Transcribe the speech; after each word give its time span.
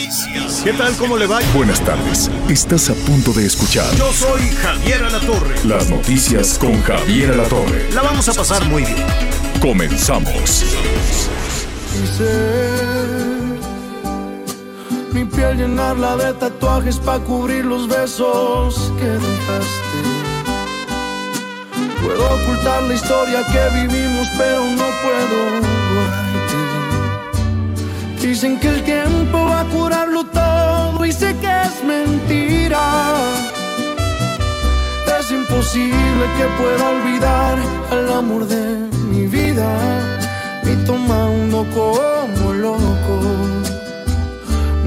noticias. 0.00 0.62
¿Qué 0.64 0.72
tal? 0.72 0.94
¿Cómo 0.96 1.16
le 1.16 1.26
va? 1.26 1.40
Buenas 1.54 1.80
tardes. 1.80 2.30
Estás 2.48 2.88
a 2.90 2.94
punto 2.94 3.32
de 3.32 3.46
escuchar 3.46 3.84
Yo 3.96 4.10
soy 4.12 4.40
Javier 4.62 5.04
Alatorre. 5.04 5.54
las 5.64 5.90
noticias 5.90 6.58
con 6.58 6.80
Javier 6.82 7.32
Alatorre. 7.32 7.90
La 7.92 8.02
vamos 8.02 8.28
a 8.28 8.32
pasar 8.32 8.64
muy 8.66 8.84
bien. 8.84 8.96
Comenzamos. 9.60 10.64
Mi 15.12 15.24
piel 15.24 15.56
llenarla 15.58 16.16
de 16.16 16.32
tatuajes 16.34 16.98
pa' 16.98 17.18
cubrir 17.18 17.64
los 17.66 17.86
besos 17.88 18.92
que 18.98 19.06
dejaste. 19.06 20.00
Puedo 22.02 22.34
ocultar 22.34 22.82
la 22.84 22.94
historia 22.94 23.44
que 23.52 23.86
vivimos, 23.86 24.26
pero 24.38 24.64
no 24.64 24.86
puedo. 25.02 26.19
Dicen 28.20 28.60
que 28.60 28.68
el 28.68 28.84
tiempo 28.84 29.46
va 29.46 29.60
a 29.60 29.64
curarlo 29.64 30.24
todo 30.24 31.04
y 31.04 31.10
sé 31.10 31.34
que 31.40 31.62
es 31.62 31.82
mentira. 31.82 33.16
Es 35.18 35.30
imposible 35.30 36.24
que 36.36 36.44
pueda 36.62 36.90
olvidar 36.90 37.58
al 37.90 38.12
amor 38.12 38.46
de 38.46 38.88
mi 39.10 39.26
vida 39.26 39.68
y 40.62 40.76
tomando 40.86 41.66
como 41.74 42.52
loco 42.52 43.20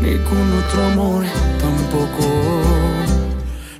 ni 0.02 0.16
con 0.30 0.46
otro 0.62 0.86
amor 0.92 1.26
tampoco. 1.60 2.26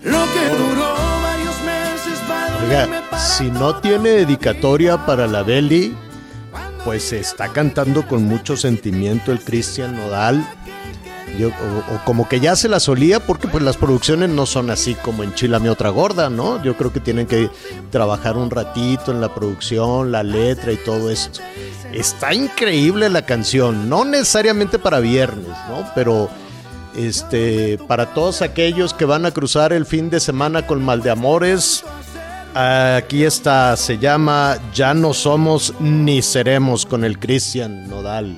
Lo 0.04 0.24
que 0.34 0.46
duró 0.62 0.94
varios 1.22 1.58
meses 1.64 2.20
para 2.28 2.58
Oiga, 2.64 3.18
si 3.18 3.50
no 3.50 3.76
tiene 3.78 4.10
dedicatoria 4.10 5.06
para 5.06 5.28
la 5.28 5.44
Belly, 5.44 5.96
pues 6.84 7.14
está 7.14 7.50
cantando 7.50 8.08
con 8.08 8.24
mucho 8.24 8.58
sentimiento 8.58 9.32
el 9.32 9.40
Cristian 9.40 9.96
Nodal. 9.96 10.46
Yo, 11.40 11.50
o, 11.50 11.96
o 11.96 12.06
como 12.06 12.30
que 12.30 12.40
ya 12.40 12.56
se 12.56 12.70
la 12.70 12.80
solía 12.80 13.20
porque 13.20 13.48
pues 13.48 13.64
las 13.64 13.78
producciones 13.78 14.30
no 14.30 14.46
son 14.46 14.70
así 14.70 14.94
como 14.94 15.24
en 15.24 15.34
Chila 15.34 15.58
mi 15.58 15.68
otra 15.68 15.90
gorda, 15.90 16.30
¿no? 16.30 16.62
Yo 16.62 16.78
creo 16.78 16.94
que 16.94 17.00
tienen 17.00 17.26
que 17.26 17.50
trabajar 17.90 18.38
un 18.38 18.52
ratito 18.52 19.12
en 19.12 19.20
la 19.20 19.34
producción, 19.34 20.12
la 20.12 20.22
letra 20.22 20.72
y 20.72 20.78
todo 20.78 21.10
esto. 21.10 21.40
Está 21.92 22.34
increíble 22.34 23.10
la 23.10 23.26
canción, 23.26 23.90
no 23.90 24.06
necesariamente 24.06 24.78
para 24.78 25.00
viernes, 25.00 25.48
¿no? 25.70 25.90
Pero 25.96 26.30
este 26.96 27.80
para 27.88 28.14
todos 28.14 28.42
aquellos 28.42 28.94
que 28.94 29.06
van 29.06 29.26
a 29.26 29.32
cruzar 29.32 29.74
el 29.74 29.86
fin 29.86 30.10
de 30.12 30.20
semana 30.20 30.68
con 30.68 30.84
mal 30.84 31.02
de 31.02 31.10
amores, 31.10 31.84
aquí 32.56 33.24
está, 33.24 33.76
se 33.76 33.98
llama 33.98 34.58
Ya 34.74 34.94
no 34.94 35.14
somos 35.14 35.74
ni 35.80 36.22
seremos 36.22 36.86
con 36.86 37.04
el 37.04 37.20
Cristian 37.20 37.90
Nodal. 37.90 38.38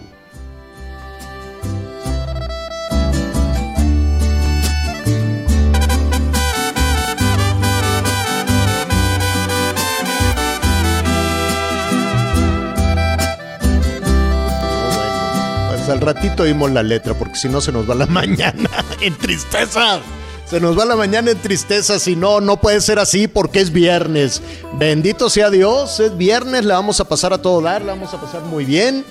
Pues 15.70 15.90
al 15.90 16.02
ratito 16.02 16.44
oímos 16.44 16.72
la 16.72 16.84
letra, 16.84 17.14
porque 17.14 17.36
si 17.36 17.50
no 17.50 17.62
se 17.62 17.72
nos 17.72 17.90
va 17.90 17.96
la 17.96 18.06
mañana 18.08 18.70
en 19.02 19.16
tristeza. 19.16 20.00
Se 20.46 20.60
nos 20.60 20.78
va 20.78 20.86
la 20.86 20.96
mañana 20.96 21.32
en 21.32 21.40
tristeza, 21.40 21.98
si 21.98 22.16
no, 22.16 22.40
no 22.40 22.58
puede 22.58 22.80
ser 22.80 23.00
así 23.00 23.28
porque 23.28 23.62
es 23.62 23.72
viernes. 23.72 24.42
Bendito 24.78 25.30
sea 25.30 25.50
Dios, 25.50 26.00
es 26.00 26.16
viernes, 26.16 26.66
la 26.66 26.76
vamos 26.76 27.00
a 27.00 27.06
pasar 27.08 27.34
a 27.34 27.40
todo 27.42 27.62
dar, 27.62 27.82
la 27.82 27.94
vamos 27.94 28.14
a 28.14 28.22
pasar 28.22 28.44
muy 28.44 28.64
bien. 28.64 29.04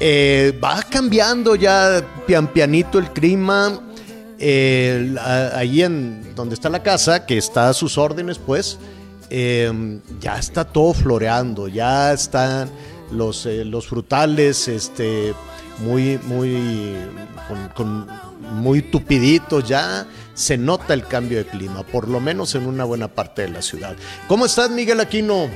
Eh, 0.00 0.58
va 0.62 0.82
cambiando 0.82 1.54
ya 1.54 2.04
pian 2.26 2.48
pianito 2.48 2.98
el 2.98 3.10
clima. 3.12 3.80
Eh, 4.40 5.14
ahí 5.54 5.82
en 5.82 6.34
donde 6.34 6.54
está 6.56 6.68
la 6.68 6.82
casa, 6.82 7.24
que 7.24 7.38
está 7.38 7.68
a 7.68 7.72
sus 7.72 7.96
órdenes, 7.96 8.38
pues, 8.38 8.78
eh, 9.30 10.00
ya 10.20 10.38
está 10.38 10.64
todo 10.64 10.92
floreando, 10.92 11.68
ya 11.68 12.12
están 12.12 12.68
los, 13.12 13.46
eh, 13.46 13.64
los 13.64 13.86
frutales, 13.86 14.66
este, 14.66 15.32
muy, 15.78 16.18
muy, 16.26 16.96
con, 17.48 17.68
con- 17.68 18.06
muy 18.60 18.82
tupiditos, 18.82 19.66
ya 19.66 20.04
se 20.34 20.58
nota 20.58 20.94
el 20.94 21.06
cambio 21.06 21.38
de 21.38 21.46
clima, 21.46 21.82
por 21.84 22.08
lo 22.08 22.20
menos 22.20 22.54
en 22.54 22.66
una 22.66 22.84
buena 22.84 23.08
parte 23.08 23.42
de 23.42 23.48
la 23.48 23.62
ciudad. 23.62 23.96
¿Cómo 24.28 24.46
estás, 24.46 24.70
Miguel 24.70 25.00
Aquino? 25.00 25.48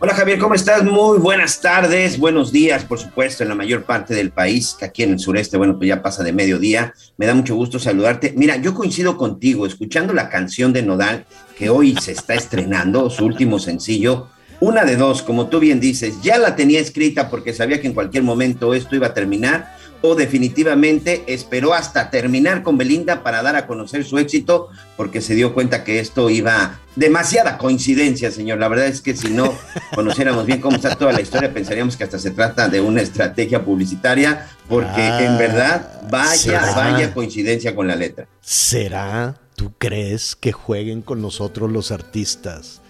Hola 0.00 0.14
Javier, 0.14 0.38
¿cómo 0.38 0.54
estás? 0.54 0.84
Muy 0.84 1.18
buenas 1.18 1.60
tardes, 1.60 2.18
buenos 2.18 2.52
días, 2.52 2.84
por 2.84 2.98
supuesto, 2.98 3.42
en 3.42 3.48
la 3.48 3.54
mayor 3.54 3.84
parte 3.84 4.12
del 4.12 4.32
país, 4.32 4.76
que 4.78 4.84
aquí 4.84 5.02
en 5.02 5.12
el 5.12 5.18
sureste, 5.18 5.56
bueno, 5.56 5.78
pues 5.78 5.88
ya 5.88 6.02
pasa 6.02 6.22
de 6.22 6.32
mediodía. 6.32 6.92
Me 7.16 7.26
da 7.26 7.34
mucho 7.34 7.54
gusto 7.54 7.78
saludarte. 7.78 8.34
Mira, 8.36 8.56
yo 8.56 8.74
coincido 8.74 9.16
contigo, 9.16 9.66
escuchando 9.66 10.12
la 10.12 10.28
canción 10.28 10.72
de 10.72 10.82
Nodal, 10.82 11.24
que 11.56 11.70
hoy 11.70 11.96
se 11.96 12.12
está 12.12 12.34
estrenando, 12.34 13.08
su 13.08 13.24
último 13.24 13.58
sencillo. 13.58 14.28
Una 14.60 14.84
de 14.84 14.96
dos, 14.96 15.22
como 15.22 15.48
tú 15.48 15.58
bien 15.58 15.80
dices, 15.80 16.20
ya 16.22 16.38
la 16.38 16.56
tenía 16.56 16.80
escrita 16.80 17.30
porque 17.30 17.54
sabía 17.54 17.80
que 17.80 17.86
en 17.86 17.94
cualquier 17.94 18.24
momento 18.24 18.74
esto 18.74 18.96
iba 18.96 19.08
a 19.08 19.14
terminar, 19.14 19.76
o 20.02 20.14
definitivamente 20.14 21.24
esperó 21.26 21.74
hasta 21.74 22.10
terminar 22.10 22.62
con 22.62 22.76
Belinda 22.76 23.22
para 23.22 23.42
dar 23.42 23.56
a 23.56 23.66
conocer 23.66 24.04
su 24.04 24.18
éxito, 24.18 24.68
porque 24.96 25.20
se 25.20 25.34
dio 25.34 25.54
cuenta 25.54 25.82
que 25.84 25.98
esto 25.98 26.28
iba 26.30 26.80
demasiada 26.96 27.58
coincidencia, 27.58 28.30
señor. 28.30 28.58
La 28.58 28.68
verdad 28.68 28.86
es 28.86 29.00
que 29.00 29.16
si 29.16 29.28
no 29.28 29.52
conociéramos 29.94 30.46
bien 30.46 30.60
cómo 30.60 30.76
está 30.76 30.94
toda 30.94 31.12
la 31.12 31.20
historia, 31.20 31.52
pensaríamos 31.52 31.96
que 31.96 32.04
hasta 32.04 32.18
se 32.18 32.30
trata 32.30 32.68
de 32.68 32.80
una 32.80 33.00
estrategia 33.00 33.64
publicitaria, 33.64 34.48
porque 34.68 35.00
Ah, 35.02 35.24
en 35.24 35.38
verdad, 35.38 36.02
vaya, 36.10 36.36
¿será? 36.36 36.74
vaya 36.74 37.14
coincidencia 37.14 37.74
con 37.74 37.86
la 37.88 37.96
letra. 37.96 38.26
¿Será, 38.40 39.40
tú 39.56 39.72
crees, 39.78 40.36
que 40.36 40.52
jueguen 40.52 41.02
con 41.02 41.20
nosotros 41.22 41.70
los 41.70 41.90
artistas? 41.90 42.80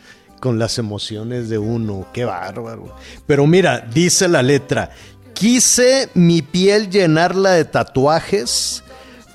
Con 0.40 0.58
las 0.58 0.78
emociones 0.78 1.48
de 1.48 1.56
uno, 1.56 2.06
qué 2.12 2.26
bárbaro. 2.26 2.94
Pero 3.26 3.46
mira, 3.46 3.80
dice 3.80 4.28
la 4.28 4.42
letra, 4.42 4.90
quise 5.34 6.08
mi 6.14 6.40
piel 6.40 6.88
llenarla 6.88 7.50
de 7.50 7.64
tatuajes 7.64 8.82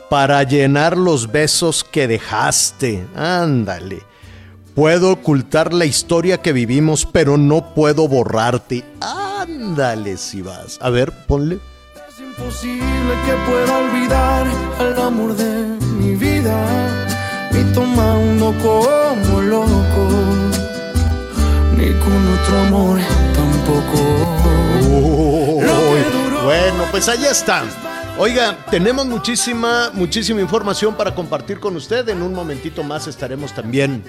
para 0.09 0.41
llenar 0.43 0.97
los 0.97 1.31
besos 1.31 1.83
que 1.83 2.07
dejaste. 2.07 3.05
Ándale. 3.15 4.01
Puedo 4.73 5.11
ocultar 5.11 5.73
la 5.73 5.85
historia 5.85 6.41
que 6.41 6.53
vivimos, 6.53 7.05
pero 7.05 7.37
no 7.37 7.73
puedo 7.75 8.07
borrarte. 8.07 8.83
Ándale 9.01 10.17
si 10.17 10.41
vas. 10.41 10.79
A 10.81 10.89
ver, 10.89 11.11
ponle. 11.27 11.59
Es 12.07 12.19
imposible 12.19 13.13
que 13.25 13.51
pueda 13.51 13.77
olvidar 13.77 14.47
al 14.79 15.01
amor 15.01 15.35
de 15.35 15.77
mi 15.99 16.15
vida 16.15 16.65
y 17.51 17.73
tomando 17.73 18.55
como 18.63 19.41
loco 19.41 20.68
ni 21.79 21.93
con 21.99 22.27
otro 22.27 22.59
amor 22.59 22.99
tampoco. 23.33 23.97
Uy, 24.81 26.01
Bueno, 26.43 26.85
pues 26.91 27.07
ahí 27.07 27.25
está. 27.25 27.63
Oiga, 28.17 28.65
tenemos 28.69 29.05
muchísima, 29.05 29.91
muchísima 29.93 30.41
información 30.41 30.95
para 30.95 31.15
compartir 31.15 31.59
con 31.59 31.75
usted. 31.75 32.07
En 32.09 32.21
un 32.21 32.33
momentito 32.33 32.83
más 32.83 33.07
estaremos 33.07 33.53
también 33.53 34.03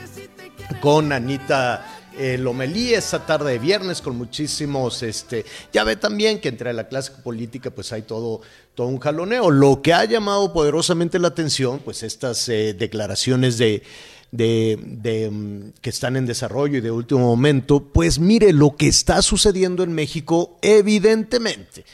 con 0.80 1.12
Anita 1.12 1.86
eh, 2.18 2.36
Lomelí 2.38 2.92
esta 2.92 3.24
tarde 3.24 3.52
de 3.52 3.58
viernes 3.58 4.00
con 4.02 4.16
muchísimos, 4.16 5.02
este, 5.02 5.44
ya 5.72 5.84
ve 5.84 5.96
también 5.96 6.40
que 6.40 6.48
entre 6.48 6.72
la 6.72 6.88
clase 6.88 7.12
política 7.22 7.70
pues 7.70 7.92
hay 7.92 8.02
todo, 8.02 8.40
todo 8.74 8.88
un 8.88 8.98
jaloneo. 8.98 9.50
Lo 9.50 9.80
que 9.80 9.94
ha 9.94 10.04
llamado 10.04 10.52
poderosamente 10.52 11.18
la 11.18 11.28
atención, 11.28 11.78
pues 11.78 12.02
estas 12.02 12.48
eh, 12.48 12.74
declaraciones 12.76 13.58
de, 13.58 13.84
de, 14.32 14.78
de, 14.82 15.30
mm, 15.30 15.72
que 15.80 15.90
están 15.90 16.16
en 16.16 16.26
desarrollo 16.26 16.78
y 16.78 16.80
de 16.80 16.90
último 16.90 17.20
momento, 17.20 17.80
pues 17.92 18.18
mire 18.18 18.52
lo 18.52 18.76
que 18.76 18.88
está 18.88 19.22
sucediendo 19.22 19.82
en 19.82 19.92
México, 19.92 20.58
evidentemente. 20.62 21.84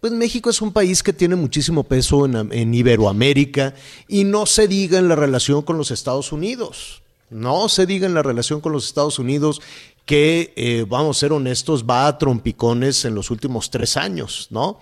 Pues 0.00 0.12
México 0.12 0.50
es 0.50 0.60
un 0.60 0.72
país 0.72 1.02
que 1.02 1.12
tiene 1.12 1.36
muchísimo 1.36 1.84
peso 1.84 2.26
en, 2.26 2.52
en 2.52 2.74
Iberoamérica 2.74 3.74
y 4.08 4.24
no 4.24 4.46
se 4.46 4.68
diga 4.68 4.98
en 4.98 5.08
la 5.08 5.16
relación 5.16 5.62
con 5.62 5.78
los 5.78 5.90
Estados 5.90 6.32
Unidos. 6.32 7.02
No 7.30 7.68
se 7.68 7.86
diga 7.86 8.06
en 8.06 8.14
la 8.14 8.22
relación 8.22 8.60
con 8.60 8.72
los 8.72 8.86
Estados 8.86 9.18
Unidos 9.18 9.60
que, 10.04 10.52
eh, 10.56 10.86
vamos 10.88 11.16
a 11.16 11.20
ser 11.20 11.32
honestos, 11.32 11.84
va 11.84 12.06
a 12.06 12.18
trompicones 12.18 13.04
en 13.04 13.14
los 13.14 13.30
últimos 13.30 13.70
tres 13.70 13.96
años, 13.96 14.46
¿no? 14.50 14.78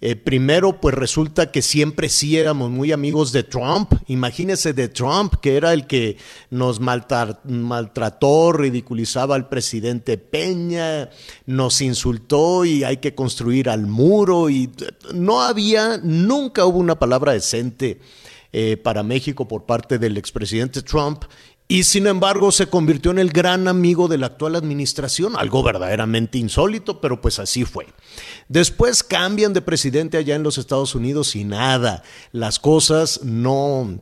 Eh, 0.00 0.14
primero, 0.14 0.80
pues 0.80 0.94
resulta 0.94 1.50
que 1.50 1.60
siempre 1.60 2.08
sí 2.08 2.36
éramos 2.36 2.70
muy 2.70 2.92
amigos 2.92 3.32
de 3.32 3.42
Trump. 3.42 3.92
Imagínese 4.06 4.72
de 4.72 4.88
Trump, 4.88 5.34
que 5.42 5.56
era 5.56 5.72
el 5.72 5.86
que 5.88 6.16
nos 6.50 6.78
maltrató, 6.78 8.52
ridiculizaba 8.52 9.34
al 9.34 9.48
presidente 9.48 10.16
Peña, 10.16 11.10
nos 11.46 11.80
insultó 11.80 12.64
y 12.64 12.84
hay 12.84 12.98
que 12.98 13.16
construir 13.16 13.68
al 13.68 13.86
muro. 13.86 14.48
Y 14.50 14.70
no 15.14 15.42
había, 15.42 15.98
nunca 15.98 16.64
hubo 16.64 16.78
una 16.78 16.98
palabra 16.98 17.32
decente 17.32 17.98
eh, 18.52 18.76
para 18.76 19.02
México 19.02 19.48
por 19.48 19.66
parte 19.66 19.98
del 19.98 20.16
expresidente 20.16 20.82
Trump 20.82 21.24
y 21.68 21.84
sin 21.84 22.06
embargo 22.06 22.50
se 22.50 22.66
convirtió 22.66 23.10
en 23.10 23.18
el 23.18 23.30
gran 23.30 23.68
amigo 23.68 24.08
de 24.08 24.16
la 24.16 24.26
actual 24.26 24.56
administración, 24.56 25.34
algo 25.36 25.62
verdaderamente 25.62 26.38
insólito, 26.38 27.00
pero 27.00 27.20
pues 27.20 27.38
así 27.38 27.66
fue. 27.66 27.86
Después 28.48 29.04
cambian 29.04 29.52
de 29.52 29.60
presidente 29.60 30.16
allá 30.16 30.34
en 30.34 30.42
los 30.42 30.56
Estados 30.56 30.94
Unidos 30.94 31.36
y 31.36 31.44
nada, 31.44 32.02
las 32.32 32.58
cosas 32.58 33.20
no 33.22 34.00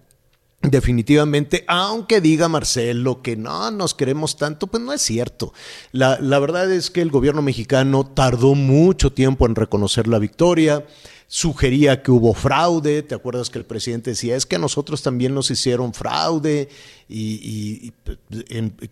Definitivamente, 0.62 1.64
aunque 1.68 2.20
diga 2.20 2.48
Marcelo 2.48 3.22
que 3.22 3.36
no 3.36 3.70
nos 3.70 3.94
queremos 3.94 4.36
tanto, 4.36 4.66
pues 4.66 4.82
no 4.82 4.92
es 4.92 5.00
cierto. 5.00 5.52
La, 5.92 6.18
la, 6.20 6.40
verdad 6.40 6.72
es 6.72 6.90
que 6.90 7.02
el 7.02 7.10
gobierno 7.10 7.40
mexicano 7.40 8.04
tardó 8.04 8.54
mucho 8.54 9.12
tiempo 9.12 9.46
en 9.46 9.54
reconocer 9.54 10.08
la 10.08 10.18
victoria 10.18 10.84
sugería 11.28 12.02
que 12.02 12.10
hubo 12.10 12.34
fraude, 12.34 13.02
¿te 13.02 13.14
acuerdas 13.14 13.50
que 13.50 13.58
el 13.58 13.64
presidente 13.64 14.10
decía, 14.10 14.36
es 14.36 14.46
que 14.46 14.56
a 14.56 14.60
nosotros 14.60 15.02
también 15.02 15.34
nos 15.34 15.50
hicieron 15.50 15.92
fraude? 15.92 16.68
Y, 17.08 17.92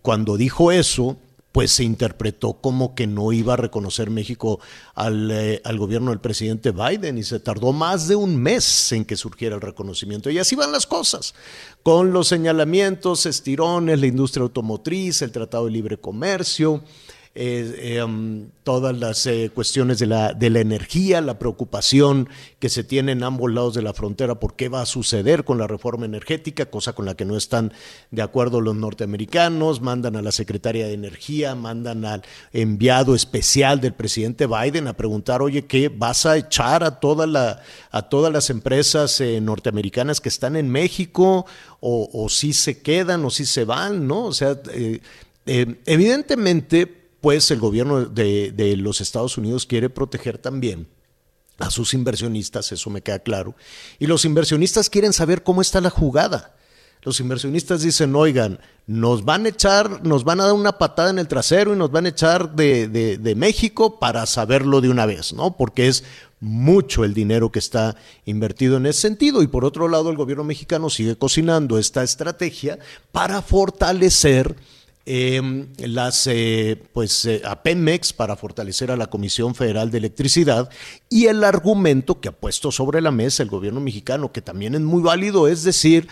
cuando 0.01 0.37
dijo 0.37 0.71
eso, 0.71 1.17
pues 1.51 1.71
se 1.71 1.85
interpretó 1.85 2.53
como 2.53 2.95
que 2.95 3.07
no 3.07 3.31
iba 3.31 3.53
a 3.53 3.57
reconocer 3.57 4.09
México 4.09 4.59
al, 4.93 5.31
eh, 5.31 5.61
al, 5.63 5.77
gobierno 5.77 6.11
del 6.11 6.19
presidente 6.19 6.71
Biden 6.71 7.17
y 7.17 7.23
se 7.23 7.39
tardó 7.39 7.71
más 7.71 8.09
de 8.09 8.17
un 8.17 8.35
mes 8.35 8.91
en 8.91 9.05
que 9.05 9.15
surgiera 9.15 9.55
el 9.55 9.61
reconocimiento. 9.61 10.29
Y 10.29 10.37
así 10.37 10.57
van 10.57 10.73
las 10.73 10.85
cosas, 10.85 11.33
con 11.81 12.11
los 12.11 12.27
señalamientos, 12.27 13.25
estirones, 13.25 14.01
la 14.01 14.07
industria 14.07 14.43
automotriz, 14.43 15.21
el 15.21 15.31
Tratado 15.31 15.65
de 15.65 15.71
Libre 15.71 15.97
Comercio, 15.97 16.83
eh, 17.37 17.97
em, 17.99 18.47
todas 18.63 18.97
las 18.97 19.27
eh, 19.27 19.51
cuestiones 19.53 19.99
de 19.99 20.05
la, 20.05 20.31
de 20.31 20.49
la 20.49 20.61
energía, 20.61 21.19
la 21.19 21.37
preocupación 21.37 22.29
que 22.59 22.69
se 22.69 22.85
tiene 22.85 23.11
en 23.11 23.23
ambos 23.23 23.51
lados 23.51 23.73
de 23.73 23.81
la 23.81 23.93
frontera 23.93 24.39
por 24.39 24.55
qué 24.55 24.69
va 24.69 24.81
a 24.81 24.85
suceder 24.85 25.43
con 25.43 25.57
la 25.57 25.67
reforma 25.67 26.05
energética, 26.05 26.67
cosa 26.67 26.93
con 26.93 27.05
la 27.05 27.15
que 27.15 27.25
no 27.25 27.35
están 27.35 27.73
de 28.09 28.21
acuerdo 28.21 28.61
los 28.61 28.77
norteamericanos, 28.77 29.81
mandan 29.81 30.15
a 30.15 30.21
la 30.21 30.31
secretaria 30.31 30.87
de 30.87 30.93
Energía, 30.93 31.55
mandan 31.55 32.05
al 32.05 32.23
enviado 32.53 33.13
especial 33.15 33.81
del 33.81 33.93
presidente 33.93 34.47
Biden 34.47 34.87
a 34.87 34.93
preguntar, 34.93 35.41
oye, 35.41 35.65
¿qué 35.65 35.89
vas 35.89 36.25
a 36.25 36.37
echar 36.37 36.85
a, 36.85 37.01
toda 37.01 37.27
la, 37.27 37.61
a 37.91 38.03
todas 38.03 38.31
las 38.31 38.49
empresas 38.49 39.19
eh, 39.19 39.41
norteamericanas 39.41 40.21
que 40.21 40.29
están 40.29 40.55
en 40.55 40.69
México? 40.69 41.45
O, 41.81 42.09
o, 42.13 42.29
si 42.29 42.53
se 42.53 42.81
quedan 42.81 43.25
o 43.25 43.29
si 43.29 43.45
se 43.45 43.65
van, 43.65 44.07
¿no? 44.07 44.23
O 44.23 44.33
sea, 44.33 44.57
evidentemente 45.45 47.04
pues 47.25 47.49
el 47.49 47.59
gobierno 47.59 48.05
de, 48.05 48.75
los 48.77 49.01
Estados 49.01 49.35
Unidos 49.39 49.65
quiere 49.65 49.89
proteger 49.89 50.37
también 50.37 50.87
a 51.57 51.71
sus 51.71 51.95
inversionistas, 51.95 52.71
eso 52.71 52.91
me 52.91 53.01
queda 53.01 53.17
claro, 53.17 53.55
y 53.97 54.05
los 54.05 54.25
inversionistas 54.25 54.91
quieren 54.91 55.11
saber 55.11 55.41
cómo 55.41 55.63
está 55.63 55.81
la 55.81 55.89
jugada. 55.89 56.55
Los 57.01 57.19
inversionistas 57.19 57.81
dicen, 57.81 58.15
oigan, 58.15 58.59
nos 58.85 59.25
van 59.25 59.47
a 59.47 59.49
echar, 59.49 60.05
nos 60.05 60.23
van 60.23 60.39
a 60.39 60.45
dar 60.45 60.53
una 60.53 60.77
patada 60.77 61.09
en 61.09 61.17
el 61.17 61.27
trasero 61.27 61.73
y 61.73 61.77
nos 61.77 61.89
van 61.89 62.05
a 62.05 62.09
echar 62.09 62.55
de, 62.55 62.87
de, 62.87 63.35
México 63.35 63.97
para 63.99 64.27
saberlo 64.27 64.79
de 64.79 64.89
una 64.89 65.07
vez, 65.07 65.33
¿no? 65.33 65.57
Porque 65.57 65.87
es 65.87 66.03
mucho 66.39 67.05
el 67.05 67.15
dinero 67.15 67.51
que 67.51 67.57
está 67.57 67.95
invertido 68.25 68.77
en 68.77 68.85
ese 68.85 69.01
sentido. 69.01 69.41
Y 69.41 69.47
por 69.47 69.65
otro 69.65 69.87
lado, 69.87 70.11
el 70.11 70.15
gobierno 70.15 70.43
mexicano 70.43 70.91
sigue 70.91 71.15
cocinando 71.15 71.79
esta 71.79 72.03
estrategia 72.03 72.77
para 73.11 73.41
fortalecer 73.41 74.55
Em, 75.07 75.67
las 75.77 76.25
eh, 76.25 76.81
pues 76.91 77.25
eh, 77.25 77.43
a 77.45 77.61
Pemex 77.61 78.11
para 78.11 78.35
fortalecer 78.35 78.89
a 78.89 78.97
la 78.97 79.05
Comisión 79.05 79.53
Federal 79.53 79.91
de 79.91 79.99
Electricidad 79.99 80.67
y 81.11 81.27
el 81.27 81.43
argumento 81.43 82.19
que 82.19 82.29
ha 82.29 82.31
puesto 82.31 82.71
sobre 82.71 83.01
la 83.01 83.11
mesa 83.11 83.43
el 83.43 83.49
gobierno 83.49 83.79
mexicano, 83.79 84.31
que 84.31 84.41
también 84.41 84.73
es 84.73 84.81
muy 84.81 85.03
válido, 85.03 85.47
es 85.47 85.61
decir, 85.61 86.07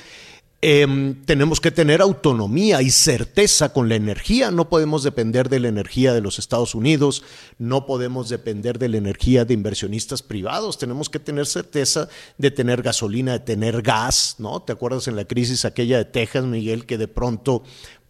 em, 0.61 1.25
tenemos 1.25 1.59
que 1.59 1.71
tener 1.71 2.01
autonomía 2.01 2.83
y 2.83 2.91
certeza 2.91 3.73
con 3.73 3.89
la 3.89 3.95
energía. 3.95 4.51
No 4.51 4.69
podemos 4.69 5.01
depender 5.01 5.49
de 5.49 5.59
la 5.59 5.69
energía 5.69 6.13
de 6.13 6.21
los 6.21 6.37
Estados 6.37 6.75
Unidos, 6.75 7.23
no 7.57 7.87
podemos 7.87 8.29
depender 8.29 8.77
de 8.77 8.89
la 8.89 8.97
energía 8.97 9.43
de 9.43 9.55
inversionistas 9.55 10.21
privados. 10.21 10.77
Tenemos 10.77 11.09
que 11.09 11.17
tener 11.17 11.47
certeza 11.47 12.09
de 12.37 12.51
tener 12.51 12.83
gasolina, 12.83 13.33
de 13.33 13.39
tener 13.39 13.81
gas, 13.81 14.35
¿no? 14.37 14.61
¿Te 14.61 14.71
acuerdas 14.71 15.07
en 15.07 15.15
la 15.15 15.25
crisis 15.25 15.65
aquella 15.65 15.97
de 15.97 16.05
Texas, 16.05 16.45
Miguel, 16.45 16.85
que 16.85 16.99
de 16.99 17.07
pronto 17.07 17.63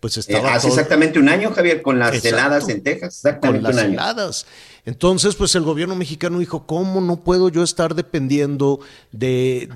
pues 0.04 0.18
estaba. 0.18 0.50
Eh, 0.50 0.52
hace 0.52 0.68
exactamente 0.68 1.18
un 1.18 1.30
año, 1.30 1.54
Javier, 1.54 1.82
con 1.82 1.98
las 1.98 2.26
heladas 2.26 2.68
en 2.68 2.84
Texas. 2.84 3.16
Exactamente 3.16 3.66
con 3.66 3.74
las 3.74 3.86
heladas. 3.86 4.46
Entonces, 4.86 5.34
pues 5.36 5.56
el 5.56 5.64
gobierno 5.64 5.96
mexicano 5.96 6.40
dijo: 6.40 6.66
¿Cómo 6.68 7.00
no 7.00 7.24
puedo 7.24 7.48
yo 7.48 7.64
estar 7.64 7.96
dependiendo 7.96 8.82
de, 9.14 9.70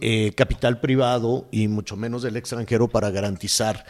eh, 0.00 0.32
capital 0.36 0.78
privado 0.78 1.48
y 1.50 1.66
mucho 1.66 1.96
menos 1.96 2.22
del 2.22 2.36
extranjero 2.36 2.86
para 2.86 3.10
garantizar 3.10 3.84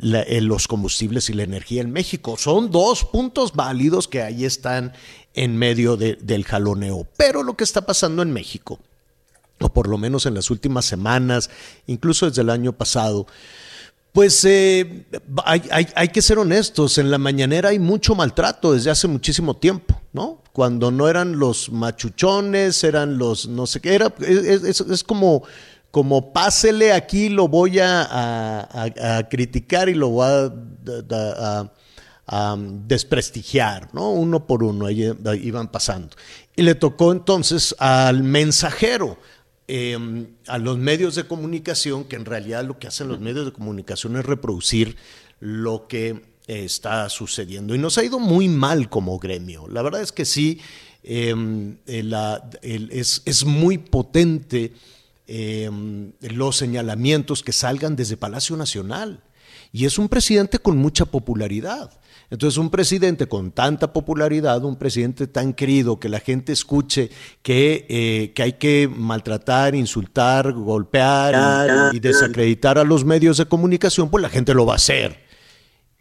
eh, 0.00 0.40
los 0.40 0.66
combustibles 0.66 1.28
y 1.28 1.34
la 1.34 1.42
energía 1.42 1.82
en 1.82 1.92
México? 1.92 2.38
Son 2.38 2.70
dos 2.70 3.04
puntos 3.04 3.52
válidos 3.52 4.08
que 4.08 4.22
ahí 4.22 4.46
están 4.46 4.94
en 5.34 5.58
medio 5.58 5.98
del 5.98 6.44
jaloneo. 6.46 7.06
Pero 7.18 7.42
lo 7.42 7.54
que 7.54 7.64
está 7.64 7.82
pasando 7.82 8.22
en 8.22 8.32
México, 8.32 8.78
o 9.60 9.68
por 9.68 9.88
lo 9.88 9.98
menos 9.98 10.24
en 10.24 10.32
las 10.32 10.50
últimas 10.50 10.86
semanas, 10.86 11.50
incluso 11.86 12.26
desde 12.26 12.40
el 12.40 12.48
año 12.48 12.72
pasado, 12.72 13.26
pues 14.18 14.44
eh, 14.46 15.06
hay, 15.44 16.08
que 16.08 16.22
ser 16.22 16.40
honestos, 16.40 16.98
en 16.98 17.08
la 17.08 17.18
mañanera 17.18 17.68
hay 17.68 17.78
mucho 17.78 18.16
maltrato 18.16 18.72
desde 18.72 18.90
hace 18.90 19.06
muchísimo 19.06 19.54
tiempo, 19.54 19.94
¿no? 20.12 20.42
Cuando 20.52 20.90
no 20.90 21.08
eran 21.08 21.38
los 21.38 21.70
machuchones, 21.70 22.82
eran 22.82 23.16
los 23.16 23.46
no 23.46 23.64
sé 23.68 23.80
qué, 23.80 23.94
era, 23.94 24.12
es, 24.18 25.04
como, 25.04 25.44
como 25.92 26.32
pásele 26.32 26.92
aquí, 26.92 27.28
lo 27.28 27.46
voy 27.46 27.78
a, 27.78 29.26
criticar 29.30 29.88
y 29.88 29.94
lo 29.94 30.08
voy 30.08 30.26
a, 30.26 31.70
desprestigiar, 32.88 33.88
¿no? 33.92 34.10
Uno 34.10 34.48
por 34.48 34.64
uno, 34.64 34.86
ahí 34.86 35.14
iban 35.44 35.68
pasando. 35.68 36.16
Y 36.56 36.62
le 36.62 36.74
tocó 36.74 37.12
entonces 37.12 37.72
al 37.78 38.24
mensajero, 38.24 39.16
Em, 39.70 40.28
a 40.46 40.56
los 40.56 40.78
medios 40.78 41.14
de 41.14 41.24
comunicación, 41.24 42.04
que 42.04 42.16
en 42.16 42.24
realidad 42.24 42.64
lo 42.64 42.78
que 42.78 42.86
hacen 42.86 43.06
los 43.08 43.20
medios 43.20 43.44
de 43.44 43.52
comunicación 43.52 44.16
es 44.16 44.24
reproducir 44.24 44.96
lo 45.40 45.86
que 45.86 46.22
está 46.46 47.06
sucediendo. 47.10 47.74
Y 47.74 47.78
nos 47.78 47.98
ha 47.98 48.04
ido 48.04 48.18
muy 48.18 48.48
mal 48.48 48.88
como 48.88 49.18
gremio. 49.18 49.68
La 49.68 49.82
verdad 49.82 50.00
es 50.00 50.10
que 50.10 50.24
sí, 50.24 50.58
em, 51.02 51.76
es, 51.84 53.20
es, 53.26 53.44
muy 53.44 53.76
potente 53.76 54.72
em, 55.26 56.12
los 56.22 56.56
señalamientos 56.56 57.42
que 57.42 57.52
salgan 57.52 57.94
desde 57.94 58.16
Palacio 58.16 58.56
Nacional. 58.56 59.20
Y 59.72 59.84
es 59.84 59.98
un 59.98 60.08
presidente 60.08 60.58
con 60.58 60.76
mucha 60.76 61.04
popularidad. 61.04 61.90
Entonces, 62.30 62.58
un 62.58 62.68
presidente 62.68 63.26
con 63.26 63.52
tanta 63.52 63.92
popularidad, 63.92 64.62
un 64.64 64.76
presidente 64.76 65.26
tan 65.26 65.54
querido, 65.54 65.98
que 65.98 66.10
la 66.10 66.20
gente 66.20 66.52
escuche 66.52 67.10
que, 67.42 67.86
eh, 67.88 68.32
que 68.34 68.42
hay 68.42 68.52
que 68.54 68.90
maltratar, 68.94 69.74
insultar, 69.74 70.52
golpear 70.52 71.94
y, 71.94 72.00
desacreditar 72.00 72.78
a 72.78 72.84
los 72.84 73.04
medios 73.04 73.38
de 73.38 73.46
comunicación, 73.46 74.10
pues 74.10 74.20
la 74.20 74.28
gente 74.28 74.52
lo 74.52 74.66
va 74.66 74.74
a 74.74 74.76
hacer. 74.76 75.24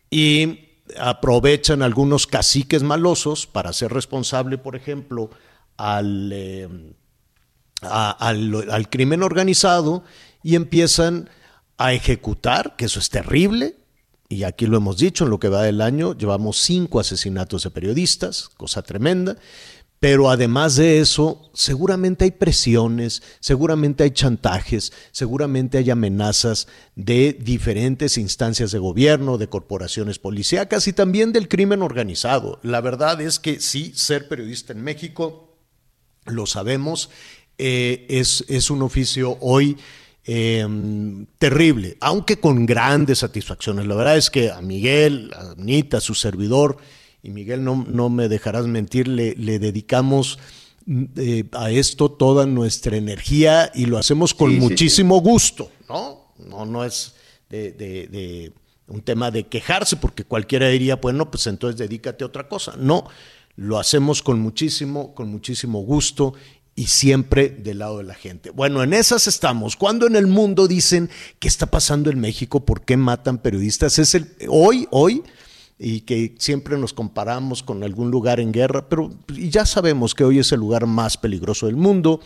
Y 0.10 0.60
aprovechan 1.00 1.82
algunos 1.82 2.28
caciques 2.28 2.84
malosos 2.84 3.48
para 3.48 3.72
ser 3.72 3.94
responsable, 3.94 4.58
por 4.58 4.76
ejemplo, 4.76 5.30
al, 5.78 6.30
eh, 6.34 6.68
al, 7.82 8.70
al 8.70 8.90
crimen 8.90 9.24
organizado 9.24 10.04
y 10.44 10.56
empiezan 10.56 11.30
a 11.78 11.94
ejecutar, 11.94 12.76
que 12.76 12.86
eso 12.86 13.00
es 13.00 13.10
terrible, 13.10 13.76
y 14.30 14.44
aquí 14.44 14.66
lo 14.66 14.78
hemos 14.78 14.98
dicho, 14.98 15.24
en 15.24 15.30
lo 15.30 15.40
que 15.40 15.50
va 15.50 15.64
del 15.64 15.82
año 15.82 16.18
llevamos 16.18 16.58
cinco 16.58 17.00
asesinatos 17.00 17.64
de 17.64 17.72
periodistas, 17.72 18.50
cosa 18.58 18.82
tremenda, 18.82 19.38
pero 20.00 20.30
además 20.30 20.76
de 20.76 21.00
eso, 21.00 21.50
seguramente 21.54 22.26
hay 22.26 22.32
presiones, 22.32 23.24
seguramente 23.40 24.04
hay 24.04 24.12
chantajes, 24.12 24.94
seguramente 25.12 25.80
hay 25.80 25.90
amenazas 25.90 26.68
de 26.96 27.34
diferentes 27.34 28.18
instancias 28.18 28.72
de 28.72 28.78
gobierno, 28.78 29.40
de 29.40 29.50
corporaciones 29.50 30.20
policíacas 30.20 30.88
y 30.88 30.94
también 30.94 31.32
del 31.32 31.48
crimen 31.48 31.82
organizado. 31.82 32.60
La 32.62 32.82
verdad 32.82 33.22
es 33.22 33.40
que 33.40 33.60
sí, 33.60 33.92
ser 33.96 34.28
periodista 34.28 34.74
en 34.74 34.84
México, 34.84 35.58
lo 36.26 36.46
sabemos, 36.46 37.10
eh, 37.58 38.06
es, 38.10 38.46
es 38.50 38.70
un 38.70 38.84
oficio 38.84 39.38
hoy 39.42 39.78
Em, 40.30 41.26
terrible, 41.40 41.96
aunque 42.02 42.38
con 42.38 42.66
grandes 42.66 43.20
satisfacciones. 43.20 43.88
La 43.88 43.96
verdad 43.96 44.18
es 44.18 44.30
que 44.30 44.52
a 44.52 44.60
Miguel, 44.60 45.32
a 45.34 45.52
Anita, 45.52 45.98
a 45.98 46.02
su 46.02 46.16
servidor, 46.16 46.80
y 47.24 47.30
Miguel 47.30 47.64
no, 47.64 47.86
no 47.88 48.10
me 48.10 48.28
dejarás 48.28 48.68
mentir, 48.68 49.08
le, 49.08 49.36
dedicamos 49.36 50.38
mm, 50.86 51.04
eh, 51.16 51.46
a 51.54 51.72
esto 51.72 52.12
toda 52.12 52.46
nuestra 52.46 52.98
energía 52.98 53.72
y 53.74 53.86
lo 53.86 53.98
hacemos 53.98 54.34
con 54.34 54.54
muchísimo 54.60 55.22
gusto, 55.22 55.72
¿no? 55.88 56.34
No, 56.38 56.66
no 56.66 56.84
es 56.84 57.16
de, 57.50 58.52
un 58.90 59.02
tema 59.04 59.32
de 59.32 59.48
quejarse, 59.48 59.96
porque 59.96 60.26
cualquiera 60.26 60.68
diría, 60.68 60.98
bueno, 60.98 61.32
pues 61.32 61.48
entonces 61.48 61.80
dedícate 61.80 62.26
a 62.26 62.28
otra 62.28 62.50
cosa. 62.50 62.74
No, 62.78 63.08
lo 63.56 63.80
hacemos 63.80 64.22
con 64.22 64.42
muchísimo, 64.42 65.16
con 65.16 65.30
muchísimo 65.30 65.80
gusto 65.80 66.34
y 66.78 66.86
siempre 66.86 67.50
del 67.50 67.80
lado 67.80 67.98
de 67.98 68.04
la 68.04 68.14
gente. 68.14 68.52
Bueno, 68.52 68.84
en 68.84 68.94
esas 68.94 69.26
estamos. 69.26 69.76
Cuando 69.76 70.06
en 70.06 70.16
el 70.16 70.28
mundo 70.28 70.68
dicen 70.68 71.10
qué 71.40 71.48
está 71.48 71.66
pasando 71.66 72.12
en 72.12 72.20
México, 72.20 72.66
por 72.66 72.86
qué 72.86 72.96
matan 72.96 73.40
periodistas, 73.40 73.98
es 73.98 74.14
el 74.14 74.32
hoy, 74.48 74.88
hoy 74.92 75.24
y 75.80 76.02
que 76.02 76.36
siempre 76.38 76.78
nos 76.78 76.94
comparamos 76.94 77.64
con 77.64 77.84
algún 77.84 78.12
lugar 78.12 78.40
en 78.40 78.52
guerra, 78.52 78.88
pero 78.90 79.12
ya 79.28 79.66
sabemos 79.66 80.14
que 80.14 80.24
hoy 80.24 80.38
es 80.38 80.52
el 80.52 80.60
lugar 80.60 80.86
más 80.86 81.18
peligroso 81.18 81.66
del 81.66 81.76
mundo. 81.76 82.22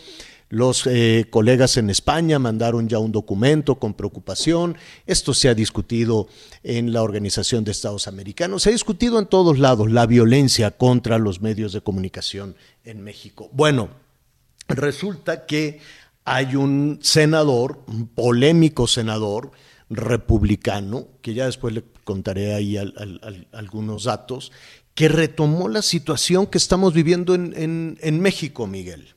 Los 0.49 0.85
eh, 0.85 1.27
colegas 1.29 1.77
en 1.77 1.89
España 1.89 2.37
mandaron 2.37 2.89
ya 2.89 2.99
un 2.99 3.13
documento 3.13 3.79
con 3.79 3.93
preocupación. 3.93 4.75
Esto 5.05 5.33
se 5.33 5.47
ha 5.47 5.55
discutido 5.55 6.27
en 6.61 6.91
la 6.91 7.03
Organización 7.03 7.63
de 7.63 7.71
Estados 7.71 8.05
Americanos. 8.09 8.63
Se 8.63 8.69
ha 8.69 8.73
discutido 8.73 9.17
en 9.17 9.27
todos 9.27 9.59
lados 9.59 9.89
la 9.89 10.05
violencia 10.05 10.71
contra 10.71 11.19
los 11.19 11.39
medios 11.39 11.71
de 11.71 11.79
comunicación 11.79 12.57
en 12.83 13.01
México. 13.01 13.49
Bueno, 13.53 14.00
resulta 14.67 15.45
que 15.45 15.79
hay 16.25 16.55
un 16.55 16.99
senador, 17.01 17.83
un 17.87 18.07
polémico 18.07 18.87
senador 18.87 19.51
republicano, 19.89 21.07
que 21.21 21.33
ya 21.33 21.45
después 21.45 21.73
le 21.73 21.83
contaré 22.03 22.53
ahí 22.53 22.77
algunos 22.77 24.05
datos, 24.05 24.51
que 24.93 25.07
retomó 25.07 25.67
la 25.69 25.81
situación 25.81 26.47
que 26.47 26.57
estamos 26.57 26.93
viviendo 26.93 27.35
en, 27.35 27.97
en 27.99 28.19
México, 28.19 28.67
Miguel. 28.67 29.15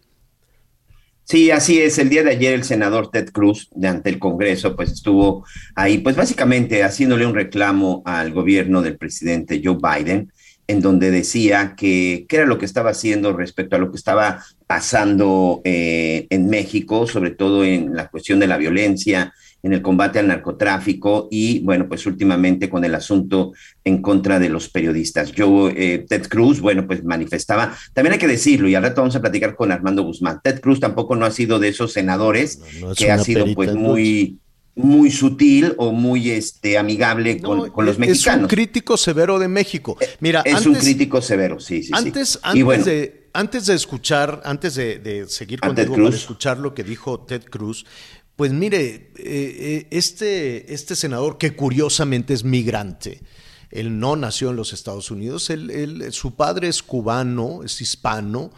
Sí, 1.25 1.51
así 1.51 1.81
es. 1.81 1.99
El 1.99 2.11
día 2.11 2.23
de 2.23 2.33
ayer 2.33 2.53
el 2.53 2.65
senador 2.65 3.11
Ted 3.11 3.31
Cruz, 3.33 3.71
de 3.75 3.89
ante 3.89 4.11
el 4.11 4.19
Congreso, 4.19 4.77
pues 4.77 4.93
estuvo 4.93 5.47
ahí, 5.75 5.99
pues 5.99 6.17
básicamente 6.17 6.85
haciéndole 6.85 7.27
un 7.27 7.35
reclamo 7.35 8.03
al 8.05 8.33
gobierno 8.33 8.83
del 8.83 8.99
presidente 8.99 9.63
Joe 9.65 9.79
Biden, 9.81 10.31
en 10.67 10.81
donde 10.81 11.11
decía 11.11 11.75
que 11.77 12.27
qué 12.29 12.37
era 12.37 12.47
lo 12.47 12.59
que 12.59 12.65
estaba 12.65 12.91
haciendo 12.91 13.33
respecto 13.33 13.77
a 13.77 13.79
lo 13.79 13.91
que 13.91 13.97
estaba 13.97 14.45
pasando 14.67 15.61
eh, 15.65 16.27
en 16.31 16.49
México, 16.49 17.07
sobre 17.07 17.31
todo 17.31 17.65
en 17.65 17.95
la 17.95 18.09
cuestión 18.09 18.41
de 18.41 18.47
la 18.47 18.57
violencia, 18.57 19.33
en 19.63 19.73
el 19.73 19.81
combate 19.81 20.19
al 20.19 20.29
narcotráfico 20.29 21.27
y, 21.31 21.61
bueno, 21.61 21.89
pues 21.89 22.05
últimamente 22.07 22.69
con 22.69 22.85
el 22.85 22.95
asunto 22.95 23.53
en 23.83 24.03
contra 24.03 24.39
de 24.39 24.51
los 24.51 24.69
periodistas. 24.69 25.33
Yo, 25.33 25.71
eh, 25.71 26.05
Ted 26.07 26.29
Cruz, 26.29 26.61
bueno, 26.61 26.87
pues 26.87 27.03
manifestaba, 27.03 27.75
también 27.95 28.13
hay 28.13 28.19
que 28.19 28.29
decirlo, 28.29 28.69
y 28.69 28.75
al 28.75 28.83
rato 28.83 29.01
vamos 29.01 29.17
a 29.17 29.23
platicar 29.23 29.57
con 29.57 29.73
Armando 29.73 30.03
Guzmán, 30.03 30.41
Ted 30.45 30.61
Cruz 30.61 30.81
tampoco 30.81 31.17
no 31.17 31.25
ha 31.25 31.31
sido 31.31 31.59
de 31.59 31.69
esos 31.69 31.95
senadores 31.95 32.61
que 32.97 33.11
ha 33.11 33.19
sido 33.19 33.47
pues 33.55 33.75
muy 33.75 34.39
muy 34.77 35.11
sutil 35.11 35.75
o 35.79 35.93
muy 35.93 36.31
este, 36.31 36.77
amigable 36.79 37.41
con, 37.41 37.71
los 37.87 37.99
mexicanos. 37.99 38.39
Es 38.39 38.43
un 38.43 38.49
crítico 38.49 38.97
severo 38.97 39.39
de 39.39 39.49
México. 39.49 39.97
Eh, 40.01 40.09
Mira, 40.21 40.43
es 40.45 40.67
un 40.67 40.75
crítico 40.75 41.23
severo, 41.23 41.61
sí, 41.61 41.83
sí. 41.83 41.91
Antes, 41.95 42.41
Antes, 42.43 42.85
de, 42.85 43.29
antes 43.33 43.67
de 43.67 43.75
escuchar, 43.75 44.43
antes 44.45 44.75
de, 44.75 45.27
seguir 45.29 45.61
contigo 45.61 45.95
para 45.95 46.09
escuchar 46.09 46.59
lo 46.59 46.75
que 46.75 46.83
dijo 46.83 47.21
Ted 47.21 47.45
Cruz, 47.45 47.87
pues 48.37 48.53
mire, 48.53 48.95
eh, 48.95 49.13
eh, 49.19 49.87
este, 49.91 50.75
este 50.75 50.97
senador 50.97 51.39
que 51.39 51.55
curiosamente 51.55 52.35
es 52.35 52.43
migrante, 52.43 53.21
él 53.71 53.99
no 53.99 54.17
nació 54.17 54.51
en 54.51 54.57
los 54.57 54.73
Estados 54.73 55.11
Unidos, 55.11 55.51
él, 55.51 56.09
su 56.11 56.35
padre 56.35 56.69
es 56.69 56.83
cubano, 56.83 57.63
es 57.65 57.81
hispano, 57.81 58.53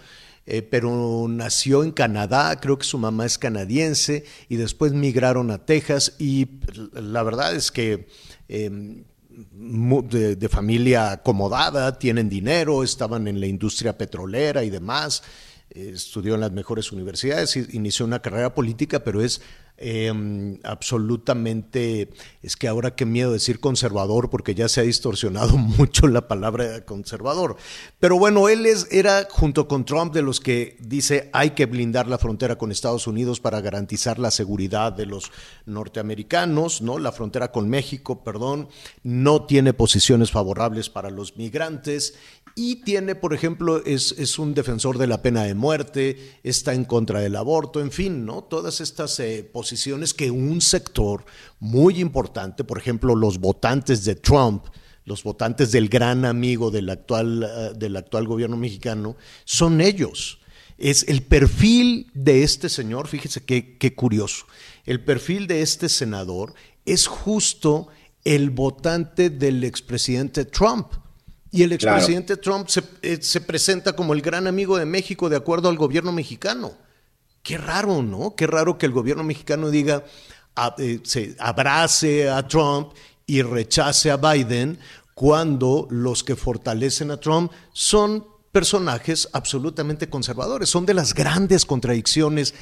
eh, 0.47 0.62
pero 0.62 1.26
nació 1.29 1.83
en 1.83 1.93
Canadá, 1.93 2.61
creo 2.61 2.79
que 2.79 2.85
su 2.85 2.99
mamá 2.99 3.26
es 3.26 3.38
canadiense 3.38 4.25
y 4.49 4.57
después 4.57 4.93
migraron 4.93 5.50
a 5.50 5.65
Texas 5.65 6.15
y 6.19 6.49
la 6.93 7.23
verdad 7.23 7.55
es 7.55 7.71
que... 7.71 8.09
Em, 8.49 9.05
de, 9.37 10.49
familia 10.49 11.12
acomodada, 11.12 11.99
tienen 11.99 12.31
dinero, 12.31 12.83
estaban 12.83 13.29
en 13.29 13.38
la 13.38 13.47
industria 13.47 13.99
petrolera 13.99 14.65
y 14.65 14.71
demás, 14.71 15.23
estudió 15.76 16.35
en 16.35 16.40
las 16.40 16.52
mejores 16.52 16.92
universidades, 16.92 17.56
inició 17.56 18.06
una 18.06 18.23
carrera 18.23 18.54
política, 18.54 19.04
pero 19.04 19.23
es 19.23 19.40
Em, 19.78 20.59
absolutamente, 20.64 22.09
es 22.42 22.56
que 22.56 22.66
ahora 22.66 22.95
qué 22.95 23.04
miedo 23.04 23.30
decir 23.30 23.61
conservador 23.61 24.30
porque 24.30 24.54
ya 24.54 24.71
se 24.71 24.80
ha 24.80 24.85
distorsionado 24.85 25.56
mucho 25.59 26.09
la 26.09 26.28
palabra 26.28 26.87
conservador. 26.87 27.56
Pero 28.00 28.18
bueno, 28.18 28.49
él 28.49 28.64
es, 28.64 28.88
era 28.90 29.28
junto 29.30 29.68
con 29.68 29.85
Trump 29.85 30.14
de 30.14 30.23
los 30.23 30.40
que 30.40 30.78
dice 30.80 31.28
hay 31.35 31.50
que 31.50 31.66
blindar 31.66 32.09
la 32.09 32.16
frontera 32.16 32.56
con 32.56 32.73
Estados 32.73 33.06
Unidos 33.06 33.38
para 33.38 33.61
garantizar 33.61 34.18
la 34.18 34.30
seguridad 34.30 34.95
de 34.95 35.04
los 35.04 35.30
norteamericanos, 35.66 36.80
¿no? 36.80 36.99
La 36.99 37.12
frontera 37.12 37.52
con 37.52 37.68
México, 37.68 38.25
perdón, 38.25 38.68
no 39.02 39.45
tiene 39.45 39.75
posiciones 39.75 40.30
favorables 40.30 40.88
para 40.88 41.11
los 41.11 41.37
migrantes 41.37 42.14
y 42.59 42.77
tiene, 42.77 43.15
por 43.15 43.35
ejemplo, 43.35 43.85
es, 43.85 44.13
es, 44.17 44.39
un 44.39 44.55
defensor 44.55 44.97
de 44.97 45.07
la 45.07 45.21
pena 45.21 45.43
de 45.43 45.55
muerte, 45.55 46.39
está 46.43 46.73
en 46.73 46.87
contra 46.87 47.21
del 47.21 47.37
aborto, 47.37 47.83
en 47.83 47.93
fin, 47.93 48.25
¿no? 48.25 48.45
Todas 48.45 48.81
estas 48.81 49.21
eh, 49.21 49.49
posiciones 49.53 50.15
que 50.15 50.31
un 50.31 50.63
sector 50.63 51.27
muy 51.61 52.01
importante, 52.01 52.65
por 52.65 52.79
ejemplo, 52.79 53.15
los 53.15 53.39
votantes 53.39 54.07
de 54.07 54.15
Trump, 54.15 54.65
los 55.05 55.23
votantes 55.23 55.71
del 55.71 55.91
gran 55.91 56.25
amigo 56.25 56.71
del 56.71 56.89
actual, 56.89 57.43
eh, 57.43 57.73
del 57.77 57.95
actual 57.95 58.27
gobierno 58.27 58.57
mexicano, 58.57 59.17
son 59.45 59.83
ellos. 59.83 60.41
Es 60.79 61.07
el 61.09 61.25
perfil 61.25 62.11
de 62.15 62.43
este 62.43 62.71
señor, 62.71 63.07
fíjese 63.07 63.45
qué, 63.45 63.77
qué 63.77 63.95
curioso, 63.95 64.47
el 64.87 65.05
perfil 65.05 65.47
de 65.47 65.61
este 65.61 65.91
senador 65.91 66.55
es 66.87 67.07
justo 67.07 67.89
el 68.25 68.49
votante 68.49 69.29
del 69.29 69.63
expresidente 69.63 70.47
Trump. 70.47 70.87
Y 71.57 71.63
el 71.63 71.73
expresidente 71.73 72.37
Trump 72.37 72.69
eh, 73.03 73.19
se, 73.21 73.41
presenta 73.41 73.95
como 73.95 74.13
el 74.13 74.21
gran 74.21 74.47
amigo 74.47 74.77
de 74.77 74.85
México 74.85 75.29
de 75.29 75.37
acuerdo 75.37 75.69
al 75.69 75.77
gobierno 75.77 76.13
mexicano. 76.13 76.75
Qué 77.43 77.57
raro, 77.57 78.03
¿no? 78.03 78.35
Qué 78.37 78.47
raro 78.47 78.77
que 78.77 78.87
el 78.87 78.93
gobierno 78.93 79.25
mexicano 79.25 79.71
diga, 79.71 80.05
eh, 80.79 81.01
se 81.05 81.37
abrace 81.39 82.29
a 82.29 82.47
Trump 82.47 82.93
y 83.27 83.43
rechace 83.43 84.11
a 84.11 84.17
Biden 84.17 84.79
cuando 85.15 85.87
los 85.91 86.23
que 86.23 86.37
fortalecen 86.37 87.11
a 87.11 87.17
Trump 87.17 87.51
son 87.73 88.27
personajes 88.53 89.29
absolutamente 89.33 90.11
conservadores. 90.11 90.69
Son 90.69 90.85
de 90.85 90.95
las 90.95 91.15
grandes 91.15 91.65
contradicciones 91.65 92.55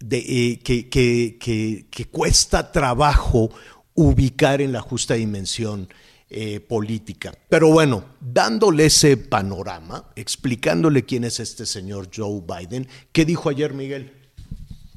de, 0.00 0.18
eh, 0.18 0.58
que, 0.60 0.88
que 0.88 2.06
cuesta 2.10 2.72
trabajo 2.72 3.50
ubicar 3.94 4.60
en 4.60 4.72
la 4.72 4.80
justa 4.80 5.14
dimensión 5.14 5.88
eh, 6.30 6.60
política. 6.60 7.32
Pero 7.48 7.70
bueno, 7.70 8.04
dándole 8.20 8.86
ese 8.86 9.16
panorama, 9.16 10.12
explicándole 10.14 11.04
quién 11.04 11.24
es 11.24 11.40
este 11.40 11.66
señor 11.66 12.08
Joe 12.14 12.40
Biden, 12.46 12.86
¿qué 13.10 13.24
dijo 13.24 13.48
ayer 13.48 13.74
Miguel? 13.74 14.12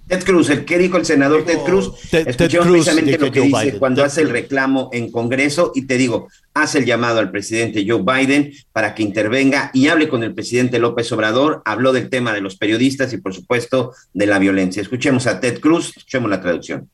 Ted 0.08 0.24
Cruz, 0.26 0.50
el 0.50 0.66
¿qué 0.66 0.78
dijo 0.78 0.98
el 0.98 1.06
senador 1.06 1.44
Ted 1.44 1.60
Cruz? 1.60 1.94
Ted, 2.12 2.36
precisamente 2.36 3.18
lo 3.18 3.32
que 3.32 3.42
dice 3.42 3.80
cuando 3.80 4.04
hace 4.04 4.22
el 4.22 4.30
reclamo 4.30 4.90
en 4.94 5.12
Congreso 5.12 5.72
y 5.74 5.88
te 5.88 5.98
digo, 5.98 6.28
hace 6.54 6.80
el 6.80 6.86
llamado 6.86 7.20
al 7.20 7.32
presidente 7.32 7.86
Joe 7.88 8.04
Biden 8.04 8.54
para 8.74 8.94
que 8.94 9.02
intervenga 9.02 9.72
y 9.74 9.88
hable 9.88 10.10
con 10.10 10.24
el 10.24 10.36
presidente 10.36 10.78
López 10.78 11.12
Obrador. 11.14 11.62
Habló 11.66 11.94
del 11.94 12.10
tema 12.10 12.34
de 12.34 12.42
los 12.42 12.58
periodistas 12.58 13.14
y 13.14 13.18
por 13.18 13.34
supuesto 13.34 13.94
de 14.14 14.28
la 14.28 14.40
violencia. 14.40 14.82
Escuchemos 14.82 15.26
a 15.26 15.40
Ted 15.40 15.60
Cruz, 15.60 15.94
escuchemos 15.96 16.30
la 16.30 16.42
traducción. 16.42 16.90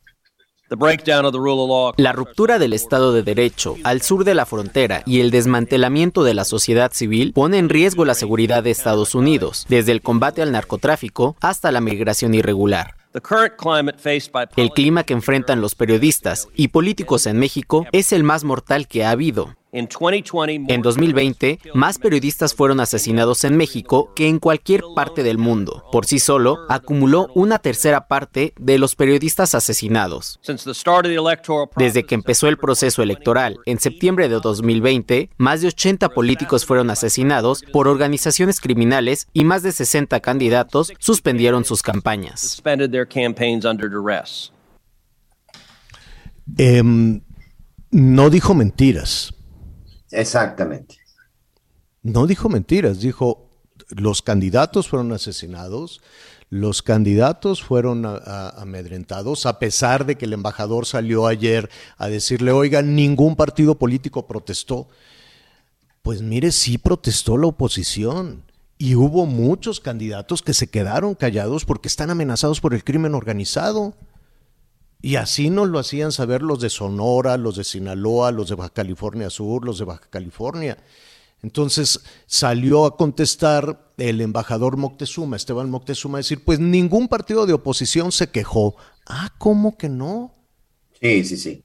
La 1.98 2.12
ruptura 2.12 2.60
del 2.60 2.74
Estado 2.74 3.14
de 3.14 3.24
Derecho 3.24 3.76
al 3.84 4.02
sur 4.02 4.24
de 4.24 4.36
la 4.36 4.46
frontera 4.46 5.02
y 5.06 5.20
el 5.20 5.32
desmantelamiento 5.32 6.24
de 6.24 6.34
la 6.34 6.46
sociedad 6.46 6.92
civil 6.94 7.34
pone 7.34 7.58
en 7.58 7.70
riesgo 7.70 8.06
la 8.06 8.14
seguridad 8.14 8.64
de 8.64 8.72
Estados 8.72 9.16
Unidos, 9.16 9.66
desde 9.70 9.92
el 9.92 10.02
combate 10.02 10.42
al 10.42 10.52
narcotráfico 10.52 11.36
hasta 11.42 11.72
la 11.72 11.82
migración 11.82 12.34
irregular. 12.34 12.96
El 14.56 14.70
clima 14.72 15.04
que 15.04 15.14
enfrentan 15.14 15.62
los 15.62 15.74
periodistas 15.74 16.48
y 16.56 16.68
políticos 16.68 17.26
en 17.26 17.40
México 17.40 17.88
es 17.92 18.14
el 18.14 18.24
más 18.24 18.44
mortal 18.44 18.88
que 18.88 19.04
ha 19.04 19.10
habido. 19.10 19.56
En 19.72 20.82
2020, 20.82 21.60
más 21.76 22.00
periodistas 22.00 22.56
fueron 22.56 22.80
asesinados 22.80 23.44
en 23.44 23.56
México 23.56 24.12
que 24.16 24.28
en 24.28 24.40
cualquier 24.40 24.82
parte 24.96 25.22
del 25.22 25.38
mundo. 25.38 25.86
Por 25.92 26.06
sí 26.08 26.18
solo, 26.18 26.66
acumuló 26.70 27.28
una 27.36 27.60
tercera 27.60 28.08
parte 28.08 28.54
de 28.60 28.80
los 28.80 28.96
periodistas 28.96 29.54
asesinados. 29.54 30.40
Desde 31.78 32.04
que 32.06 32.16
empezó 32.16 32.48
el 32.48 32.58
proceso 32.58 33.04
electoral 33.04 33.60
en 33.66 33.80
septiembre 33.80 34.28
de 34.28 34.40
2020, 34.40 35.30
más 35.38 35.62
de 35.62 35.68
80 35.68 36.10
políticos 36.10 36.66
fueron 36.66 36.90
asesinados 36.90 37.64
por 37.72 37.88
organizaciones 37.88 38.60
criminales 38.60 39.28
y 39.34 39.46
más 39.46 39.62
de 39.62 39.72
60 39.72 40.20
candidatos 40.22 40.92
suspendieron 40.98 41.64
sus 41.64 41.84
campañas. 41.84 42.62
Em, 46.58 47.22
no 47.92 48.30
dijo 48.30 48.56
mentiras. 48.56 49.34
Exactamente. 50.12 50.98
No 52.02 52.28
dijo 52.28 52.50
mentiras, 52.50 53.00
dijo 53.00 53.50
los 53.90 54.22
candidatos 54.22 54.88
fueron 54.88 55.12
asesinados, 55.14 56.02
los 56.50 56.82
candidatos 56.82 57.64
fueron 57.64 58.06
amedrentados, 58.06 59.46
a 59.46 59.60
pesar 59.60 60.06
de 60.06 60.16
que 60.16 60.26
el 60.26 60.34
embajador 60.34 60.86
salió 60.86 61.28
ayer 61.28 61.70
a 61.98 62.08
decirle, 62.08 62.52
oigan, 62.52 62.96
ningún 62.96 63.36
partido 63.36 63.76
político 63.76 64.26
protestó. 64.26 64.88
Pues 66.02 66.22
mire, 66.22 66.52
sí 66.52 66.78
protestó 66.78 67.38
la 67.38 67.48
oposición. 67.48 68.44
Y 68.80 68.96
hubo 68.96 69.26
muchos 69.26 69.80
candidatos 69.80 70.42
que 70.42 70.54
se 70.54 70.68
quedaron 70.68 71.14
callados 71.14 71.66
porque 71.66 71.90
están 71.90 72.10
amenazados 72.10 72.62
por 72.62 72.74
el 72.74 72.84
crimen 72.84 73.14
organizado. 73.14 73.94
Y 75.02 75.16
así 75.16 75.50
nos 75.50 75.70
lo 75.70 75.80
hacían 75.80 76.12
saber 76.12 76.42
los 76.42 76.60
de 76.60 76.70
Sonora, 76.70 77.38
los 77.38 77.56
de 77.56 77.64
Sinaloa, 77.64 78.32
los 78.32 78.50
de 78.50 78.56
Baja 78.56 78.72
California 78.72 79.30
Sur, 79.30 79.66
los 79.66 79.80
de 79.80 79.86
Baja 79.86 80.08
California. 80.10 80.78
Entonces 81.42 82.02
salió 82.26 82.86
a 82.86 82.98
contestar 82.98 83.94
el 83.98 84.20
embajador 84.20 84.76
Moctezuma, 84.76 85.38
Esteban 85.38 85.70
Moctezuma, 85.70 86.18
a 86.18 86.20
decir, 86.20 86.44
pues 86.44 86.60
ningún 86.60 87.08
partido 87.08 87.46
de 87.46 87.54
oposición 87.54 88.12
se 88.12 88.30
quejó. 88.30 88.76
Ah, 89.08 89.34
¿cómo 89.38 89.78
que 89.78 89.88
no? 89.88 90.34
Sí, 91.02 91.24
sí, 91.24 91.38
sí. 91.38 91.64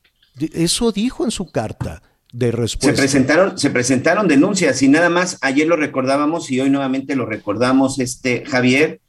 Eso 0.53 0.93
dijo 0.93 1.25
en 1.25 1.33
su 1.33 1.50
carta 1.50 2.03
de 2.33 2.53
respuesta. 2.53 2.95
Se 2.95 3.03
presentaron, 3.03 3.59
se 3.59 3.71
presentaron 3.71 4.29
denuncias 4.29 4.81
y 4.83 4.88
nada 4.88 5.11
más, 5.11 5.38
ayer 5.41 5.67
lo 5.67 5.76
recordábamos 5.76 6.50
y 6.53 6.61
hoy 6.61 6.71
nuevamente 6.71 7.17
lo 7.17 7.26
recordamos, 7.26 7.99
este 7.99 8.45
Javier, 8.47 9.00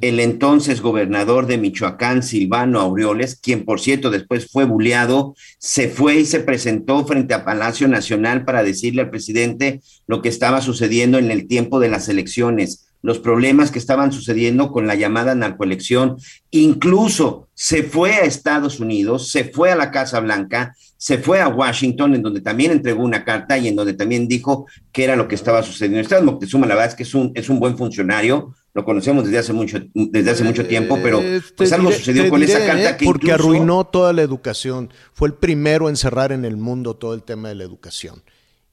el 0.00 0.20
entonces 0.20 0.80
gobernador 0.80 1.46
de 1.46 1.58
Michoacán, 1.58 2.22
Silvano 2.22 2.80
Aureoles, 2.80 3.36
quien 3.36 3.64
por 3.64 3.80
cierto 3.80 4.10
después 4.10 4.50
fue 4.50 4.64
buleado, 4.64 5.34
se 5.58 5.88
fue 5.88 6.16
y 6.16 6.24
se 6.24 6.40
presentó 6.40 7.04
frente 7.04 7.34
a 7.34 7.44
Palacio 7.44 7.88
Nacional 7.88 8.44
para 8.44 8.62
decirle 8.62 9.02
al 9.02 9.10
presidente 9.10 9.82
lo 10.06 10.22
que 10.22 10.30
estaba 10.30 10.62
sucediendo 10.62 11.18
en 11.18 11.30
el 11.30 11.46
tiempo 11.46 11.78
de 11.78 11.90
las 11.90 12.08
elecciones, 12.08 12.88
los 13.02 13.18
problemas 13.18 13.70
que 13.70 13.78
estaban 13.78 14.12
sucediendo 14.12 14.70
con 14.70 14.86
la 14.86 14.94
llamada 14.94 15.34
narcoelección. 15.34 16.16
Incluso 16.50 17.48
se 17.52 17.82
fue 17.82 18.14
a 18.14 18.20
Estados 18.20 18.80
Unidos, 18.80 19.30
se 19.30 19.44
fue 19.44 19.72
a 19.72 19.76
la 19.76 19.90
Casa 19.90 20.20
Blanca, 20.20 20.74
se 20.96 21.18
fue 21.18 21.40
a 21.40 21.48
Washington, 21.48 22.14
en 22.14 22.22
donde 22.22 22.40
también 22.40 22.70
entregó 22.70 23.02
una 23.02 23.24
carta 23.24 23.58
y 23.58 23.68
en 23.68 23.76
donde 23.76 23.92
también 23.92 24.28
dijo 24.28 24.66
qué 24.92 25.04
era 25.04 25.16
lo 25.16 25.28
que 25.28 25.34
estaba 25.34 25.62
sucediendo. 25.62 26.00
Estado 26.00 26.22
Moctezuma, 26.22 26.66
la 26.66 26.76
verdad 26.76 26.90
es 26.90 26.94
que 26.94 27.02
es 27.02 27.14
un, 27.14 27.32
es 27.34 27.50
un 27.50 27.58
buen 27.58 27.76
funcionario, 27.76 28.54
lo 28.74 28.84
conocemos 28.84 29.24
desde 29.24 29.38
hace 29.38 29.52
mucho, 29.52 29.80
desde 29.94 30.30
hace 30.30 30.44
mucho 30.44 30.66
tiempo, 30.66 30.98
pero 31.02 31.20
eh, 31.20 31.42
pues 31.56 31.72
algo 31.72 31.92
sucedió 31.92 32.28
con 32.30 32.42
esa 32.42 32.64
carta 32.64 32.90
¿eh? 32.90 32.96
que 32.96 33.04
Porque 33.04 33.32
arruinó 33.32 33.84
toda 33.84 34.12
la 34.12 34.22
educación. 34.22 34.92
Fue 35.12 35.28
el 35.28 35.34
primero 35.34 35.88
en 35.88 35.96
cerrar 35.96 36.32
en 36.32 36.44
el 36.44 36.56
mundo 36.56 36.94
todo 36.94 37.14
el 37.14 37.22
tema 37.22 37.50
de 37.50 37.56
la 37.56 37.64
educación. 37.64 38.22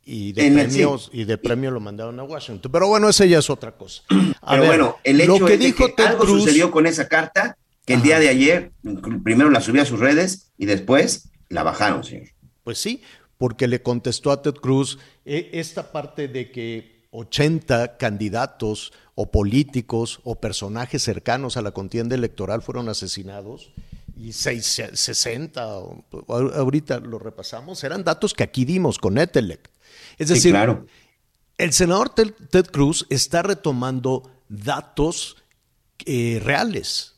Y 0.05 0.31
de, 0.31 0.49
premios, 0.51 1.09
y 1.13 1.25
de 1.25 1.37
premio 1.37 1.69
lo 1.69 1.79
mandaron 1.79 2.19
a 2.19 2.23
Washington. 2.23 2.71
Pero 2.71 2.87
bueno, 2.87 3.09
esa 3.09 3.25
ya 3.25 3.39
es 3.39 3.49
otra 3.49 3.73
cosa. 3.73 4.01
pero 4.49 4.65
bueno, 4.65 4.97
el 5.03 5.21
hecho 5.21 5.45
que 5.45 5.57
dijo 5.57 5.93
que 5.93 6.03
algo 6.03 6.25
sucedió 6.25 6.71
con 6.71 6.87
esa 6.87 7.07
carta, 7.07 7.57
que 7.85 7.93
el 7.93 8.01
día 8.01 8.19
de 8.19 8.29
ayer 8.29 8.71
primero 9.23 9.49
la 9.49 9.61
subió 9.61 9.81
a 9.81 9.85
sus 9.85 9.99
redes 9.99 10.51
y 10.57 10.65
después 10.65 11.29
la 11.49 11.63
bajaron, 11.63 12.03
señor. 12.03 12.29
Pues 12.63 12.79
sí, 12.79 13.03
porque 13.37 13.67
le 13.67 13.81
contestó 13.81 14.31
a 14.31 14.41
Ted 14.41 14.55
Cruz 14.55 14.97
e, 15.25 15.49
esta 15.53 15.91
parte 15.91 16.27
de 16.27 16.51
que 16.51 16.99
80 17.11 17.97
candidatos 17.97 18.93
o 19.21 19.25
políticos 19.25 20.21
o 20.23 20.35
personajes 20.35 21.03
cercanos 21.03 21.57
a 21.57 21.61
la 21.61 21.71
contienda 21.71 22.15
electoral 22.15 22.61
fueron 22.61 22.87
asesinados 22.87 23.73
y 24.15 24.31
60, 24.31 25.61
ahorita 26.29 27.01
lo 27.01 27.19
repasamos, 27.19 27.83
eran 27.83 28.05
datos 28.05 28.33
que 28.33 28.43
aquí 28.43 28.63
dimos 28.63 28.97
con 28.97 29.17
Etelec. 29.17 29.69
Es 30.17 30.29
decir, 30.29 30.55
el 31.57 31.73
senador 31.73 32.11
Ted, 32.11 32.67
Cruz 32.71 33.07
está 33.09 33.41
retomando 33.41 34.31
datos 34.47 35.35
eh, 36.05 36.39
reales, 36.41 37.15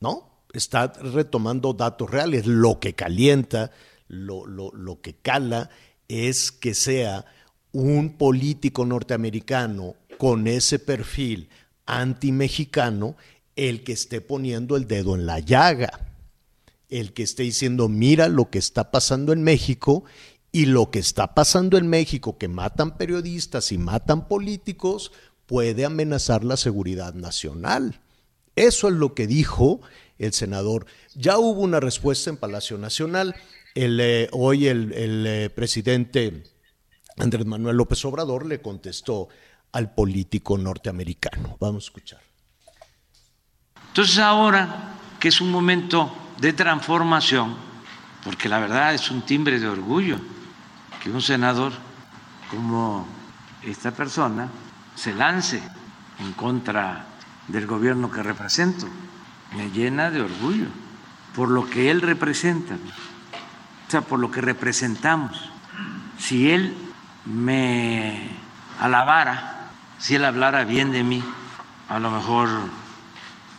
¿no? 0.00 0.44
Está 0.52 0.88
retomando 0.88 1.72
datos 1.72 2.10
reales. 2.10 2.44
Lo 2.44 2.78
que 2.78 2.94
calienta, 2.94 3.70
lo, 4.06 4.44
lo 4.46 5.00
que 5.00 5.14
cala 5.14 5.70
es 6.08 6.52
que 6.52 6.74
sea 6.74 7.24
un 7.72 8.16
político 8.16 8.84
norteamericano 8.84 9.96
con 10.18 10.46
ese 10.46 10.78
perfil 10.78 11.48
anti-mexicano 11.86 13.16
el 13.54 13.84
que 13.84 13.92
esté 13.92 14.20
poniendo 14.20 14.76
el 14.76 14.86
dedo 14.86 15.14
en 15.14 15.26
la 15.26 15.40
llaga, 15.40 16.12
el 16.88 17.12
que 17.12 17.22
esté 17.22 17.42
diciendo, 17.42 17.88
mira 17.88 18.28
lo 18.28 18.50
que 18.50 18.58
está 18.58 18.90
pasando 18.90 19.32
en 19.32 19.42
México 19.42 20.04
y 20.52 20.66
lo 20.66 20.90
que 20.90 20.98
está 20.98 21.34
pasando 21.34 21.78
en 21.78 21.88
México, 21.88 22.38
que 22.38 22.48
matan 22.48 22.96
periodistas 22.96 23.72
y 23.72 23.78
matan 23.78 24.28
políticos, 24.28 25.12
puede 25.46 25.84
amenazar 25.84 26.44
la 26.44 26.56
seguridad 26.56 27.14
nacional. 27.14 28.00
Eso 28.56 28.88
es 28.88 28.94
lo 28.94 29.14
que 29.14 29.26
dijo 29.26 29.80
el 30.18 30.32
senador. 30.32 30.86
Ya 31.14 31.38
hubo 31.38 31.60
una 31.60 31.80
respuesta 31.80 32.30
en 32.30 32.36
Palacio 32.36 32.78
Nacional. 32.78 33.34
Eh, 33.74 34.28
hoy 34.32 34.66
el, 34.68 34.92
el 34.92 35.26
eh, 35.26 35.50
presidente 35.50 36.42
Andrés 37.18 37.46
Manuel 37.46 37.76
López 37.76 38.04
Obrador 38.04 38.46
le 38.46 38.60
contestó 38.60 39.28
al 39.76 39.92
político 39.92 40.56
norteamericano. 40.56 41.58
Vamos 41.60 41.84
a 41.84 41.86
escuchar. 41.88 42.20
Entonces 43.88 44.18
ahora 44.18 44.94
que 45.20 45.28
es 45.28 45.42
un 45.42 45.50
momento 45.50 46.16
de 46.40 46.54
transformación, 46.54 47.54
porque 48.24 48.48
la 48.48 48.58
verdad 48.58 48.94
es 48.94 49.10
un 49.10 49.20
timbre 49.22 49.60
de 49.60 49.68
orgullo 49.68 50.18
que 51.02 51.10
un 51.10 51.20
senador 51.20 51.72
como 52.50 53.06
esta 53.62 53.90
persona 53.90 54.48
se 54.94 55.14
lance 55.14 55.62
en 56.20 56.32
contra 56.32 57.04
del 57.48 57.66
gobierno 57.66 58.10
que 58.10 58.22
represento. 58.22 58.86
Me 59.54 59.70
llena 59.70 60.10
de 60.10 60.22
orgullo 60.22 60.68
por 61.34 61.50
lo 61.50 61.68
que 61.68 61.90
él 61.90 62.00
representa, 62.00 62.76
o 62.76 63.90
sea, 63.90 64.00
por 64.00 64.20
lo 64.20 64.30
que 64.30 64.40
representamos. 64.40 65.50
Si 66.18 66.50
él 66.50 66.74
me 67.26 68.30
alabara, 68.80 69.55
si 69.98 70.14
él 70.14 70.24
hablara 70.24 70.64
bien 70.64 70.92
de 70.92 71.02
mí, 71.02 71.22
a 71.88 71.98
lo 71.98 72.10
mejor 72.10 72.48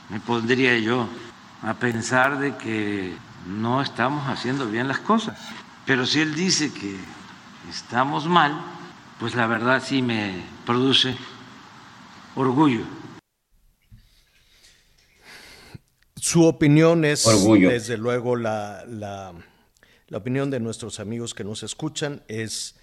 me 0.09 0.19
pondría 0.19 0.77
yo 0.77 1.07
a 1.61 1.73
pensar 1.73 2.39
de 2.39 2.55
que 2.57 3.15
no 3.47 3.81
estamos 3.81 4.27
haciendo 4.27 4.67
bien 4.67 4.87
las 4.87 4.99
cosas. 4.99 5.37
Pero 5.85 6.05
si 6.05 6.19
él 6.19 6.35
dice 6.35 6.71
que 6.71 6.97
estamos 7.69 8.27
mal, 8.27 8.59
pues 9.19 9.35
la 9.35 9.47
verdad 9.47 9.81
sí 9.83 10.01
me 10.01 10.43
produce 10.65 11.15
orgullo. 12.35 12.81
Su 16.15 16.43
opinión 16.45 17.05
es, 17.05 17.25
desde 17.59 17.97
luego, 17.97 18.35
la, 18.35 18.83
la, 18.87 19.33
la 20.07 20.17
opinión 20.17 20.51
de 20.51 20.59
nuestros 20.59 20.99
amigos 20.99 21.33
que 21.33 21.43
nos 21.43 21.63
escuchan 21.63 22.21
es 22.27 22.76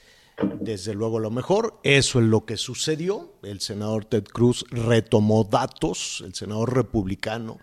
desde 0.61 0.94
luego 0.94 1.18
lo 1.18 1.31
mejor. 1.31 1.79
Eso 1.83 2.20
es 2.20 2.27
lo 2.27 2.44
que 2.44 2.57
sucedió. 2.57 3.35
El 3.42 3.61
senador 3.61 4.05
Ted 4.05 4.25
Cruz 4.25 4.64
retomó 4.70 5.44
datos, 5.44 6.23
el 6.25 6.35
senador 6.35 6.75
republicano, 6.75 7.59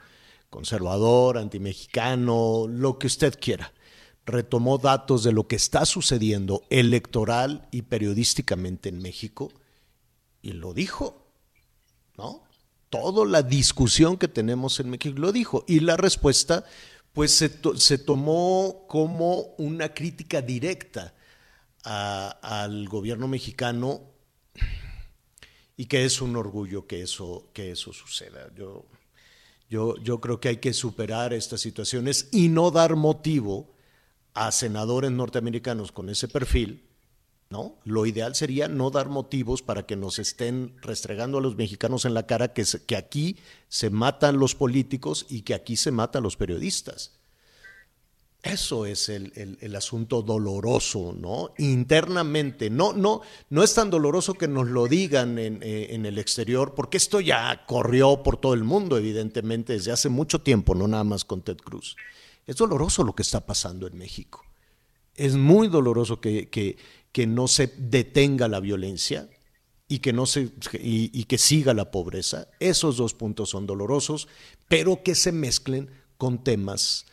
conservador, 0.49 1.37
antimexicano, 1.37 2.67
lo 2.67 2.97
que 2.97 3.07
usted 3.07 3.37
quiera. 3.39 3.73
Retomó 4.25 4.77
datos 4.77 5.23
de 5.23 5.31
lo 5.31 5.47
que 5.47 5.55
está 5.55 5.85
sucediendo 5.85 6.63
electoral 6.69 7.67
y 7.71 7.83
periodísticamente 7.83 8.89
en 8.89 9.01
México 9.01 9.51
y 10.41 10.53
lo 10.53 10.73
dijo, 10.73 11.25
¿no? 12.17 12.43
Toda 12.89 13.25
la 13.25 13.41
discusión 13.41 14.17
que 14.17 14.27
tenemos 14.27 14.79
en 14.79 14.89
México 14.89 15.17
lo 15.17 15.31
dijo. 15.31 15.63
Y 15.65 15.79
la 15.79 15.95
respuesta, 15.95 16.65
pues 17.13 17.31
se, 17.31 17.49
se 17.75 17.97
tomó 17.97 18.85
como 18.87 19.55
una 19.57 19.93
crítica 19.93 20.41
directa 20.41 21.13
al 21.83 22.87
gobierno 22.87 23.27
mexicano 23.27 24.01
y 25.77 25.85
que 25.85 26.05
es 26.05 26.21
un 26.21 26.35
orgullo 26.35 26.85
que 26.85 27.01
eso, 27.01 27.49
que 27.53 27.71
eso 27.71 27.91
suceda. 27.91 28.51
Yo, 28.55 28.85
yo, 29.69 29.97
yo 29.97 30.21
creo 30.21 30.39
que 30.39 30.49
hay 30.49 30.57
que 30.57 30.73
superar 30.73 31.33
estas 31.33 31.61
situaciones 31.61 32.29
y 32.31 32.49
no 32.49 32.71
dar 32.71 32.95
motivo 32.95 33.73
a 34.33 34.51
senadores 34.51 35.11
norteamericanos 35.11 35.91
con 35.91 36.09
ese 36.09 36.27
perfil, 36.27 36.87
¿no? 37.49 37.79
Lo 37.83 38.05
ideal 38.05 38.35
sería 38.35 38.67
no 38.67 38.91
dar 38.91 39.09
motivos 39.09 39.61
para 39.61 39.85
que 39.85 39.95
nos 39.95 40.19
estén 40.19 40.75
restregando 40.81 41.39
a 41.39 41.41
los 41.41 41.55
mexicanos 41.55 42.05
en 42.05 42.13
la 42.13 42.27
cara 42.27 42.53
que, 42.53 42.63
que 42.85 42.95
aquí 42.95 43.37
se 43.67 43.89
matan 43.89 44.39
los 44.39 44.55
políticos 44.55 45.25
y 45.29 45.41
que 45.41 45.53
aquí 45.53 45.75
se 45.75 45.91
matan 45.91 46.23
los 46.23 46.37
periodistas. 46.37 47.20
Eso 48.43 48.87
es 48.87 49.07
el, 49.09 49.75
asunto 49.75 50.23
doloroso, 50.23 51.13
¿no? 51.13 51.51
Internamente. 51.59 52.71
No, 52.71 52.91
no, 52.91 53.21
no 53.51 53.63
es 53.63 53.73
tan 53.75 53.91
doloroso 53.91 54.33
que 54.33 54.47
nos 54.47 54.67
lo 54.67 54.87
digan 54.87 55.37
en, 55.37 55.59
eh, 55.61 55.89
en, 55.91 56.07
el 56.07 56.17
exterior, 56.17 56.73
porque 56.73 56.97
esto 56.97 57.19
ya 57.19 57.65
corrió 57.67 58.23
por 58.23 58.37
todo 58.37 58.55
el 58.55 58.63
mundo, 58.63 58.97
evidentemente, 58.97 59.73
desde 59.73 59.91
hace 59.91 60.09
mucho 60.09 60.41
tiempo, 60.41 60.73
no 60.73 60.87
nada 60.87 61.03
más 61.03 61.23
con 61.23 61.43
Ted 61.43 61.57
Cruz. 61.57 61.95
Es 62.47 62.55
doloroso 62.55 63.03
lo 63.03 63.13
que 63.13 63.21
está 63.21 63.45
pasando 63.45 63.85
en 63.85 63.95
México. 63.95 64.43
Es 65.15 65.35
muy 65.35 65.67
doloroso 65.67 66.19
que, 66.19 66.49
que, 66.49 66.77
que 67.11 67.27
no 67.27 67.47
se 67.47 67.67
detenga 67.77 68.47
la 68.47 68.59
violencia 68.59 69.29
y 69.87 69.99
que, 69.99 70.13
no 70.13 70.25
se, 70.25 70.49
y, 70.81 71.11
y 71.13 71.25
que 71.25 71.37
siga 71.37 71.75
la 71.75 71.91
pobreza. 71.91 72.47
Esos 72.59 72.97
dos 72.97 73.13
puntos 73.13 73.49
son 73.49 73.67
dolorosos, 73.67 74.27
pero 74.67 75.03
que 75.03 75.13
se 75.13 75.31
mezclen 75.31 75.91
con 76.17 76.43
temas 76.43 77.05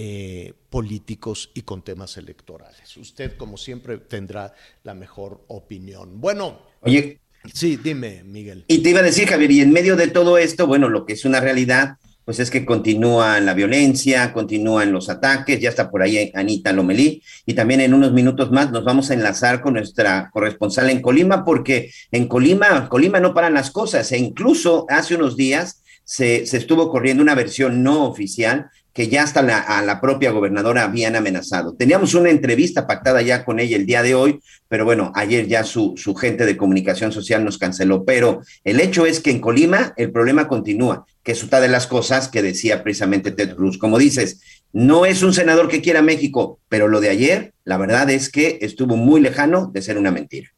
eh, 0.00 0.52
políticos 0.70 1.50
y 1.54 1.62
con 1.62 1.82
temas 1.82 2.16
electorales. 2.18 2.96
Usted, 2.96 3.36
como 3.36 3.56
siempre, 3.56 3.98
tendrá 3.98 4.54
la 4.84 4.94
mejor 4.94 5.42
opinión. 5.48 6.20
Bueno. 6.20 6.60
Oye. 6.82 7.18
Sí, 7.52 7.80
dime, 7.82 8.22
Miguel. 8.22 8.64
Y 8.68 8.78
te 8.78 8.90
iba 8.90 9.00
a 9.00 9.02
decir, 9.02 9.26
Javier, 9.26 9.50
y 9.50 9.60
en 9.60 9.72
medio 9.72 9.96
de 9.96 10.06
todo 10.06 10.38
esto, 10.38 10.68
bueno, 10.68 10.88
lo 10.88 11.04
que 11.04 11.14
es 11.14 11.24
una 11.24 11.40
realidad, 11.40 11.96
pues 12.24 12.38
es 12.38 12.48
que 12.48 12.64
continúa 12.64 13.40
la 13.40 13.54
violencia, 13.54 14.32
continúan 14.32 14.92
los 14.92 15.08
ataques, 15.08 15.58
ya 15.58 15.70
está 15.70 15.90
por 15.90 16.02
ahí 16.02 16.30
Anita 16.32 16.72
Lomelí, 16.72 17.20
y 17.44 17.54
también 17.54 17.80
en 17.80 17.92
unos 17.92 18.12
minutos 18.12 18.52
más 18.52 18.70
nos 18.70 18.84
vamos 18.84 19.10
a 19.10 19.14
enlazar 19.14 19.60
con 19.60 19.74
nuestra 19.74 20.30
corresponsal 20.32 20.90
en 20.90 21.02
Colima, 21.02 21.44
porque 21.44 21.90
en 22.12 22.28
Colima, 22.28 22.88
Colima 22.88 23.18
no 23.18 23.34
paran 23.34 23.54
las 23.54 23.72
cosas, 23.72 24.12
e 24.12 24.18
incluso 24.18 24.86
hace 24.90 25.16
unos 25.16 25.36
días 25.36 25.82
se, 26.04 26.46
se 26.46 26.58
estuvo 26.58 26.88
corriendo 26.88 27.20
una 27.20 27.34
versión 27.34 27.82
no 27.82 28.04
oficial 28.04 28.70
que 28.98 29.06
ya 29.06 29.22
hasta 29.22 29.42
la, 29.42 29.80
la 29.86 30.00
propia 30.00 30.32
gobernadora 30.32 30.82
habían 30.82 31.14
amenazado. 31.14 31.76
Teníamos 31.76 32.14
una 32.14 32.30
entrevista 32.30 32.84
pactada 32.88 33.22
ya 33.22 33.44
con 33.44 33.60
ella 33.60 33.76
el 33.76 33.86
día 33.86 34.02
de 34.02 34.16
hoy, 34.16 34.40
pero 34.66 34.84
bueno, 34.84 35.12
ayer 35.14 35.46
ya 35.46 35.62
su, 35.62 35.94
su 35.96 36.16
gente 36.16 36.44
de 36.44 36.56
comunicación 36.56 37.12
social 37.12 37.44
nos 37.44 37.58
canceló. 37.58 38.04
Pero 38.04 38.40
el 38.64 38.80
hecho 38.80 39.06
es 39.06 39.20
que 39.20 39.30
en 39.30 39.40
Colima 39.40 39.94
el 39.96 40.10
problema 40.10 40.48
continúa, 40.48 41.06
que 41.22 41.30
es 41.30 41.44
otra 41.44 41.60
de 41.60 41.68
las 41.68 41.86
cosas 41.86 42.26
que 42.26 42.42
decía 42.42 42.82
precisamente 42.82 43.30
Ted 43.30 43.54
Cruz. 43.54 43.78
Como 43.78 43.98
dices, 43.98 44.40
no 44.72 45.06
es 45.06 45.22
un 45.22 45.32
senador 45.32 45.68
que 45.68 45.80
quiera 45.80 46.02
México, 46.02 46.58
pero 46.68 46.88
lo 46.88 47.00
de 47.00 47.10
ayer, 47.10 47.54
la 47.62 47.76
verdad 47.76 48.10
es 48.10 48.28
que 48.28 48.58
estuvo 48.62 48.96
muy 48.96 49.20
lejano 49.20 49.70
de 49.72 49.80
ser 49.80 49.96
una 49.96 50.10
mentira. 50.10 50.50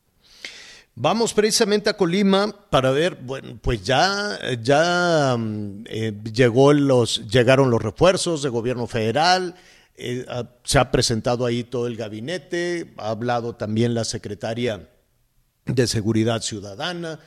Vamos 1.02 1.32
precisamente 1.32 1.88
a 1.88 1.96
Colima 1.96 2.54
para 2.68 2.90
ver, 2.90 3.14
bueno, 3.22 3.58
pues 3.62 3.82
ya, 3.82 4.38
ya 4.62 5.34
eh, 5.86 6.12
llegó 6.30 6.74
los, 6.74 7.26
llegaron 7.26 7.70
los 7.70 7.80
refuerzos 7.80 8.42
de 8.42 8.50
gobierno 8.50 8.86
federal, 8.86 9.54
eh, 9.96 10.26
se 10.62 10.78
ha 10.78 10.90
presentado 10.90 11.46
ahí 11.46 11.64
todo 11.64 11.86
el 11.86 11.96
gabinete, 11.96 12.92
ha 12.98 13.08
hablado 13.08 13.54
también 13.54 13.94
la 13.94 14.04
secretaria 14.04 14.90
de 15.64 15.86
Seguridad 15.86 16.42
Ciudadana, 16.42 17.18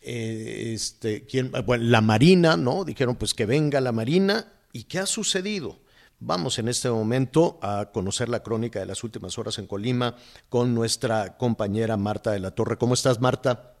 eh, 0.00 0.72
este, 0.72 1.26
¿quién? 1.26 1.52
Bueno, 1.66 1.84
la 1.84 2.00
Marina, 2.00 2.56
¿no? 2.56 2.82
Dijeron 2.82 3.16
pues 3.16 3.34
que 3.34 3.44
venga 3.44 3.82
la 3.82 3.92
Marina. 3.92 4.54
¿Y 4.72 4.84
qué 4.84 5.00
ha 5.00 5.06
sucedido? 5.06 5.81
Vamos 6.24 6.60
en 6.60 6.68
este 6.68 6.88
momento 6.88 7.58
a 7.62 7.90
conocer 7.92 8.28
la 8.28 8.44
crónica 8.44 8.78
de 8.78 8.86
las 8.86 9.02
últimas 9.02 9.38
horas 9.38 9.58
en 9.58 9.66
Colima 9.66 10.14
con 10.48 10.72
nuestra 10.72 11.36
compañera 11.36 11.96
Marta 11.96 12.30
de 12.30 12.38
la 12.38 12.52
Torre. 12.52 12.78
¿Cómo 12.78 12.94
estás, 12.94 13.20
Marta? 13.20 13.74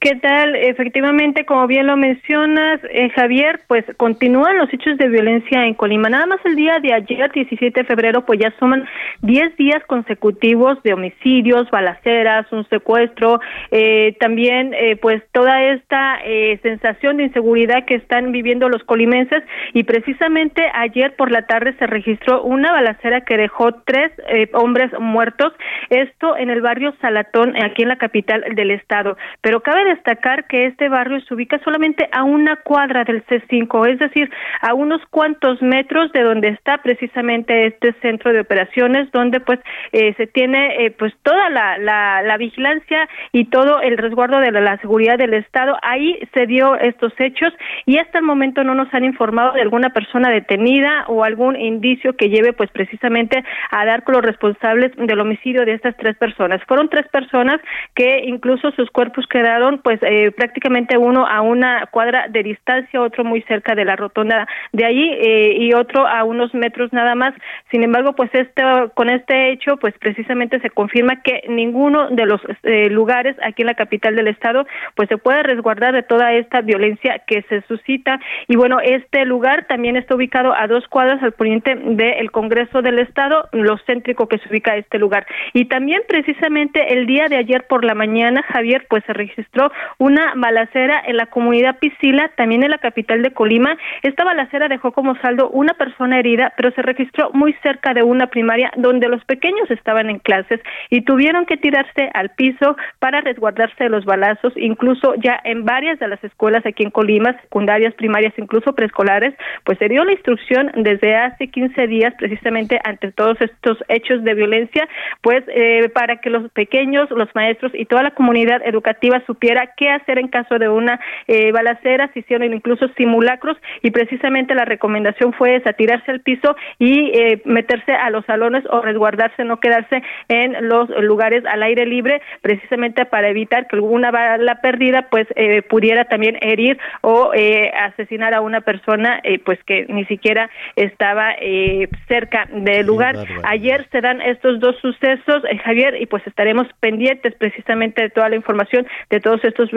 ¿Qué 0.00 0.14
tal? 0.14 0.54
Efectivamente, 0.54 1.44
como 1.44 1.66
bien 1.66 1.88
lo 1.88 1.96
mencionas, 1.96 2.78
eh, 2.88 3.10
Javier, 3.16 3.62
pues 3.66 3.84
continúan 3.96 4.56
los 4.56 4.72
hechos 4.72 4.96
de 4.96 5.08
violencia 5.08 5.66
en 5.66 5.74
Colima. 5.74 6.08
Nada 6.08 6.26
más 6.26 6.38
el 6.44 6.54
día 6.54 6.78
de 6.78 6.92
ayer, 6.92 7.32
17 7.32 7.80
de 7.80 7.84
febrero, 7.84 8.24
pues 8.24 8.38
ya 8.38 8.54
suman 8.60 8.86
10 9.22 9.56
días 9.56 9.82
consecutivos 9.88 10.80
de 10.84 10.92
homicidios, 10.94 11.68
balaceras, 11.72 12.46
un 12.52 12.64
secuestro, 12.68 13.40
eh, 13.72 14.16
también 14.20 14.72
eh, 14.72 14.94
pues 15.02 15.20
toda 15.32 15.64
esta 15.64 16.20
eh, 16.24 16.60
sensación 16.62 17.16
de 17.16 17.24
inseguridad 17.24 17.84
que 17.84 17.96
están 17.96 18.30
viviendo 18.30 18.68
los 18.68 18.84
colimenses 18.84 19.42
y 19.72 19.82
precisamente 19.82 20.62
ayer 20.74 21.16
por 21.16 21.32
la 21.32 21.46
tarde 21.46 21.74
se 21.76 21.88
registró 21.88 22.44
una 22.44 22.70
balacera 22.70 23.22
que 23.22 23.36
dejó 23.36 23.72
tres 23.84 24.12
eh, 24.28 24.48
hombres 24.52 24.92
muertos, 25.00 25.52
esto 25.90 26.36
en 26.36 26.50
el 26.50 26.60
barrio 26.60 26.94
Salatón, 27.00 27.60
aquí 27.60 27.82
en 27.82 27.88
la 27.88 27.98
capital 27.98 28.44
del 28.54 28.70
estado. 28.70 29.16
Pero 29.40 29.60
cabe 29.60 29.87
destacar 29.88 30.46
que 30.46 30.66
este 30.66 30.88
barrio 30.88 31.20
se 31.20 31.34
ubica 31.34 31.58
solamente 31.64 32.08
a 32.12 32.24
una 32.24 32.56
cuadra 32.56 33.04
del 33.04 33.24
C5, 33.26 33.88
es 33.88 33.98
decir, 33.98 34.30
a 34.60 34.74
unos 34.74 35.00
cuantos 35.10 35.60
metros 35.62 36.12
de 36.12 36.22
donde 36.22 36.48
está 36.48 36.78
precisamente 36.78 37.66
este 37.66 37.92
centro 38.00 38.32
de 38.32 38.40
operaciones, 38.40 39.10
donde 39.12 39.40
pues 39.40 39.58
eh, 39.92 40.14
se 40.16 40.26
tiene 40.26 40.84
eh, 40.84 40.90
pues 40.90 41.12
toda 41.22 41.50
la, 41.50 41.78
la, 41.78 42.22
la, 42.22 42.36
vigilancia 42.36 43.08
y 43.32 43.46
todo 43.46 43.80
el 43.80 43.98
resguardo 43.98 44.38
de 44.40 44.52
la, 44.52 44.60
la, 44.60 44.78
seguridad 44.78 45.18
del 45.18 45.34
Estado. 45.34 45.76
Ahí 45.82 46.18
se 46.34 46.46
dio 46.46 46.76
estos 46.76 47.12
hechos 47.18 47.52
y 47.86 47.98
hasta 47.98 48.18
el 48.18 48.24
momento 48.24 48.64
no 48.64 48.74
nos 48.74 48.92
han 48.94 49.04
informado 49.04 49.52
de 49.52 49.62
alguna 49.62 49.90
persona 49.90 50.30
detenida 50.30 51.04
o 51.08 51.24
algún 51.24 51.56
indicio 51.56 52.16
que 52.16 52.28
lleve 52.28 52.52
pues 52.52 52.70
precisamente 52.70 53.42
a 53.70 53.84
dar 53.84 54.04
con 54.04 54.14
los 54.14 54.24
responsables 54.24 54.92
del 54.96 55.20
homicidio 55.20 55.64
de 55.64 55.74
estas 55.74 55.96
tres 55.96 56.16
personas. 56.16 56.62
Fueron 56.66 56.88
tres 56.88 57.08
personas 57.08 57.60
que 57.94 58.22
incluso 58.24 58.70
sus 58.72 58.90
cuerpos 58.90 59.26
quedaron 59.26 59.77
pues 59.82 59.98
eh, 60.02 60.30
prácticamente 60.32 60.96
uno 60.98 61.26
a 61.26 61.40
una 61.40 61.86
cuadra 61.86 62.26
de 62.28 62.42
distancia, 62.42 63.00
otro 63.00 63.24
muy 63.24 63.42
cerca 63.42 63.74
de 63.74 63.84
la 63.84 63.96
rotonda 63.96 64.46
de 64.72 64.84
allí 64.84 65.10
eh, 65.12 65.56
y 65.58 65.72
otro 65.74 66.06
a 66.06 66.24
unos 66.24 66.54
metros 66.54 66.92
nada 66.92 67.14
más. 67.14 67.34
Sin 67.70 67.82
embargo, 67.82 68.14
pues 68.14 68.30
este, 68.32 68.62
con 68.94 69.10
este 69.10 69.50
hecho, 69.50 69.76
pues 69.76 69.94
precisamente 69.98 70.60
se 70.60 70.70
confirma 70.70 71.22
que 71.22 71.42
ninguno 71.48 72.08
de 72.10 72.26
los 72.26 72.40
eh, 72.62 72.88
lugares 72.90 73.36
aquí 73.42 73.62
en 73.62 73.66
la 73.66 73.74
capital 73.74 74.16
del 74.16 74.28
estado, 74.28 74.66
pues 74.94 75.08
se 75.08 75.18
puede 75.18 75.42
resguardar 75.42 75.94
de 75.94 76.02
toda 76.02 76.32
esta 76.32 76.60
violencia 76.60 77.20
que 77.26 77.42
se 77.42 77.62
suscita. 77.62 78.20
Y 78.46 78.56
bueno, 78.56 78.78
este 78.80 79.24
lugar 79.24 79.66
también 79.66 79.96
está 79.96 80.14
ubicado 80.14 80.54
a 80.54 80.66
dos 80.66 80.86
cuadras 80.88 81.22
al 81.22 81.32
poniente 81.32 81.74
del 81.74 82.30
Congreso 82.30 82.82
del 82.82 82.98
Estado, 82.98 83.48
lo 83.52 83.78
céntrico 83.86 84.28
que 84.28 84.38
se 84.38 84.48
ubica 84.48 84.76
este 84.76 84.98
lugar. 84.98 85.26
Y 85.52 85.66
también 85.66 86.02
precisamente 86.08 86.92
el 86.92 87.06
día 87.06 87.26
de 87.28 87.36
ayer 87.36 87.66
por 87.68 87.84
la 87.84 87.94
mañana, 87.94 88.42
Javier, 88.42 88.86
pues 88.88 89.04
se 89.04 89.12
registró 89.12 89.67
una 89.98 90.32
balacera 90.36 91.02
en 91.06 91.16
la 91.16 91.26
comunidad 91.26 91.78
Piscila, 91.78 92.30
también 92.36 92.62
en 92.62 92.70
la 92.70 92.78
capital 92.78 93.22
de 93.22 93.32
Colima. 93.32 93.76
Esta 94.02 94.24
balacera 94.24 94.68
dejó 94.68 94.92
como 94.92 95.16
saldo 95.16 95.50
una 95.50 95.74
persona 95.74 96.18
herida, 96.18 96.52
pero 96.56 96.70
se 96.72 96.82
registró 96.82 97.30
muy 97.32 97.52
cerca 97.62 97.94
de 97.94 98.02
una 98.02 98.28
primaria 98.28 98.70
donde 98.76 99.08
los 99.08 99.24
pequeños 99.24 99.70
estaban 99.70 100.10
en 100.10 100.18
clases 100.18 100.60
y 100.90 101.02
tuvieron 101.02 101.46
que 101.46 101.56
tirarse 101.56 102.10
al 102.14 102.30
piso 102.30 102.76
para 102.98 103.20
resguardarse 103.20 103.84
de 103.84 103.90
los 103.90 104.04
balazos, 104.04 104.52
incluso 104.56 105.14
ya 105.16 105.40
en 105.44 105.64
varias 105.64 105.98
de 105.98 106.08
las 106.08 106.22
escuelas 106.24 106.64
aquí 106.66 106.84
en 106.84 106.90
Colima, 106.90 107.38
secundarias, 107.42 107.94
primarias, 107.94 108.34
incluso 108.36 108.74
preescolares, 108.74 109.34
pues 109.64 109.78
se 109.78 109.88
dio 109.88 110.04
la 110.04 110.12
instrucción 110.12 110.70
desde 110.76 111.16
hace 111.16 111.48
15 111.48 111.86
días 111.86 112.14
precisamente 112.18 112.80
ante 112.84 113.12
todos 113.12 113.40
estos 113.40 113.78
hechos 113.88 114.22
de 114.24 114.34
violencia, 114.34 114.88
pues 115.22 115.44
eh, 115.48 115.88
para 115.94 116.20
que 116.20 116.30
los 116.30 116.50
pequeños, 116.52 117.10
los 117.10 117.28
maestros 117.34 117.72
y 117.74 117.84
toda 117.84 118.02
la 118.02 118.10
comunidad 118.12 118.60
educativa 118.64 119.22
supiera 119.26 119.57
qué 119.66 119.90
hacer 119.90 120.18
en 120.18 120.28
caso 120.28 120.58
de 120.58 120.68
una 120.68 121.00
eh, 121.26 121.52
balacera, 121.52 122.10
se 122.12 122.20
hicieron 122.20 122.52
incluso 122.52 122.88
simulacros 122.96 123.56
y 123.82 123.90
precisamente 123.90 124.54
la 124.54 124.64
recomendación 124.64 125.32
fue 125.32 125.56
esa, 125.56 125.72
tirarse 125.72 126.10
al 126.10 126.20
piso 126.20 126.56
y 126.78 127.10
eh, 127.14 127.42
meterse 127.44 127.92
a 127.92 128.10
los 128.10 128.24
salones 128.26 128.64
o 128.70 128.80
resguardarse, 128.80 129.44
no 129.44 129.60
quedarse 129.60 130.02
en 130.28 130.68
los 130.68 130.88
lugares 131.02 131.44
al 131.46 131.62
aire 131.62 131.86
libre, 131.86 132.22
precisamente 132.42 133.04
para 133.04 133.28
evitar 133.28 133.66
que 133.66 133.76
alguna 133.76 134.10
bala 134.10 134.60
perdida 134.60 135.08
pues 135.10 135.26
eh, 135.36 135.62
pudiera 135.62 136.04
también 136.04 136.38
herir 136.40 136.78
o 137.00 137.32
eh, 137.34 137.70
asesinar 137.74 138.34
a 138.34 138.40
una 138.40 138.60
persona 138.60 139.20
eh, 139.22 139.38
pues 139.38 139.58
que 139.64 139.86
ni 139.88 140.04
siquiera 140.06 140.50
estaba 140.76 141.32
eh, 141.40 141.88
cerca 142.06 142.48
del 142.52 142.86
lugar. 142.86 143.16
Ayer 143.44 143.86
se 143.90 144.00
dan 144.00 144.20
estos 144.20 144.60
dos 144.60 144.76
sucesos, 144.80 145.42
Javier, 145.64 146.00
y 146.00 146.06
pues 146.06 146.26
estaremos 146.26 146.66
pendientes 146.80 147.34
precisamente 147.34 148.02
de 148.02 148.10
toda 148.10 148.28
la 148.28 148.36
información 148.36 148.86
de 149.10 149.20
todos 149.20 149.44
estos 149.48 149.70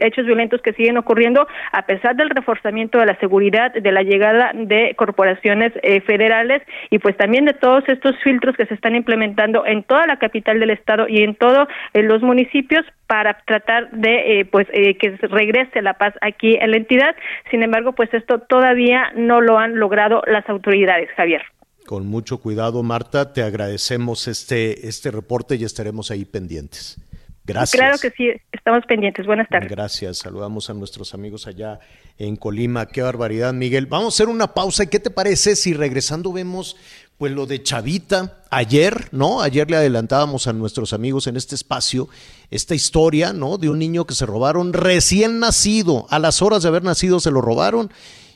hechos 0.00 0.26
violentos 0.26 0.62
que 0.62 0.72
siguen 0.72 0.96
ocurriendo 0.96 1.46
a 1.72 1.86
pesar 1.86 2.16
del 2.16 2.30
reforzamiento 2.30 2.98
de 2.98 3.06
la 3.06 3.18
seguridad, 3.18 3.72
de 3.72 3.92
la 3.92 4.02
llegada 4.02 4.52
de 4.54 4.94
corporaciones 4.96 5.72
eh, 5.82 6.00
federales 6.02 6.62
y 6.90 6.98
pues 6.98 7.16
también 7.16 7.44
de 7.44 7.54
todos 7.54 7.84
estos 7.88 8.14
filtros 8.22 8.56
que 8.56 8.66
se 8.66 8.74
están 8.74 8.94
implementando 8.94 9.66
en 9.66 9.82
toda 9.82 10.06
la 10.06 10.18
capital 10.18 10.60
del 10.60 10.70
estado 10.70 11.06
y 11.08 11.22
en 11.22 11.34
todos 11.34 11.68
los 11.94 12.22
municipios 12.22 12.84
para 13.06 13.38
tratar 13.46 13.90
de 13.90 14.40
eh, 14.40 14.44
pues 14.44 14.66
eh, 14.72 14.96
que 14.96 15.16
regrese 15.28 15.82
la 15.82 15.94
paz 15.94 16.14
aquí 16.20 16.56
en 16.60 16.70
la 16.70 16.76
entidad. 16.76 17.14
Sin 17.50 17.62
embargo, 17.62 17.92
pues 17.92 18.12
esto 18.12 18.40
todavía 18.40 19.12
no 19.16 19.40
lo 19.40 19.58
han 19.58 19.78
logrado 19.78 20.22
las 20.26 20.48
autoridades, 20.48 21.08
Javier. 21.16 21.42
Con 21.86 22.06
mucho 22.06 22.38
cuidado, 22.38 22.82
Marta, 22.82 23.32
te 23.32 23.42
agradecemos 23.42 24.26
este 24.26 24.88
este 24.88 25.12
reporte 25.12 25.54
y 25.54 25.64
estaremos 25.64 26.10
ahí 26.10 26.24
pendientes. 26.24 26.98
Gracias. 27.46 27.80
Claro 27.80 27.98
que 27.98 28.10
sí, 28.10 28.28
estamos 28.50 28.84
pendientes. 28.86 29.24
Buenas 29.24 29.48
tardes. 29.48 29.70
Gracias. 29.70 30.18
Saludamos 30.18 30.68
a 30.68 30.74
nuestros 30.74 31.14
amigos 31.14 31.46
allá 31.46 31.78
en 32.18 32.34
Colima. 32.34 32.86
Qué 32.86 33.02
barbaridad, 33.02 33.54
Miguel. 33.54 33.86
Vamos 33.86 34.14
a 34.14 34.16
hacer 34.16 34.28
una 34.28 34.52
pausa. 34.52 34.82
¿Y 34.82 34.88
qué 34.88 34.98
te 34.98 35.10
parece 35.10 35.54
si 35.54 35.72
regresando 35.72 36.32
vemos 36.32 36.76
pues 37.18 37.30
lo 37.30 37.46
de 37.46 37.62
Chavita? 37.62 38.42
Ayer, 38.50 39.08
¿no? 39.12 39.42
Ayer 39.42 39.70
le 39.70 39.76
adelantábamos 39.76 40.48
a 40.48 40.52
nuestros 40.52 40.92
amigos 40.92 41.28
en 41.28 41.36
este 41.36 41.54
espacio 41.54 42.08
esta 42.50 42.74
historia, 42.74 43.32
¿no? 43.32 43.58
De 43.58 43.68
un 43.68 43.78
niño 43.78 44.06
que 44.06 44.14
se 44.14 44.26
robaron 44.26 44.72
recién 44.72 45.38
nacido. 45.38 46.06
A 46.10 46.18
las 46.18 46.42
horas 46.42 46.64
de 46.64 46.68
haber 46.68 46.82
nacido 46.82 47.20
se 47.20 47.30
lo 47.30 47.42
robaron 47.42 47.92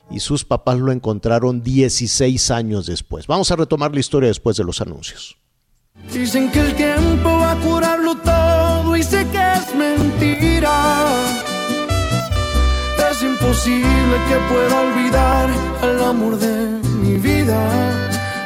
y 0.08 0.20
sus 0.20 0.44
papás 0.44 0.78
lo 0.78 0.92
encontraron 0.92 1.64
16 1.64 2.50
años 2.52 2.86
después. 2.86 3.26
Vamos 3.26 3.50
a 3.50 3.56
retomar 3.56 3.92
la 3.92 4.00
historia 4.00 4.28
después 4.28 4.56
de 4.56 4.62
los 4.62 4.80
anuncios. 4.80 5.36
Dicen 6.12 6.50
que 6.52 6.60
el 6.60 6.74
tiempo 6.76 7.28
va 7.28 7.52
a 7.52 7.56
curarlo 7.56 8.14
todo 8.16 8.39
sé 9.10 9.26
que 9.32 9.44
es 9.58 9.74
mentira. 9.74 10.76
Es 13.10 13.22
imposible 13.22 14.14
que 14.28 14.36
pueda 14.50 14.76
olvidar 14.86 15.46
al 15.82 16.04
amor 16.12 16.38
de 16.38 16.54
mi 17.02 17.14
vida 17.16 17.60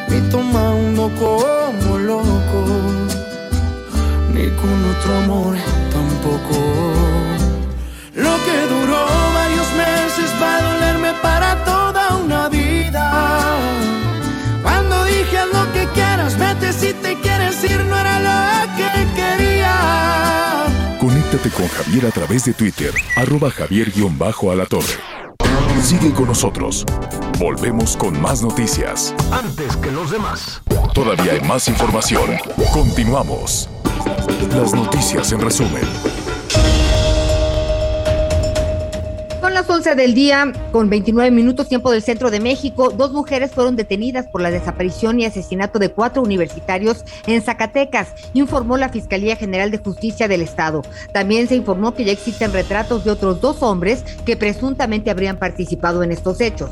ni 0.09 0.21
tomando 0.31 1.03
como 1.23 1.99
loco, 1.99 2.61
ni 4.35 4.47
con 4.61 4.77
otro 4.93 5.11
amor 5.25 5.55
tampoco. 5.97 6.59
Lo 8.25 8.35
que 8.47 8.57
duró 8.73 9.03
varios 9.41 9.69
meses 9.85 10.29
va 10.41 10.51
a 10.57 10.63
dolerme 10.69 11.13
para 11.23 11.49
toda 11.65 12.17
una 12.25 12.49
vida. 12.49 13.07
Cuando 14.63 15.05
dije 15.05 15.39
lo 15.53 15.65
que 15.75 15.85
quieras, 15.97 16.39
vete 16.39 16.73
si 16.73 16.95
te 16.95 17.13
quieres 17.21 17.63
ir, 17.65 17.81
no 17.91 17.97
era 17.99 18.14
Conéctate 21.35 21.63
con 21.63 21.69
Javier 21.69 22.07
a 22.07 22.11
través 22.13 22.45
de 22.45 22.53
Twitter, 22.53 22.95
arroba 23.17 23.51
javier-alatorre. 23.51 24.95
Sigue 25.83 26.13
con 26.13 26.27
nosotros. 26.29 26.85
Volvemos 27.41 27.97
con 27.97 28.21
más 28.23 28.41
noticias. 28.41 29.13
Antes 29.33 29.77
que 29.79 29.91
los 29.91 30.13
demás. 30.13 30.63
Todavía 30.95 31.33
hay 31.33 31.41
más 31.41 31.67
información. 31.67 32.37
Continuamos. 32.73 33.69
Las 34.51 34.75
noticias 34.75 35.33
en 35.33 35.41
resumen. 35.41 36.14
Las 39.55 39.71
11 39.71 39.95
del 39.95 40.15
día, 40.15 40.53
con 40.73 40.91
29 40.91 41.31
minutos 41.31 41.69
tiempo 41.69 41.93
del 41.93 42.03
centro 42.03 42.33
de 42.33 42.41
México. 42.41 42.91
Dos 42.91 43.13
mujeres 43.13 43.53
fueron 43.53 43.77
detenidas 43.77 44.27
por 44.27 44.41
la 44.41 44.51
desaparición 44.51 45.21
y 45.21 45.27
asesinato 45.27 45.79
de 45.79 45.91
cuatro 45.91 46.23
universitarios 46.23 47.05
en 47.29 47.41
Zacatecas, 47.41 48.09
informó 48.33 48.77
la 48.79 48.89
Fiscalía 48.89 49.37
General 49.37 49.71
de 49.71 49.79
Justicia 49.79 50.27
del 50.27 50.43
Estado. 50.43 50.83
También 51.13 51.47
se 51.47 51.55
informó 51.55 51.95
que 51.95 52.05
ya 52.05 52.11
existen 52.11 52.53
retratos 52.53 53.05
de 53.05 53.13
otros 53.13 53.41
dos 53.41 53.63
hombres 53.63 54.03
que 54.27 54.37
presuntamente 54.37 55.09
habrían 55.09 55.39
participado 55.39 56.03
en 56.03 56.11
estos 56.11 56.41
hechos. 56.41 56.71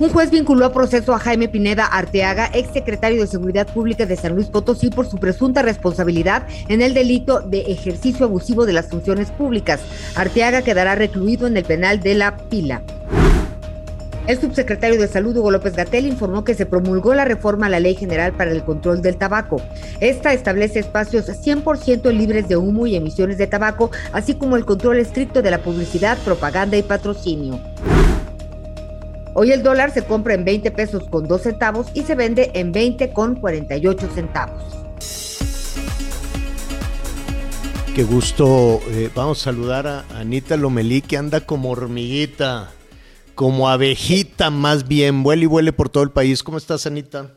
Un 0.00 0.08
juez 0.08 0.28
vinculó 0.28 0.66
a 0.66 0.72
proceso 0.72 1.14
a 1.14 1.20
Jaime 1.20 1.48
Pineda 1.48 1.86
Arteaga, 1.86 2.50
exsecretario 2.52 3.20
de 3.20 3.28
Seguridad 3.28 3.68
Pública 3.68 4.06
de 4.06 4.16
San 4.16 4.34
Luis 4.34 4.48
Potosí, 4.48 4.90
por 4.90 5.06
su 5.06 5.18
presunta 5.18 5.62
responsabilidad 5.62 6.48
en 6.68 6.82
el 6.82 6.94
delito 6.94 7.40
de 7.40 7.60
ejercicio 7.60 8.26
abusivo 8.26 8.66
de 8.66 8.72
las 8.72 8.88
funciones 8.88 9.30
públicas. 9.30 9.80
Arteaga 10.16 10.62
quedará 10.62 10.96
recluido 10.96 11.46
en 11.46 11.56
el 11.56 11.64
penal 11.64 12.00
de 12.00 12.16
La 12.16 12.36
Pila. 12.36 12.82
El 14.26 14.40
subsecretario 14.40 14.98
de 14.98 15.06
Salud, 15.06 15.36
Hugo 15.36 15.52
López 15.52 15.76
Gatel, 15.76 16.06
informó 16.06 16.42
que 16.42 16.54
se 16.54 16.66
promulgó 16.66 17.14
la 17.14 17.24
reforma 17.24 17.66
a 17.66 17.68
la 17.68 17.78
Ley 17.78 17.94
General 17.94 18.32
para 18.32 18.50
el 18.50 18.64
Control 18.64 19.00
del 19.00 19.16
Tabaco. 19.16 19.60
Esta 20.00 20.32
establece 20.32 20.80
espacios 20.80 21.28
100% 21.28 22.10
libres 22.10 22.48
de 22.48 22.56
humo 22.56 22.88
y 22.88 22.96
emisiones 22.96 23.38
de 23.38 23.46
tabaco, 23.46 23.92
así 24.12 24.34
como 24.34 24.56
el 24.56 24.64
control 24.64 24.98
estricto 24.98 25.40
de 25.40 25.52
la 25.52 25.58
publicidad, 25.58 26.18
propaganda 26.24 26.76
y 26.76 26.82
patrocinio. 26.82 27.60
Hoy 29.34 29.50
el 29.50 29.62
dólar 29.62 29.92
se 29.92 30.04
compra 30.04 30.34
en 30.34 30.44
20 30.44 30.70
pesos 30.70 31.08
con 31.10 31.26
2 31.26 31.42
centavos 31.42 31.88
y 31.94 32.02
se 32.02 32.14
vende 32.14 32.52
en 32.54 32.70
20 32.72 33.12
con 33.12 33.34
48 33.34 34.08
centavos. 34.14 34.62
Qué 37.94 38.04
gusto. 38.04 38.80
eh, 38.90 39.10
vamos 39.14 39.40
a 39.40 39.44
saludar 39.44 39.86
a 39.86 40.04
Anita 40.16 40.56
Lomelí, 40.56 41.00
que 41.02 41.16
anda 41.16 41.40
como 41.40 41.70
hormiguita, 41.70 42.70
como 43.34 43.68
abejita 43.68 44.50
más 44.50 44.86
bien. 44.88 45.22
Vuele 45.22 45.44
y 45.44 45.46
vuele 45.46 45.72
por 45.72 45.88
todo 45.88 46.02
el 46.04 46.10
país. 46.10 46.42
¿Cómo 46.42 46.58
estás, 46.58 46.86
Anita? 46.86 47.34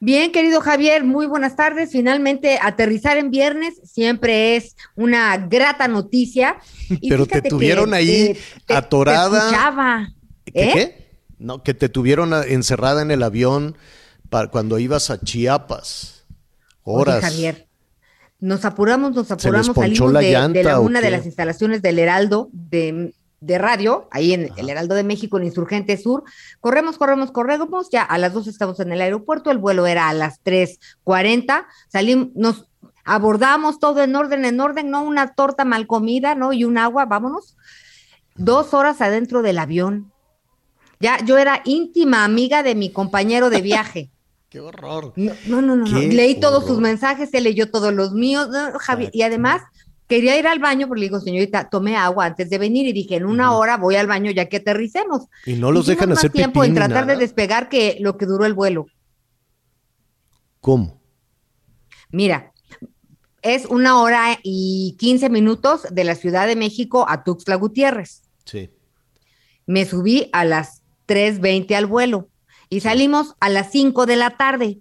Bien, 0.00 0.30
querido 0.30 0.60
Javier, 0.60 1.02
muy 1.02 1.26
buenas 1.26 1.56
tardes. 1.56 1.90
Finalmente, 1.90 2.58
aterrizar 2.62 3.16
en 3.16 3.30
viernes 3.30 3.74
siempre 3.84 4.54
es 4.56 4.76
una 4.94 5.36
grata 5.36 5.88
noticia. 5.88 6.58
Y 6.88 7.08
Pero 7.08 7.26
te 7.26 7.42
que, 7.42 7.48
tuvieron 7.48 7.92
ahí 7.94 8.36
te- 8.66 8.74
atorada. 8.74 9.30
te 9.30 9.46
escuchaba. 9.46 10.08
¿Qué? 10.44 10.52
¿Eh? 10.62 10.70
qué? 10.74 11.07
No, 11.38 11.62
que 11.62 11.74
te 11.74 11.88
tuvieron 11.88 12.32
encerrada 12.34 13.02
en 13.02 13.10
el 13.10 13.22
avión 13.22 13.76
para 14.28 14.48
cuando 14.48 14.78
ibas 14.78 15.10
a 15.10 15.20
Chiapas. 15.20 16.26
Oye, 16.82 17.02
Horas. 17.02 17.20
Javier, 17.22 17.68
nos 18.40 18.64
apuramos, 18.64 19.14
nos 19.14 19.30
apuramos, 19.30 19.74
salimos 19.74 20.12
la 20.12 20.20
de, 20.20 20.26
de 20.26 20.32
la, 20.32 20.40
llanta, 20.40 20.80
¿o 20.80 20.82
una 20.82 21.00
de 21.00 21.10
las 21.10 21.26
instalaciones 21.26 21.82
del 21.82 21.98
Heraldo 21.98 22.48
de, 22.52 23.12
de 23.40 23.58
radio, 23.58 24.08
ahí 24.10 24.32
en 24.32 24.50
el 24.56 24.68
Heraldo 24.68 24.94
de 24.94 25.04
México, 25.04 25.38
en 25.38 25.44
Insurgente 25.44 25.96
Sur. 25.96 26.24
Corremos, 26.60 26.98
corremos, 26.98 27.30
corremos, 27.30 27.88
ya 27.90 28.02
a 28.02 28.18
las 28.18 28.32
dos 28.32 28.46
estamos 28.46 28.80
en 28.80 28.92
el 28.92 29.00
aeropuerto, 29.00 29.50
el 29.50 29.58
vuelo 29.58 29.86
era 29.86 30.08
a 30.08 30.14
las 30.14 30.42
3.40, 30.42 31.66
salimos, 31.88 32.28
nos 32.34 32.66
abordamos 33.04 33.78
todo 33.78 34.02
en 34.02 34.14
orden, 34.16 34.44
en 34.44 34.60
orden, 34.60 34.90
no 34.90 35.02
una 35.02 35.34
torta 35.34 35.64
mal 35.64 35.86
comida, 35.86 36.34
¿no? 36.34 36.52
Y 36.52 36.64
un 36.64 36.78
agua, 36.78 37.06
vámonos. 37.06 37.56
Dos 38.34 38.74
horas 38.74 39.00
adentro 39.00 39.42
del 39.42 39.58
avión. 39.58 40.12
Ya, 41.00 41.24
yo 41.24 41.38
era 41.38 41.62
íntima 41.64 42.24
amiga 42.24 42.62
de 42.62 42.74
mi 42.74 42.90
compañero 42.90 43.50
de 43.50 43.62
viaje. 43.62 44.10
Qué 44.48 44.60
horror. 44.60 45.12
No, 45.16 45.34
no, 45.46 45.60
no, 45.60 45.76
no, 45.76 45.98
Leí 45.98 46.40
todos 46.40 46.66
sus 46.66 46.78
mensajes, 46.78 47.30
se 47.30 47.42
leyó 47.42 47.70
todos 47.70 47.92
los 47.92 48.12
míos, 48.12 48.48
no, 48.48 48.72
y 49.12 49.20
además 49.20 49.60
quería 50.06 50.38
ir 50.38 50.46
al 50.46 50.58
baño, 50.58 50.88
porque 50.88 51.00
le 51.00 51.06
digo, 51.06 51.20
señorita, 51.20 51.68
tomé 51.68 51.96
agua 51.96 52.24
antes 52.24 52.48
de 52.48 52.56
venir 52.56 52.86
y 52.86 52.94
dije, 52.94 53.16
en 53.16 53.26
una 53.26 53.52
hora 53.52 53.76
voy 53.76 53.96
al 53.96 54.06
baño 54.06 54.30
ya 54.30 54.48
que 54.48 54.56
aterricemos. 54.56 55.26
Y 55.44 55.54
no 55.54 55.70
los 55.70 55.84
Hicimos 55.84 55.86
dejan 55.86 56.08
más 56.08 56.18
hacer 56.18 56.32
tiempo 56.32 56.62
pipí 56.62 56.70
en 56.70 56.74
tratar 56.74 57.04
de 57.04 57.12
nada. 57.12 57.18
despegar 57.18 57.68
que 57.68 57.98
lo 58.00 58.16
que 58.16 58.24
duró 58.24 58.46
el 58.46 58.54
vuelo. 58.54 58.86
¿Cómo? 60.60 60.98
Mira, 62.10 62.52
es 63.42 63.66
una 63.66 64.00
hora 64.00 64.38
y 64.42 64.96
15 64.98 65.28
minutos 65.28 65.86
de 65.90 66.04
la 66.04 66.14
Ciudad 66.14 66.46
de 66.46 66.56
México 66.56 67.04
a 67.06 67.22
Tuxtla 67.22 67.56
Gutiérrez. 67.56 68.22
Sí. 68.46 68.70
Me 69.66 69.84
subí 69.84 70.30
a 70.32 70.46
las 70.46 70.77
3.20 71.08 71.74
al 71.74 71.86
vuelo. 71.86 72.28
Y 72.70 72.80
salimos 72.80 73.34
a 73.40 73.48
las 73.48 73.72
5 73.72 74.06
de 74.06 74.16
la 74.16 74.36
tarde. 74.36 74.78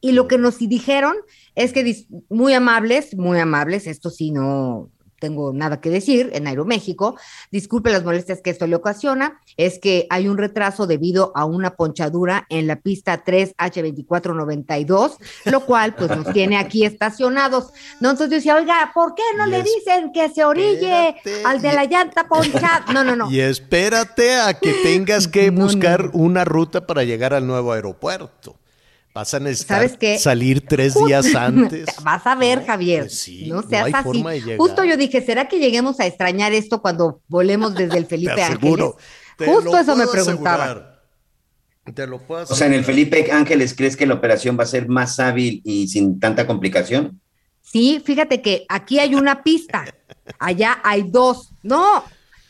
Y 0.00 0.12
lo 0.12 0.28
que 0.28 0.38
nos 0.38 0.58
dijeron 0.58 1.16
es 1.54 1.72
que 1.72 2.06
muy 2.28 2.52
amables, 2.52 3.16
muy 3.16 3.38
amables, 3.40 3.86
esto 3.86 4.10
sí 4.10 4.30
no 4.30 4.90
tengo 5.18 5.52
nada 5.52 5.80
que 5.80 5.90
decir, 5.90 6.30
en 6.32 6.46
Aeroméxico, 6.46 7.16
disculpe 7.50 7.90
las 7.90 8.04
molestias 8.04 8.40
que 8.42 8.50
esto 8.50 8.66
le 8.66 8.76
ocasiona, 8.76 9.40
es 9.56 9.78
que 9.78 10.06
hay 10.10 10.28
un 10.28 10.38
retraso 10.38 10.86
debido 10.86 11.32
a 11.34 11.44
una 11.44 11.76
ponchadura 11.76 12.46
en 12.48 12.66
la 12.66 12.76
pista 12.76 13.24
3H2492, 13.24 15.16
lo 15.46 15.66
cual 15.66 15.94
pues 15.94 16.10
nos 16.10 16.32
tiene 16.32 16.56
aquí 16.58 16.84
estacionados. 16.84 17.72
No, 18.00 18.10
entonces 18.10 18.30
yo 18.30 18.36
decía, 18.36 18.56
oiga, 18.56 18.90
¿por 18.94 19.14
qué 19.14 19.22
no 19.36 19.46
Y 19.46 19.50
le 19.50 19.62
dicen 19.62 20.12
que 20.12 20.28
se 20.28 20.44
orille 20.44 21.16
Espérate, 21.16 21.44
al 21.44 21.62
de 21.62 21.72
la 21.72 21.84
llanta 21.84 22.26
ponchada? 22.28 22.84
No, 22.92 23.04
no, 23.04 23.16
no. 23.16 23.30
Y 23.30 23.40
espérate 23.40 24.36
a 24.36 24.54
que 24.54 24.72
tengas 24.82 25.28
que 25.28 25.50
no, 25.52 25.64
buscar 25.64 26.06
no. 26.06 26.10
una 26.14 26.44
ruta 26.44 26.86
para 26.86 27.04
llegar 27.04 27.34
al 27.34 27.46
nuevo 27.46 27.72
aeropuerto. 27.72 28.56
Vas 29.16 29.32
a 29.32 29.40
necesitar 29.40 29.78
¿Sabes 29.78 29.96
qué? 29.96 30.18
salir 30.18 30.66
tres 30.66 30.94
días 31.06 31.26
antes. 31.34 31.86
Vas 32.04 32.26
a 32.26 32.34
ver, 32.34 32.60
No, 32.60 32.66
Javier. 32.66 33.00
pues 33.04 33.18
sí, 33.18 33.46
no 33.48 33.62
no 33.62 33.68
seas 33.68 33.86
hay 33.86 33.92
así. 33.94 34.04
forma 34.04 34.32
de 34.32 34.40
llegar. 34.42 34.58
Justo 34.58 34.84
yo 34.84 34.96
dije, 34.98 35.22
¿será 35.24 35.48
que 35.48 35.58
lleguemos 35.58 35.98
a 36.00 36.06
extrañar 36.06 36.52
esto 36.52 36.82
cuando 36.82 37.22
volemos 37.26 37.74
desde 37.74 37.96
el 37.96 38.04
Felipe 38.12 38.34
Te 38.34 38.42
Ángeles? 38.42 38.90
Te 39.38 39.46
Justo 39.46 39.70
lo 39.72 39.78
eso 39.78 39.96
me 39.96 40.06
preguntaba. 40.06 40.64
asegurar. 40.64 41.02
Te 41.94 42.06
lo 42.06 42.18
puedo 42.18 42.42
O 42.42 42.46
sea, 42.54 42.66
en 42.66 42.74
el 42.74 42.80
asegurar. 42.80 43.06
Felipe 43.10 43.32
Ángeles, 43.32 43.74
¿crees 43.74 43.96
que 43.96 44.04
la 44.06 44.12
operación 44.14 44.58
va 44.58 44.64
a 44.64 44.66
ser 44.66 44.86
más 44.86 45.18
hábil 45.18 45.62
y 45.64 45.88
sin 45.88 46.20
tanta 46.20 46.46
complicación? 46.46 47.18
Sí, 47.62 48.02
fíjate 48.04 48.42
que 48.42 48.66
aquí 48.68 48.98
hay 48.98 49.14
una 49.14 49.42
pista, 49.42 49.86
allá 50.38 50.78
hay 50.84 51.02
dos. 51.10 51.54
No, 51.62 52.04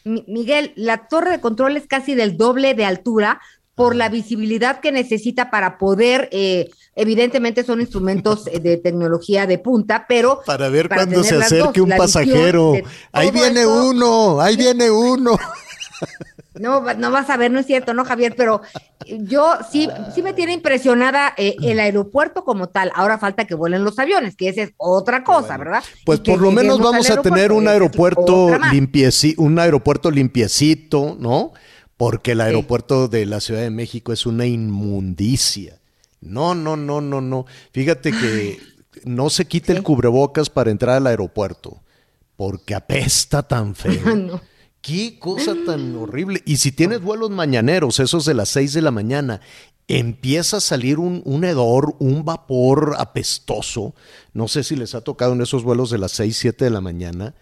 Mi- 0.05 0.25
Miguel, 0.29 0.73
la 0.77 1.07
torre 1.09 1.31
de 1.31 1.41
control 1.41 1.77
es 1.77 1.87
casi 1.87 2.15
del 2.15 2.37
doble 2.37 2.75
de 2.75 2.85
altura 2.85 3.41
por 3.77 3.95
la 3.95 4.09
visibilidad 4.09 4.81
que 4.81 4.91
necesita 4.91 5.51
para 5.51 5.77
poder, 5.77 6.31
eh, 6.33 6.71
evidentemente 6.97 7.63
son 7.63 7.83
instrumentos 7.83 8.49
eh, 8.49 8.59
de 8.59 8.79
tecnología 8.79 9.47
de 9.47 9.59
punta, 9.59 10.07
pero 10.09 10.41
Para 10.47 10.71
ver 10.71 10.89
para 10.89 11.03
cuando 11.03 11.23
se 11.23 11.37
las 11.37 11.51
dos, 11.51 11.61
acerque 11.61 11.83
un 11.83 11.91
pasajero. 11.91 12.73
Ahí 13.13 13.31
viene 13.31 13.67
uno, 13.67 14.41
ahí 14.41 14.57
viene 14.57 14.91
uno. 14.91 15.39
No, 16.59 16.81
no 16.95 17.11
vas 17.11 17.29
a 17.29 17.37
ver, 17.37 17.51
no 17.51 17.59
es 17.59 17.67
cierto, 17.67 17.93
¿no, 17.93 18.07
Javier? 18.07 18.35
Pero 18.35 18.63
yo 19.07 19.59
sí, 19.71 19.91
sí 20.15 20.23
me 20.23 20.33
tiene 20.33 20.55
impresionada 20.55 21.35
eh, 21.37 21.55
el 21.63 21.79
aeropuerto 21.79 22.45
como 22.45 22.69
tal. 22.69 22.91
Ahora 22.95 23.19
falta 23.19 23.45
que 23.45 23.55
vuelen 23.55 23.85
los 23.85 23.99
aviones, 23.99 24.37
que 24.37 24.49
esa 24.49 24.63
es 24.63 24.73
otra 24.79 25.23
cosa, 25.23 25.59
¿verdad? 25.59 25.85
Pues 26.07 26.21
por 26.21 26.41
lo 26.41 26.51
menos 26.51 26.79
vamos 26.79 27.11
a 27.11 27.21
tener 27.21 27.53
un 27.53 27.69
aeropuerto 27.69 28.57
limpiecito, 28.73 29.43
un 29.43 29.59
aeropuerto 29.59 30.11
limpiecito, 30.11 31.17
¿no? 31.21 31.53
Porque 31.97 32.33
el 32.33 32.41
aeropuerto 32.43 33.09
de 33.09 33.25
la 33.25 33.41
Ciudad 33.41 33.63
de 33.63 33.71
México 33.71 34.13
es 34.13 34.27
una 34.27 34.47
inmundicia. 34.47 35.81
No, 36.21 36.55
no, 36.55 36.77
no, 36.77 37.01
no, 37.01 37.21
no. 37.21 37.47
Fíjate 37.73 38.11
que 38.11 38.59
no 39.05 39.31
se 39.31 39.47
quite 39.47 39.73
el 39.73 39.83
cubrebocas 39.83 40.51
para 40.51 40.71
entrar 40.71 40.97
al 40.97 41.07
aeropuerto, 41.07 41.83
porque 42.37 42.75
apesta 42.75 43.43
tan 43.43 43.75
feo. 43.75 44.17
No. 44.17 44.41
Qué 44.81 45.19
cosa 45.19 45.57
tan 45.67 45.97
horrible. 45.97 46.43
Y 46.47 46.59
si 46.59 46.71
tienes 46.71 47.01
vuelos 47.01 47.31
mañaneros, 47.31 47.99
esos 47.99 48.25
de 48.25 48.35
las 48.35 48.51
6 48.51 48.73
de 48.73 48.83
la 48.83 48.93
mañana, 48.93 49.41
empieza 49.89 50.59
a 50.59 50.61
salir 50.61 50.99
un, 50.99 51.23
un, 51.25 51.45
hedor, 51.45 51.97
un 51.99 52.25
vapor 52.25 52.95
apestoso. 52.99 53.95
No 54.33 54.47
sé 54.47 54.63
si 54.63 54.77
les 54.77 54.95
ha 54.95 55.01
tocado 55.01 55.33
en 55.33 55.41
esos 55.43 55.65
vuelos 55.65 55.91
de 55.91 55.99
las 55.99 56.13
6, 56.13 56.37
7 56.37 56.67
de 56.67 56.71
la 56.71 56.81
mañana. 56.81 57.35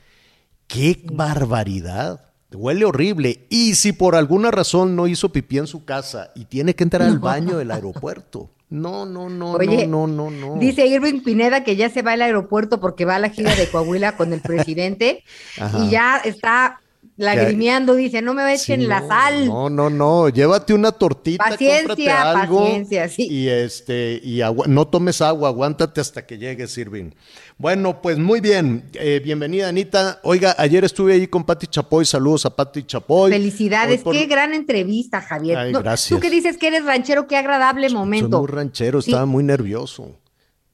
¡Qué 0.68 1.02
barbaridad! 1.04 2.33
Huele 2.54 2.84
horrible. 2.84 3.46
Y 3.50 3.74
si 3.74 3.92
por 3.92 4.14
alguna 4.14 4.50
razón 4.50 4.96
no 4.96 5.06
hizo 5.06 5.30
pipí 5.30 5.58
en 5.58 5.66
su 5.66 5.84
casa 5.84 6.30
y 6.34 6.44
tiene 6.44 6.74
que 6.74 6.84
entrar 6.84 7.02
al 7.02 7.18
baño 7.18 7.56
del 7.56 7.70
aeropuerto. 7.70 8.50
No, 8.70 9.06
no, 9.06 9.28
no, 9.28 9.56
no, 9.56 9.86
no, 9.86 10.06
no, 10.06 10.30
no. 10.30 10.56
Dice 10.56 10.86
Irving 10.86 11.22
Pineda 11.22 11.62
que 11.62 11.76
ya 11.76 11.90
se 11.90 12.02
va 12.02 12.12
al 12.12 12.22
aeropuerto 12.22 12.80
porque 12.80 13.04
va 13.04 13.16
a 13.16 13.18
la 13.18 13.28
gira 13.28 13.54
de 13.54 13.68
Coahuila 13.68 14.16
con 14.16 14.32
el 14.32 14.40
presidente 14.40 15.22
y 15.78 15.90
ya 15.90 16.16
está 16.24 16.80
lagrimeando, 17.16 17.94
dice, 17.94 18.22
no 18.22 18.34
me 18.34 18.52
echen 18.52 18.88
la 18.88 19.06
sal. 19.06 19.46
No, 19.46 19.70
no, 19.70 19.90
no, 19.90 20.28
llévate 20.28 20.74
una 20.74 20.92
tortita, 20.92 21.44
paciencia, 21.44 22.32
algo 22.32 22.60
paciencia, 22.60 23.08
sí. 23.08 23.28
Y 23.30 23.48
este, 23.48 24.20
y 24.22 24.40
no 24.66 24.88
tomes 24.88 25.20
agua, 25.20 25.48
aguántate 25.48 26.00
hasta 26.00 26.26
que 26.26 26.38
llegue 26.38 26.66
Irving. 26.76 27.10
Bueno, 27.56 28.02
pues 28.02 28.18
muy 28.18 28.40
bien, 28.40 28.84
eh, 28.94 29.20
bienvenida 29.22 29.68
Anita. 29.68 30.18
Oiga, 30.24 30.56
ayer 30.58 30.84
estuve 30.84 31.12
ahí 31.14 31.28
con 31.28 31.44
Pati 31.44 31.68
Chapoy, 31.68 32.04
saludos 32.04 32.44
a 32.46 32.56
Pati 32.56 32.82
Chapoy. 32.82 33.30
Felicidades, 33.30 34.02
qué 34.02 34.26
gran 34.26 34.52
entrevista, 34.54 35.20
Javier. 35.20 35.58
Ay, 35.58 35.72
gracias. 35.72 36.08
Tú 36.08 36.20
que 36.20 36.30
dices 36.30 36.56
que 36.56 36.66
eres 36.66 36.84
ranchero, 36.84 37.28
qué 37.28 37.36
agradable 37.36 37.88
momento. 37.90 38.38
Soy 38.38 38.40
muy 38.40 38.48
ranchero, 38.48 38.98
estaba 38.98 39.24
muy 39.24 39.44
nervioso, 39.44 40.18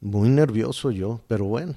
muy 0.00 0.30
nervioso 0.30 0.90
yo, 0.90 1.20
pero 1.28 1.44
bueno. 1.44 1.74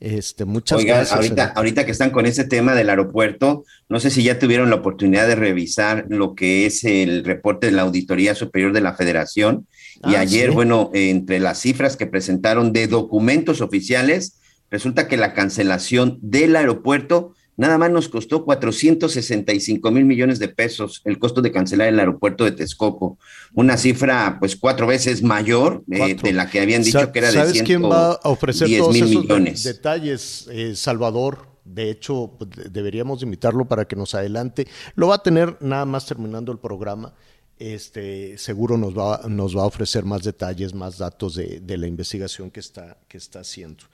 Este, 0.00 0.44
muchas 0.44 0.84
gracias. 0.84 1.12
Ahorita, 1.12 1.52
ahorita 1.54 1.86
que 1.86 1.92
están 1.92 2.10
con 2.10 2.26
ese 2.26 2.44
tema 2.44 2.74
del 2.74 2.90
aeropuerto, 2.90 3.64
no 3.88 4.00
sé 4.00 4.10
si 4.10 4.24
ya 4.24 4.38
tuvieron 4.38 4.70
la 4.70 4.76
oportunidad 4.76 5.26
de 5.26 5.36
revisar 5.36 6.04
lo 6.08 6.34
que 6.34 6.66
es 6.66 6.84
el 6.84 7.24
reporte 7.24 7.68
de 7.68 7.72
la 7.72 7.82
Auditoría 7.82 8.34
Superior 8.34 8.72
de 8.72 8.80
la 8.82 8.94
Federación. 8.94 9.66
Y 10.04 10.14
ah, 10.14 10.20
ayer, 10.20 10.50
bueno, 10.50 10.90
entre 10.94 11.40
las 11.40 11.60
cifras 11.60 11.96
que 11.96 12.06
presentaron 12.06 12.72
de 12.72 12.86
documentos 12.86 13.60
oficiales, 13.60 14.38
resulta 14.70 15.08
que 15.08 15.16
la 15.16 15.34
cancelación 15.34 16.18
del 16.20 16.56
aeropuerto 16.56 17.34
nada 17.56 17.78
más 17.78 17.90
nos 17.90 18.08
costó 18.08 18.44
465 18.44 19.90
mil 19.90 20.04
millones 20.04 20.38
de 20.38 20.48
pesos 20.48 21.00
el 21.04 21.18
costo 21.18 21.40
de 21.40 21.52
cancelar 21.52 21.88
el 21.88 21.98
aeropuerto 21.98 22.44
de 22.44 22.52
Texcoco, 22.52 23.18
una 23.54 23.76
cifra 23.76 24.36
pues 24.38 24.56
cuatro 24.56 24.86
veces 24.86 25.22
mayor 25.22 25.82
eh, 25.90 26.14
de 26.14 26.32
la 26.32 26.50
que 26.50 26.60
habían 26.60 26.82
dicho 26.82 27.10
que 27.12 27.18
era 27.18 27.28
de 27.28 27.34
¿Sabes 27.34 27.62
quién 27.62 27.82
va 27.82 28.12
a 28.12 28.28
ofrecer 28.28 28.68
todos 28.76 28.94
mil 28.94 29.04
esos 29.04 29.22
millones? 29.22 29.62
detalles, 29.64 30.48
eh, 30.52 30.74
Salvador? 30.76 31.56
De 31.64 31.90
hecho, 31.90 32.32
pues, 32.38 32.50
deberíamos 32.70 33.24
invitarlo 33.24 33.64
para 33.64 33.86
que 33.86 33.96
nos 33.96 34.14
adelante. 34.14 34.68
Lo 34.94 35.08
va 35.08 35.16
a 35.16 35.22
tener 35.22 35.56
nada 35.60 35.84
más 35.84 36.06
terminando 36.06 36.52
el 36.52 36.58
programa 36.58 37.12
este, 37.58 38.36
seguro 38.38 38.76
nos 38.76 38.96
va, 38.96 39.22
nos 39.28 39.56
va 39.56 39.62
a 39.62 39.66
ofrecer 39.66 40.04
más 40.04 40.22
detalles, 40.22 40.74
más 40.74 40.98
datos 40.98 41.34
de, 41.34 41.60
de 41.60 41.76
la 41.78 41.86
investigación 41.86 42.50
que 42.50 42.60
está, 42.60 42.98
que 43.08 43.16
está 43.18 43.40
haciendo. 43.40 43.84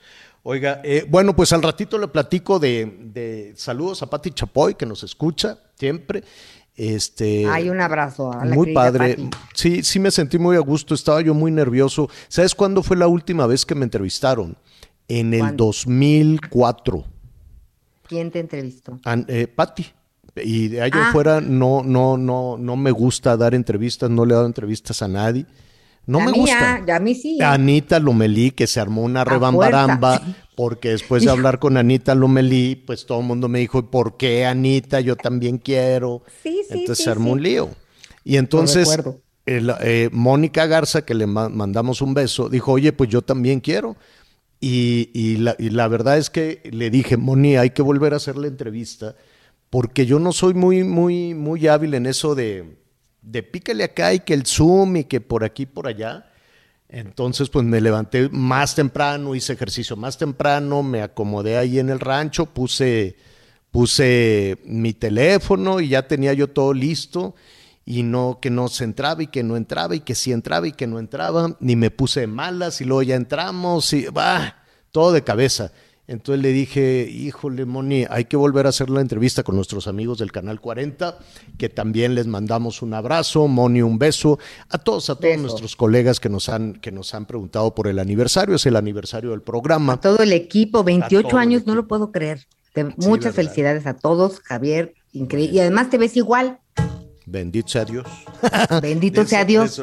Oiga, 0.43 0.81
eh, 0.83 1.07
bueno, 1.09 1.37
pues 1.37 1.53
al 1.53 1.63
ratito 1.63 1.99
le 1.99 2.09
platico 2.09 2.59
de, 2.59 2.99
de, 3.13 3.53
saludos 3.57 4.03
a 4.03 4.11
Pati 4.11 4.33
Chapoy, 4.33 4.75
que 4.75 4.87
nos 4.87 5.05
escucha 5.05 5.59
siempre. 5.79 6.25
Este, 6.75 7.47
Hay 7.47 7.69
un 7.69 7.81
abrazo. 7.81 8.33
A 8.33 8.45
la 8.45 8.55
muy 8.55 8.73
padre. 8.73 9.17
Sí, 9.55 9.83
sí 9.85 10.01
me 10.01 10.11
sentí 10.11 10.39
muy 10.39 10.57
a 10.57 10.61
gusto, 10.61 10.95
estaba 10.95 11.21
yo 11.21 11.35
muy 11.35 11.53
nervioso. 11.53 12.09
¿Sabes 12.29 12.55
cuándo 12.55 12.83
fue 12.83 12.97
la 12.97 13.07
última 13.07 13.47
vez 13.47 13.65
que 13.65 13.75
me 13.75 13.85
entrevistaron? 13.85 14.57
En 15.07 15.35
el 15.35 15.57
2004. 15.57 17.05
¿Quién 18.09 18.31
te 18.31 18.41
entrevistó? 18.41 18.99
eh, 19.29 19.47
Pati. 19.47 19.87
Y 20.37 20.69
de 20.69 20.83
ahí 20.83 20.91
ah. 20.95 21.09
afuera 21.09 21.41
no, 21.41 21.83
no, 21.83 22.17
no, 22.17 22.57
no 22.59 22.77
me 22.77 22.91
gusta 22.91 23.37
dar 23.37 23.55
entrevistas, 23.55 24.11
no 24.11 24.25
le 24.25 24.33
he 24.33 24.37
dado 24.37 24.47
entrevistas 24.47 25.03
a 25.03 25.09
nadie. 25.09 25.47
No 26.07 26.21
me 26.21 26.33
gusta. 26.33 26.83
a 26.89 27.01
mí 27.01 27.15
sí. 27.15 27.41
Anita 27.41 28.01
Lomelí, 28.01 28.51
que 28.51 28.67
se 28.67 28.81
armó 28.81 29.03
una 29.03 29.25
rebambaramba, 29.25 30.21
porque 30.57 30.91
después 30.91 31.25
de 31.25 31.31
hablar 31.31 31.59
con 31.59 31.77
Anita 31.77 32.15
Lomelí, 32.15 32.75
pues 32.75 33.07
todo 33.07 33.21
el 33.21 33.27
mundo 33.27 33.49
me 33.49 33.61
dijo, 33.61 33.89
¿por 33.89 34.17
qué 34.17 34.45
Anita? 34.45 35.01
Yo 35.01 35.17
también 35.17 35.59
quiero. 35.59 36.23
Sí, 36.43 36.63
sí, 36.69 36.79
entonces 36.79 37.05
se 37.05 37.11
armó 37.11 37.33
un 37.33 37.43
lío. 37.43 37.71
Y 38.25 38.37
entonces 38.37 38.89
eh, 39.47 40.09
Mónica 40.13 40.67
Garza, 40.67 41.03
que 41.05 41.15
le 41.15 41.27
mandamos 41.27 42.03
un 42.03 42.15
beso, 42.15 42.49
dijo, 42.49 42.73
oye, 42.73 42.93
pues 42.93 43.11
yo 43.11 43.23
también 43.23 43.61
quiero. 43.61 43.97
Y, 44.61 45.11
y, 45.13 45.39
la, 45.39 45.57
y 45.59 45.71
la 45.71 45.89
verdad 45.89 46.19
es 46.19 46.31
que 46.31 46.63
le 46.71 46.91
dije, 46.91 47.17
Moni, 47.17 47.57
hay 47.57 47.71
que 47.71 47.83
volver 47.83 48.13
a 48.15 48.19
hacer 48.19 48.37
la 48.37 48.47
entrevista, 48.47 49.17
porque 49.73 50.07
yo 50.07 50.21
no 50.21 50.33
soy 50.33 50.55
muy, 50.55 50.85
muy, 50.85 51.35
muy 51.35 51.67
hábil 51.67 51.95
en 51.95 52.07
eso 52.07 52.37
de 52.37 52.83
de 53.23 53.43
pícale 53.43 53.85
acá 53.85 54.13
y 54.13 54.21
que 54.21 54.35
el 54.35 54.45
Zoom 54.45 54.97
y 54.97 55.05
que 55.05 55.21
por 55.21 55.45
aquí, 55.45 55.65
por 55.65 55.87
allá. 55.87 56.29
Entonces, 56.89 57.49
pues 57.49 57.65
me 57.65 57.81
levanté 57.81 58.29
más 58.29 58.75
temprano, 58.75 59.35
hice 59.35 59.55
ejercicio 59.55 59.97
más 59.97 60.19
temprano, 60.19 60.83
me 60.83 61.01
acomodé 61.01 61.57
ahí 61.57 61.79
en 61.79 61.89
el 61.89 62.01
rancho, 62.01 62.47
puse, 62.47 63.17
puse 63.71 64.59
mi 64.65 64.93
teléfono 64.93 65.81
y 65.81 65.89
ya 65.89 66.07
tenía 66.07 66.35
yo 66.35 66.51
todo 66.51 66.75
listo 66.75 67.35
y 67.87 68.03
no 68.03 68.39
que 68.43 68.51
no 68.51 68.69
se 68.69 68.85
entraba 68.85 69.23
y 69.23 69.29
que 69.29 69.43
no 69.43 69.57
entraba 69.57 69.95
y 69.95 70.01
que 70.01 70.15
sí 70.15 70.33
entraba 70.33 70.69
y 70.69 70.73
que 70.73 70.87
no 70.87 70.99
entraba, 70.99 71.57
ni 71.61 71.77
me 71.77 71.91
puse 71.91 72.27
malas 72.27 72.81
y 72.81 72.85
luego 72.85 73.03
ya 73.03 73.15
entramos 73.15 73.93
y 73.95 74.05
va, 74.07 74.65
todo 74.91 75.13
de 75.13 75.25
cabeza. 75.25 75.73
Entonces 76.09 76.43
le 76.43 76.51
dije, 76.51 77.09
híjole, 77.09 77.65
Moni, 77.65 78.07
hay 78.11 78.25
que 78.25 78.37
volver 78.37 78.67
a 78.67 78.71
hacer 78.71 78.91
la 78.91 79.01
entrevista 79.01 79.45
con 79.45 79.55
nuestros 79.55 79.87
amigos 79.87 80.19
del 80.19 80.33
Canal 80.33 80.61
40, 80.61 81.17
que 81.57 81.69
también 81.69 82.17
les 82.17 82.27
mandamos 82.27 82.83
un 82.83 82.93
abrazo, 82.93 83.47
Moni, 83.47 83.83
un 83.83 83.99
beso, 83.99 84.39
a 84.69 84.79
todos, 84.79 85.11
a 85.11 85.15
todos 85.15 85.39
nuestros 85.39 85.77
colegas 85.77 86.19
que 86.19 86.29
nos, 86.29 86.49
han, 86.49 86.75
que 86.75 86.91
nos 86.91 87.15
han 87.15 87.27
preguntado 87.27 87.75
por 87.75 87.87
el 87.87 88.01
aniversario, 88.01 88.57
es 88.57 88.67
el 88.67 88.75
aniversario 88.75 89.31
del 89.31 89.43
programa. 89.43 89.93
A 89.93 90.01
todo 90.01 90.19
el 90.19 90.33
equipo, 90.33 90.83
28 90.83 91.37
años, 91.39 91.67
no 91.67 91.75
lo 91.77 91.87
puedo 91.87 92.11
creer. 92.11 92.47
muchas 92.97 93.35
felicidades 93.35 93.87
a 93.87 93.95
todos, 93.95 94.41
Javier, 94.41 94.95
increíble. 95.13 95.55
Y 95.55 95.61
además 95.61 95.89
te 95.89 95.99
ves 95.99 96.17
igual. 96.17 96.59
Bendito 97.27 97.69
sea 97.69 97.85
Dios. 97.85 98.07
Bendito 98.83 99.25
sea 99.25 99.45
Dios. 99.45 99.81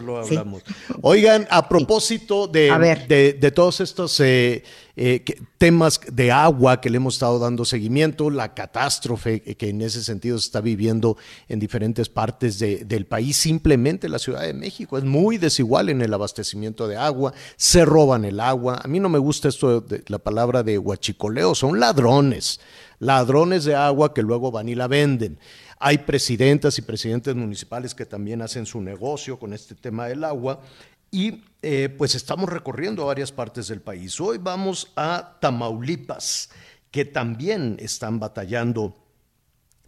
Oigan, 1.02 1.47
a 1.49 1.67
propósito 1.67 2.47
de, 2.47 3.36
de, 3.39 3.52
todos 3.52 3.80
estos 3.80 4.19
eh, 4.19 4.63
eh, 4.97 5.23
temas 5.58 6.02
de 6.12 6.32
agua 6.32 6.82
que 6.82 6.89
le 6.89 6.97
hemos 6.97 7.15
estado 7.15 7.39
dando 7.39 7.63
seguimiento, 7.63 8.30
la 8.30 8.54
catástrofe 8.54 9.41
que 9.41 9.69
en 9.69 9.82
ese 9.82 10.04
sentido 10.04 10.38
se 10.38 10.47
está 10.47 10.60
viviendo 10.60 11.15
en 11.47 11.60
diferentes 11.60 12.10
partes 12.10 12.60
del 12.60 13.06
país, 13.06 13.38
simplemente 13.38 14.10
la 14.10 14.19
Ciudad 14.19 14.41
de 14.41 14.54
México 14.54 14.97
es 14.97 15.06
muy 15.06 15.38
desigual 15.38 15.88
en 15.88 16.02
el 16.02 16.13
abastecimiento 16.13 16.88
de 16.88 16.97
agua, 16.97 17.34
se 17.56 17.86
roban 17.86 18.25
el 18.25 18.41
agua. 18.41 18.82
A 18.84 18.88
mí 18.89 18.99
no 18.99 19.08
me 19.08 19.19
gusta 19.19 19.47
esto 19.47 19.80
de 19.80 20.04
la 20.08 20.19
palabra 20.19 20.63
de 20.63 20.78
huachicoleo, 20.78 21.56
son 21.56 21.80
ladrones, 21.80 22.60
ladrones 22.99 23.63
de 23.63 23.75
agua 23.75 24.13
que 24.13 24.21
luego 24.21 24.52
van 24.52 24.67
y 24.67 24.75
la 24.75 24.88
venden. 24.88 25.39
Hay 25.82 26.00
presidentas 26.00 26.78
y 26.78 26.82
presidentes 26.82 27.34
municipales 27.36 27.96
que 27.96 28.06
también 28.06 28.42
hacen 28.42 28.65
su 28.65 28.82
negocio 28.82 29.39
con 29.39 29.54
este 29.54 29.76
tema 29.76 30.08
del 30.08 30.26
agua 30.26 30.62
y 31.10 31.42
eh, 31.62 31.88
pues 31.98 32.15
estamos 32.15 32.50
recorriendo 32.50 33.06
varias 33.06 33.32
partes 33.32 33.70
del 33.70 33.80
país. 33.80 34.20
Hoy 34.20 34.39
vamos 34.39 34.92
a 34.98 35.38
Tamaulipas, 35.39 36.50
que 36.92 37.06
también 37.06 37.78
están 37.80 38.20
batallando 38.20 38.94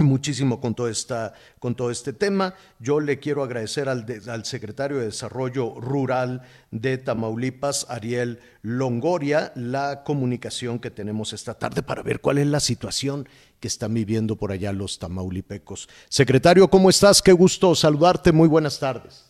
muchísimo 0.04 0.60
con 0.60 0.76
todo, 0.76 0.88
esta, 0.88 1.34
con 1.60 1.76
todo 1.76 1.92
este 1.92 2.14
tema. 2.14 2.54
Yo 2.80 3.00
le 3.00 3.20
quiero 3.20 3.44
agradecer 3.44 3.90
al, 3.90 4.06
al, 4.28 4.46
secretario 4.46 4.98
de 4.98 5.06
Desarrollo 5.06 5.76
Rural 5.80 6.42
de 6.72 6.98
Tamaulipas, 6.98 7.88
Ariel 7.90 8.40
Longoria, 8.62 9.52
la 9.56 10.04
comunicación 10.04 10.80
que 10.80 10.92
tenemos 10.92 11.34
esta 11.34 11.54
tarde 11.54 11.84
para 11.84 12.04
ver 12.04 12.22
cuál 12.22 12.38
es 12.38 12.48
la 12.48 12.60
situación 12.60 13.28
que 13.60 13.68
están 13.68 13.94
viviendo 13.94 14.36
por 14.36 14.52
allá 14.52 14.74
los 14.74 15.00
tamaulipecos. 15.00 15.88
Secretario, 16.10 16.68
¿cómo 16.68 16.90
estás? 16.90 17.22
Qué 17.22 17.32
gusto 17.32 17.76
saludarte. 17.76 18.32
Muy 18.32 18.48
buenas 18.48 18.80
tardes. 18.80 19.30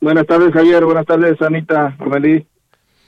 Buenas 0.00 0.26
tardes, 0.26 0.52
Javier. 0.52 0.84
Buenas 0.84 1.06
tardes, 1.06 1.40
Anita, 1.40 1.96
Amelie. 1.98 2.46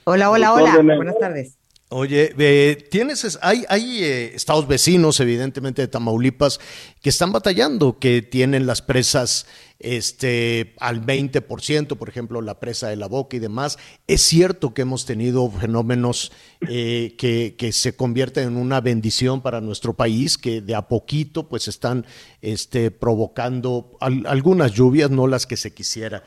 Hola, 0.03 0.29
hola, 0.29 0.53
hola. 0.53 0.95
Buenas 0.95 1.19
tardes. 1.19 1.57
Oye, 1.89 2.33
eh, 2.37 2.85
tienes, 2.91 3.39
hay, 3.41 3.63
hay 3.69 4.03
eh, 4.03 4.35
estados 4.35 4.67
vecinos, 4.67 5.21
evidentemente, 5.21 5.81
de 5.81 5.87
Tamaulipas, 5.87 6.59
que 7.01 7.07
están 7.07 7.31
batallando, 7.31 7.97
que 7.97 8.21
tienen 8.21 8.67
las 8.67 8.81
presas 8.81 9.45
este, 9.79 10.73
al 10.81 11.05
20%, 11.05 11.95
por 11.95 12.09
ejemplo, 12.09 12.41
la 12.41 12.59
presa 12.59 12.89
de 12.89 12.97
la 12.97 13.07
boca 13.07 13.37
y 13.37 13.39
demás. 13.39 13.77
Es 14.05 14.21
cierto 14.21 14.73
que 14.73 14.81
hemos 14.81 15.05
tenido 15.05 15.49
fenómenos 15.49 16.33
eh, 16.67 17.15
que, 17.17 17.55
que, 17.57 17.71
se 17.71 17.95
convierten 17.95 18.49
en 18.49 18.57
una 18.57 18.81
bendición 18.81 19.41
para 19.41 19.61
nuestro 19.61 19.93
país, 19.93 20.37
que 20.37 20.59
de 20.59 20.75
a 20.75 20.89
poquito 20.89 21.47
pues 21.47 21.69
están 21.69 22.05
este, 22.41 22.91
provocando 22.91 23.97
algunas 24.01 24.73
lluvias, 24.73 25.09
no 25.09 25.25
las 25.25 25.47
que 25.47 25.55
se 25.55 25.73
quisiera. 25.73 26.25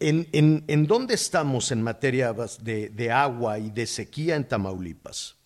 ¿En, 0.00 0.64
en, 0.66 0.86
dónde 0.86 1.12
estamos 1.12 1.72
en 1.72 1.82
materia 1.82 2.32
de, 2.32 2.88
de, 2.88 3.12
agua 3.12 3.58
y 3.58 3.70
de 3.70 3.84
sequía 3.84 4.34
en 4.34 4.48
Tamaulipas? 4.48 5.38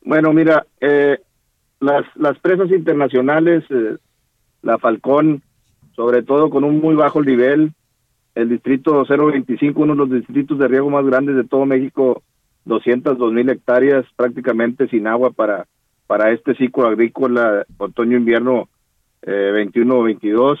Bueno, 0.00 0.32
mira, 0.32 0.64
eh, 0.80 1.18
las, 1.80 2.04
las 2.14 2.38
presas 2.38 2.70
internacionales, 2.70 3.64
eh, 3.70 3.96
la 4.62 4.78
Falcón, 4.78 5.42
sobre 5.96 6.22
todo 6.22 6.50
con 6.50 6.62
un 6.62 6.80
muy 6.80 6.94
bajo 6.94 7.20
nivel, 7.20 7.72
el 8.36 8.48
distrito 8.48 9.04
025, 9.04 9.82
uno 9.82 9.94
de 9.94 9.98
los 9.98 10.10
distritos 10.10 10.56
de 10.56 10.68
riego 10.68 10.88
más 10.88 11.04
grandes 11.04 11.34
de 11.34 11.42
todo 11.42 11.66
México, 11.66 12.22
202 12.64 13.32
mil 13.32 13.50
hectáreas 13.50 14.06
prácticamente 14.14 14.86
sin 14.86 15.08
agua 15.08 15.32
para, 15.32 15.66
para 16.06 16.30
este 16.30 16.54
ciclo 16.54 16.86
agrícola 16.86 17.66
otoño-invierno 17.78 18.68
eh, 19.22 19.68
21-22. 19.74 20.58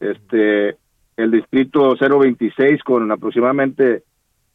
Este, 0.00 0.78
el 1.20 1.30
distrito 1.30 1.94
026 1.96 2.82
con 2.82 3.10
aproximadamente 3.10 4.02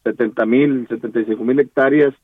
70 0.04 0.46
mil, 0.46 0.86
75 0.88 1.42
mil 1.44 1.60
hectáreas, 1.60 2.14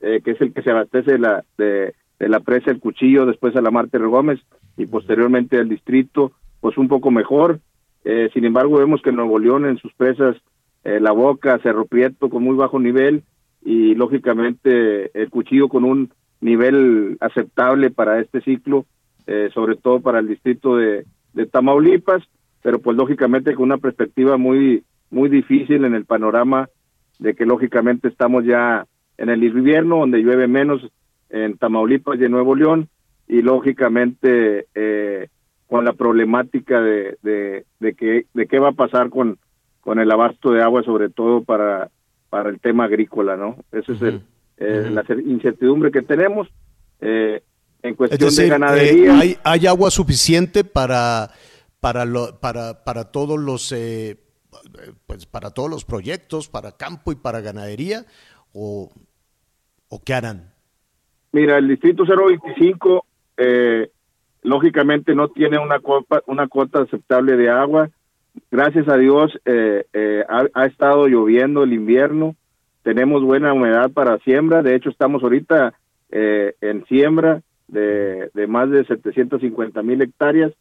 eh, 0.00 0.20
que 0.24 0.32
es 0.32 0.40
el 0.40 0.52
que 0.52 0.62
se 0.62 0.70
abastece 0.70 1.12
de 1.12 1.18
la, 1.18 1.44
de, 1.58 1.94
la 2.18 2.40
presa 2.40 2.70
El 2.70 2.80
Cuchillo, 2.80 3.26
después 3.26 3.54
a 3.56 3.60
la 3.60 3.70
Marte 3.70 3.98
Gómez 3.98 4.40
y 4.76 4.86
posteriormente 4.86 5.58
el 5.58 5.68
distrito, 5.68 6.32
pues 6.60 6.78
un 6.78 6.88
poco 6.88 7.10
mejor. 7.10 7.60
Eh, 8.04 8.30
sin 8.32 8.44
embargo, 8.44 8.78
vemos 8.78 9.02
que 9.02 9.12
Nuevo 9.12 9.38
León 9.38 9.66
en 9.66 9.78
sus 9.78 9.92
presas, 9.94 10.36
eh, 10.84 11.00
La 11.00 11.12
Boca, 11.12 11.58
Cerro 11.62 11.86
Prieto 11.86 12.30
con 12.30 12.42
muy 12.42 12.56
bajo 12.56 12.78
nivel 12.78 13.24
y 13.64 13.94
lógicamente 13.94 15.10
el 15.20 15.28
Cuchillo 15.30 15.68
con 15.68 15.84
un 15.84 16.10
nivel 16.40 17.16
aceptable 17.20 17.90
para 17.90 18.20
este 18.20 18.40
ciclo, 18.42 18.86
sobre 19.52 19.74
todo 19.74 20.00
para 20.00 20.20
el 20.20 20.28
distrito 20.28 20.76
de, 20.76 21.04
de 21.32 21.46
Tamaulipas, 21.46 22.22
pero 22.62 22.80
pues 22.80 22.96
lógicamente 22.96 23.54
con 23.54 23.64
una 23.64 23.78
perspectiva 23.78 24.36
muy 24.36 24.84
muy 25.10 25.28
difícil 25.28 25.84
en 25.84 25.94
el 25.94 26.04
panorama 26.04 26.68
de 27.18 27.34
que 27.34 27.46
lógicamente 27.46 28.08
estamos 28.08 28.44
ya 28.44 28.86
en 29.18 29.28
el 29.28 29.42
invierno 29.44 29.98
donde 29.98 30.18
llueve 30.18 30.48
menos 30.48 30.82
en 31.30 31.56
Tamaulipas 31.56 32.18
y 32.18 32.24
en 32.24 32.32
Nuevo 32.32 32.54
León 32.54 32.88
y 33.28 33.42
lógicamente 33.42 34.66
eh, 34.74 35.28
con 35.66 35.84
la 35.84 35.94
problemática 35.94 36.80
de, 36.80 37.16
de, 37.22 37.64
de, 37.80 37.94
que, 37.94 38.26
de 38.34 38.46
qué 38.46 38.58
va 38.58 38.68
a 38.70 38.72
pasar 38.72 39.10
con, 39.10 39.38
con 39.80 39.98
el 39.98 40.10
abasto 40.10 40.52
de 40.52 40.62
agua, 40.62 40.82
sobre 40.82 41.10
todo 41.10 41.42
para, 41.42 41.90
para 42.30 42.50
el 42.50 42.60
tema 42.60 42.84
agrícola, 42.84 43.36
¿no? 43.36 43.56
Esa 43.72 43.92
es 43.92 44.02
el, 44.02 44.22
eh, 44.58 44.90
la 44.92 45.04
incertidumbre 45.24 45.90
que 45.90 46.02
tenemos. 46.02 46.48
Eh, 47.00 47.42
en 47.82 47.94
cuestión 47.94 48.34
de 48.34 48.48
ganadería. 48.48 49.18
¿hay, 49.18 49.36
¿Hay 49.44 49.66
agua 49.66 49.90
suficiente 49.90 50.64
para, 50.64 51.30
para, 51.86 52.04
lo, 52.04 52.40
para, 52.40 52.82
para 52.82 53.12
todos 53.12 53.38
los 53.38 53.72
pues 55.06 55.24
para 55.26 55.50
todos 55.50 55.70
los 55.70 55.84
proyectos, 55.84 56.48
para 56.48 56.72
campo 56.72 57.12
y 57.12 57.14
para 57.14 57.40
ganadería, 57.40 58.06
o, 58.52 58.90
o 59.88 60.02
qué 60.04 60.14
harán? 60.14 60.52
Mira, 61.30 61.58
el 61.58 61.68
distrito 61.68 62.04
025 62.04 63.06
eh, 63.36 63.88
lógicamente 64.42 65.14
no 65.14 65.28
tiene 65.28 65.60
una 65.60 65.78
cuota, 65.78 66.22
una 66.26 66.48
cuota 66.48 66.80
aceptable 66.80 67.36
de 67.36 67.50
agua. 67.50 67.88
Gracias 68.50 68.88
a 68.88 68.96
Dios 68.96 69.38
eh, 69.44 69.84
eh, 69.92 70.24
ha, 70.28 70.66
estado 70.66 71.06
lloviendo 71.06 71.62
el 71.62 71.72
invierno, 71.72 72.34
tenemos 72.82 73.22
buena 73.22 73.52
humedad 73.52 73.92
para 73.92 74.18
siembra, 74.24 74.60
de 74.60 74.74
hecho 74.74 74.90
estamos 74.90 75.22
ahorita 75.22 75.74
en 76.10 76.84
siembra 76.86 77.42
de, 77.68 78.28
de, 78.34 78.46
más 78.48 78.70
de 78.70 78.84
750 78.86 79.82
mil 79.82 80.02
hectáreas, 80.02 80.52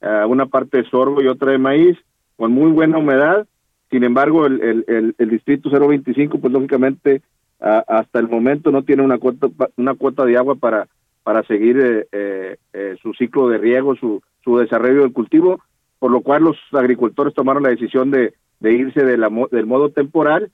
una 0.00 0.46
parte 0.46 0.78
de 0.78 0.90
sorgo 0.90 1.22
y 1.22 1.28
otra 1.28 1.52
de 1.52 1.58
maíz, 1.58 1.96
con 2.36 2.52
muy 2.52 2.70
buena 2.70 2.98
humedad 2.98 3.46
sin 3.94 4.02
embargo, 4.02 4.44
el, 4.44 4.60
el, 4.88 5.14
el, 5.16 5.30
distrito 5.30 5.70
025, 5.70 6.38
pues 6.40 6.52
lógicamente 6.52 7.22
hasta 7.60 8.18
el 8.18 8.28
momento 8.28 8.72
no 8.72 8.82
tiene 8.82 9.04
una 9.04 9.18
cuota, 9.18 9.46
una 9.76 9.94
cuota 9.94 10.24
de 10.24 10.36
agua 10.36 10.56
para, 10.56 10.88
para 11.22 11.44
seguir 11.44 11.78
eh, 11.78 12.08
eh, 12.10 12.56
eh, 12.72 12.96
su 13.00 13.14
ciclo 13.14 13.48
de 13.48 13.58
riego, 13.58 13.94
su, 13.94 14.20
su 14.42 14.58
desarrollo 14.58 15.02
del 15.02 15.12
cultivo, 15.12 15.60
por 16.00 16.10
lo 16.10 16.22
cual 16.22 16.42
los 16.42 16.56
agricultores 16.72 17.34
tomaron 17.34 17.62
la 17.62 17.68
decisión 17.68 18.10
de, 18.10 18.34
de 18.58 18.72
irse 18.72 19.04
de 19.04 19.16
la, 19.16 19.30
del 19.52 19.66
modo 19.66 19.90
temporal 19.90 20.50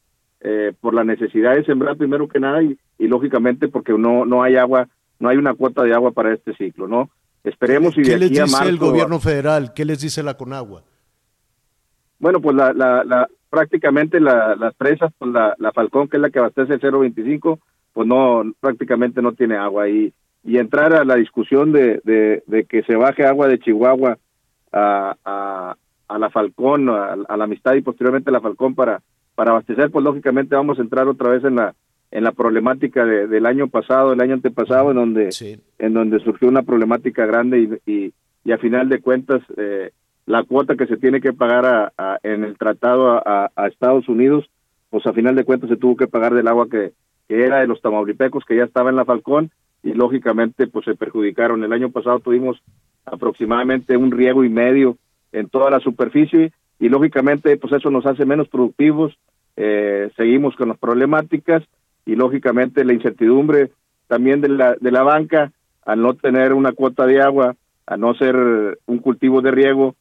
por 0.83 0.93
la 0.93 1.05
necesidad 1.05 1.55
de 1.55 1.65
sembrar 1.65 1.97
primero 1.97 2.29
que 2.29 2.41
nada 2.41 2.63
y, 2.63 2.79
y 2.99 3.09
lógicamente 3.09 3.69
porque 3.69 3.93
no, 3.93 4.27
no 4.27 4.43
hay 4.43 4.57
agua, 4.57 4.89
no 5.19 5.31
hay 5.31 5.39
una 5.39 5.55
cuota 5.55 5.83
de 5.83 5.95
agua 5.95 6.13
para 6.13 6.35
este 6.35 6.55
ciclo, 6.57 6.89
¿no? 6.89 7.09
Esperemos 7.45 7.97
y 7.97 8.03
¿Qué 8.03 8.19
les 8.19 8.31
dice 8.31 8.69
el 8.69 8.79
gobierno 8.79 9.19
federal? 9.19 9.73
¿Qué 9.75 9.85
les 9.85 10.01
dice 10.01 10.23
la 10.23 10.35
Conagua? 10.35 10.83
Bueno, 12.19 12.41
pues 12.41 12.55
la, 12.55 12.73
la, 12.73 13.29
prácticamente 13.49 14.21
las 14.21 14.75
presas, 14.75 15.13
pues 15.19 15.33
la, 15.33 15.55
la 15.59 15.73
Falcón, 15.73 16.09
que 16.09 16.19
es 16.19 16.21
la 16.23 16.31
que 16.31 16.39
abastece 16.39 16.75
el 16.75 16.81
025, 16.81 17.59
pues 17.93 18.07
no, 18.07 18.43
prácticamente 18.61 19.23
no 19.23 19.33
tiene 19.33 19.57
agua. 19.57 19.89
Y, 19.89 20.13
y 20.45 20.59
entrar 20.59 20.95
a 20.95 21.05
la 21.05 21.17
discusión 21.17 21.73
de, 21.73 22.01
de, 22.05 22.65
que 22.65 22.83
se 22.83 22.97
baje 22.97 23.27
agua 23.27 23.49
de 23.49 23.59
Chihuahua 23.59 24.19
a, 24.73 25.17
a, 25.25 25.77
a 26.09 26.19
la 26.19 26.31
Falcón, 26.31 26.89
a, 26.89 27.17
la 27.17 27.45
Amistad 27.45 27.75
y 27.75 27.83
posteriormente 27.83 28.31
a 28.31 28.33
la 28.33 28.41
Falcón 28.41 28.75
para, 28.75 29.03
para 29.35 29.53
abastecer, 29.53 29.91
pues 29.91 30.05
lógicamente 30.05 30.55
vamos 30.55 30.79
a 30.79 30.83
entrar 30.83 31.09
otra 31.09 31.31
vez 31.31 31.45
en 31.45 31.57
la 31.57 31.75
en 32.11 32.25
la 32.25 32.33
problemática 32.33 33.05
del 33.05 33.47
año 33.47 33.69
pasado, 33.69 34.13
el 34.13 34.21
año 34.21 34.35
antepasado, 34.35 34.91
en 34.91 34.97
donde 34.97 35.61
en 35.79 35.95
donde 35.95 36.19
surgió 36.21 36.49
una 36.49 36.63
problemática 36.63 37.25
grande 37.25 37.81
y, 37.87 37.93
y, 37.93 38.13
y 38.45 38.53
a 38.53 38.59
final 38.59 38.89
de 38.89 39.01
cuentas 39.01 39.43
eh, 39.57 39.91
la 40.31 40.45
cuota 40.45 40.77
que 40.77 40.87
se 40.87 40.97
tiene 40.97 41.21
que 41.21 41.33
pagar 41.33 41.93
a, 41.97 42.19
en 42.23 42.45
el 42.45 42.57
tratado 42.57 43.21
a, 43.27 43.51
Estados 43.67 44.09
Unidos, 44.09 44.49
pues 44.89 45.07
a 45.07 45.13
final 45.13 45.35
de 45.35 45.45
cuentas 45.45 45.69
se 45.69 45.77
tuvo 45.77 45.97
que 45.97 46.07
pagar 46.07 46.35
del 46.35 46.49
agua 46.49 46.69
que, 46.69 46.93
era 47.29 47.61
de 47.61 47.67
los 47.67 47.81
tamaulipecos, 47.81 48.45
que 48.45 48.57
ya 48.57 48.65
estaba 48.65 48.91
en 48.91 48.97
la 48.97 49.05
Falcón, 49.05 49.51
y 49.83 49.93
lógicamente 49.93 50.67
pues 50.67 50.85
se 50.85 50.95
perjudicaron. 50.95 51.63
El 51.63 51.73
año 51.73 51.91
pasado 51.91 52.19
tuvimos 52.21 52.61
aproximadamente 53.05 53.97
un 53.97 54.11
riego 54.11 54.45
y 54.45 54.49
medio 54.49 54.97
en 55.33 55.49
toda 55.49 55.71
la 55.71 55.81
superficie, 55.81 56.53
y 56.79 56.89
lógicamente 56.89 57.57
pues 57.57 57.73
eso 57.73 57.91
nos 57.91 58.07
hace 58.07 58.25
menos 58.25 58.49
productivos, 58.49 59.17
eh, 59.57 60.11
seguimos 60.17 60.57
con 60.57 60.69
las 60.69 60.79
problemáticas, 60.79 61.63
y 62.05 62.17
lógicamente 62.17 62.85
la 62.85 62.93
incertidumbre 62.93 63.73
también 64.07 64.41
de 64.41 64.49
la, 64.49 64.75
de 64.81 64.91
la 64.91 65.03
banca, 65.03 65.53
al 65.85 66.03
no 66.03 66.15
tener 66.15 66.53
una 66.53 66.73
cuota 66.73 67.07
de 67.07 67.21
agua, 67.21 67.57
a 67.87 67.97
no 67.97 68.15
ser 68.15 68.37
un 68.87 68.99
cultivo 68.99 69.41
de 69.41 69.51
riego, 69.51 69.95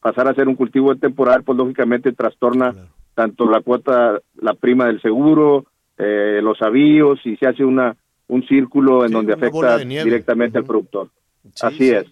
pasar 0.00 0.28
a 0.28 0.34
ser 0.34 0.48
un 0.48 0.56
cultivo 0.56 0.94
temporal, 0.96 1.42
pues 1.42 1.58
lógicamente 1.58 2.12
trastorna 2.12 2.74
tanto 3.14 3.48
la 3.48 3.60
cuota, 3.60 4.20
la 4.34 4.54
prima 4.54 4.86
del 4.86 5.00
seguro, 5.00 5.66
eh, 5.98 6.40
los 6.42 6.60
avíos 6.62 7.20
y 7.24 7.36
se 7.36 7.46
hace 7.46 7.64
una 7.64 7.96
un 8.26 8.46
círculo 8.46 9.04
en 9.04 9.12
donde 9.12 9.34
afecta 9.34 9.78
directamente 9.78 10.58
al 10.58 10.64
productor. 10.64 11.10
Así 11.60 11.90
es. 11.90 12.06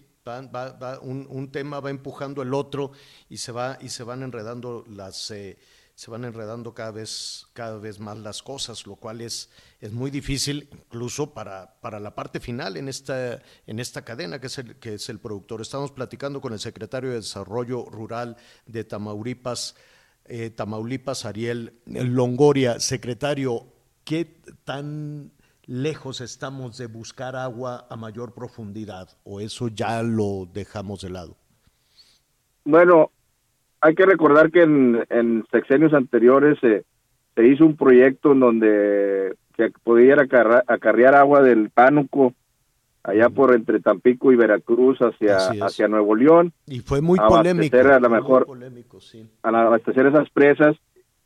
un, 1.01 1.25
un, 1.29 1.51
tema 1.51 1.79
va 1.79 1.89
empujando 1.89 2.41
el 2.43 2.53
otro 2.53 2.91
y 3.29 3.37
se 3.37 3.51
va 3.51 3.77
y 3.81 3.89
se 3.89 4.03
van 4.03 4.21
enredando 4.21 4.85
las 4.87 5.31
eh, 5.31 5.57
se 5.95 6.09
van 6.09 6.25
enredando 6.25 6.73
cada 6.73 6.91
vez, 6.91 7.47
cada 7.53 7.77
vez 7.77 7.99
más 7.99 8.17
las 8.17 8.41
cosas, 8.41 8.87
lo 8.87 8.95
cual 8.95 9.21
es, 9.21 9.49
es 9.79 9.91
muy 9.91 10.09
difícil 10.09 10.67
incluso 10.71 11.33
para, 11.33 11.79
para 11.81 11.99
la 11.99 12.15
parte 12.15 12.39
final 12.39 12.77
en 12.77 12.89
esta, 12.89 13.41
en 13.67 13.79
esta 13.79 14.03
cadena 14.03 14.39
que 14.39 14.47
es, 14.47 14.57
el, 14.57 14.75
que 14.77 14.95
es 14.95 15.09
el 15.09 15.19
productor. 15.19 15.61
Estamos 15.61 15.91
platicando 15.91 16.41
con 16.41 16.53
el 16.53 16.59
secretario 16.59 17.09
de 17.09 17.17
Desarrollo 17.17 17.85
Rural 17.85 18.37
de 18.65 18.83
Tamaulipas, 18.83 19.75
eh, 20.25 20.49
Tamaulipas, 20.49 21.25
Ariel 21.25 21.79
Longoria. 21.85 22.79
Secretario, 22.79 23.67
¿qué 24.03 24.25
tan 24.63 25.31
lejos 25.65 26.21
estamos 26.21 26.77
de 26.77 26.87
buscar 26.87 27.35
agua 27.35 27.85
a 27.89 27.95
mayor 27.95 28.33
profundidad 28.33 29.09
o 29.23 29.39
eso 29.39 29.67
ya 29.67 30.01
lo 30.01 30.49
dejamos 30.51 31.01
de 31.01 31.11
lado? 31.11 31.37
Bueno, 32.65 33.11
hay 33.83 33.95
que 33.95 34.05
recordar 34.05 34.49
que 34.49 34.61
en, 34.61 35.45
sexenios 35.51 35.93
anteriores 35.93 36.57
se 36.59 37.47
hizo 37.47 37.65
un 37.65 37.75
proyecto 37.75 38.31
en 38.31 38.39
donde 38.39 39.35
se 39.57 39.71
podía 39.83 40.15
acarrear 40.67 41.15
agua 41.15 41.41
del 41.41 41.69
Pánuco 41.69 42.33
allá 43.03 43.29
por 43.29 43.53
entre 43.53 43.81
Tampico 43.81 44.31
y 44.31 44.37
Veracruz 44.37 44.99
hacia 44.99 45.35
hacia 45.65 45.89
Nuevo 45.89 46.15
León 46.15 46.53
y 46.65 46.79
fue 46.79 47.01
muy 47.01 47.19
polémico 47.19 47.77
a 47.77 47.99
lo 47.99 48.09
mejor 48.09 48.47
a 49.43 49.49
abastecer 49.49 50.05
esas 50.05 50.29
presas 50.29 50.77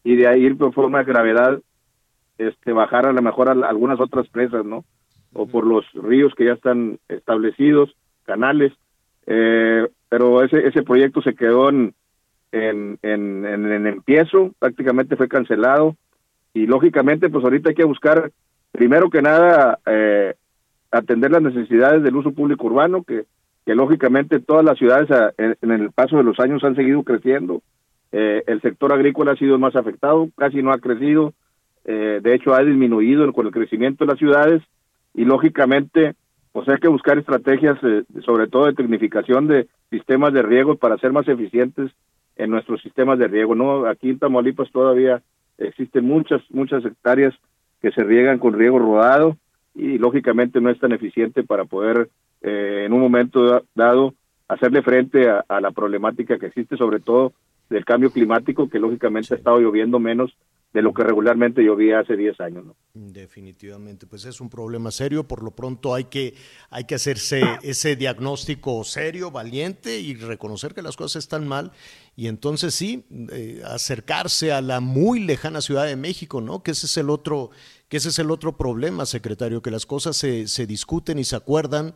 y 0.03 0.15
de 0.15 0.27
ahí 0.27 0.51
por 0.55 0.73
forma 0.73 0.99
de 0.99 1.05
gravedad 1.05 1.59
este 2.39 2.71
bajar 2.71 3.05
a 3.05 3.13
lo 3.13 3.21
mejor 3.21 3.49
a 3.49 3.69
algunas 3.69 3.99
otras 3.99 4.27
presas 4.29 4.65
no 4.65 4.83
o 5.33 5.45
por 5.45 5.67
los 5.67 5.85
ríos 5.93 6.33
que 6.35 6.45
ya 6.45 6.53
están 6.53 6.97
establecidos 7.07 7.95
canales 8.25 8.73
eh, 9.27 9.87
pero 10.09 10.43
ese 10.43 10.67
ese 10.67 10.81
proyecto 10.81 11.21
se 11.21 11.35
quedó 11.35 11.69
en 11.69 11.93
en, 12.65 12.99
en, 13.01 13.45
en, 13.45 13.87
empiezo, 13.87 14.53
prácticamente 14.59 15.15
fue 15.15 15.27
cancelado. 15.27 15.95
Y 16.53 16.65
lógicamente 16.65 17.29
pues 17.29 17.43
ahorita 17.43 17.69
hay 17.69 17.75
que 17.75 17.85
buscar 17.85 18.31
primero 18.71 19.09
que 19.09 19.21
nada 19.21 19.79
eh, 19.85 20.35
atender 20.91 21.31
las 21.31 21.41
necesidades 21.41 22.03
del 22.03 22.15
uso 22.15 22.31
público 22.31 22.67
urbano 22.67 23.03
que, 23.03 23.25
que 23.65 23.75
lógicamente 23.75 24.39
todas 24.39 24.63
las 24.63 24.77
ciudades 24.77 25.09
en, 25.37 25.71
el 25.71 25.91
paso 25.91 26.17
de 26.17 26.23
los 26.23 26.39
años 26.39 26.63
han 26.63 26.75
seguido 26.75 27.03
creciendo. 27.03 27.61
Eh, 28.11 28.43
el 28.47 28.61
sector 28.61 28.93
agrícola 28.93 29.33
ha 29.33 29.35
sido 29.35 29.59
más 29.59 29.75
afectado 29.75 30.29
casi 30.35 30.61
no 30.61 30.71
ha 30.71 30.79
crecido. 30.79 31.33
Eh, 31.85 32.19
de 32.21 32.33
hecho 32.33 32.53
ha 32.53 32.63
disminuido 32.63 33.31
con 33.33 33.45
el 33.45 33.51
crecimiento 33.51 34.05
de 34.05 34.11
las 34.11 34.19
ciudades. 34.19 34.63
Y 35.13 35.25
lógicamente 35.25 36.15
pues 36.53 36.67
hay 36.69 36.77
que 36.77 36.87
buscar 36.87 37.19
estrategias 37.19 37.77
sobre 38.25 38.47
todo 38.47 38.65
de 38.65 38.73
tecnificación 38.73 39.47
de 39.47 39.67
sistemas 39.91 40.33
de 40.33 40.41
riego 40.41 40.75
para 40.75 40.97
ser 40.97 41.11
más 41.11 41.27
eficientes 41.27 41.91
en 42.37 42.51
nuestros 42.51 42.81
sistemas 42.81 43.19
de 43.19 43.27
riego. 43.27 43.55
No, 43.55 43.85
aquí 43.85 44.09
en 44.09 44.19
Tamaulipas 44.19 44.71
todavía 44.71 45.21
existen 45.57 46.05
muchas 46.05 46.41
muchas 46.51 46.85
hectáreas 46.85 47.33
que 47.81 47.91
se 47.91 48.03
riegan 48.03 48.39
con 48.39 48.53
riego 48.53 48.79
rodado 48.79 49.37
y 49.75 49.97
lógicamente 49.97 50.59
no 50.61 50.69
es 50.69 50.79
tan 50.79 50.91
eficiente 50.91 51.43
para 51.43 51.65
poder 51.65 52.09
eh, 52.41 52.83
en 52.85 52.93
un 52.93 53.01
momento 53.01 53.63
dado 53.75 54.13
hacerle 54.47 54.81
frente 54.81 55.29
a, 55.29 55.61
la 55.61 55.71
problemática 55.71 56.37
que 56.37 56.47
existe, 56.47 56.77
sobre 56.77 56.99
todo 56.99 57.33
del 57.69 57.83
cambio 57.83 58.11
climático, 58.11 58.69
que 58.69 58.79
lógicamente 58.79 59.33
ha 59.33 59.37
estado 59.37 59.59
lloviendo 59.59 59.99
menos 59.99 60.35
de 60.73 60.81
lo 60.81 60.93
que 60.93 61.03
regularmente 61.03 61.63
llovía 61.63 61.99
hace 61.99 62.15
10 62.15 62.39
años. 62.41 62.65
¿no? 62.65 62.75
Definitivamente, 62.93 64.05
pues 64.05 64.25
es 64.25 64.41
un 64.41 64.49
problema 64.49 64.91
serio, 64.91 65.27
por 65.27 65.43
lo 65.43 65.51
pronto 65.51 65.95
hay 65.95 66.05
que, 66.05 66.35
hay 66.69 66.83
que 66.83 66.95
hacerse 66.95 67.41
ese 67.63 67.95
diagnóstico 67.95 68.83
serio, 68.83 69.31
valiente 69.31 69.99
y 69.99 70.15
reconocer 70.15 70.73
que 70.73 70.81
las 70.81 70.97
cosas 70.97 71.23
están 71.23 71.47
mal 71.47 71.71
y 72.15 72.27
entonces 72.27 72.73
sí, 72.73 73.05
eh, 73.31 73.61
acercarse 73.65 74.51
a 74.51 74.61
la 74.61 74.79
muy 74.79 75.19
lejana 75.19 75.61
Ciudad 75.61 75.85
de 75.85 75.95
México, 75.95 76.41
¿no? 76.41 76.63
Que 76.63 76.71
ese 76.71 76.85
es 76.85 76.97
el 76.97 77.09
otro, 77.09 77.49
que 77.87 77.97
ese 77.97 78.09
es 78.09 78.19
el 78.19 78.29
otro 78.31 78.57
problema, 78.57 79.05
secretario, 79.05 79.61
que 79.61 79.71
las 79.71 79.85
cosas 79.85 80.17
se, 80.17 80.47
se 80.47 80.67
discuten 80.67 81.17
y 81.19 81.23
se 81.23 81.35
acuerdan 81.35 81.93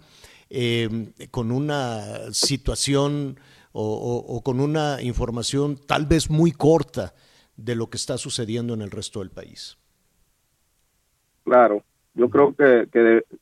eh, 0.49 1.13
con 1.31 1.51
una 1.51 2.33
situación 2.33 3.39
o, 3.73 4.41
con 4.43 4.59
una 4.59 5.01
información 5.01 5.79
tal 5.87 6.05
vez 6.05 6.29
muy 6.29 6.51
corta 6.51 7.13
de 7.57 7.75
lo 7.75 7.89
que 7.89 7.97
está 7.97 8.17
sucediendo 8.17 8.73
en 8.73 8.81
el 8.81 8.91
resto 8.91 9.19
del 9.19 9.29
país. 9.29 9.77
Claro, 11.43 11.83
yo 12.13 12.29
creo 12.29 12.53
que, 12.55 12.87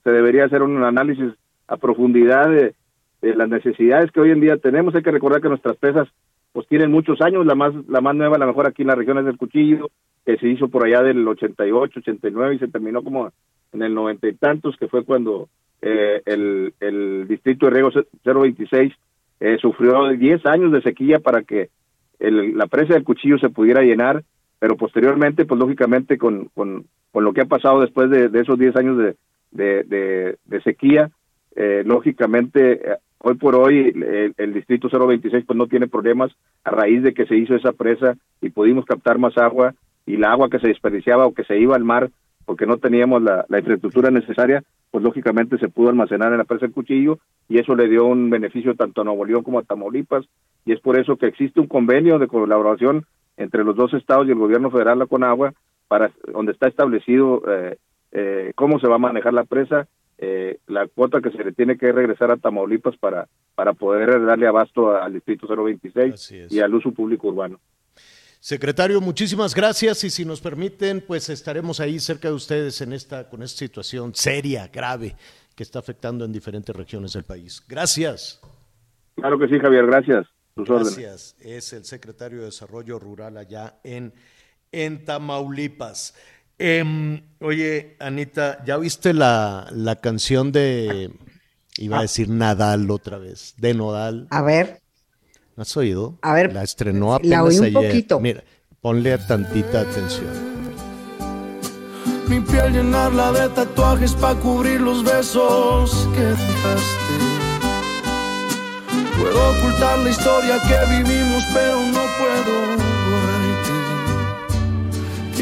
se 0.04 0.10
debería 0.10 0.46
hacer 0.46 0.62
un 0.62 0.84
análisis 0.84 1.34
a 1.68 1.78
profundidad 1.78 2.50
de, 2.50 2.74
las 3.22 3.50
necesidades 3.50 4.12
que 4.12 4.22
hoy 4.22 4.32
en 4.32 4.40
día 4.40 4.58
tenemos. 4.58 4.96
Hay 4.96 5.04
que 5.04 5.12
recordar 5.12 5.42
que 5.42 5.50
nuestras 5.50 5.76
presas 5.78 6.08
pues 6.54 6.68
tienen 6.68 6.92
muchos 6.92 7.22
años, 7.22 7.46
la 7.46 7.54
más 7.54 7.74
la 7.88 8.02
más 8.02 8.16
nueva, 8.16 8.38
la 8.38 8.48
mejor 8.48 8.66
aquí 8.66 8.82
en 8.82 8.88
las 8.88 8.98
regiones 8.98 9.26
del 9.26 9.38
Cuchillo, 9.38 9.90
que 10.26 10.38
se 10.38 10.48
hizo 10.48 10.68
por 10.68 10.86
allá 10.86 11.04
del 11.04 11.28
88, 11.28 12.00
89 12.00 12.56
y 12.56 12.60
se 12.60 12.68
terminó 12.70 13.04
como 13.04 13.32
en 13.72 13.84
el 13.84 13.94
noventa 13.94 14.28
y 14.28 14.34
tantos, 14.34 14.76
que 14.78 14.88
fue 14.88 15.04
cuando 15.04 15.50
eh, 15.82 16.22
el, 16.26 16.74
el 16.80 17.28
distrito 17.28 17.68
de 17.68 17.72
riego 17.72 17.92
026 18.24 18.94
eh, 19.40 19.58
sufrió 19.62 20.08
10 20.10 20.46
años 20.46 20.72
de 20.72 20.82
sequía 20.82 21.20
para 21.20 21.44
que 21.44 21.70
la 22.20 22.68
presa 22.68 22.94
del 22.94 23.04
cuchillo 23.04 23.38
se 23.38 23.50
pudiera 23.50 23.82
llenar, 23.82 24.24
pero 24.60 24.76
posteriormente, 24.76 25.46
pues 25.46 25.60
lógicamente 25.60 26.18
con, 26.18 26.50
con, 26.54 26.86
con 27.12 27.24
lo 27.24 27.34
que 27.34 27.42
ha 27.42 27.46
pasado 27.46 27.82
después 27.82 28.10
de, 28.10 28.30
esos 28.40 28.60
10 28.60 28.76
años 28.76 28.98
de, 28.98 29.16
de, 29.52 30.38
de, 30.46 30.62
sequía, 30.62 31.10
eh, 31.56 31.84
lógicamente 31.86 32.74
eh, 32.74 32.98
hoy 33.20 33.36
por 33.36 33.56
hoy 33.56 33.94
el, 33.96 34.34
el, 34.38 34.54
distrito 34.54 34.90
026 34.90 35.46
pues 35.46 35.58
no 35.58 35.68
tiene 35.68 35.88
problemas 35.88 36.32
a 36.64 36.72
raíz 36.72 37.02
de 37.04 37.14
que 37.14 37.26
se 37.26 37.36
hizo 37.36 37.56
esa 37.56 37.72
presa 37.72 38.16
y 38.42 38.50
pudimos 38.50 38.86
captar 38.86 39.18
más 39.18 39.38
agua 39.38 39.74
y 40.06 40.18
la 40.18 40.32
agua 40.32 40.50
que 40.50 40.60
se 40.60 40.68
desperdiciaba 40.68 41.26
o 41.26 41.34
que 41.34 41.44
se 41.44 41.58
iba 41.58 41.76
al 41.76 41.84
mar 41.84 42.10
porque 42.50 42.66
no 42.66 42.78
teníamos 42.78 43.22
la, 43.22 43.46
infraestructura 43.48 44.10
necesaria, 44.10 44.64
pues 44.92 45.04
lógicamente 45.04 45.58
se 45.58 45.70
pudo 45.70 45.90
almacenar 45.90 46.32
en 46.32 46.40
la 46.40 46.46
presa 46.46 46.66
del 46.66 46.74
cuchillo 46.74 47.20
y 47.48 47.60
eso 47.60 47.76
le 47.76 47.88
dio 47.88 48.06
un 48.06 48.30
beneficio 48.30 48.76
tanto 48.76 49.02
a 49.02 49.04
Nuevo 49.04 49.26
León 49.26 49.44
como 49.44 49.60
a 49.60 49.64
Tamaulipas 49.64 50.26
y 50.66 50.74
es 50.74 50.80
por 50.80 51.00
eso 51.00 51.18
que 51.18 51.28
existe 51.28 51.60
un 51.60 51.68
convenio 51.68 52.20
de 52.20 52.28
colaboración 52.28 53.06
entre 53.38 53.64
los 53.64 53.76
dos 53.76 53.94
estados 53.94 54.28
y 54.28 54.32
el 54.32 54.38
gobierno 54.38 54.70
federal, 54.70 55.00
la 55.00 55.06
Conagua, 55.06 55.54
para 55.88 56.12
donde 56.32 56.52
está 56.52 56.68
establecido 56.68 57.42
eh, 57.48 57.78
eh, 58.12 58.52
cómo 58.56 58.80
se 58.80 58.88
va 58.88 58.96
a 58.96 59.00
manejar 59.00 59.34
la 59.34 59.46
presa, 59.46 59.88
eh, 60.18 60.58
la 60.68 60.88
cuota 60.88 61.22
que 61.22 61.32
se 61.32 61.44
le 61.44 61.54
tiene 61.54 61.78
que 61.78 61.92
regresar 61.92 62.32
a 62.32 62.38
Tamaulipas 62.38 62.98
para, 62.98 63.28
para 63.56 63.74
poder 63.74 64.26
darle 64.26 64.48
abasto 64.48 64.96
al 64.96 65.14
distrito 65.14 65.48
026 65.48 66.50
y 66.52 66.60
al 66.60 66.74
uso 66.74 66.92
público 66.92 67.30
urbano. 67.30 67.60
Secretario, 68.40 69.02
muchísimas 69.02 69.54
gracias 69.54 70.02
y 70.06 70.10
si 70.10 70.24
nos 70.24 70.40
permiten, 70.40 71.04
pues 71.06 71.28
estaremos 71.28 71.82
ahí 71.82 72.00
cerca 72.00 72.30
de 72.30 72.36
ustedes 72.36 72.80
en 72.80 72.94
esta 72.94 73.28
con 73.30 73.44
esta 73.44 73.60
situación 73.60 74.16
seria, 74.16 74.70
grave 74.70 75.16
que 75.56 75.64
está 75.64 75.80
afectando 75.80 76.24
en 76.24 76.32
diferentes 76.32 76.74
regiones 76.74 77.12
del 77.12 77.26
país. 77.26 77.62
Gracias. 77.68 78.40
Claro 79.16 79.38
que 79.38 79.50
sí, 79.50 79.60
Javier, 79.60 79.86
gracias. 79.88 80.26
gracias. 80.56 81.36
Es 81.42 81.74
el 81.74 81.84
secretario 81.84 82.40
de 82.40 82.46
Desarrollo 82.46 82.98
Rural 82.98 83.36
allá 83.36 83.82
en, 83.84 84.14
en 84.72 85.04
Tamaulipas. 85.04 86.16
Em, 86.58 87.22
oye, 87.42 87.98
Anita, 88.00 88.64
¿ya 88.64 88.78
viste 88.78 89.14
la, 89.14 89.68
la 89.72 89.98
canción 89.98 90.54
de, 90.54 91.12
iba 91.78 91.98
a 91.98 92.00
ah. 92.00 92.02
decir 92.04 92.30
Nadal 92.30 92.90
otra 92.90 93.18
vez, 93.18 93.54
de 93.58 93.74
Nodal? 93.74 94.28
A 94.30 94.42
ver. 94.42 94.79
¿Has 95.60 95.76
oído? 95.76 96.18
A 96.22 96.34
ver. 96.34 96.54
La 96.54 96.64
estrenó 96.64 97.14
apenas 97.14 97.38
la 97.38 97.44
oí 97.44 97.60
un 97.60 97.74
poquito. 97.74 98.22
Mira, 98.22 98.42
ponle 98.80 99.18
tantita 99.18 99.82
atención. 99.82 100.32
Mi 102.30 102.40
piel 102.40 102.72
llenarla 102.72 103.34
de 103.34 103.50
tatuajes 103.50 104.14
para 104.14 104.40
cubrir 104.40 104.80
los 104.80 105.04
besos 105.04 106.08
que 106.16 106.22
dejaste. 106.22 107.14
Puedo 109.20 109.52
ocultar 109.52 110.00
la 110.00 110.10
historia 110.10 110.60
que 110.62 110.78
vivimos, 110.96 111.44
pero 111.54 111.76
no 111.76 112.06
puedo 112.18 112.56
borrarte. 113.10 113.74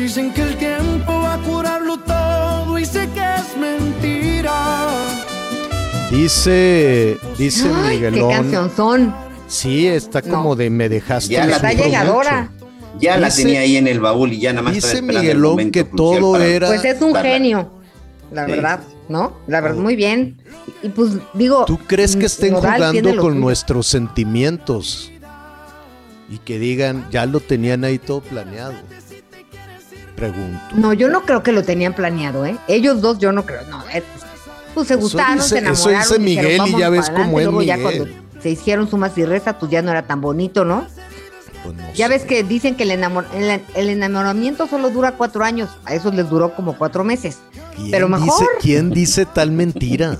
Dicen 0.01 0.33
que 0.33 0.41
el 0.41 0.57
tiempo 0.57 1.13
va 1.13 1.35
a 1.35 1.39
curarlo 1.43 1.99
todo 1.99 2.79
y 2.79 2.85
sé 2.85 3.07
que 3.13 3.35
es 3.35 3.55
mentira. 3.55 4.95
Dice, 6.09 7.19
dice 7.37 7.69
Ay, 7.71 7.97
Miguelón. 7.97 8.29
¿Qué 8.29 8.35
canción 8.35 8.71
son? 8.75 9.26
Sí, 9.47 9.87
está 9.87 10.21
como 10.21 10.55
de 10.55 10.69
me 10.69 10.89
dejaste. 10.89 11.33
Ya 11.33 11.45
la 11.45 11.73
llegadora. 11.73 12.51
Ya 12.99 13.17
la 13.17 13.29
tenía 13.29 13.61
ahí 13.61 13.77
en 13.77 13.87
el 13.87 13.99
baúl 13.99 14.33
y 14.33 14.39
ya 14.39 14.53
nada 14.53 14.63
más 14.63 14.73
Dice 14.73 15.01
Miguelón 15.01 15.71
que 15.71 15.83
todo 15.83 16.37
era. 16.41 16.67
Pues 16.67 16.83
es 16.83 17.01
un 17.01 17.13
genio, 17.15 17.71
la 18.31 18.45
verdad, 18.45 18.79
¿no? 19.07 19.37
La 19.47 19.61
verdad, 19.61 19.77
muy 19.77 19.95
bien. 19.95 20.41
Y 20.81 20.89
pues 20.89 21.11
digo. 21.33 21.65
¿Tú 21.65 21.77
crees 21.77 22.15
que 22.15 22.25
estén 22.25 22.55
jugando 22.55 23.17
con 23.17 23.39
nuestros 23.39 23.87
sentimientos? 23.87 25.11
Y 26.29 26.39
que 26.39 26.59
digan, 26.59 27.07
ya 27.09 27.25
lo 27.25 27.39
tenían 27.39 27.83
ahí 27.85 27.99
todo 27.99 28.21
planeado. 28.21 28.73
Pregunto. 30.15 30.59
No, 30.73 30.91
yo 30.93 31.07
no 31.07 31.21
creo 31.21 31.43
que 31.43 31.51
lo 31.51 31.63
tenían 31.63 31.93
planeado, 31.93 32.45
¿eh? 32.45 32.57
Ellos 32.67 33.01
dos, 33.01 33.19
yo 33.19 33.31
no 33.31 33.45
creo. 33.45 33.61
No, 33.69 33.83
eh, 33.93 34.03
pues 34.73 34.87
se 34.87 34.95
gustaron, 34.95 35.41
se 35.41 35.59
enamoraron. 35.59 36.01
Eso 36.01 36.15
dice 36.15 36.19
Miguel 36.19 36.61
y 36.67 36.79
ya 36.79 36.89
ves 36.89 37.09
cómo 37.11 37.39
es 37.39 37.49
Miguel 37.49 38.26
se 38.47 38.51
hicieron 38.51 38.89
sumas 38.89 39.17
y 39.17 39.25
restas, 39.25 39.57
pues 39.59 39.69
ya 39.69 39.81
no 39.81 39.91
era 39.91 40.03
tan 40.03 40.21
bonito, 40.21 40.63
¿no? 40.63 40.87
Pues 41.63 41.75
ya 41.95 42.07
ves 42.07 42.23
que 42.23 42.43
dicen 42.43 42.75
que 42.75 42.83
el, 42.83 42.91
el, 42.91 43.89
enamoramiento 43.89 44.67
solo 44.67 44.89
dura 44.89 45.13
cuatro 45.13 45.43
años, 45.43 45.69
a 45.83 45.95
eso 45.95 46.11
les 46.11 46.29
duró 46.29 46.55
como 46.55 46.77
cuatro 46.77 47.03
meses. 47.03 47.39
Pero 47.91 48.07
mejor. 48.07 48.25
Dice, 48.25 48.45
¿Quién 48.61 48.89
dice 48.89 49.25
tal 49.25 49.51
mentira? 49.51 50.19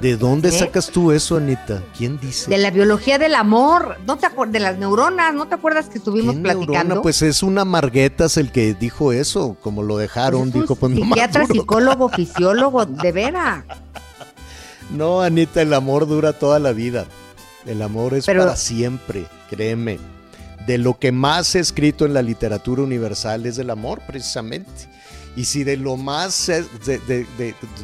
¿De 0.00 0.16
dónde 0.16 0.48
¿Eh? 0.48 0.52
sacas 0.52 0.90
tú 0.90 1.12
eso, 1.12 1.36
Anita? 1.36 1.84
¿Quién 1.96 2.18
dice? 2.18 2.50
De 2.50 2.58
la 2.58 2.72
biología 2.72 3.18
del 3.18 3.36
amor, 3.36 3.96
no 4.06 4.16
te 4.18 4.26
de 4.46 4.58
las 4.58 4.76
neuronas, 4.76 5.32
¿no 5.32 5.46
te 5.46 5.54
acuerdas 5.54 5.88
que 5.88 5.98
estuvimos 5.98 6.34
platicando? 6.34 7.00
Pues 7.00 7.22
es 7.22 7.44
una 7.44 7.64
Marguetas 7.64 8.36
el 8.36 8.50
que 8.50 8.74
dijo 8.74 9.12
eso, 9.12 9.56
como 9.62 9.84
lo 9.84 9.98
dejaron, 9.98 10.50
pues 10.50 10.62
dijo 10.62 10.74
pues 10.74 10.94
Psiquiatra, 10.94 11.46
psicólogo, 11.46 12.08
fisiólogo, 12.16 12.86
de 12.86 13.12
veras. 13.12 13.64
No, 14.90 15.20
Anita, 15.20 15.62
el 15.62 15.72
amor 15.72 16.08
dura 16.08 16.32
toda 16.32 16.58
la 16.58 16.72
vida. 16.72 17.06
El 17.66 17.82
amor 17.82 18.14
es 18.14 18.26
para 18.26 18.56
siempre, 18.56 19.26
créeme. 19.48 19.98
De 20.66 20.78
lo 20.78 20.98
que 20.98 21.12
más 21.12 21.54
escrito 21.54 22.04
en 22.04 22.14
la 22.14 22.22
literatura 22.22 22.82
universal 22.82 23.46
es 23.46 23.56
del 23.56 23.70
amor, 23.70 24.00
precisamente. 24.06 24.70
Y 25.36 25.44
si 25.44 25.64
de 25.64 25.76
lo 25.76 25.96
más, 25.96 26.50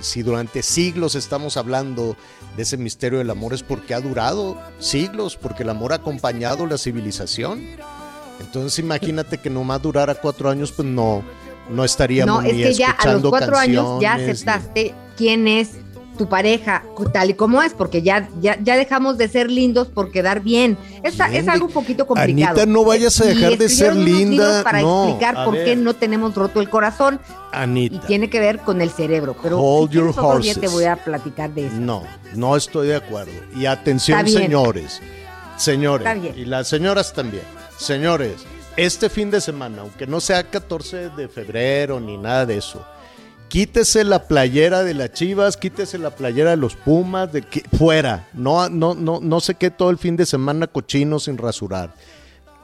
si 0.00 0.22
durante 0.22 0.62
siglos 0.62 1.14
estamos 1.14 1.56
hablando 1.56 2.16
de 2.56 2.62
ese 2.62 2.76
misterio 2.76 3.18
del 3.18 3.30
amor 3.30 3.54
es 3.54 3.62
porque 3.62 3.94
ha 3.94 4.00
durado 4.00 4.58
siglos, 4.78 5.36
porque 5.36 5.62
el 5.62 5.70
amor 5.70 5.92
ha 5.92 5.96
acompañado 5.96 6.66
la 6.66 6.76
civilización. 6.76 7.62
Entonces 8.40 8.78
imagínate 8.78 9.38
que 9.38 9.48
nomás 9.48 9.80
durara 9.80 10.14
cuatro 10.14 10.50
años, 10.50 10.72
pues 10.72 10.88
no, 10.88 11.22
no 11.70 11.84
estaríamos 11.84 12.42
no, 12.42 12.48
es 12.48 12.54
que 12.54 12.74
ya 12.74 12.90
a 12.90 13.12
los 13.12 13.22
cuatro 13.22 13.56
años 13.56 14.00
ya 14.00 14.14
aceptaste 14.14 14.94
quién 15.16 15.46
es 15.48 15.70
tu 16.16 16.28
pareja 16.28 16.84
tal 17.12 17.30
y 17.30 17.34
como 17.34 17.62
es, 17.62 17.72
porque 17.74 18.02
ya, 18.02 18.28
ya, 18.40 18.58
ya 18.62 18.76
dejamos 18.76 19.18
de 19.18 19.28
ser 19.28 19.50
lindos 19.50 19.88
por 19.88 20.10
quedar 20.10 20.40
bien. 20.40 20.76
Es, 21.02 21.18
es 21.32 21.48
algo 21.48 21.66
un 21.66 21.72
poquito 21.72 22.06
complicado. 22.06 22.60
Anita, 22.60 22.66
no 22.66 22.84
vayas 22.84 23.20
a 23.20 23.26
dejar 23.26 23.56
de 23.56 23.68
ser 23.68 23.94
linda. 23.94 24.62
Para 24.62 24.80
explicar 24.80 25.44
por 25.44 25.54
qué 25.54 25.76
no 25.76 25.94
tenemos 25.94 26.34
roto 26.34 26.60
el 26.60 26.68
corazón. 26.68 27.20
Anita. 27.52 27.96
Y 27.96 27.98
tiene 28.00 28.30
que 28.30 28.40
ver 28.40 28.58
con 28.60 28.80
el 28.80 28.90
cerebro. 28.90 29.36
Pero 29.42 29.60
Hold 29.60 29.90
your 29.90 30.14
horses. 30.16 30.60
te 30.60 30.68
voy 30.68 30.84
a 30.84 30.96
platicar 30.96 31.50
de 31.54 31.66
eso. 31.66 31.76
No, 31.76 32.02
no 32.34 32.56
estoy 32.56 32.88
de 32.88 32.96
acuerdo. 32.96 33.32
Y 33.54 33.66
atención, 33.66 34.26
señores. 34.26 35.00
Señores. 35.56 36.36
Y 36.36 36.44
las 36.44 36.68
señoras 36.68 37.12
también. 37.12 37.44
Señores, 37.78 38.44
este 38.76 39.08
fin 39.08 39.30
de 39.30 39.40
semana, 39.40 39.82
aunque 39.82 40.06
no 40.06 40.20
sea 40.20 40.42
14 40.42 41.10
de 41.10 41.28
febrero 41.28 42.00
ni 42.00 42.16
nada 42.16 42.46
de 42.46 42.58
eso 42.58 42.84
quítese 43.48 44.04
la 44.04 44.26
playera 44.26 44.82
de 44.82 44.94
las 44.94 45.12
Chivas, 45.12 45.56
quítese 45.56 45.98
la 45.98 46.10
playera 46.10 46.50
de 46.50 46.56
los 46.56 46.74
Pumas, 46.76 47.32
de 47.32 47.42
que, 47.42 47.62
fuera. 47.76 48.28
No, 48.32 48.68
no, 48.68 48.94
no, 48.94 49.20
no 49.20 49.40
sé 49.40 49.54
qué 49.54 49.70
todo 49.70 49.90
el 49.90 49.98
fin 49.98 50.16
de 50.16 50.26
semana 50.26 50.66
cochino 50.66 51.18
sin 51.18 51.38
rasurar. 51.38 51.94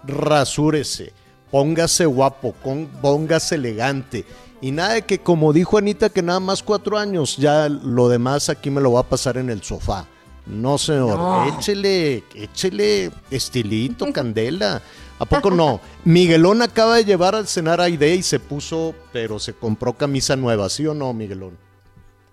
rasúrese, 0.04 1.12
póngase 1.50 2.06
guapo, 2.06 2.54
con, 2.62 2.86
póngase 3.00 3.54
elegante. 3.54 4.24
Y 4.60 4.70
nada 4.70 4.94
de 4.94 5.02
que 5.02 5.18
como 5.18 5.52
dijo 5.52 5.78
Anita 5.78 6.08
que 6.08 6.22
nada 6.22 6.40
más 6.40 6.62
cuatro 6.62 6.96
años, 6.96 7.36
ya 7.36 7.68
lo 7.68 8.08
demás 8.08 8.48
aquí 8.48 8.70
me 8.70 8.80
lo 8.80 8.92
va 8.92 9.00
a 9.00 9.08
pasar 9.08 9.36
en 9.36 9.50
el 9.50 9.62
sofá. 9.62 10.06
No, 10.46 10.76
señor, 10.78 11.18
No. 11.18 11.58
échele, 11.58 12.24
échele 12.34 13.10
estilito, 13.30 14.12
candela. 14.12 14.82
¿A 15.18 15.24
poco 15.24 15.50
no? 15.50 15.80
Miguelón 16.04 16.62
acaba 16.62 16.96
de 16.96 17.04
llevar 17.04 17.34
al 17.36 17.46
cenar 17.46 17.80
a 17.80 17.84
Aide 17.84 18.16
y 18.16 18.22
se 18.22 18.40
puso, 18.40 18.94
pero 19.12 19.38
se 19.38 19.52
compró 19.52 19.92
camisa 19.96 20.34
nueva, 20.34 20.68
¿sí 20.68 20.86
o 20.86 20.94
no, 20.94 21.12
Miguelón? 21.14 21.56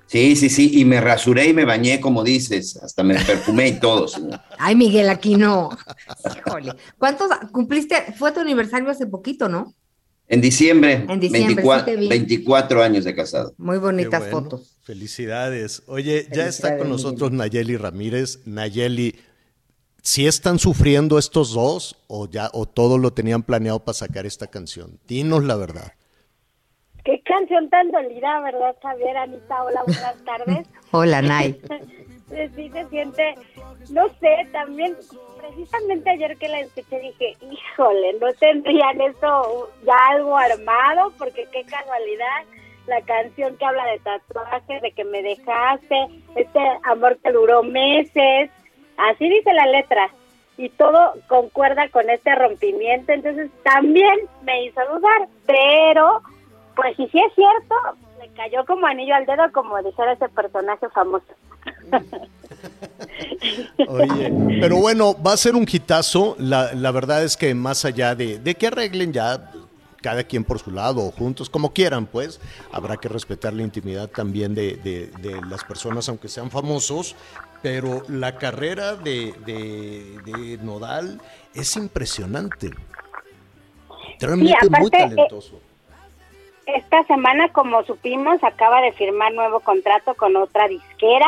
Sí, 0.07 0.35
sí, 0.35 0.49
sí, 0.49 0.71
y 0.79 0.85
me 0.85 0.99
rasuré 0.99 1.49
y 1.49 1.53
me 1.53 1.65
bañé, 1.65 2.01
como 2.01 2.23
dices, 2.23 2.77
hasta 2.77 3.03
me 3.03 3.13
perfumé 3.13 3.67
y 3.67 3.79
todo. 3.79 4.07
señor. 4.07 4.41
Ay, 4.57 4.75
Miguel, 4.75 5.07
aquí 5.07 5.35
no. 5.35 5.69
Híjole. 6.47 6.73
¿Cuántos 6.97 7.27
cumpliste? 7.51 8.13
Fue 8.17 8.31
tu 8.31 8.39
aniversario 8.39 8.89
hace 8.89 9.05
poquito, 9.05 9.47
¿no? 9.47 9.75
En 10.31 10.41
diciembre, 10.41 11.05
En 11.09 11.19
diciembre, 11.19 11.55
24, 11.55 11.79
sí 11.79 11.85
te 11.85 11.95
vi. 11.97 12.07
24 12.07 12.83
años 12.83 13.03
de 13.03 13.15
casado. 13.15 13.53
Muy 13.57 13.79
bonitas 13.79 14.21
bueno. 14.21 14.41
fotos. 14.41 14.77
Felicidades. 14.83 15.81
Oye, 15.87 16.27
ya 16.31 16.45
está 16.45 16.77
con 16.77 16.87
nosotros 16.87 17.31
Nayeli 17.31 17.77
Ramírez. 17.77 18.39
Nayeli, 18.45 19.15
¿sí 20.03 20.27
están 20.27 20.59
sufriendo 20.59 21.17
estos 21.17 21.53
dos 21.53 21.95
o 22.07 22.29
ya 22.29 22.49
o 22.53 22.67
todo 22.67 22.99
lo 22.99 23.11
tenían 23.11 23.41
planeado 23.41 23.79
para 23.79 23.95
sacar 23.95 24.27
esta 24.27 24.45
canción? 24.45 24.99
Dinos 25.07 25.43
la 25.43 25.55
verdad. 25.55 25.93
Qué 27.03 27.23
canción 27.25 27.67
tan 27.71 27.89
dolida, 27.91 28.39
¿verdad, 28.41 28.75
Javier? 28.83 29.17
Anita, 29.17 29.63
hola, 29.63 29.81
buenas 29.83 30.15
tardes. 30.25 30.67
Hola, 30.91 31.21
Nay. 31.23 31.59
sí 32.29 32.69
se 32.69 32.87
siente, 32.89 33.35
no 33.91 34.07
sé, 34.19 34.47
también, 34.51 34.95
precisamente 35.37 36.09
ayer 36.09 36.37
que 36.37 36.47
la 36.47 36.59
escuché 36.59 36.99
dije, 36.99 37.35
híjole, 37.41 38.13
no 38.19 38.31
tendrían 38.33 39.01
esto 39.01 39.69
ya 39.85 39.95
algo 40.11 40.37
armado, 40.37 41.11
porque 41.17 41.47
qué 41.51 41.63
casualidad, 41.63 42.43
la 42.87 43.01
canción 43.01 43.55
que 43.57 43.65
habla 43.65 43.85
de 43.85 43.99
tatuajes, 43.99 44.81
de 44.81 44.91
que 44.91 45.03
me 45.05 45.21
dejaste, 45.21 46.07
este 46.35 46.59
amor 46.83 47.17
que 47.23 47.31
duró 47.31 47.63
meses, 47.63 48.49
así 48.97 49.29
dice 49.29 49.53
la 49.53 49.65
letra, 49.67 50.09
y 50.57 50.69
todo 50.69 51.13
concuerda 51.27 51.87
con 51.89 52.09
este 52.09 52.35
rompimiento, 52.35 53.13
entonces 53.13 53.49
también 53.63 54.19
me 54.43 54.65
hizo 54.65 54.81
dudar, 54.93 55.27
pero 55.45 56.21
pues 56.75 56.95
si 56.97 57.07
sí 57.07 57.19
es 57.19 57.33
cierto, 57.33 57.75
cayó 58.39 58.65
como 58.65 58.87
anillo 58.87 59.13
al 59.15 59.25
dedo, 59.25 59.51
como 59.51 59.81
dijera 59.83 60.13
ese 60.13 60.29
personaje 60.29 60.87
famoso. 60.89 61.25
Oye, 63.87 64.31
pero 64.61 64.77
bueno, 64.77 65.13
va 65.21 65.33
a 65.33 65.37
ser 65.37 65.55
un 65.55 65.65
hitazo. 65.69 66.35
La, 66.39 66.73
la 66.73 66.91
verdad 66.91 67.23
es 67.23 67.35
que 67.35 67.53
más 67.53 67.83
allá 67.85 68.15
de, 68.15 68.39
de 68.39 68.55
que 68.55 68.67
arreglen 68.67 69.11
ya 69.11 69.51
cada 70.01 70.23
quien 70.23 70.45
por 70.45 70.59
su 70.59 70.71
lado 70.71 71.01
o 71.05 71.11
juntos, 71.11 71.49
como 71.49 71.73
quieran, 71.73 72.05
pues, 72.05 72.39
habrá 72.71 72.95
que 72.97 73.09
respetar 73.09 73.53
la 73.53 73.63
intimidad 73.63 74.09
también 74.09 74.55
de, 74.55 74.77
de- 74.77 75.07
de 75.21 75.41
las 75.49 75.65
personas, 75.65 76.07
aunque 76.07 76.29
sean 76.29 76.49
famosos. 76.49 77.15
Pero 77.61 78.03
la 78.07 78.37
carrera 78.37 78.95
de, 78.95 79.33
de- 79.45 80.57
Nodal 80.63 81.19
es 81.53 81.75
impresionante. 81.75 82.71
Realmente 84.21 84.69
muy 84.69 84.77
aparte, 84.87 84.97
eh, 84.97 85.09
talentoso. 85.09 85.59
Esta 86.75 87.03
semana, 87.03 87.49
como 87.49 87.83
supimos, 87.83 88.43
acaba 88.43 88.81
de 88.81 88.91
firmar 88.93 89.33
nuevo 89.33 89.59
contrato 89.59 90.13
con 90.15 90.35
otra 90.35 90.67
disquera 90.67 91.27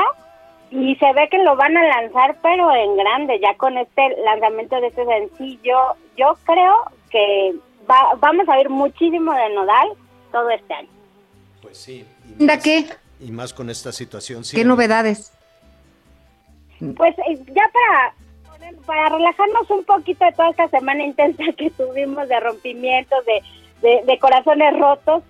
y 0.69 0.95
se 0.95 1.11
ve 1.13 1.27
que 1.29 1.37
lo 1.39 1.55
van 1.55 1.75
a 1.77 1.83
lanzar, 1.83 2.37
pero 2.41 2.73
en 2.73 2.95
grande, 2.97 3.39
ya 3.39 3.55
con 3.55 3.77
este 3.77 4.15
lanzamiento 4.25 4.79
de 4.79 4.87
este 4.87 5.05
sencillo. 5.05 5.77
Yo 6.17 6.37
creo 6.45 6.73
que 7.09 7.53
va- 7.89 8.15
vamos 8.19 8.47
a 8.47 8.57
oír 8.57 8.69
muchísimo 8.69 9.33
de 9.33 9.49
Nodal 9.53 9.89
todo 10.31 10.49
este 10.49 10.73
año. 10.73 10.87
Pues 11.61 11.77
sí. 11.77 12.05
¿Da 12.39 12.57
qué? 12.59 12.85
Y 13.19 13.31
más 13.31 13.53
con 13.53 13.69
esta 13.69 13.91
situación. 13.91 14.43
sí. 14.43 14.55
¿Qué 14.55 14.63
novedades? 14.65 15.33
Pues 16.97 17.15
eh, 17.19 17.37
ya 17.53 17.69
para, 17.73 18.13
para 18.85 19.09
relajarnos 19.09 19.69
un 19.69 19.83
poquito 19.83 20.25
de 20.25 20.31
toda 20.31 20.49
esta 20.49 20.67
semana 20.69 21.03
intensa 21.03 21.43
que 21.57 21.69
tuvimos 21.71 22.27
de 22.27 22.39
rompimientos, 22.39 23.23
de, 23.25 23.41
de, 23.87 24.01
de 24.05 24.19
corazones 24.19 24.79
rotos, 24.79 25.21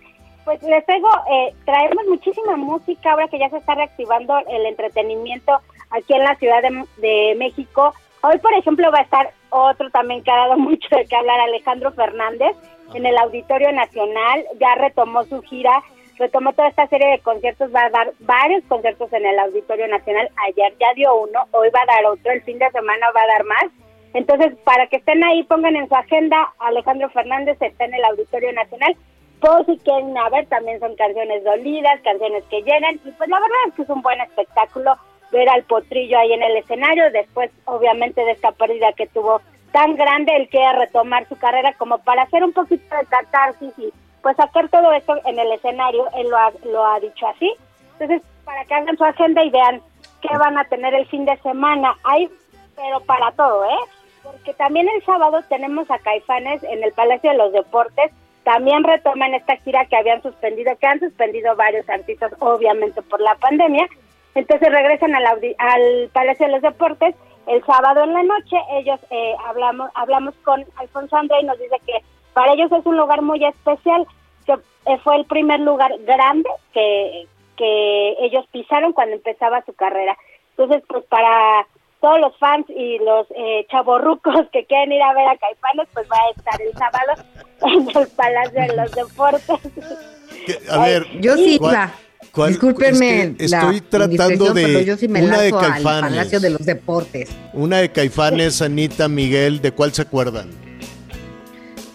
pues 0.46 0.62
les 0.64 0.86
traigo, 0.86 1.10
eh, 1.32 1.54
traemos 1.66 2.06
muchísima 2.08 2.56
música 2.56 3.12
ahora 3.12 3.28
que 3.28 3.40
ya 3.40 3.50
se 3.50 3.58
está 3.58 3.76
reactivando 3.76 4.38
el 4.48 4.66
entretenimiento 4.66 5.60
aquí 5.92 6.14
en 6.14 6.24
la 6.24 6.36
Ciudad 6.36 6.62
de, 6.62 6.86
de 6.98 7.36
México. 7.36 7.94
Hoy, 8.24 8.38
por 8.40 8.54
ejemplo, 8.54 8.92
va 8.92 9.00
a 9.00 9.04
estar 9.04 9.32
otro 9.50 9.90
también 9.92 10.24
que 10.24 10.32
ha 10.32 10.38
dado 10.38 10.58
mucho 10.58 10.88
de 10.96 11.06
qué 11.06 11.16
hablar, 11.16 11.40
Alejandro 11.40 11.92
Fernández, 11.92 12.56
en 12.94 13.06
el 13.06 13.18
Auditorio 13.18 13.72
Nacional, 13.72 14.44
ya 14.60 14.76
retomó 14.76 15.24
su 15.24 15.42
gira, 15.44 15.72
retomó 16.18 16.54
toda 16.54 16.68
esta 16.68 16.88
serie 16.88 17.08
de 17.08 17.20
conciertos, 17.20 17.74
va 17.74 17.86
a 17.86 17.90
dar 17.90 18.12
varios 18.20 18.64
conciertos 18.66 19.12
en 19.14 19.26
el 19.26 19.40
Auditorio 19.40 19.88
Nacional, 19.88 20.30
ayer 20.48 20.74
ya 20.80 20.94
dio 20.96 21.16
uno, 21.16 21.40
hoy 21.52 21.70
va 21.70 21.82
a 21.82 21.96
dar 21.96 22.06
otro, 22.06 22.32
el 22.32 22.42
fin 22.44 22.60
de 22.60 22.70
semana 22.72 23.08
va 23.16 23.22
a 23.22 23.28
dar 23.28 23.44
más. 23.46 23.66
Entonces, 24.14 24.54
para 24.66 24.88
que 24.88 24.98
estén 24.98 25.24
ahí, 25.24 25.44
pongan 25.44 25.78
en 25.78 25.88
su 25.88 25.96
agenda, 25.96 26.54
Alejandro 26.60 27.10
Fernández 27.10 27.58
está 27.62 27.86
en 27.86 27.94
el 27.94 28.04
Auditorio 28.04 28.52
Nacional, 28.52 28.96
por 29.42 29.66
si 29.66 29.78
quieren 29.80 30.18
a 30.18 30.30
ver, 30.30 30.46
también 30.48 30.80
son 30.80 30.96
canciones 30.96 31.44
dolidas, 31.44 32.00
canciones 32.04 32.44
que 32.50 32.62
llenan, 32.62 32.96
y 33.04 33.12
pues 33.12 33.28
la 33.28 33.40
verdad 33.40 33.58
es 33.68 33.74
que 33.74 33.82
es 33.82 33.90
un 33.90 34.02
buen 34.02 34.22
espectáculo 34.22 34.96
ver 35.32 35.50
al 35.50 35.64
potrillo 35.64 36.18
ahí 36.20 36.32
en 36.34 36.44
el 36.44 36.58
escenario, 36.58 37.12
después 37.12 37.50
obviamente 37.66 38.24
de 38.24 38.32
esta 38.32 38.52
pérdida 38.52 38.94
que 38.94 39.08
tuvo 39.08 39.42
tan 39.72 39.96
grande, 39.96 40.36
él 40.36 40.50
quiere 40.50 40.80
retomar 40.80 41.28
su 41.28 41.38
carrera 41.38 41.74
como 41.74 41.98
para 42.00 42.24
hacer 42.24 42.44
un 42.44 42.54
poquito 42.54 42.96
de 42.96 43.06
catarsis 43.06 43.74
y 43.78 43.92
pues 44.22 44.38
sacar 44.38 44.70
todo 44.70 44.92
esto 44.94 45.16
en 45.26 45.40
el 45.40 45.52
escenario, 45.54 46.06
él 46.16 46.30
lo 46.30 46.38
ha, 46.38 46.52
lo 46.66 46.86
ha 46.86 47.00
dicho 47.00 47.28
así. 47.28 47.52
Entonces, 47.94 48.22
para 48.46 48.64
que 48.66 48.74
hagan 48.74 48.98
su 48.98 49.04
agenda 49.04 49.44
y 49.44 49.50
vean 49.50 49.82
qué 50.22 50.38
van 50.38 50.58
a 50.58 50.66
tener 50.66 50.94
el 50.94 51.08
fin 51.08 51.26
de 51.26 51.38
semana, 51.38 51.96
hay, 52.04 52.30
pero 52.76 53.00
para 53.02 53.32
todo, 53.32 53.66
¿eh? 53.66 53.80
Porque 54.24 54.54
también 54.54 54.88
el 54.90 55.04
sábado 55.04 55.42
tenemos 55.50 55.90
a 55.90 55.98
Caifanes 56.00 56.62
en 56.64 56.84
el 56.84 56.92
Palacio 56.92 57.32
de 57.32 57.38
los 57.38 57.54
Deportes, 57.54 58.12
también 58.44 58.84
retoman 58.84 59.34
esta 59.34 59.58
gira 59.58 59.86
que 59.86 59.96
habían 59.96 60.22
suspendido, 60.22 60.76
que 60.78 60.88
han 60.88 61.00
suspendido 61.00 61.56
varios 61.56 61.88
artistas, 61.90 62.34
obviamente 62.40 63.02
por 63.04 63.22
la 63.22 63.36
pandemia. 63.36 63.88
Entonces 64.34 64.72
regresan 64.72 65.14
al, 65.14 65.26
al 65.58 66.10
Palacio 66.14 66.48
de 66.48 66.54
los 66.54 66.62
Deportes 66.62 67.16
el 67.48 67.64
sábado 67.66 68.04
en 68.04 68.14
la 68.14 68.24
noche. 68.24 68.58
Ellos 68.72 69.00
eh, 69.10 69.36
hablamos 69.46 69.92
hablamos 69.96 70.34
con 70.44 70.64
Alfonso 70.78 71.18
André 71.18 71.38
y 71.42 71.46
nos 71.46 71.60
dice 71.60 71.76
que 71.86 72.00
para 72.34 72.54
ellos 72.54 72.72
es 72.72 72.86
un 72.86 72.98
lugar 72.98 73.22
muy 73.22 73.44
especial, 73.44 74.08
que 74.46 74.54
eh, 74.54 74.98
fue 75.04 75.18
el 75.18 75.26
primer 75.26 75.60
lugar 75.60 75.92
grande 76.00 76.50
que, 76.74 77.28
que 77.58 78.16
ellos 78.20 78.46
pisaron 78.52 78.94
cuando 78.94 79.16
empezaba 79.16 79.64
su 79.66 79.74
carrera. 79.74 80.18
Entonces, 80.52 80.84
pues 80.88 81.04
para 81.06 81.68
todos 82.02 82.20
los 82.20 82.36
fans 82.38 82.66
y 82.70 82.98
los 83.00 83.28
eh, 83.38 83.66
chavorrucos 83.72 84.34
que 84.52 84.66
quieren 84.66 84.92
ir 84.92 85.02
a 85.02 85.14
ver 85.14 85.28
a 85.28 85.38
Caifanes, 85.38 85.88
pues 85.94 86.08
va 86.12 86.18
a 86.18 86.32
estar 86.38 86.62
el 86.62 86.74
sábado 86.74 87.24
en 87.62 88.02
el 88.02 88.08
Palacio 88.10 88.62
de 88.62 88.76
los 88.76 88.92
Deportes. 88.92 90.70
A 90.70 90.80
ver, 90.80 91.06
Yo 91.22 91.36
sí 91.38 91.58
¿cuál- 91.60 91.74
iba. 91.74 91.92
cuál- 92.32 92.50
Discúlpenme 92.50 93.22
es 93.22 93.36
que 93.38 93.48
la 93.50 93.58
estoy 93.60 93.82
tratando 93.82 94.54
de 94.54 94.64
pero 94.64 94.80
yo 94.82 94.98
sí 94.98 95.08
me 95.08 95.24
una 95.24 95.40
de 95.40 95.50
al 95.50 95.60
Caifanes. 95.60 96.10
Palacio 96.10 96.40
de 96.40 96.50
los 96.50 96.66
Deportes. 96.66 97.30
Una 97.54 97.78
de 97.78 97.92
Caifanes, 97.92 98.62
Anita, 98.62 99.08
Miguel, 99.08 99.62
¿de 99.62 99.72
cuál 99.72 99.94
se 99.94 100.02
acuerdan? 100.02 100.50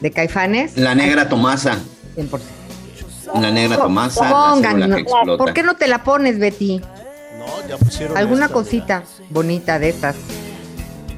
¿De 0.01 0.11
Caifanes? 0.13 0.77
La 0.77 0.95
negra 0.95 1.29
Tomasa. 1.29 1.79
100%. 2.17 2.41
La 3.41 3.51
negra 3.51 3.77
Tomasa, 3.77 4.31
Pongan, 4.31 4.93
que 4.95 5.01
explota. 5.01 5.37
¿por 5.43 5.53
qué 5.53 5.63
no 5.65 5.75
te 5.77 5.89
la 5.89 6.05
pones, 6.05 6.39
Betty? 6.39 6.81
No, 7.47 7.69
ya 7.69 7.77
pusieron 7.79 8.17
Alguna 8.17 8.47
esta. 8.47 8.55
cosita 8.55 9.03
bonita 9.31 9.79
de 9.79 9.89
estas. 9.91 10.17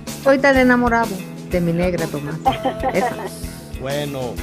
Estoy 0.06 0.38
tan 0.38 0.56
enamorado 0.56 1.08
de 1.50 1.60
mi 1.60 1.72
negra 1.72 2.06
Tomás. 2.06 2.38
Esa. 2.92 3.16
Bueno, 3.80 4.34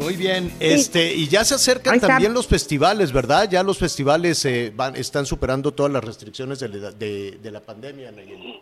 muy 0.00 0.16
bien. 0.16 0.52
Este, 0.60 1.14
y 1.14 1.28
ya 1.28 1.44
se 1.44 1.54
acercan 1.56 2.00
también 2.00 2.32
los 2.32 2.46
festivales, 2.46 3.12
¿verdad? 3.12 3.48
Ya 3.50 3.62
los 3.62 3.78
festivales 3.78 4.44
eh, 4.44 4.72
van, 4.74 4.96
están 4.96 5.26
superando 5.26 5.72
todas 5.72 5.92
las 5.92 6.02
restricciones 6.04 6.60
de 6.60 6.68
la, 6.68 6.90
de, 6.92 7.32
de 7.32 7.50
la 7.50 7.60
pandemia, 7.60 8.10
Nayeli. 8.12 8.60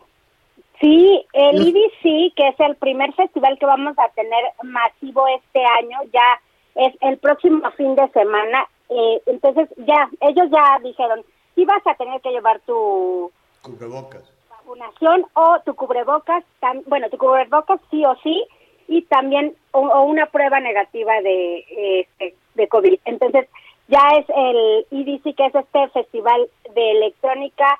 Sí, 0.81 1.25
el 1.33 1.69
IDC, 1.69 2.35
que 2.35 2.49
es 2.49 2.59
el 2.59 2.75
primer 2.77 3.13
festival 3.15 3.57
que 3.61 3.67
vamos 3.67 3.95
a 3.99 4.09
tener 4.15 4.43
masivo 4.65 5.25
este 5.39 5.61
año, 5.79 5.99
ya 6.13 6.41
es 6.87 6.93
el 7.03 7.19
próximo 7.19 7.71
fin 7.77 7.95
de 7.95 8.09
semana. 8.11 8.65
Eh, 8.89 9.23
entonces, 9.27 9.69
ya, 9.87 10.09
ellos 10.21 10.49
ya 10.51 10.81
dijeron, 10.83 11.23
sí 11.55 11.65
vas 11.65 11.87
a 11.87 11.95
tener 11.95 12.21
que 12.21 12.31
llevar 12.31 12.61
tu 12.61 13.31
Cubrebocas. 13.63 14.23
vacunación 14.51 15.27
o 15.35 15.59
tu 15.65 15.75
cubrebocas, 15.75 16.45
tam- 16.61 16.83
bueno, 16.87 17.09
tu 17.11 17.19
cubrebocas 17.19 17.81
sí 17.91 18.05
o 18.05 18.15
sí, 18.23 18.45
y 18.89 19.03
también 19.03 19.55
o, 19.73 19.81
o 19.81 20.03
una 20.03 20.27
prueba 20.27 20.61
negativa 20.61 21.21
de, 21.23 22.01
este, 22.01 22.35
de 22.55 22.69
COVID. 22.69 22.99
Entonces, 23.05 23.49
ya 23.89 24.01
es 24.19 24.27
el 24.35 24.87
IDC, 24.91 25.35
que 25.37 25.47
es 25.47 25.55
este 25.55 25.89
festival 25.89 26.49
de 26.75 26.91
electrónica 26.93 27.79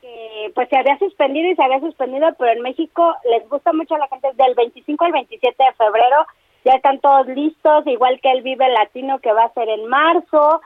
que 0.00 0.50
pues 0.54 0.68
se 0.68 0.76
había 0.76 0.98
suspendido 0.98 1.48
y 1.48 1.54
se 1.54 1.62
había 1.62 1.78
suspendido, 1.80 2.28
pero 2.38 2.50
en 2.52 2.60
México 2.62 3.14
les 3.30 3.48
gusta 3.48 3.72
mucho 3.72 3.94
a 3.94 3.98
la 3.98 4.08
gente 4.08 4.28
del 4.34 4.54
25 4.54 5.04
al 5.04 5.12
27 5.12 5.62
de 5.62 5.72
febrero, 5.74 6.26
ya 6.64 6.72
están 6.72 6.98
todos 7.00 7.26
listos, 7.28 7.86
igual 7.86 8.20
que 8.20 8.30
el 8.32 8.42
Vive 8.42 8.68
Latino 8.68 9.20
que 9.20 9.32
va 9.32 9.44
a 9.44 9.52
ser 9.54 9.68
en 9.68 9.86
marzo, 9.86 10.60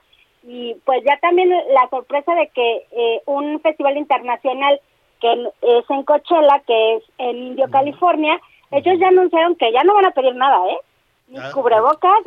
y 0.46 0.74
pues 0.84 1.02
ya 1.04 1.18
también 1.20 1.50
la 1.50 1.88
sorpresa 1.90 2.34
de 2.34 2.48
que 2.54 2.86
eh, 2.92 3.22
un 3.26 3.60
festival 3.60 3.96
internacional 3.96 4.80
que 5.20 5.32
es 5.32 5.84
en 5.90 6.02
Coachella, 6.04 6.62
que 6.66 6.96
es 6.96 7.02
en 7.18 7.36
Indio, 7.36 7.68
California, 7.70 8.38
ellos 8.70 8.94
ya 9.00 9.08
anunciaron 9.08 9.56
que 9.56 9.72
ya 9.72 9.82
no 9.84 9.94
van 9.94 10.06
a 10.06 10.10
pedir 10.10 10.34
nada, 10.34 10.58
¿eh? 10.70 10.76
Ni 11.28 11.38
Ah, 11.38 11.50
cubrebocas, 11.52 12.20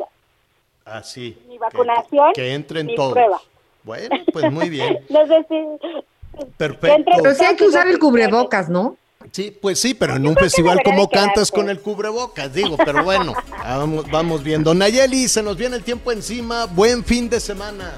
Ah, 0.84 1.02
sí. 1.02 1.38
ni 1.48 1.56
vacunación, 1.58 2.32
Que 2.34 2.52
entren 2.54 2.86
ni 2.88 2.94
todos. 2.96 3.12
prueba. 3.12 3.40
Bueno, 3.84 4.16
pues 4.32 4.50
muy 4.52 4.68
bien. 4.68 4.98
No 5.08 5.26
sé 5.26 5.46
si- 5.48 6.44
Perfecto. 6.56 7.12
Pero 7.22 7.34
sí 7.34 7.44
hay 7.44 7.56
que 7.56 7.64
usar 7.64 7.86
el 7.88 7.98
cubrebocas, 7.98 8.68
¿no? 8.68 8.96
Sí, 9.32 9.50
pues 9.50 9.78
sí, 9.80 9.94
pero 9.94 10.16
en 10.16 10.26
un 10.26 10.34
festival 10.34 10.80
como 10.82 11.08
cantas 11.08 11.50
con 11.50 11.68
el 11.68 11.80
cubrebocas, 11.80 12.52
digo, 12.54 12.76
pero 12.78 13.04
bueno, 13.04 13.34
vamos, 13.64 14.10
vamos 14.10 14.42
viendo. 14.42 14.72
Nayeli, 14.74 15.28
se 15.28 15.42
nos 15.42 15.56
viene 15.56 15.76
el 15.76 15.84
tiempo 15.84 16.10
encima. 16.10 16.66
Buen 16.66 17.04
fin 17.04 17.28
de 17.28 17.38
semana. 17.38 17.92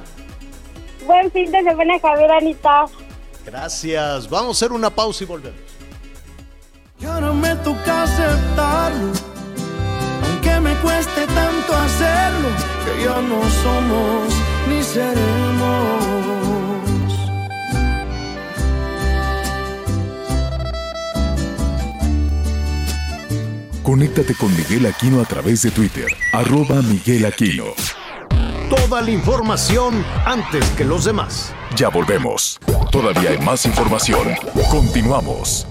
Buen 1.07 1.31
fin 1.33 1.51
de 1.51 1.63
semana, 1.63 1.99
Javier 2.01 2.31
Anita. 2.31 2.87
Gracias. 3.45 4.29
Vamos 4.29 4.57
a 4.57 4.59
hacer 4.59 4.73
una 4.73 4.91
pausa 4.91 5.25
y 5.25 5.27
volvemos. 5.27 5.61
Y 7.01 7.05
ahora 7.05 7.33
me 7.33 7.57
toca 7.57 8.05
aceptarlo, 8.05 9.13
aunque 10.25 10.61
me 10.61 10.75
cueste 10.77 11.27
tanto 11.27 11.75
hacerlo, 11.75 12.49
que 12.85 13.05
ya 13.05 13.21
no 13.21 13.43
somos 13.63 14.33
ni 14.69 14.83
seremos. 14.85 16.23
Conéctate 23.83 24.35
con 24.37 24.57
Miguel 24.57 24.87
Aquino 24.87 25.21
a 25.21 25.25
través 25.25 25.63
de 25.63 25.73
Twitter, 25.73 26.07
arroba 26.33 26.81
Miguel 26.83 27.27
Aquino. 27.27 27.75
Toda 28.75 29.03
la 29.03 29.11
información 29.11 30.03
antes 30.25 30.67
que 30.71 30.85
los 30.87 31.05
demás. 31.05 31.53
Ya 31.77 31.91
volvemos. 31.91 32.59
Todavía 32.91 33.29
hay 33.33 33.39
más 33.39 33.67
información. 33.67 34.35
Continuamos. 34.71 35.67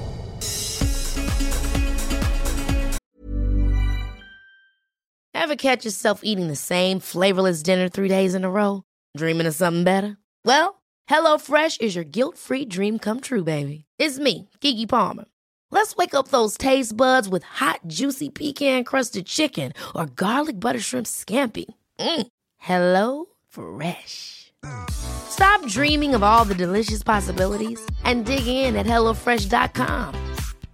Ever 5.33 5.55
catch 5.55 5.83
yourself 5.83 6.21
eating 6.23 6.47
the 6.47 6.55
same 6.55 6.99
flavorless 6.99 7.63
dinner 7.63 7.89
three 7.89 8.07
days 8.07 8.35
in 8.35 8.45
a 8.45 8.49
row? 8.51 8.83
Dreaming 9.17 9.47
of 9.47 9.55
something 9.55 9.83
better? 9.83 10.17
Well, 10.45 10.79
HelloFresh 11.09 11.81
is 11.81 11.95
your 11.95 12.05
guilt 12.05 12.37
free 12.37 12.65
dream 12.65 12.99
come 12.99 13.19
true, 13.19 13.43
baby. 13.43 13.85
It's 13.97 14.19
me, 14.19 14.47
Kiki 14.59 14.85
Palmer. 14.85 15.25
Let's 15.71 15.95
wake 15.95 16.13
up 16.13 16.27
those 16.27 16.55
taste 16.55 16.95
buds 16.95 17.27
with 17.27 17.41
hot, 17.41 17.79
juicy 17.87 18.29
pecan 18.29 18.83
crusted 18.83 19.25
chicken 19.25 19.73
or 19.95 20.05
garlic 20.05 20.59
butter 20.59 20.79
shrimp 20.79 21.07
scampi. 21.07 21.65
Mm. 21.99 22.27
Hello 22.63 23.25
Fresh. 23.49 24.53
Stop 24.91 25.65
dreaming 25.65 26.13
of 26.13 26.21
all 26.21 26.45
the 26.45 26.53
delicious 26.53 27.01
possibilities 27.01 27.83
and 28.05 28.23
dig 28.23 28.45
in 28.45 28.75
at 28.75 28.85
HelloFresh.com. 28.85 30.13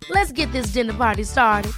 Let's 0.09 0.33
get 0.33 0.51
this 0.51 0.73
dinner 0.73 0.93
party 0.93 1.23
started. 1.23 1.71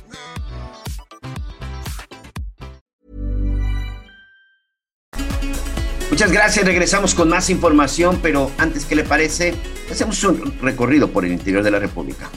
Muchas 6.10 6.32
gracias, 6.32 6.66
regresamos 6.66 7.14
con 7.14 7.30
más 7.30 7.52
información, 7.52 8.20
pero 8.22 8.50
antes, 8.58 8.86
¿qué 8.86 8.96
le 8.96 9.04
parece? 9.04 9.54
Hacemos 9.92 10.24
un 10.24 10.58
recorrido 10.60 11.10
por 11.12 11.24
el 11.24 11.32
interior 11.32 11.62
de 11.62 11.70
la 11.70 11.78
República. 11.78 12.32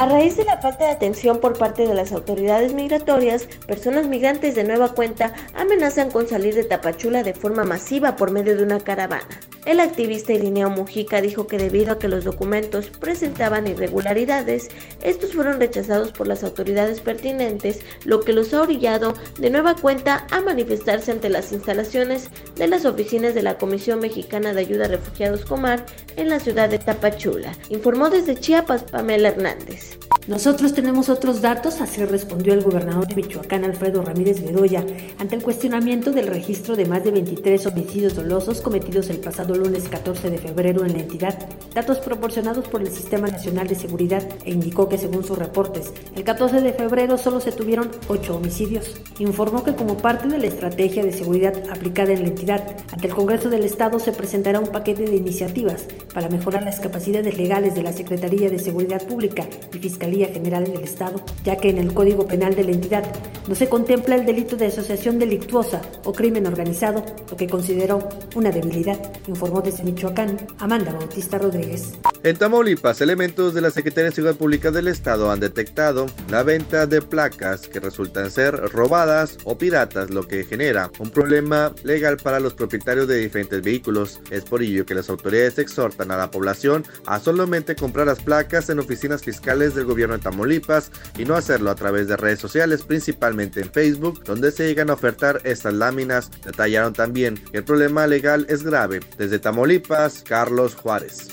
A 0.00 0.06
raíz 0.06 0.38
de 0.38 0.46
la 0.46 0.56
falta 0.56 0.86
de 0.86 0.92
atención 0.92 1.40
por 1.40 1.58
parte 1.58 1.86
de 1.86 1.92
las 1.92 2.12
autoridades 2.12 2.72
migratorias, 2.72 3.46
personas 3.66 4.06
migrantes 4.06 4.54
de 4.54 4.64
nueva 4.64 4.94
cuenta 4.94 5.34
amenazan 5.52 6.10
con 6.10 6.26
salir 6.26 6.54
de 6.54 6.64
Tapachula 6.64 7.22
de 7.22 7.34
forma 7.34 7.64
masiva 7.64 8.16
por 8.16 8.30
medio 8.30 8.56
de 8.56 8.62
una 8.62 8.80
caravana. 8.80 9.28
El 9.66 9.78
activista 9.78 10.32
Irineo 10.32 10.70
Mujica 10.70 11.20
dijo 11.20 11.46
que 11.46 11.58
debido 11.58 11.92
a 11.92 11.98
que 11.98 12.08
los 12.08 12.24
documentos 12.24 12.86
presentaban 12.86 13.66
irregularidades, 13.66 14.68
estos 15.02 15.34
fueron 15.34 15.60
rechazados 15.60 16.12
por 16.12 16.26
las 16.26 16.44
autoridades 16.44 17.00
pertinentes, 17.00 17.80
lo 18.06 18.20
que 18.20 18.32
los 18.32 18.54
ha 18.54 18.62
orillado 18.62 19.12
de 19.38 19.50
nueva 19.50 19.74
cuenta 19.74 20.26
a 20.30 20.40
manifestarse 20.40 21.12
ante 21.12 21.28
las 21.28 21.52
instalaciones 21.52 22.30
de 22.56 22.68
las 22.68 22.86
oficinas 22.86 23.34
de 23.34 23.42
la 23.42 23.58
Comisión 23.58 24.00
Mexicana 24.00 24.54
de 24.54 24.62
Ayuda 24.62 24.86
a 24.86 24.88
Refugiados 24.88 25.44
Comar 25.44 25.84
en 26.16 26.30
la 26.30 26.40
ciudad 26.40 26.70
de 26.70 26.78
Tapachula. 26.78 27.52
Informó 27.68 28.08
desde 28.08 28.36
Chiapas 28.36 28.84
Pamela 28.84 29.28
Hernández. 29.28 29.89
Nosotros 30.30 30.74
tenemos 30.74 31.08
otros 31.08 31.40
datos, 31.40 31.80
así 31.80 32.04
respondió 32.04 32.52
el 32.52 32.62
gobernador 32.62 33.08
de 33.08 33.16
Michoacán, 33.16 33.64
Alfredo 33.64 34.02
Ramírez 34.02 34.40
Bedoya, 34.44 34.86
ante 35.18 35.34
el 35.34 35.42
cuestionamiento 35.42 36.12
del 36.12 36.28
registro 36.28 36.76
de 36.76 36.84
más 36.84 37.02
de 37.02 37.10
23 37.10 37.66
homicidios 37.66 38.14
dolosos 38.14 38.60
cometidos 38.60 39.10
el 39.10 39.18
pasado 39.18 39.56
lunes 39.56 39.88
14 39.88 40.30
de 40.30 40.38
febrero 40.38 40.84
en 40.84 40.92
la 40.92 41.00
entidad, 41.00 41.36
datos 41.74 41.98
proporcionados 41.98 42.68
por 42.68 42.80
el 42.80 42.92
Sistema 42.92 43.26
Nacional 43.26 43.66
de 43.66 43.74
Seguridad, 43.74 44.22
e 44.44 44.52
indicó 44.52 44.88
que 44.88 44.98
según 44.98 45.24
sus 45.24 45.36
reportes, 45.36 45.92
el 46.14 46.22
14 46.22 46.60
de 46.60 46.74
febrero 46.74 47.18
solo 47.18 47.40
se 47.40 47.50
tuvieron 47.50 47.90
8 48.06 48.36
homicidios. 48.36 49.00
Informó 49.18 49.64
que 49.64 49.74
como 49.74 49.96
parte 49.96 50.28
de 50.28 50.38
la 50.38 50.46
estrategia 50.46 51.02
de 51.02 51.12
seguridad 51.12 51.60
aplicada 51.70 52.12
en 52.12 52.22
la 52.22 52.28
entidad, 52.28 52.76
ante 52.92 53.08
el 53.08 53.14
Congreso 53.14 53.50
del 53.50 53.64
Estado 53.64 53.98
se 53.98 54.12
presentará 54.12 54.60
un 54.60 54.68
paquete 54.68 55.06
de 55.06 55.16
iniciativas 55.16 55.86
para 56.14 56.28
mejorar 56.28 56.62
las 56.62 56.78
capacidades 56.78 57.36
legales 57.36 57.74
de 57.74 57.82
la 57.82 57.92
Secretaría 57.92 58.48
de 58.48 58.60
Seguridad 58.60 59.02
Pública 59.06 59.48
y 59.72 59.79
Fiscalía 59.80 60.28
General 60.28 60.64
del 60.64 60.82
Estado, 60.82 61.22
ya 61.44 61.56
que 61.56 61.70
en 61.70 61.78
el 61.78 61.94
Código 61.94 62.26
Penal 62.26 62.54
de 62.54 62.64
la 62.64 62.72
entidad 62.72 63.04
no 63.48 63.54
se 63.54 63.68
contempla 63.68 64.14
el 64.14 64.26
delito 64.26 64.56
de 64.56 64.66
asociación 64.66 65.18
delictuosa 65.18 65.82
o 66.04 66.12
crimen 66.12 66.46
organizado, 66.46 67.04
lo 67.30 67.36
que 67.36 67.48
consideró 67.48 68.08
una 68.34 68.50
debilidad, 68.50 68.98
informó 69.26 69.60
desde 69.60 69.82
Michoacán 69.82 70.36
Amanda 70.58 70.92
Bautista 70.92 71.38
Rodríguez. 71.38 71.92
En 72.22 72.36
Tamaulipas, 72.36 73.00
elementos 73.00 73.54
de 73.54 73.62
la 73.62 73.70
Secretaría 73.70 74.10
de 74.10 74.14
Seguridad 74.14 74.36
Pública 74.36 74.70
del 74.70 74.88
Estado 74.88 75.30
han 75.30 75.40
detectado 75.40 76.06
la 76.28 76.42
venta 76.42 76.86
de 76.86 77.00
placas 77.00 77.66
que 77.66 77.80
resultan 77.80 78.30
ser 78.30 78.54
robadas 78.72 79.38
o 79.44 79.56
piratas, 79.56 80.10
lo 80.10 80.28
que 80.28 80.44
genera 80.44 80.90
un 80.98 81.10
problema 81.10 81.74
legal 81.82 82.18
para 82.18 82.38
los 82.38 82.54
propietarios 82.54 83.08
de 83.08 83.16
diferentes 83.16 83.62
vehículos. 83.62 84.20
Es 84.30 84.44
por 84.44 84.62
ello 84.62 84.84
que 84.84 84.94
las 84.94 85.08
autoridades 85.08 85.58
exhortan 85.58 86.10
a 86.10 86.18
la 86.18 86.30
población 86.30 86.84
a 87.06 87.18
solamente 87.20 87.74
comprar 87.74 88.06
las 88.06 88.20
placas 88.20 88.68
en 88.68 88.80
oficinas 88.80 89.22
fiscales 89.22 89.59
del 89.60 89.84
gobierno 89.84 90.16
de 90.16 90.22
Tamaulipas 90.22 90.90
y 91.18 91.24
no 91.24 91.34
hacerlo 91.34 91.70
a 91.70 91.74
través 91.74 92.08
de 92.08 92.16
redes 92.16 92.40
sociales, 92.40 92.82
principalmente 92.82 93.60
en 93.60 93.70
Facebook, 93.70 94.24
donde 94.24 94.50
se 94.52 94.66
llegan 94.66 94.88
a 94.88 94.94
ofertar 94.94 95.42
estas 95.44 95.74
láminas. 95.74 96.30
Detallaron 96.42 96.94
también 96.94 97.36
que 97.52 97.58
el 97.58 97.64
problema 97.64 98.06
legal 98.06 98.46
es 98.48 98.62
grave. 98.62 99.00
Desde 99.18 99.38
Tamaulipas, 99.38 100.24
Carlos 100.26 100.74
Juárez. 100.74 101.28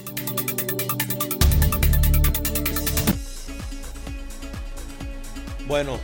Bueno, 5.68 6.00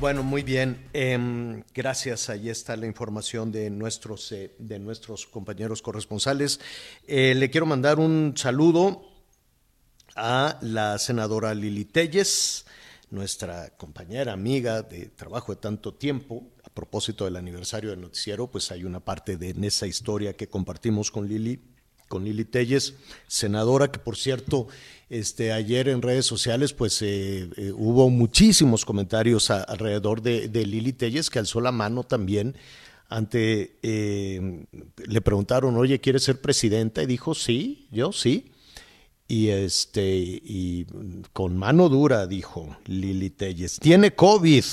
bueno, 0.00 0.22
muy 0.22 0.44
bien. 0.44 0.86
Em, 0.92 1.64
gracias. 1.74 2.30
Ahí 2.30 2.50
está 2.50 2.76
la 2.76 2.86
información 2.86 3.50
de 3.50 3.68
nuestros, 3.68 4.30
eh, 4.30 4.52
de 4.58 4.78
nuestros 4.78 5.26
compañeros 5.26 5.82
corresponsales. 5.82 6.60
Eh, 7.06 7.34
le 7.34 7.50
quiero 7.50 7.66
mandar 7.66 7.98
un 7.98 8.34
saludo 8.36 9.07
a 10.18 10.58
la 10.60 10.98
senadora 10.98 11.54
Lili 11.54 11.84
Telles, 11.84 12.66
nuestra 13.10 13.70
compañera, 13.76 14.32
amiga 14.32 14.82
de 14.82 15.06
trabajo 15.06 15.54
de 15.54 15.60
tanto 15.60 15.94
tiempo. 15.94 16.42
A 16.64 16.70
propósito 16.70 17.24
del 17.24 17.36
aniversario 17.36 17.90
del 17.90 18.00
noticiero, 18.00 18.48
pues 18.48 18.70
hay 18.72 18.84
una 18.84 19.00
parte 19.00 19.36
de 19.36 19.54
esa 19.66 19.86
historia 19.86 20.36
que 20.36 20.48
compartimos 20.48 21.10
con 21.10 21.28
Lili 21.28 21.60
con 22.08 22.24
Lili 22.24 22.46
Telles, 22.46 22.94
senadora 23.26 23.92
que 23.92 23.98
por 23.98 24.16
cierto, 24.16 24.66
este, 25.10 25.52
ayer 25.52 25.90
en 25.90 26.00
redes 26.00 26.24
sociales 26.24 26.72
pues 26.72 27.02
eh, 27.02 27.50
eh, 27.54 27.70
hubo 27.76 28.08
muchísimos 28.08 28.86
comentarios 28.86 29.50
alrededor 29.50 30.22
de, 30.22 30.48
de, 30.48 30.64
Lili 30.64 30.94
Telles 30.94 31.28
que 31.28 31.38
alzó 31.38 31.60
la 31.60 31.70
mano 31.70 32.04
también 32.04 32.56
ante, 33.10 33.78
eh, 33.82 34.64
le 35.06 35.20
preguntaron, 35.20 35.76
oye, 35.76 36.00
¿quieres 36.00 36.22
ser 36.22 36.40
presidenta? 36.40 37.02
Y 37.02 37.06
dijo, 37.06 37.34
sí, 37.34 37.88
yo 37.90 38.12
sí. 38.12 38.52
Y 39.28 39.48
este, 39.48 40.08
y 40.08 40.86
con 41.34 41.56
mano 41.56 41.90
dura, 41.90 42.26
dijo 42.26 42.76
Lili 42.86 43.28
Telles, 43.28 43.78
tiene 43.78 44.14
COVID. 44.14 44.64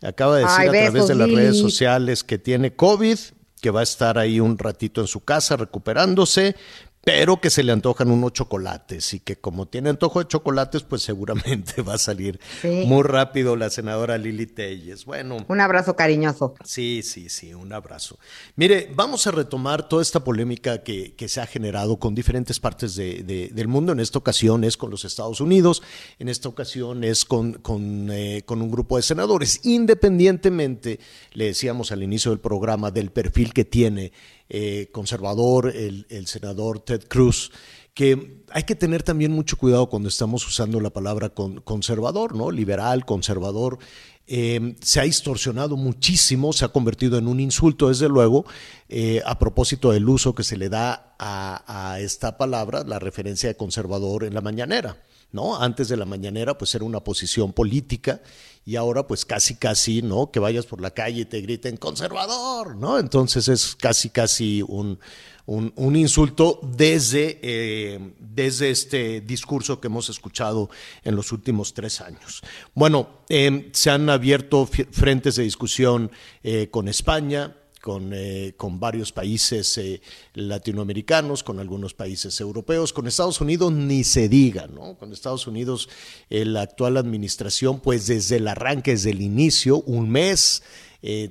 Acaba 0.00 0.36
de 0.36 0.44
decir 0.44 0.60
Ay, 0.60 0.68
a 0.68 0.70
besos, 0.70 0.92
través 0.92 1.08
de 1.08 1.14
las 1.16 1.28
Lili. 1.28 1.36
redes 1.40 1.58
sociales 1.58 2.24
que 2.24 2.38
tiene 2.38 2.74
COVID 2.74 3.18
que 3.60 3.70
va 3.70 3.80
a 3.80 3.82
estar 3.82 4.18
ahí 4.18 4.40
un 4.40 4.56
ratito 4.56 5.00
en 5.00 5.06
su 5.06 5.20
casa 5.20 5.56
recuperándose, 5.56 6.56
pero 7.04 7.40
que 7.40 7.50
se 7.50 7.62
le 7.62 7.72
antojan 7.72 8.10
unos 8.10 8.32
chocolates 8.32 9.14
y 9.14 9.20
que 9.20 9.36
como 9.36 9.66
tiene 9.66 9.90
antojo 9.90 10.18
de 10.18 10.28
chocolates, 10.28 10.82
pues 10.82 11.02
seguramente 11.02 11.80
va 11.82 11.94
a 11.94 11.98
salir 11.98 12.38
muy 12.62 13.02
rápido 13.02 13.56
la 13.56 13.70
senadora 13.70 14.18
Lili 14.18 14.46
Telles. 14.46 15.04
Bueno. 15.04 15.38
Un 15.48 15.60
abrazo 15.60 15.96
cariñoso. 15.96 16.54
Sí, 16.64 17.02
sí, 17.02 17.28
sí, 17.28 17.54
un 17.54 17.72
abrazo. 17.72 18.18
Mire, 18.56 18.90
vamos 18.94 19.26
a 19.26 19.30
retomar 19.30 19.88
toda 19.88 20.02
esta 20.02 20.22
polémica 20.22 20.82
que, 20.82 21.14
se 21.28 21.40
ha 21.40 21.46
generado 21.46 21.98
con 21.98 22.14
diferentes 22.14 22.58
partes 22.58 22.96
del 22.96 23.68
mundo. 23.68 23.92
En 23.92 24.00
esta 24.00 24.18
ocasión 24.18 24.64
es 24.64 24.76
con 24.76 24.90
los 24.90 25.04
Estados 25.04 25.40
Unidos, 25.40 25.82
en 26.18 26.28
esta 26.28 26.48
ocasión 26.48 27.04
es 27.04 27.24
con, 27.24 27.54
con, 27.54 28.08
eh, 28.10 28.42
con 28.44 28.62
un 28.62 28.70
grupo 28.70 28.96
de 28.96 29.02
senadores. 29.02 29.60
Independientemente, 29.64 31.00
le 31.32 31.46
decíamos 31.46 31.92
al 31.92 32.02
inicio 32.02 32.30
del 32.30 32.40
programa, 32.40 32.90
del 32.90 33.10
perfil 33.10 33.52
que 33.52 33.64
tiene 33.64 34.12
eh, 34.48 34.88
conservador, 34.92 35.74
el, 35.74 36.26
senador 36.26 36.80
Ted 36.80 37.02
Cruz, 37.08 37.52
que 37.92 38.44
hay 38.50 38.62
que 38.62 38.74
tener 38.74 39.02
también 39.02 39.32
mucho 39.32 39.56
cuidado 39.56 39.88
cuando 39.88 40.08
estamos 40.08 40.46
usando 40.46 40.80
la 40.80 40.90
palabra 40.90 41.30
conservador, 41.30 42.34
¿no? 42.34 42.50
Liberal, 42.50 43.04
conservador. 43.04 43.78
Eh, 44.26 44.76
se 44.80 45.00
ha 45.00 45.04
distorsionado 45.04 45.76
muchísimo, 45.76 46.52
se 46.52 46.64
ha 46.64 46.68
convertido 46.68 47.18
en 47.18 47.28
un 47.28 47.40
insulto, 47.40 47.88
desde 47.88 48.08
luego, 48.08 48.44
eh, 48.88 49.22
a 49.24 49.38
propósito 49.38 49.90
del 49.90 50.08
uso 50.08 50.34
que 50.34 50.44
se 50.44 50.56
le 50.56 50.68
da 50.68 51.14
a, 51.18 51.92
a, 51.92 52.00
esta 52.00 52.36
palabra, 52.36 52.84
la 52.84 52.98
referencia 52.98 53.48
de 53.48 53.56
conservador 53.56 54.24
en 54.24 54.34
la 54.34 54.40
mañanera. 54.40 55.02
¿no? 55.32 55.60
Antes 55.60 55.88
de 55.88 55.96
la 55.96 56.04
mañanera, 56.04 56.56
pues 56.56 56.74
era 56.74 56.84
una 56.84 57.00
posición 57.00 57.52
política 57.52 58.20
y 58.68 58.76
ahora 58.76 59.06
pues 59.06 59.24
casi 59.24 59.54
casi, 59.54 60.02
¿no? 60.02 60.30
Que 60.30 60.40
vayas 60.40 60.66
por 60.66 60.82
la 60.82 60.90
calle 60.90 61.22
y 61.22 61.24
te 61.24 61.40
griten 61.40 61.78
conservador, 61.78 62.76
¿no? 62.76 62.98
Entonces 62.98 63.48
es 63.48 63.74
casi 63.74 64.10
casi 64.10 64.60
un, 64.60 64.98
un, 65.46 65.96
insulto 65.96 66.60
desde, 66.62 67.38
eh, 67.40 68.12
desde 68.18 68.68
este 68.68 69.22
discurso 69.22 69.80
que 69.80 69.86
hemos 69.86 70.10
escuchado 70.10 70.68
en 71.02 71.16
los 71.16 71.32
últimos 71.32 71.72
tres 71.72 72.02
años. 72.02 72.42
Bueno, 72.74 73.24
em, 73.30 73.70
se 73.72 73.88
han 73.88 74.10
abierto 74.10 74.66
frentes 74.66 75.36
de 75.36 75.44
discusión 75.44 76.10
eh, 76.42 76.68
con 76.70 76.88
España, 76.88 77.56
con, 77.80 78.12
eh, 78.12 78.54
con 78.56 78.80
varios 78.80 79.12
países 79.12 79.78
eh, 79.78 80.00
latinoamericanos, 80.34 81.42
con 81.42 81.58
algunos 81.60 81.94
países 81.94 82.40
europeos, 82.40 82.92
con 82.92 83.06
Estados 83.06 83.40
Unidos 83.40 83.72
ni 83.72 84.04
se 84.04 84.28
diga, 84.28 84.66
¿no? 84.66 84.96
Con 84.96 85.12
Estados 85.12 85.46
Unidos, 85.46 85.88
eh, 86.30 86.44
la 86.44 86.62
actual 86.62 86.96
administración, 86.96 87.80
pues 87.80 88.06
desde 88.06 88.36
el 88.36 88.48
arranque, 88.48 88.92
desde 88.92 89.10
el 89.10 89.22
inicio, 89.22 89.82
un 89.82 90.10
mes, 90.10 90.62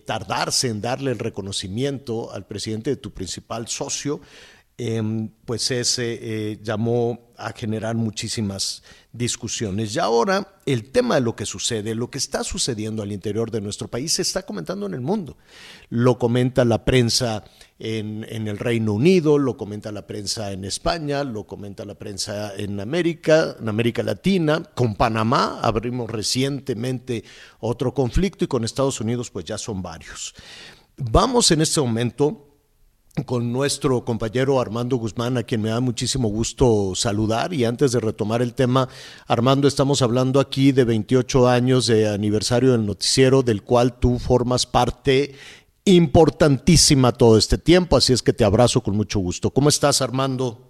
tardarse 0.06 0.70
en 0.70 0.80
darle 0.80 1.12
el 1.12 1.20
reconocimiento 1.20 2.32
al 2.32 2.48
presidente 2.48 2.90
de 2.90 2.96
tu 2.96 3.12
principal 3.12 3.68
socio, 3.68 4.22
em, 4.78 5.30
pues 5.46 5.72
ese 5.72 6.60
llamó 6.62 7.28
a 7.38 7.54
generar 7.54 7.96
muchísimas 7.96 8.84
discusiones. 9.12 9.96
Y 9.96 10.00
ahora 10.00 10.56
el 10.66 10.92
tema 10.92 11.16
de 11.16 11.22
lo 11.22 11.36
que 11.36 11.46
sucede, 11.46 11.96
lo 11.96 12.10
que 12.10 12.18
está 12.18 12.44
sucediendo 12.44 13.04
al 13.04 13.12
interior 13.12 13.52
de 13.52 13.62
nuestro 13.62 13.88
país, 13.88 14.14
se 14.14 14.22
está 14.22 14.44
comentando 14.44 14.86
en 14.86 14.94
el 14.94 15.02
mundo. 15.02 15.38
Lo 15.90 16.18
comenta 16.18 16.66
la 16.66 16.84
prensa 16.84 17.44
en, 17.80 18.24
el 18.48 18.58
Reino 18.58 18.94
Unido, 18.94 19.38
lo 19.38 19.56
comenta 19.56 19.92
la 19.92 20.08
prensa 20.08 20.52
en 20.52 20.66
España, 20.66 21.24
lo 21.24 21.46
comenta 21.46 21.86
la 21.86 21.96
prensa 21.96 22.56
en 22.56 22.80
América, 22.80 23.56
en 23.60 23.70
América 23.70 24.04
Latina. 24.04 24.64
Con 24.76 24.96
Panamá 24.96 25.60
abrimos 25.62 26.10
recientemente 26.10 27.24
otro 27.60 27.94
conflicto 27.94 28.46
y 28.46 28.48
con 28.48 28.64
Estados 28.64 29.00
Unidos 29.00 29.30
pues 29.30 29.46
ya 29.46 29.58
son 29.58 29.82
varios. 29.82 30.34
Vamos 30.98 31.52
en 31.52 31.62
este 31.62 31.80
momento 31.80 32.47
con 33.26 33.52
nuestro 33.52 34.04
compañero 34.06 34.60
Armando 34.60 34.98
Guzmán, 34.98 35.38
a 35.38 35.44
quien 35.44 35.62
me 35.62 35.70
da 35.70 35.80
muchísimo 35.80 36.28
gusto 36.30 36.94
saludar. 36.96 37.54
Y 37.54 37.66
antes 37.66 37.92
de 37.92 38.00
retomar 38.00 38.42
el 38.42 38.54
tema, 38.54 38.88
Armando, 39.28 39.68
estamos 39.68 40.02
hablando 40.02 40.40
aquí 40.40 40.72
de 40.72 40.84
28 40.84 41.48
años 41.48 41.88
de 41.88 42.08
aniversario 42.08 42.72
del 42.72 42.86
noticiero, 42.86 43.44
del 43.44 43.64
cual 43.64 44.00
tú 44.00 44.20
formas 44.20 44.66
parte 44.66 45.36
importantísima 45.86 47.14
todo 47.14 47.38
este 47.38 47.58
tiempo, 47.58 47.96
así 47.96 48.12
es 48.12 48.22
que 48.22 48.34
te 48.34 48.44
abrazo 48.44 48.82
con 48.82 48.96
mucho 48.96 49.20
gusto. 49.20 49.52
¿Cómo 49.52 49.70
estás, 49.70 50.02
Armando? 50.02 50.68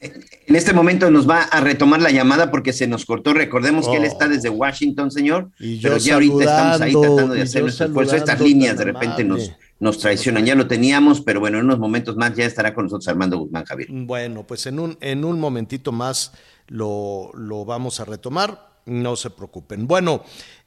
En 0.00 0.56
este 0.56 0.74
momento 0.74 1.10
nos 1.10 1.28
va 1.28 1.42
a 1.44 1.60
retomar 1.60 2.02
la 2.02 2.10
llamada 2.10 2.50
porque 2.50 2.74
se 2.74 2.86
nos 2.86 3.06
cortó. 3.06 3.32
Recordemos 3.32 3.88
que 3.88 3.96
él 3.96 4.04
está 4.04 4.28
desde 4.28 4.50
Washington, 4.50 5.10
señor. 5.10 5.50
Y 5.58 5.80
pero 5.80 5.96
ya 5.96 6.14
ahorita 6.14 6.40
estamos 6.40 6.80
ahí 6.82 6.92
tratando 6.92 7.34
de 7.34 7.42
hacer 7.42 7.62
nuestro 7.62 7.86
esfuerzo. 7.86 8.16
Estas 8.16 8.40
líneas 8.40 8.76
de 8.76 8.84
repente 8.84 9.24
nos, 9.24 9.52
nos 9.80 9.98
traicionan. 9.98 10.46
Ya 10.46 10.54
lo 10.54 10.66
teníamos, 10.66 11.20
pero 11.20 11.40
bueno, 11.40 11.58
en 11.58 11.64
unos 11.64 11.78
momentos 11.78 12.16
más 12.16 12.34
ya 12.34 12.44
estará 12.44 12.74
con 12.74 12.84
nosotros 12.84 13.08
Armando 13.08 13.38
Guzmán 13.38 13.64
Javier. 13.64 13.88
Bueno, 13.90 14.46
pues 14.46 14.66
en 14.66 14.78
un, 14.78 14.96
en 15.00 15.24
un 15.24 15.40
momentito 15.40 15.92
más 15.92 16.32
lo, 16.68 17.30
lo 17.34 17.64
vamos 17.64 18.00
a 18.00 18.04
retomar. 18.04 18.74
No 18.86 19.16
se 19.16 19.30
preocupen. 19.30 19.86
Bueno, 19.86 20.22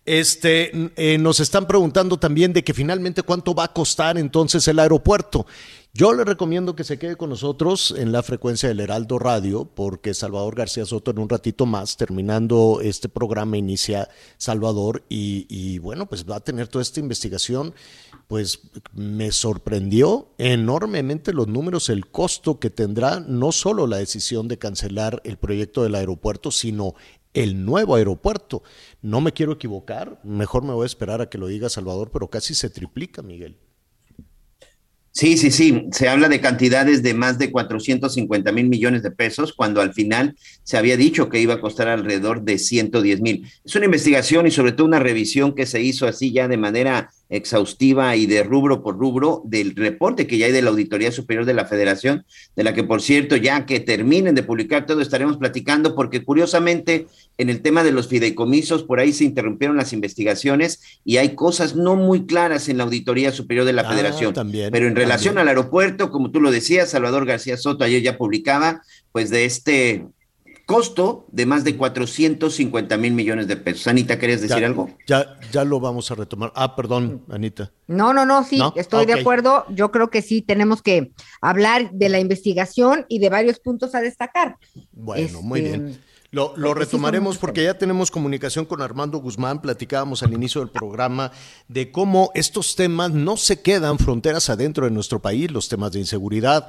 este, 0.08 0.72
eh, 0.96 1.18
nos 1.18 1.42
están 1.42 1.68
preguntando 1.68 2.18
también 2.18 2.54
de 2.54 2.64
que 2.64 2.74
finalmente 2.74 3.24
cuánto 3.24 3.54
va 3.54 3.66
a 3.66 3.74
costar 3.74 4.18
entonces 4.18 4.66
el 4.70 4.80
aeropuerto. 4.80 5.46
Yo 5.98 6.14
le 6.14 6.24
recomiendo 6.24 6.76
que 6.76 6.84
se 6.84 7.00
quede 7.00 7.16
con 7.16 7.32
nosotros 7.32 7.92
en 7.98 8.12
la 8.12 8.22
frecuencia 8.22 8.70
del 8.70 8.82
Heraldo 8.82 9.18
Radio, 9.18 9.66
porque 9.66 10.14
Salvador 10.14 10.54
García 10.54 10.86
Soto 10.86 11.10
en 11.10 11.18
un 11.18 11.28
ratito 11.28 11.66
más, 11.66 11.98
terminando 11.98 12.82
este 12.84 13.10
programa, 13.10 13.58
inicia 13.58 14.08
Salvador 14.38 15.04
y, 15.10 15.80
bueno, 15.80 16.08
pues 16.08 16.30
va 16.30 16.36
a 16.36 16.40
tener 16.40 16.68
toda 16.68 16.84
esta 16.84 17.00
investigación. 17.00 17.74
Pues 18.28 18.60
me 18.94 19.32
sorprendió 19.32 20.30
enormemente 20.38 21.34
los 21.34 21.48
números, 21.48 21.90
el 21.90 22.06
costo 22.12 22.60
que 22.60 22.70
tendrá 22.70 23.20
no 23.20 23.52
solo 23.52 23.88
la 23.88 23.98
decisión 23.98 24.48
de 24.48 24.60
cancelar 24.60 25.20
el 25.26 25.38
proyecto 25.38 25.82
del 25.82 25.96
aeropuerto, 25.96 26.52
sino 26.52 26.94
el 27.34 27.66
nuevo 27.66 27.96
aeropuerto. 27.96 28.62
No 29.02 29.20
me 29.20 29.34
quiero 29.34 29.54
equivocar, 29.54 30.20
mejor 30.24 30.64
me 30.64 30.74
voy 30.74 30.84
a 30.84 30.86
esperar 30.86 31.22
a 31.22 31.30
que 31.32 31.40
lo 31.40 31.48
diga 31.48 31.70
Salvador, 31.70 32.12
pero 32.14 32.30
casi 32.30 32.54
se 32.54 32.70
triplica, 32.70 33.24
Miguel. 33.24 33.58
Sí, 35.18 35.36
sí, 35.36 35.50
sí. 35.50 35.88
Se 35.94 36.10
habla 36.10 36.30
de 36.30 36.40
cantidades 36.42 37.02
de 37.02 37.16
más 37.16 37.40
de 37.40 37.52
450 37.52 38.52
mil 38.52 38.68
millones 38.68 39.02
de 39.02 39.10
pesos, 39.10 39.52
cuando 39.52 39.82
al 39.82 39.92
final 39.96 40.36
se 40.62 40.78
había 40.78 40.96
dicho 40.96 41.28
que 41.28 41.40
iba 41.42 41.56
a 41.56 41.60
costar 41.60 41.88
alrededor 41.88 42.44
de 42.44 42.60
110 42.60 43.22
mil. 43.22 43.52
Es 43.66 43.76
una 43.76 43.86
investigación 43.86 44.46
y 44.46 44.52
sobre 44.52 44.74
todo 44.74 44.86
una 44.86 45.00
revisión 45.00 45.56
que 45.56 45.66
se 45.66 45.82
hizo 45.82 46.06
así 46.06 46.32
ya 46.32 46.48
de 46.48 46.58
manera 46.58 47.10
exhaustiva 47.30 48.16
y 48.16 48.26
de 48.26 48.44
rubro 48.44 48.82
por 48.82 48.98
rubro 48.98 49.42
del 49.46 49.76
reporte 49.76 50.28
que 50.28 50.38
ya 50.38 50.46
hay 50.46 50.52
de 50.52 50.62
la 50.62 50.70
Auditoría 50.70 51.12
Superior 51.12 51.46
de 51.46 51.54
la 51.54 51.66
Federación, 51.66 52.26
de 52.56 52.64
la 52.64 52.74
que 52.74 52.84
por 52.84 53.02
cierto 53.02 53.36
ya 53.36 53.66
que 53.66 53.80
terminen 53.80 54.36
de 54.36 54.44
publicar 54.44 54.86
todo 54.86 55.02
estaremos 55.02 55.38
platicando 55.38 55.96
porque 55.96 56.24
curiosamente 56.24 57.08
en 57.38 57.50
el 57.50 57.62
tema 57.62 57.84
de 57.84 57.92
los 57.92 58.08
fideicomisos 58.08 58.84
por 58.84 59.00
ahí 59.00 59.14
se 59.14 59.26
interrumpieron 59.26 59.78
las 59.78 59.94
investigaciones 59.94 60.82
y 61.04 61.18
hay 61.18 61.36
cosas 61.36 61.76
no 61.76 61.96
muy 61.96 62.26
claras 62.26 62.70
en 62.70 62.78
la 62.78 62.84
Auditoría 62.84 63.32
Superior 63.32 63.66
de 63.66 63.74
la 63.74 63.84
ah, 63.84 63.90
Federación. 63.90 64.34
Pero 64.72 64.88
en 64.88 64.96
relación 64.96 65.38
al 65.38 65.48
aeropuerto, 65.48 66.12
como 66.12 66.32
tú 66.32 66.40
lo 66.40 66.52
decías, 66.52 66.90
Salvador 66.90 67.26
García 67.26 67.58
Soto 67.58 67.84
ayer 67.84 68.02
ya 68.02 68.18
publicaba 68.18 68.82
pues 69.12 69.30
de 69.30 69.46
este 69.46 70.06
costo 70.68 71.26
de 71.32 71.46
más 71.46 71.64
de 71.64 71.78
450 71.78 72.98
mil 72.98 73.14
millones 73.14 73.48
de 73.48 73.56
pesos. 73.56 73.88
Anita, 73.88 74.20
¿querías 74.20 74.42
decir 74.42 74.66
algo? 74.66 74.90
Ya, 75.08 75.40
ya 75.52 75.64
lo 75.64 75.80
vamos 75.80 76.12
a 76.12 76.16
retomar. 76.16 76.52
Ah, 76.56 76.76
perdón, 76.76 77.24
Anita. 77.32 77.72
No, 77.88 78.14
no, 78.14 78.26
no, 78.26 78.44
sí, 78.44 78.62
estoy 78.76 79.06
de 79.06 79.14
acuerdo. 79.14 79.66
Yo 79.70 79.92
creo 79.92 80.10
que 80.10 80.22
sí 80.22 80.42
tenemos 80.42 80.82
que 80.82 81.14
hablar 81.40 81.90
de 81.92 82.10
la 82.10 82.20
investigación 82.20 83.06
y 83.08 83.20
de 83.20 83.30
varios 83.30 83.60
puntos 83.60 83.96
a 83.96 84.02
destacar. 84.02 84.58
Bueno, 84.92 85.42
muy 85.42 85.62
este, 85.62 85.78
bien. 85.78 86.02
Lo, 86.32 86.54
lo 86.58 86.74
retomaremos 86.74 87.38
porque 87.38 87.64
ya 87.64 87.78
tenemos 87.78 88.12
comunicación 88.12 88.66
con 88.66 88.82
Armando 88.82 89.20
Guzmán, 89.20 89.62
platicábamos 89.62 90.22
al 90.22 90.34
inicio 90.34 90.60
del 90.60 90.70
programa 90.70 91.32
de 91.70 91.90
cómo 91.90 92.32
estos 92.36 92.76
temas 92.76 93.12
no 93.12 93.38
se 93.38 93.62
quedan 93.62 93.98
fronteras 93.98 94.50
adentro 94.50 94.84
de 94.84 94.92
nuestro 94.92 95.22
país, 95.22 95.50
los 95.50 95.70
temas 95.70 95.94
de 95.94 96.00
inseguridad, 96.00 96.68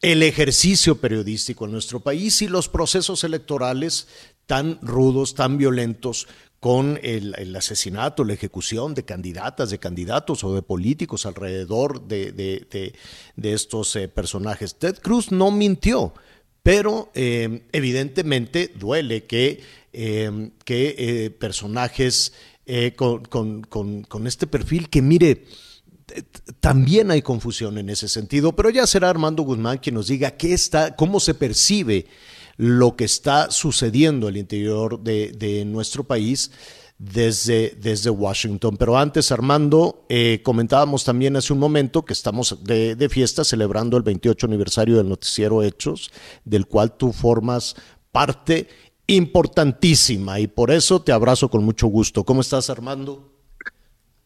el 0.00 0.22
ejercicio 0.22 1.00
periodístico 1.00 1.64
en 1.64 1.72
nuestro 1.72 2.00
país 2.00 2.40
y 2.42 2.48
los 2.48 2.68
procesos 2.68 3.24
electorales 3.24 4.08
tan 4.46 4.78
rudos, 4.80 5.34
tan 5.34 5.58
violentos 5.58 6.28
con 6.60 6.98
el, 7.02 7.54
asesinato, 7.54 8.24
la 8.24 8.34
ejecución 8.34 8.94
de 8.94 9.04
candidatas, 9.04 9.70
de 9.70 9.78
candidatos 9.78 10.42
o 10.42 10.54
de 10.54 10.62
políticos 10.62 11.24
alrededor 11.26 12.08
de, 12.08 12.94
estos 13.40 13.94
eh, 13.94 14.08
personajes. 14.08 14.74
Ted 14.76 14.98
Cruz 14.98 15.30
no 15.30 15.50
mintió, 15.52 16.14
pero 16.62 17.10
eh, 17.14 17.62
evidentemente 17.72 18.72
duele 18.74 19.24
que, 19.24 19.60
eh, 19.92 20.50
que 20.64 21.34
personajes 21.38 22.32
con, 22.96 23.62
con 23.62 24.26
este 24.26 24.46
perfil 24.46 24.90
que 24.90 25.00
mire, 25.00 25.46
también 26.60 27.10
hay 27.10 27.22
confusión 27.22 27.78
en 27.78 27.90
ese 27.90 28.08
sentido, 28.08 28.54
pero 28.54 28.70
ya 28.70 28.86
será 28.86 29.10
Armando 29.10 29.42
Guzmán 29.42 29.78
quien 29.78 29.94
nos 29.94 30.08
diga 30.08 30.32
qué 30.32 30.52
está, 30.52 30.96
cómo 30.96 31.20
se 31.20 31.34
percibe 31.34 32.06
lo 32.56 32.96
que 32.96 33.04
está 33.04 33.50
sucediendo 33.50 34.26
al 34.26 34.36
interior 34.36 35.00
de, 35.00 35.64
nuestro 35.64 36.04
país 36.04 36.50
desde, 36.98 37.76
desde 37.80 38.10
Washington. 38.10 38.76
Pero 38.76 38.98
antes, 38.98 39.30
Armando, 39.30 40.04
eh, 40.08 40.40
comentábamos 40.42 41.04
también 41.04 41.36
hace 41.36 41.52
un 41.52 41.60
momento 41.60 42.04
que 42.04 42.12
estamos 42.12 42.58
de, 42.64 42.96
de, 42.96 43.08
fiesta 43.08 43.44
celebrando 43.44 43.96
el 43.96 44.02
28 44.02 44.46
aniversario 44.46 44.96
del 44.96 45.08
noticiero 45.08 45.62
Hechos, 45.62 46.10
del 46.44 46.66
cual 46.66 46.96
tú 46.96 47.12
formas 47.12 47.76
parte 48.10 48.68
importantísima 49.06 50.40
y 50.40 50.48
por 50.48 50.70
eso 50.72 51.00
te 51.00 51.12
abrazo 51.12 51.48
con 51.48 51.64
mucho 51.64 51.86
gusto. 51.86 52.24
¿Cómo 52.24 52.40
estás, 52.40 52.70
Armando? 52.70 53.37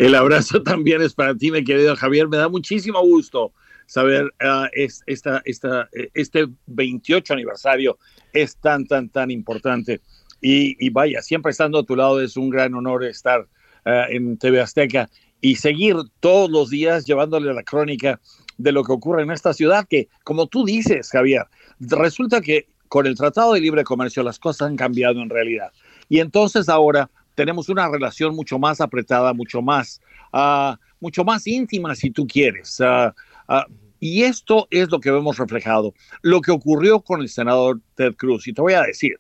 El 0.03 0.17
abrazo 0.17 0.61
también 0.65 1.01
es 1.01 1.15
para 1.15 1.33
ti, 1.37 1.53
mi 1.53 1.63
querido 1.63 1.95
Javier. 1.95 2.27
Me 2.27 2.37
da 2.37 2.49
muchísimo 2.49 3.01
gusto 3.03 3.53
saber 3.87 4.25
uh, 4.43 4.67
es, 4.73 5.01
esta, 5.07 5.41
esta, 5.45 5.89
este 6.15 6.49
28 6.67 7.33
aniversario 7.33 7.97
es 8.33 8.57
tan, 8.57 8.85
tan, 8.89 9.09
tan 9.11 9.31
importante. 9.31 10.01
Y, 10.41 10.91
vaya, 10.91 11.23
siempre 11.23 11.53
estando 11.53 11.79
a 11.79 11.85
tu 11.85 11.95
lado 11.95 12.21
es 12.21 12.37
un 12.37 12.51
gran 12.51 12.75
honor 12.75 13.05
estar 13.05 13.43
uh, 13.43 14.11
en 14.11 14.37
TV 14.39 14.61
Azteca 14.61 15.09
y 15.41 15.55
seguir 15.55 15.95
todos 16.19 16.51
los 16.51 16.69
días 16.71 17.07
llevándole 17.07 17.55
la 17.55 17.63
crónica 17.63 18.21
de 18.59 18.73
lo 18.73 18.83
que 18.83 18.91
ocurre 18.91 19.23
en 19.23 19.31
esta 19.31 19.55
ciudad, 19.55 19.87
que 19.89 20.09
como 20.25 20.49
tú 20.49 20.65
dices, 20.65 21.11
Javier, 21.11 21.45
resulta 21.79 22.41
que 22.41 22.67
con 22.89 23.07
el 23.07 23.15
Tratado 23.15 23.53
de 23.53 23.61
Libre 23.61 23.85
Comercio 23.85 24.25
las 24.25 24.41
cosas 24.41 24.67
han 24.67 24.77
cambiado 24.77 25.23
en 25.23 25.31
realidad. 25.31 25.71
Y 26.09 26.19
entonces 26.19 26.69
ahora 26.69 27.09
tenemos 27.35 27.69
una 27.69 27.89
relación 27.89 28.35
mucho 28.35 28.59
más 28.59 28.81
apretada, 28.81 29.33
mucho 29.33 29.63
más, 29.63 30.01
uh, 30.33 30.75
mucho 31.01 31.25
más 31.25 31.47
íntima, 31.47 31.95
si 31.95 32.11
tú 32.11 32.27
quieres. 32.27 32.81
Uh, 32.81 33.11
uh, 33.53 33.65
y 34.01 34.25
esto 34.25 34.67
es 34.71 34.91
lo 34.91 35.01
que 35.01 35.11
vemos 35.11 35.39
reflejado. 35.39 35.95
Lo 36.23 36.41
que 36.41 36.51
ocurrió 36.51 37.01
con 37.01 37.21
el 37.21 37.29
senador 37.29 37.81
Ted 37.95 38.15
Cruz. 38.17 38.49
Y 38.49 38.53
te 38.53 38.61
voy 38.61 38.73
a 38.73 38.83
decir, 38.83 39.19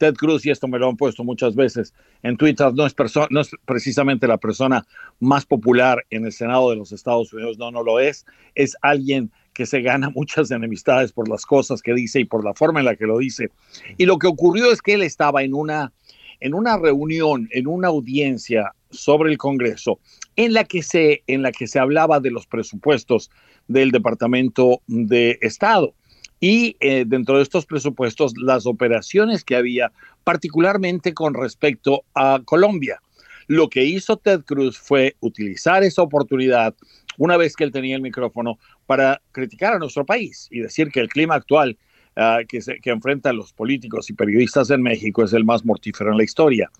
Ted 0.00 0.14
Cruz, 0.14 0.46
y 0.46 0.50
esto 0.50 0.66
me 0.66 0.78
lo 0.78 0.88
han 0.88 0.96
puesto 0.96 1.24
muchas 1.24 1.54
veces 1.54 1.92
en 2.22 2.38
Twitter, 2.38 2.72
no 2.72 2.86
es, 2.86 2.94
no 3.28 3.40
es 3.40 3.50
precisamente 3.66 4.26
la 4.26 4.38
persona 4.38 4.86
más 5.18 5.44
popular 5.44 6.06
en 6.08 6.24
el 6.24 6.32
Senado 6.32 6.70
de 6.70 6.76
los 6.76 6.90
Estados 6.92 7.32
Unidos, 7.32 7.58
no, 7.58 7.70
no 7.70 7.82
lo 7.82 8.00
es. 8.00 8.24
Es 8.54 8.76
alguien 8.80 9.30
que 9.52 9.66
se 9.66 9.82
gana 9.82 10.08
muchas 10.14 10.50
enemistades 10.50 11.12
por 11.12 11.28
las 11.28 11.44
cosas 11.44 11.82
que 11.82 11.92
dice 11.92 12.20
y 12.20 12.24
por 12.24 12.44
la 12.44 12.54
forma 12.54 12.80
en 12.80 12.86
la 12.86 12.96
que 12.96 13.06
lo 13.06 13.18
dice. 13.18 13.50
Y 13.98 14.06
lo 14.06 14.18
que 14.18 14.26
ocurrió 14.26 14.72
es 14.72 14.80
que 14.80 14.94
él 14.94 15.02
estaba 15.02 15.42
en 15.42 15.52
una, 15.52 15.92
en 16.40 16.54
una 16.54 16.76
reunión, 16.78 17.48
en 17.52 17.66
una 17.66 17.88
audiencia 17.88 18.72
sobre 18.90 19.30
el 19.30 19.38
Congreso, 19.38 20.00
en 20.36 20.52
la 20.52 20.64
que 20.64 20.82
se, 20.82 21.22
en 21.26 21.42
la 21.42 21.52
que 21.52 21.66
se 21.66 21.78
hablaba 21.78 22.20
de 22.20 22.30
los 22.30 22.46
presupuestos 22.46 23.30
del 23.68 23.90
Departamento 23.90 24.80
de 24.86 25.38
Estado. 25.42 25.94
Y 26.40 26.76
eh, 26.80 27.04
dentro 27.06 27.36
de 27.36 27.42
estos 27.42 27.66
presupuestos, 27.66 28.32
las 28.36 28.66
operaciones 28.66 29.44
que 29.44 29.56
había, 29.56 29.92
particularmente 30.24 31.12
con 31.12 31.34
respecto 31.34 32.04
a 32.14 32.40
Colombia. 32.44 33.00
Lo 33.46 33.68
que 33.68 33.84
hizo 33.84 34.16
Ted 34.16 34.42
Cruz 34.44 34.78
fue 34.78 35.16
utilizar 35.20 35.82
esa 35.82 36.02
oportunidad, 36.02 36.74
una 37.18 37.36
vez 37.36 37.56
que 37.56 37.64
él 37.64 37.72
tenía 37.72 37.96
el 37.96 38.02
micrófono, 38.02 38.58
para 38.86 39.20
criticar 39.32 39.74
a 39.74 39.78
nuestro 39.78 40.06
país 40.06 40.48
y 40.50 40.60
decir 40.60 40.90
que 40.90 41.00
el 41.00 41.08
clima 41.08 41.34
actual 41.34 41.76
uh, 42.16 42.46
que, 42.46 42.60
se, 42.60 42.80
que 42.80 42.90
enfrentan 42.90 43.36
los 43.36 43.52
políticos 43.52 44.10
y 44.10 44.14
periodistas 44.14 44.70
en 44.70 44.82
México 44.82 45.22
es 45.24 45.32
el 45.32 45.44
más 45.44 45.64
mortífero 45.64 46.10
en 46.10 46.18
la 46.18 46.24
historia. 46.24 46.70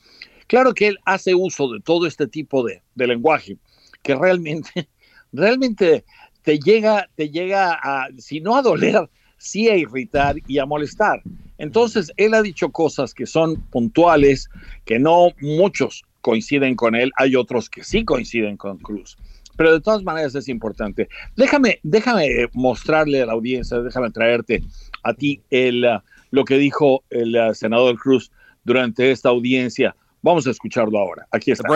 Claro 0.46 0.74
que 0.74 0.88
él 0.88 0.98
hace 1.04 1.34
uso 1.34 1.70
de 1.72 1.80
todo 1.80 2.06
este 2.06 2.26
tipo 2.26 2.64
de, 2.64 2.82
de 2.94 3.06
lenguaje 3.06 3.56
que 4.02 4.14
realmente, 4.14 4.88
realmente 5.32 6.04
te 6.42 6.58
llega, 6.58 7.08
te 7.14 7.30
llega 7.30 7.72
a, 7.72 8.08
si 8.18 8.40
no 8.40 8.56
a 8.56 8.62
doler, 8.62 9.08
sí 9.38 9.68
a 9.68 9.76
irritar 9.76 10.36
y 10.46 10.58
a 10.58 10.66
molestar. 10.66 11.22
Entonces, 11.58 12.12
él 12.16 12.34
ha 12.34 12.42
dicho 12.42 12.70
cosas 12.70 13.14
que 13.14 13.26
son 13.26 13.60
puntuales, 13.70 14.48
que 14.84 14.98
no 14.98 15.28
muchos 15.40 16.04
coinciden 16.20 16.74
con 16.74 16.94
él, 16.94 17.12
hay 17.16 17.36
otros 17.36 17.68
que 17.70 17.84
sí 17.84 18.04
coinciden 18.04 18.56
con 18.56 18.78
Cruz. 18.78 19.16
Pero 19.56 19.72
de 19.72 19.80
todas 19.80 20.02
maneras 20.02 20.34
es 20.34 20.48
importante. 20.48 21.08
Déjame, 21.36 21.80
déjame 21.82 22.48
mostrarle 22.54 23.22
a 23.22 23.26
la 23.26 23.32
audiencia, 23.32 23.78
déjame 23.80 24.10
traerte 24.10 24.62
a 25.02 25.14
ti 25.14 25.42
el, 25.50 25.84
uh, 25.84 26.00
lo 26.30 26.44
que 26.44 26.56
dijo 26.56 27.04
el 27.10 27.36
uh, 27.36 27.54
senador 27.54 27.98
Cruz 27.98 28.30
durante 28.64 29.10
esta 29.10 29.28
audiencia 29.28 29.94
Vamos 30.22 30.46
a 30.46 30.50
escucharlo 30.50 30.98
ahora. 30.98 31.26
Aquí 31.30 31.50
está. 31.50 31.66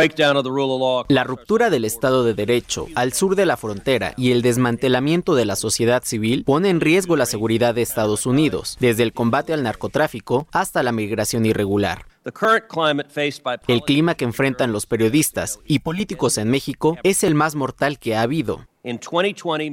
La 1.09 1.25
ruptura 1.25 1.71
del 1.71 1.85
Estado 1.85 2.25
de 2.25 2.35
Derecho 2.35 2.87
al 2.95 3.15
sur 3.15 3.37
de 3.37 3.47
la 3.47 3.57
frontera 3.57 4.13
y 4.19 4.33
el 4.33 4.43
desmantelamiento 4.43 5.35
de 5.35 5.47
la 5.47 5.57
sociedad 5.57 6.03
civil 6.05 6.45
pone 6.45 6.69
en 6.69 6.81
riesgo 6.81 7.17
la 7.17 7.27
seguridad 7.27 7.75
de 7.75 7.83
Estados 7.83 8.27
Unidos, 8.27 8.77
desde 8.81 9.03
el 9.03 9.15
combate 9.15 9.55
al 9.55 9.63
narcotráfico 9.63 10.47
hasta 10.53 10.83
la 10.83 10.93
migración 10.93 11.47
irregular. 11.47 12.05
El 13.67 13.83
clima 13.83 14.15
que 14.15 14.25
enfrentan 14.25 14.73
los 14.73 14.87
periodistas 14.87 15.61
y 15.67 15.79
políticos 15.79 16.37
en 16.37 16.51
México 16.51 16.99
es 17.03 17.25
el 17.25 17.35
más 17.35 17.55
mortal 17.55 17.99
que 17.99 18.15
ha 18.15 18.23
habido. 18.23 18.67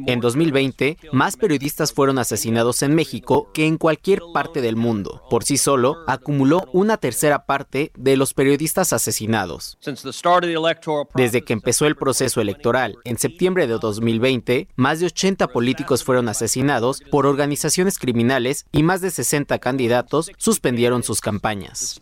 En 0.07 0.21
2020, 0.21 0.97
más 1.11 1.35
periodistas 1.35 1.91
fueron 1.91 2.17
asesinados 2.17 2.81
en 2.81 2.95
México 2.95 3.51
que 3.53 3.65
en 3.65 3.77
cualquier 3.77 4.21
parte 4.33 4.61
del 4.61 4.77
mundo. 4.77 5.21
Por 5.29 5.43
sí 5.43 5.57
solo, 5.57 5.97
acumuló 6.07 6.63
una 6.71 6.95
tercera 6.95 7.45
parte 7.45 7.91
de 7.97 8.15
los 8.15 8.33
periodistas 8.33 8.93
asesinados. 8.93 9.77
Desde 11.13 11.41
que 11.41 11.53
empezó 11.53 11.87
el 11.87 11.97
proceso 11.97 12.39
electoral 12.39 12.95
en 13.03 13.17
septiembre 13.17 13.67
de 13.67 13.77
2020, 13.79 14.69
más 14.77 15.01
de 15.01 15.07
80 15.07 15.47
políticos 15.47 16.05
fueron 16.05 16.29
asesinados 16.29 17.01
por 17.11 17.25
organizaciones 17.25 17.99
criminales 17.99 18.65
y 18.71 18.81
más 18.83 19.01
de 19.01 19.11
60 19.11 19.59
candidatos 19.59 20.31
suspendieron 20.37 21.03
sus 21.03 21.19
campañas. 21.19 21.99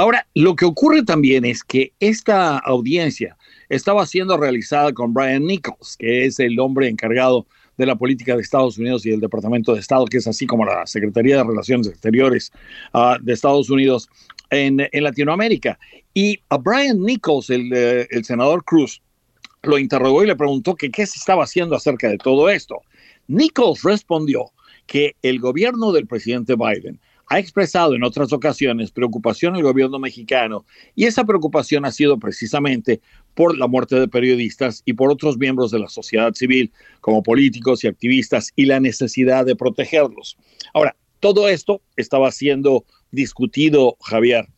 Ahora, 0.00 0.26
lo 0.34 0.56
que 0.56 0.64
ocurre 0.64 1.02
también 1.02 1.44
es 1.44 1.62
que 1.62 1.92
esta 2.00 2.56
audiencia 2.56 3.36
estaba 3.68 4.06
siendo 4.06 4.38
realizada 4.38 4.94
con 4.94 5.12
Brian 5.12 5.44
Nichols, 5.44 5.98
que 5.98 6.24
es 6.24 6.40
el 6.40 6.58
hombre 6.58 6.88
encargado 6.88 7.46
de 7.76 7.84
la 7.84 7.96
política 7.96 8.34
de 8.34 8.40
Estados 8.40 8.78
Unidos 8.78 9.04
y 9.04 9.10
del 9.10 9.20
Departamento 9.20 9.74
de 9.74 9.80
Estado, 9.80 10.06
que 10.06 10.16
es 10.16 10.26
así 10.26 10.46
como 10.46 10.64
la 10.64 10.86
Secretaría 10.86 11.36
de 11.36 11.44
Relaciones 11.44 11.86
Exteriores 11.88 12.50
uh, 12.94 13.22
de 13.22 13.34
Estados 13.34 13.68
Unidos 13.68 14.08
en, 14.48 14.88
en, 14.90 15.04
Latinoamérica. 15.04 15.78
Y 16.14 16.40
a 16.48 16.56
Brian 16.56 17.02
Nichols, 17.02 17.50
el, 17.50 17.70
eh, 17.70 18.06
el, 18.10 18.24
senador 18.24 18.64
Cruz, 18.64 19.02
lo 19.64 19.78
interrogó 19.78 20.24
y 20.24 20.28
le 20.28 20.34
preguntó 20.34 20.76
que 20.76 20.90
qué 20.90 21.04
se 21.04 21.18
estaba 21.18 21.44
haciendo 21.44 21.76
acerca 21.76 22.08
de 22.08 22.16
todo 22.16 22.48
esto. 22.48 22.80
Nichols 23.28 23.82
respondió 23.82 24.46
que 24.86 25.14
el 25.20 25.40
gobierno 25.40 25.92
del 25.92 26.06
presidente 26.06 26.54
Biden 26.56 26.98
ha 27.30 27.38
expresado 27.38 27.94
en 27.94 28.02
otras 28.02 28.32
ocasiones 28.32 28.90
preocupación 28.90 29.54
al 29.54 29.62
gobierno 29.62 30.00
mexicano 30.00 30.66
y 30.96 31.04
esa 31.04 31.24
preocupación 31.24 31.84
ha 31.84 31.92
sido 31.92 32.18
precisamente 32.18 33.00
por 33.34 33.56
la 33.56 33.68
muerte 33.68 33.94
de 34.00 34.08
periodistas 34.08 34.82
y 34.84 34.94
por 34.94 35.12
otros 35.12 35.38
miembros 35.38 35.70
de 35.70 35.78
la 35.78 35.88
sociedad 35.88 36.34
civil, 36.34 36.72
como 37.00 37.22
políticos 37.22 37.84
y 37.84 37.86
activistas, 37.86 38.50
y 38.56 38.66
la 38.66 38.80
necesidad 38.80 39.46
de 39.46 39.54
protegerlos. 39.54 40.36
Ahora, 40.74 40.96
todo 41.20 41.48
esto 41.48 41.80
estaba 41.96 42.32
siendo 42.32 42.84
discutido, 43.12 43.96
Javier, 44.00 44.48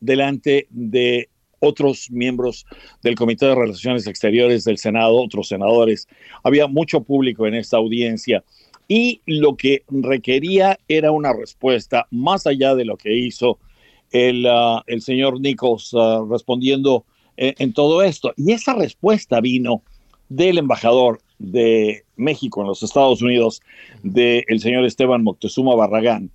delante 0.00 0.66
de 0.70 1.28
otros 1.60 2.10
miembros 2.10 2.64
del 3.02 3.14
Comité 3.14 3.46
de 3.46 3.54
Relaciones 3.54 4.06
Exteriores 4.06 4.64
del 4.64 4.78
Senado, 4.78 5.16
otros 5.16 5.48
senadores. 5.48 6.08
Había 6.42 6.66
mucho 6.66 7.02
público 7.02 7.46
en 7.46 7.54
esta 7.54 7.76
audiencia 7.76 8.42
y 8.88 9.20
lo 9.26 9.56
que 9.56 9.84
requería 9.88 10.78
era 10.88 11.10
una 11.12 11.32
respuesta 11.32 12.06
más 12.10 12.46
allá 12.46 12.74
de 12.74 12.84
lo 12.84 12.96
que 12.96 13.16
hizo 13.16 13.58
el, 14.10 14.46
uh, 14.46 14.80
el 14.86 15.02
señor 15.02 15.40
Nichols 15.40 15.92
uh, 15.94 16.26
respondiendo 16.30 17.04
en, 17.36 17.54
en, 17.58 17.72
todo 17.72 18.02
esto. 18.02 18.32
Y 18.36 18.52
esa 18.52 18.74
respuesta 18.74 19.40
vino 19.40 19.82
del 20.28 20.58
embajador 20.58 21.20
de 21.38 22.04
México 22.16 22.60
en 22.60 22.68
los 22.68 22.82
Estados 22.82 23.20
Unidos, 23.22 23.62
del 24.02 24.60
señor 24.60 24.84
Esteban 24.84 25.24
Moctezuma 25.24 25.74
Barragán, 25.74 26.30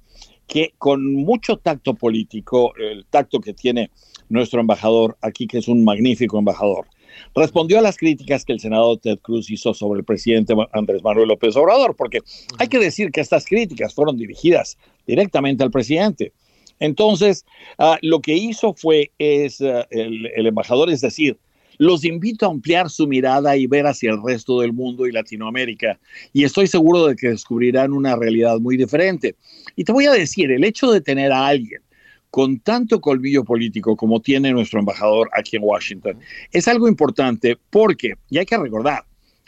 que 0.47 0.73
con 0.77 1.13
mucho 1.13 1.57
tacto 1.57 1.93
político, 1.93 2.73
el 2.77 3.05
tacto 3.05 3.39
que 3.39 3.53
tiene 3.53 3.89
nuestro 4.29 4.59
embajador 4.59 5.17
aquí, 5.21 5.47
que 5.47 5.59
es 5.59 5.67
un 5.67 5.83
magnífico 5.83 6.37
embajador, 6.37 6.87
respondió 7.35 7.79
a 7.79 7.81
las 7.81 7.97
críticas 7.97 8.45
que 8.45 8.53
el 8.53 8.59
senador 8.59 8.97
Ted 8.99 9.19
Cruz 9.19 9.49
hizo 9.49 9.73
sobre 9.73 9.99
el 9.99 10.05
presidente 10.05 10.53
Andrés 10.71 11.03
Manuel 11.03 11.29
López 11.29 11.55
Obrador, 11.55 11.95
porque 11.95 12.21
hay 12.57 12.67
que 12.67 12.79
decir 12.79 13.11
que 13.11 13.21
estas 13.21 13.45
críticas 13.45 13.93
fueron 13.93 14.17
dirigidas 14.17 14.77
directamente 15.05 15.63
al 15.63 15.71
presidente. 15.71 16.31
Entonces, 16.79 17.45
uh, 17.79 17.95
lo 18.01 18.21
que 18.21 18.35
hizo 18.35 18.73
fue, 18.73 19.11
es, 19.17 19.61
el, 19.61 20.27
el 20.35 20.45
embajador, 20.45 20.89
es 20.89 21.01
decir, 21.01 21.37
los 21.77 22.03
invito 22.05 22.45
a 22.45 22.49
ampliar 22.49 22.89
su 22.89 23.07
mirada 23.07 23.55
y 23.55 23.67
ver 23.67 23.85
hacia 23.85 24.11
el 24.11 24.21
resto 24.23 24.61
del 24.61 24.73
mundo 24.73 25.05
y 25.05 25.11
Latinoamérica. 25.11 25.99
Y 26.33 26.43
estoy 26.43 26.67
seguro 26.67 27.05
de 27.05 27.15
que 27.15 27.29
descubrirán 27.29 27.93
una 27.93 28.15
realidad 28.15 28.59
muy 28.59 28.77
diferente. 28.77 29.35
Y 29.75 29.83
te 29.83 29.91
voy 29.91 30.05
a 30.05 30.11
decir, 30.11 30.51
el 30.51 30.63
hecho 30.63 30.91
de 30.91 31.01
tener 31.01 31.31
a 31.31 31.47
alguien 31.47 31.81
con 32.29 32.59
tanto 32.59 32.99
colmillo 33.01 33.43
político 33.43 33.95
como 33.95 34.21
tiene 34.21 34.51
nuestro 34.51 34.79
embajador 34.79 35.29
aquí 35.33 35.55
en 35.55 35.63
Washington. 35.63 36.19
Es 36.51 36.67
algo 36.67 36.87
importante 36.87 37.57
porque, 37.69 38.15
y 38.29 38.37
hay 38.37 38.45
que 38.45 38.57
recordar 38.57 39.05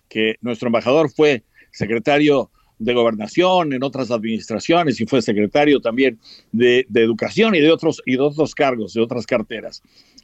que 0.08 0.36
nuestro 0.42 0.68
embajador 0.68 1.12
fue 1.12 1.44
secretario 1.72 2.50
de 2.80 2.94
gobernación, 2.94 3.74
en 3.74 3.84
otras 3.84 4.10
administraciones 4.10 5.00
y 5.02 5.06
fue 5.06 5.22
secretario 5.22 5.82
también 5.82 6.18
de, 6.54 6.88
educación 6.96 7.54
y 7.54 7.60
de, 7.60 7.72
otros, 7.72 8.02
y 8.06 8.14
de 8.14 8.22
otros 8.22 8.56
cargos, 8.56 8.94
de 8.94 9.02
otras 9.02 9.28
carteras. 9.28 9.84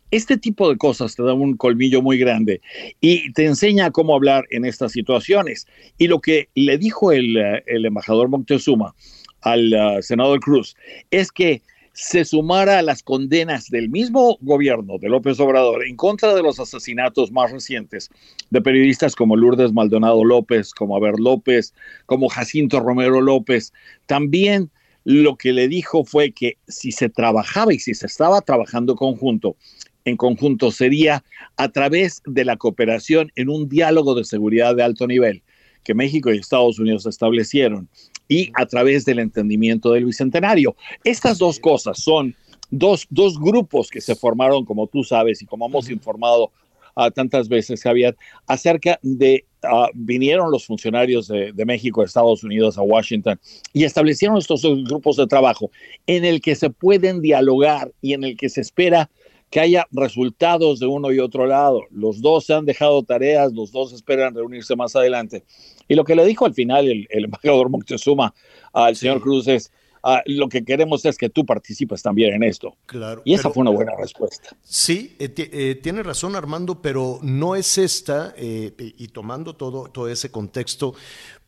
Este 0.09 0.37
tipo 0.37 0.69
de 0.69 0.77
cosas 0.77 1.15
te 1.15 1.23
da 1.23 1.33
un 1.33 1.57
colmillo 1.57 2.01
muy 2.01 2.17
grande 2.17 2.61
y 3.01 3.33
te 3.33 3.45
enseña 3.45 3.91
cómo 3.91 4.15
hablar 4.15 4.45
en 4.51 4.63
estas 4.63 4.93
situaciones. 4.93 5.67
Y 5.97 6.07
lo 6.07 6.21
que 6.21 6.47
le 6.55 6.77
dijo 6.77 7.11
el, 7.11 7.35
el 7.65 7.85
embajador 7.85 8.29
Montezuma 8.29 8.95
al 9.41 9.73
uh, 9.73 10.01
senador 10.01 10.39
Cruz 10.39 10.75
es 11.11 11.31
que 11.31 11.61
se 11.95 12.25
sumara 12.25 12.79
a 12.79 12.81
las 12.81 13.01
condenas 13.01 13.69
del 13.69 13.89
mismo 13.89 14.37
gobierno 14.41 14.97
de 14.97 15.07
López 15.07 15.39
Obrador 15.39 15.85
en 15.85 15.95
contra 15.95 16.35
de 16.35 16.43
los 16.43 16.59
asesinatos 16.59 17.31
más 17.31 17.53
recientes 17.53 18.09
de 18.49 18.61
periodistas 18.61 19.15
como 19.15 19.37
Lourdes 19.37 19.71
Maldonado 19.71 20.25
López, 20.25 20.73
como 20.73 20.97
Aber 20.97 21.17
López, 21.17 21.73
como 22.05 22.27
Jacinto 22.27 22.81
Romero 22.81 23.21
López. 23.21 23.71
También 24.07 24.69
lo 25.05 25.37
que 25.37 25.53
le 25.53 25.69
dijo 25.69 26.03
fue 26.03 26.33
que 26.33 26.57
si 26.67 26.91
se 26.91 27.07
trabajaba 27.07 27.73
y 27.73 27.79
si 27.79 27.93
se 27.93 28.07
estaba 28.07 28.41
trabajando 28.41 28.97
conjunto, 28.97 29.55
en 30.03 30.17
conjunto 30.17 30.71
sería 30.71 31.23
a 31.55 31.69
través 31.69 32.21
de 32.25 32.43
la 32.43 32.57
cooperación 32.57 33.31
en 33.37 33.49
un 33.49 33.69
diálogo 33.69 34.15
de 34.15 34.25
seguridad 34.25 34.75
de 34.75 34.83
alto 34.83 35.07
nivel 35.07 35.43
que 35.85 35.93
México 35.93 36.33
y 36.33 36.39
Estados 36.39 36.77
Unidos 36.77 37.05
establecieron 37.05 37.87
y 38.27 38.51
a 38.55 38.65
través 38.65 39.05
del 39.05 39.19
entendimiento 39.19 39.91
del 39.91 40.05
Bicentenario. 40.05 40.75
Estas 41.03 41.37
dos 41.37 41.59
cosas 41.59 41.99
son 41.99 42.35
dos, 42.69 43.05
dos 43.09 43.39
grupos 43.39 43.89
que 43.89 44.01
se 44.01 44.15
formaron, 44.15 44.65
como 44.65 44.87
tú 44.87 45.03
sabes 45.03 45.41
y 45.41 45.45
como 45.45 45.67
hemos 45.67 45.89
informado 45.89 46.51
uh, 46.95 47.11
tantas 47.11 47.47
veces, 47.47 47.81
Javier, 47.81 48.15
acerca 48.47 48.99
de, 49.01 49.45
uh, 49.63 49.87
vinieron 49.93 50.51
los 50.51 50.65
funcionarios 50.65 51.27
de, 51.27 51.51
de, 51.53 51.65
México, 51.65 52.01
de 52.01 52.07
Estados 52.07 52.43
Unidos 52.43 52.77
a 52.77 52.81
Washington 52.81 53.39
y 53.73 53.83
establecieron 53.83 54.37
estos 54.37 54.61
dos 54.61 54.83
grupos 54.83 55.17
de 55.17 55.27
trabajo 55.27 55.71
en 56.07 56.25
el 56.25 56.41
que 56.41 56.55
se 56.55 56.69
pueden 56.69 57.21
dialogar 57.21 57.91
y 58.01 58.13
en 58.13 58.23
el 58.23 58.37
que 58.37 58.49
se 58.49 58.61
espera 58.61 59.09
que 59.49 59.59
haya 59.59 59.87
resultados 59.91 60.79
de 60.79 60.87
uno 60.87 61.11
y 61.11 61.19
otro 61.19 61.45
lado. 61.45 61.83
Los 61.91 62.21
dos 62.21 62.45
se 62.45 62.53
han 62.53 62.65
dejado 62.65 63.03
tareas, 63.03 63.53
los 63.53 63.71
dos 63.71 63.93
esperan 63.93 64.35
reunirse 64.35 64.75
más 64.75 64.95
adelante. 64.95 65.43
Y 65.87 65.95
lo 65.95 66.03
que 66.03 66.15
le 66.15 66.25
dijo 66.25 66.45
al 66.45 66.53
final 66.53 66.87
el, 66.87 67.07
el 67.09 67.25
embajador 67.25 67.69
Moctezuma 67.69 68.33
al 68.73 68.95
señor 68.95 69.21
Cruz 69.21 69.47
es, 69.47 69.71
uh, 70.03 70.17
lo 70.25 70.49
que 70.49 70.63
queremos 70.63 71.05
es 71.05 71.17
que 71.17 71.29
tú 71.29 71.45
participes 71.45 72.01
también 72.01 72.33
en 72.33 72.43
esto. 72.43 72.75
Claro, 72.85 73.21
y 73.25 73.33
esa 73.33 73.43
pero, 73.43 73.53
fue 73.53 73.61
una 73.61 73.71
buena 73.71 73.93
respuesta. 73.97 74.55
Sí, 74.63 75.15
eh, 75.19 75.33
eh, 75.37 75.79
tiene 75.81 76.03
razón 76.03 76.35
Armando, 76.35 76.81
pero 76.81 77.19
no 77.21 77.55
es 77.55 77.77
esta, 77.77 78.33
eh, 78.37 78.73
y 78.77 79.07
tomando 79.09 79.55
todo, 79.55 79.89
todo 79.89 80.09
ese 80.09 80.31
contexto, 80.31 80.95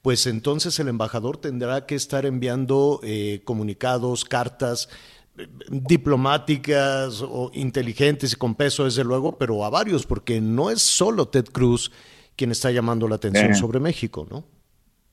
pues 0.01 0.25
entonces 0.27 0.79
el 0.79 0.88
embajador 0.88 1.38
tendrá 1.38 1.85
que 1.85 1.95
estar 1.95 2.25
enviando 2.25 3.01
eh, 3.03 3.41
comunicados, 3.43 4.23
cartas, 4.23 4.88
diplomáticas 5.69 7.21
o 7.21 7.51
inteligentes 7.53 8.33
y 8.33 8.35
con 8.38 8.55
peso, 8.55 8.85
desde 8.85 9.03
luego, 9.03 9.38
pero 9.38 9.65
a 9.65 9.69
varios, 9.69 10.05
porque 10.05 10.39
no 10.39 10.69
es 10.69 10.81
solo 10.81 11.27
Ted 11.27 11.45
Cruz 11.51 11.91
quien 12.38 12.51
está 12.51 12.71
llamando 12.71 13.09
la 13.09 13.15
atención 13.15 13.51
eh. 13.51 13.55
sobre 13.55 13.81
México, 13.81 14.25
¿no? 14.29 14.45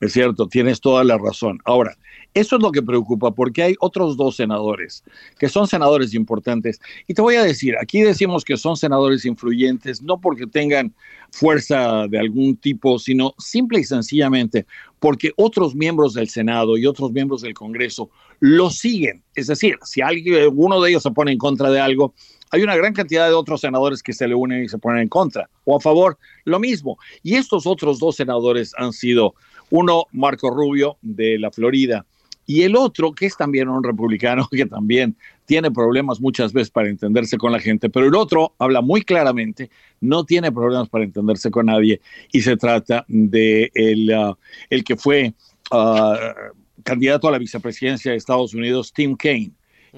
Es 0.00 0.12
cierto, 0.12 0.48
tienes 0.48 0.80
toda 0.80 1.02
la 1.02 1.16
razón. 1.16 1.58
Ahora, 1.64 1.96
eso 2.34 2.56
es 2.56 2.62
lo 2.62 2.72
que 2.72 2.82
preocupa 2.82 3.30
porque 3.30 3.62
hay 3.62 3.74
otros 3.80 4.16
dos 4.16 4.36
senadores 4.36 5.02
que 5.38 5.48
son 5.48 5.66
senadores 5.66 6.12
importantes. 6.14 6.80
Y 7.06 7.14
te 7.14 7.22
voy 7.22 7.36
a 7.36 7.42
decir, 7.42 7.76
aquí 7.80 8.02
decimos 8.02 8.44
que 8.44 8.56
son 8.56 8.76
senadores 8.76 9.24
influyentes, 9.24 10.02
no 10.02 10.20
porque 10.20 10.46
tengan 10.46 10.92
fuerza 11.30 12.06
de 12.08 12.18
algún 12.18 12.56
tipo, 12.56 12.98
sino 12.98 13.34
simple 13.38 13.80
y 13.80 13.84
sencillamente 13.84 14.66
porque 14.98 15.32
otros 15.36 15.74
miembros 15.74 16.14
del 16.14 16.28
Senado 16.28 16.76
y 16.76 16.86
otros 16.86 17.12
miembros 17.12 17.42
del 17.42 17.54
Congreso 17.54 18.10
lo 18.40 18.70
siguen. 18.70 19.22
Es 19.34 19.46
decir, 19.46 19.76
si 19.84 20.02
alguien, 20.02 20.50
uno 20.54 20.80
de 20.82 20.90
ellos 20.90 21.02
se 21.02 21.10
pone 21.12 21.32
en 21.32 21.38
contra 21.38 21.70
de 21.70 21.80
algo, 21.80 22.14
hay 22.50 22.62
una 22.62 22.76
gran 22.76 22.92
cantidad 22.92 23.26
de 23.28 23.34
otros 23.34 23.60
senadores 23.60 24.02
que 24.02 24.12
se 24.12 24.28
le 24.28 24.34
unen 24.34 24.64
y 24.64 24.68
se 24.68 24.78
ponen 24.78 25.02
en 25.02 25.08
contra 25.08 25.48
o 25.64 25.76
a 25.76 25.80
favor, 25.80 26.18
lo 26.44 26.58
mismo. 26.58 26.98
Y 27.22 27.34
estos 27.34 27.66
otros 27.66 27.98
dos 27.98 28.16
senadores 28.16 28.72
han 28.76 28.92
sido 28.92 29.34
uno, 29.70 30.04
Marco 30.12 30.50
Rubio, 30.50 30.98
de 31.02 31.38
la 31.38 31.50
Florida, 31.50 32.06
y 32.46 32.62
el 32.62 32.76
otro, 32.76 33.12
que 33.12 33.26
es 33.26 33.36
también 33.36 33.68
un 33.68 33.82
republicano, 33.82 34.46
que 34.50 34.66
también 34.66 35.16
tiene 35.46 35.70
problemas 35.70 36.20
muchas 36.20 36.52
veces 36.52 36.70
para 36.70 36.88
entenderse 36.88 37.36
con 37.36 37.52
la 37.52 37.60
gente, 37.60 37.90
pero 37.90 38.06
el 38.06 38.14
otro 38.14 38.54
habla 38.58 38.80
muy 38.80 39.02
claramente, 39.02 39.70
no 40.00 40.24
tiene 40.24 40.50
problemas 40.52 40.88
para 40.88 41.04
entenderse 41.04 41.50
con 41.50 41.66
nadie, 41.66 42.00
y 42.32 42.40
se 42.40 42.56
trata 42.56 43.04
de 43.08 43.70
el, 43.74 44.10
uh, 44.10 44.34
el 44.70 44.84
que 44.84 44.96
fue 44.96 45.34
uh, 45.70 46.52
candidato 46.82 47.28
a 47.28 47.32
la 47.32 47.38
vicepresidencia 47.38 48.12
de 48.12 48.16
Estados 48.16 48.54
Unidos, 48.54 48.92
Tim 48.92 49.16
Kaine. 49.16 49.52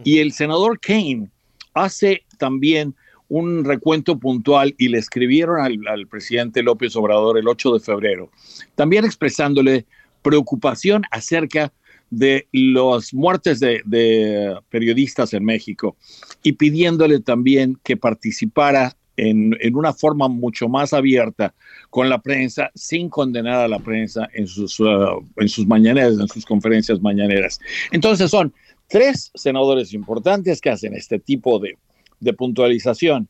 Y 0.04 0.18
el 0.18 0.32
senador 0.32 0.78
Kaine 0.78 1.30
hace 1.72 2.25
también 2.36 2.94
un 3.28 3.64
recuento 3.64 4.18
puntual 4.18 4.74
y 4.78 4.88
le 4.88 4.98
escribieron 4.98 5.60
al, 5.60 6.06
presidente 6.06 6.62
López 6.62 6.94
Obrador 6.96 7.38
el 7.38 7.48
8 7.48 7.74
de 7.74 7.80
febrero, 7.80 8.30
también 8.74 9.04
expresándole 9.04 9.86
preocupación 10.22 11.02
acerca 11.10 11.72
de 12.10 12.46
las 12.52 13.12
muertes 13.12 13.58
de, 13.58 13.82
de 13.84 14.56
periodistas 14.70 15.34
en 15.34 15.44
México 15.44 15.96
y 16.42 16.52
pidiéndole 16.52 17.18
también 17.20 17.78
que 17.82 17.96
participara 17.96 18.96
en, 19.16 19.76
una 19.76 19.92
forma 19.92 20.28
mucho 20.28 20.68
más 20.68 20.92
abierta 20.92 21.54
con 21.90 22.08
la 22.08 22.20
prensa, 22.20 22.70
sin 22.74 23.08
condenar 23.08 23.60
a 23.60 23.68
la 23.68 23.78
prensa 23.78 24.22
uh, 24.22 25.40
en 25.40 25.48
sus 25.48 25.66
mañaneras, 25.66 26.18
en 26.18 26.28
sus 26.28 26.44
conferencias 26.44 27.00
mañaneras. 27.00 27.58
Entonces 27.92 28.30
son 28.30 28.52
tres 28.88 29.30
senadores 29.34 29.92
importantes 29.92 30.60
que 30.60 30.70
hacen 30.70 30.94
este 30.94 31.18
tipo 31.18 31.58
de, 31.58 31.76
de 32.20 32.32
puntualización. 32.32 33.28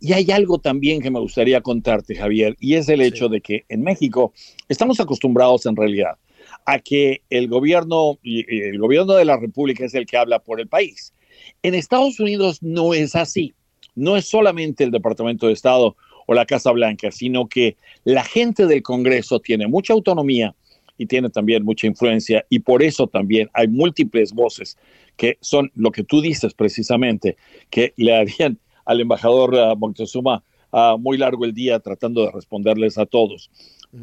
Y 0.00 0.12
hay 0.12 0.30
algo 0.30 0.58
también 0.58 1.00
que 1.00 1.10
me 1.10 1.20
gustaría 1.20 1.60
contarte, 1.60 2.14
Javier, 2.14 2.56
y 2.60 2.74
es 2.74 2.88
el 2.88 3.00
hecho 3.00 3.26
sí. 3.26 3.32
de 3.32 3.40
que 3.40 3.64
en 3.68 3.82
México 3.82 4.32
estamos 4.68 5.00
acostumbrados 5.00 5.66
en 5.66 5.76
realidad 5.76 6.18
a 6.66 6.78
que 6.78 7.22
el 7.30 7.48
gobierno, 7.48 8.18
el 8.22 8.78
gobierno 8.78 9.14
de 9.14 9.24
la 9.24 9.36
República 9.36 9.84
es 9.84 9.94
el 9.94 10.06
que 10.06 10.16
habla 10.16 10.38
por 10.38 10.60
el 10.60 10.68
país. 10.68 11.12
En 11.62 11.74
Estados 11.74 12.20
Unidos 12.20 12.62
no 12.62 12.94
es 12.94 13.14
así. 13.14 13.54
No 13.94 14.16
es 14.16 14.26
solamente 14.26 14.84
el 14.84 14.90
Departamento 14.90 15.46
de 15.46 15.52
Estado 15.52 15.96
o 16.26 16.34
la 16.34 16.46
Casa 16.46 16.70
Blanca, 16.72 17.10
sino 17.10 17.48
que 17.48 17.76
la 18.04 18.24
gente 18.24 18.66
del 18.66 18.82
Congreso 18.82 19.40
tiene 19.40 19.66
mucha 19.66 19.92
autonomía 19.92 20.54
y 20.96 21.06
tiene 21.06 21.28
también 21.30 21.64
mucha 21.64 21.86
influencia 21.86 22.44
y 22.48 22.60
por 22.60 22.82
eso 22.82 23.06
también 23.06 23.48
hay 23.52 23.68
múltiples 23.68 24.32
voces 24.32 24.76
que 25.16 25.38
son 25.40 25.70
lo 25.74 25.90
que 25.90 26.04
tú 26.04 26.20
dices 26.20 26.54
precisamente, 26.54 27.36
que 27.70 27.92
le 27.96 28.14
harían 28.16 28.58
al 28.84 29.00
embajador 29.00 29.54
uh, 29.54 29.76
Montezuma 29.76 30.42
uh, 30.72 30.98
muy 30.98 31.16
largo 31.18 31.44
el 31.44 31.54
día 31.54 31.80
tratando 31.80 32.22
de 32.22 32.32
responderles 32.32 32.98
a 32.98 33.06
todos. 33.06 33.50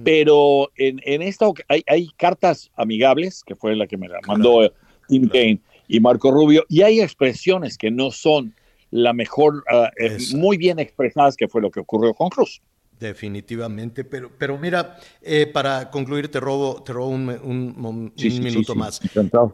Pero 0.05 0.71
en, 0.77 1.01
en 1.03 1.21
esta 1.21 1.47
hay, 1.67 1.83
hay, 1.85 2.07
cartas 2.15 2.71
amigables, 2.77 3.43
que 3.43 3.55
fue 3.55 3.75
la 3.75 3.87
que 3.87 3.97
me 3.97 4.07
la 4.07 4.19
mandó 4.25 4.59
claro. 4.59 4.73
Tim 5.09 5.23
claro. 5.23 5.33
Kaine 5.33 5.61
y 5.89 5.99
Marco 5.99 6.31
Rubio, 6.31 6.63
y 6.69 6.83
hay 6.83 7.01
expresiones 7.01 7.77
que 7.77 7.91
no 7.91 8.11
son 8.11 8.55
la 8.89 9.11
mejor, 9.11 9.65
uh, 9.69 9.87
eh, 10.01 10.17
muy 10.35 10.55
bien 10.55 10.79
expresadas, 10.79 11.35
que 11.35 11.49
fue 11.49 11.61
lo 11.61 11.71
que 11.71 11.81
ocurrió 11.81 12.13
con 12.13 12.29
Cruz. 12.29 12.61
Definitivamente, 13.01 14.03
pero, 14.03 14.29
pero 14.37 14.59
mira, 14.59 14.99
eh, 15.23 15.47
para 15.47 15.89
concluir, 15.89 16.29
te 16.29 16.39
robo, 16.39 16.83
te 16.83 16.93
robo 16.93 17.07
un, 17.07 17.29
un, 17.29 17.75
un 17.83 18.13
sí, 18.15 18.29
minuto 18.39 18.73
sí, 18.73 18.73
sí, 18.73 18.77
más. 18.77 19.01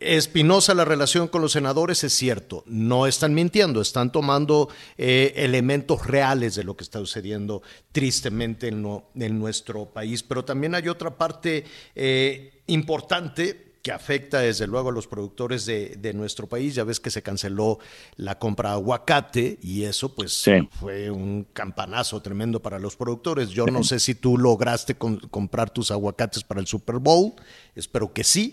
Espinosa, 0.02 0.74
la 0.74 0.84
relación 0.84 1.30
con 1.30 1.42
los 1.42 1.54
senadores 1.54 2.04
es 2.04 2.12
cierto, 2.12 2.66
no 2.68 3.08
están 3.08 3.34
mintiendo, 3.34 3.80
están 3.80 4.12
tomando 4.12 4.68
eh, 4.98 5.32
elementos 5.38 6.06
reales 6.06 6.56
de 6.56 6.66
lo 6.66 6.76
que 6.76 6.84
está 6.84 7.00
sucediendo 7.00 7.62
tristemente 7.94 8.68
en, 8.68 8.82
no, 8.82 9.12
en 9.16 9.40
nuestro 9.40 9.86
país, 9.94 10.24
pero 10.24 10.44
también 10.44 10.76
hay 10.76 10.90
otra 10.90 11.18
parte 11.18 11.64
eh, 11.96 12.64
importante 12.68 13.67
que 13.82 13.92
afecta 13.92 14.40
desde 14.40 14.68
luego 14.68 14.90
a 14.90 14.92
los 14.92 15.08
productores 15.08 15.66
de, 15.66 15.96
de, 15.98 16.14
nuestro 16.14 16.48
país. 16.48 16.76
Ya 16.76 16.84
ves 16.84 17.00
que 17.00 17.12
se 17.12 17.22
canceló 17.22 17.80
la 18.16 18.38
compra 18.38 18.70
de 18.70 18.76
aguacate 18.76 19.60
y 19.62 19.84
eso 19.84 20.14
pues 20.14 20.34
sí. 20.34 20.68
fue 20.80 21.10
un 21.10 21.46
campanazo 21.54 22.22
tremendo 22.22 22.62
para 22.62 22.80
los 22.80 22.96
productores. 22.96 23.50
Yo 23.50 23.66
no 23.68 23.84
sé 23.84 24.00
si 24.00 24.16
tú 24.16 24.38
lograste 24.38 24.96
con, 24.96 25.18
comprar 25.18 25.70
tus 25.70 25.92
aguacates 25.92 26.44
para 26.44 26.60
el 26.60 26.68
Super 26.68 26.98
Bowl, 26.98 27.34
espero 27.76 28.12
que 28.12 28.24
sí, 28.24 28.50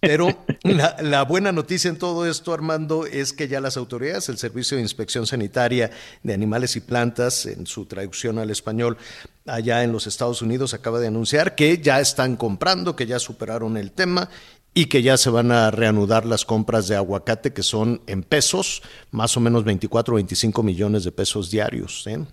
pero 0.00 0.28
la, 0.62 0.96
la, 1.00 1.22
buena 1.24 1.52
noticia 1.52 1.88
en 1.88 1.98
todo 1.98 2.26
esto, 2.26 2.52
Armando, 2.52 3.06
es 3.06 3.32
que 3.32 3.48
ya 3.48 3.60
las 3.60 3.76
autoridades, 3.76 4.28
el 4.28 4.38
Servicio 4.38 4.76
de 4.76 4.82
Inspección 4.82 5.26
Sanitaria 5.26 5.90
de 6.22 6.34
Animales 6.34 6.76
y 6.76 6.80
Plantas, 6.80 7.46
en 7.46 7.66
su 7.66 7.86
traducción 7.86 8.38
al 8.38 8.50
español, 8.50 8.96
allá 9.46 9.84
en 9.84 9.92
los 9.92 10.06
Estados 10.06 10.42
Unidos 10.42 10.74
acaba 10.74 11.00
de 11.00 11.08
anunciar 11.08 11.54
que 11.54 11.78
ya 11.78 12.00
están 12.00 12.36
comprando, 12.36 12.96
que 12.96 13.06
ya 13.06 13.18
superaron 13.18 13.76
el 13.76 13.92
tema 13.92 14.28
y 14.74 14.86
que 14.86 15.02
ya 15.02 15.16
se 15.16 15.30
van 15.30 15.52
a 15.52 15.70
reanudar 15.70 16.24
las 16.24 16.44
compras 16.44 16.88
de 16.88 16.96
aguacate 16.96 17.52
que 17.52 17.62
son 17.62 18.00
en 18.06 18.22
pesos, 18.22 18.82
más 19.10 19.36
o 19.36 19.40
menos 19.40 19.64
24 19.64 20.14
o 20.14 20.16
25 20.16 20.62
millones 20.62 21.04
de 21.04 21.12
pesos 21.12 21.50
diarios. 21.50 22.06
¿eh? 22.06 22.24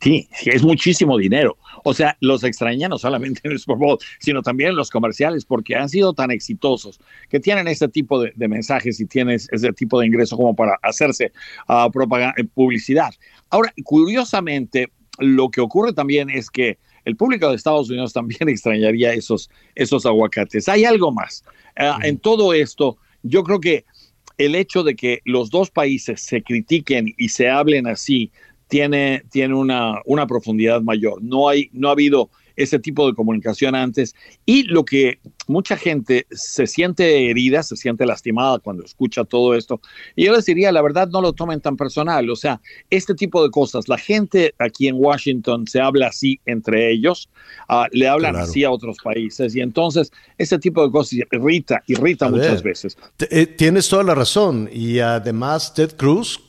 Sí, 0.00 0.28
sí, 0.32 0.50
es 0.50 0.62
muchísimo 0.62 1.18
dinero. 1.18 1.58
O 1.84 1.92
sea, 1.94 2.16
los 2.20 2.42
extraña 2.44 2.88
no 2.88 2.98
solamente 2.98 3.40
en 3.44 3.52
el 3.52 3.58
Super 3.58 3.78
sino 4.18 4.42
también 4.42 4.70
en 4.70 4.76
los 4.76 4.90
comerciales, 4.90 5.44
porque 5.44 5.76
han 5.76 5.88
sido 5.88 6.14
tan 6.14 6.30
exitosos 6.30 7.00
que 7.28 7.40
tienen 7.40 7.68
este 7.68 7.88
tipo 7.88 8.20
de, 8.20 8.32
mensajes 8.48 8.98
y 9.00 9.06
tienen 9.06 9.36
ese 9.36 9.72
tipo 9.72 10.00
de 10.00 10.06
ingreso 10.06 10.36
como 10.36 10.54
para 10.54 10.78
hacerse 10.82 11.32
uh, 11.68 11.90
propaganda, 11.90 12.34
publicidad. 12.54 13.12
Ahora, 13.50 13.72
curiosamente, 13.84 14.90
lo 15.20 15.50
que 15.50 15.60
ocurre 15.60 15.92
también 15.92 16.30
es 16.30 16.50
que 16.50 16.78
el 17.04 17.16
público 17.16 17.48
de 17.48 17.56
Estados 17.56 17.88
Unidos 17.88 18.12
también 18.12 18.40
extrañaría 18.48 19.12
esos, 19.12 19.50
esos 19.74 20.04
aguacates. 20.06 20.68
Hay 20.68 20.84
algo 20.84 21.12
más. 21.12 21.44
Uh, 21.78 22.04
en 22.04 22.18
todo 22.18 22.52
esto, 22.52 22.98
yo 23.22 23.44
creo 23.44 23.60
que 23.60 23.84
el 24.38 24.54
hecho 24.54 24.82
de 24.82 24.96
que 24.96 25.20
los 25.24 25.50
dos 25.50 25.70
países 25.70 26.22
se 26.22 26.42
critiquen 26.42 27.14
y 27.18 27.28
se 27.28 27.48
hablen 27.48 27.86
así 27.86 28.30
tiene, 28.68 29.22
tiene 29.30 29.54
una, 29.54 30.00
una 30.06 30.26
profundidad 30.26 30.80
mayor. 30.80 31.22
No, 31.22 31.48
hay, 31.48 31.68
no 31.72 31.88
ha 31.88 31.92
habido 31.92 32.30
ese 32.62 32.78
tipo 32.78 33.06
de 33.06 33.14
comunicación 33.14 33.74
antes 33.74 34.14
y 34.46 34.64
lo 34.64 34.84
que 34.84 35.18
mucha 35.46 35.76
gente 35.76 36.26
se 36.30 36.66
siente 36.66 37.30
herida, 37.30 37.62
se 37.62 37.76
siente 37.76 38.06
lastimada 38.06 38.58
cuando 38.58 38.84
escucha 38.84 39.24
todo 39.24 39.54
esto. 39.54 39.80
Y 40.14 40.26
yo 40.26 40.34
les 40.34 40.46
diría, 40.46 40.70
la 40.72 40.82
verdad, 40.82 41.08
no 41.08 41.20
lo 41.20 41.32
tomen 41.32 41.60
tan 41.60 41.76
personal. 41.76 42.28
O 42.30 42.36
sea, 42.36 42.60
este 42.90 43.14
tipo 43.14 43.42
de 43.42 43.50
cosas, 43.50 43.88
la 43.88 43.98
gente 43.98 44.54
aquí 44.58 44.88
en 44.88 44.96
Washington 44.98 45.66
se 45.66 45.80
habla 45.80 46.08
así 46.08 46.40
entre 46.46 46.92
ellos, 46.92 47.28
uh, 47.68 47.84
le 47.92 48.08
hablan 48.08 48.36
así 48.36 48.64
a 48.64 48.70
otros 48.70 48.96
países 49.02 49.54
y 49.56 49.60
entonces 49.60 50.12
ese 50.38 50.58
tipo 50.58 50.84
de 50.84 50.90
cosas 50.90 51.12
irrita, 51.14 51.82
irrita 51.86 52.28
muchas 52.28 52.62
veces. 52.62 52.96
Eh, 53.18 53.46
tienes 53.46 53.88
toda 53.88 54.04
la 54.04 54.14
razón 54.14 54.68
y 54.72 54.98
además 55.00 55.74
Ted 55.74 55.96
Cruz 55.96 56.40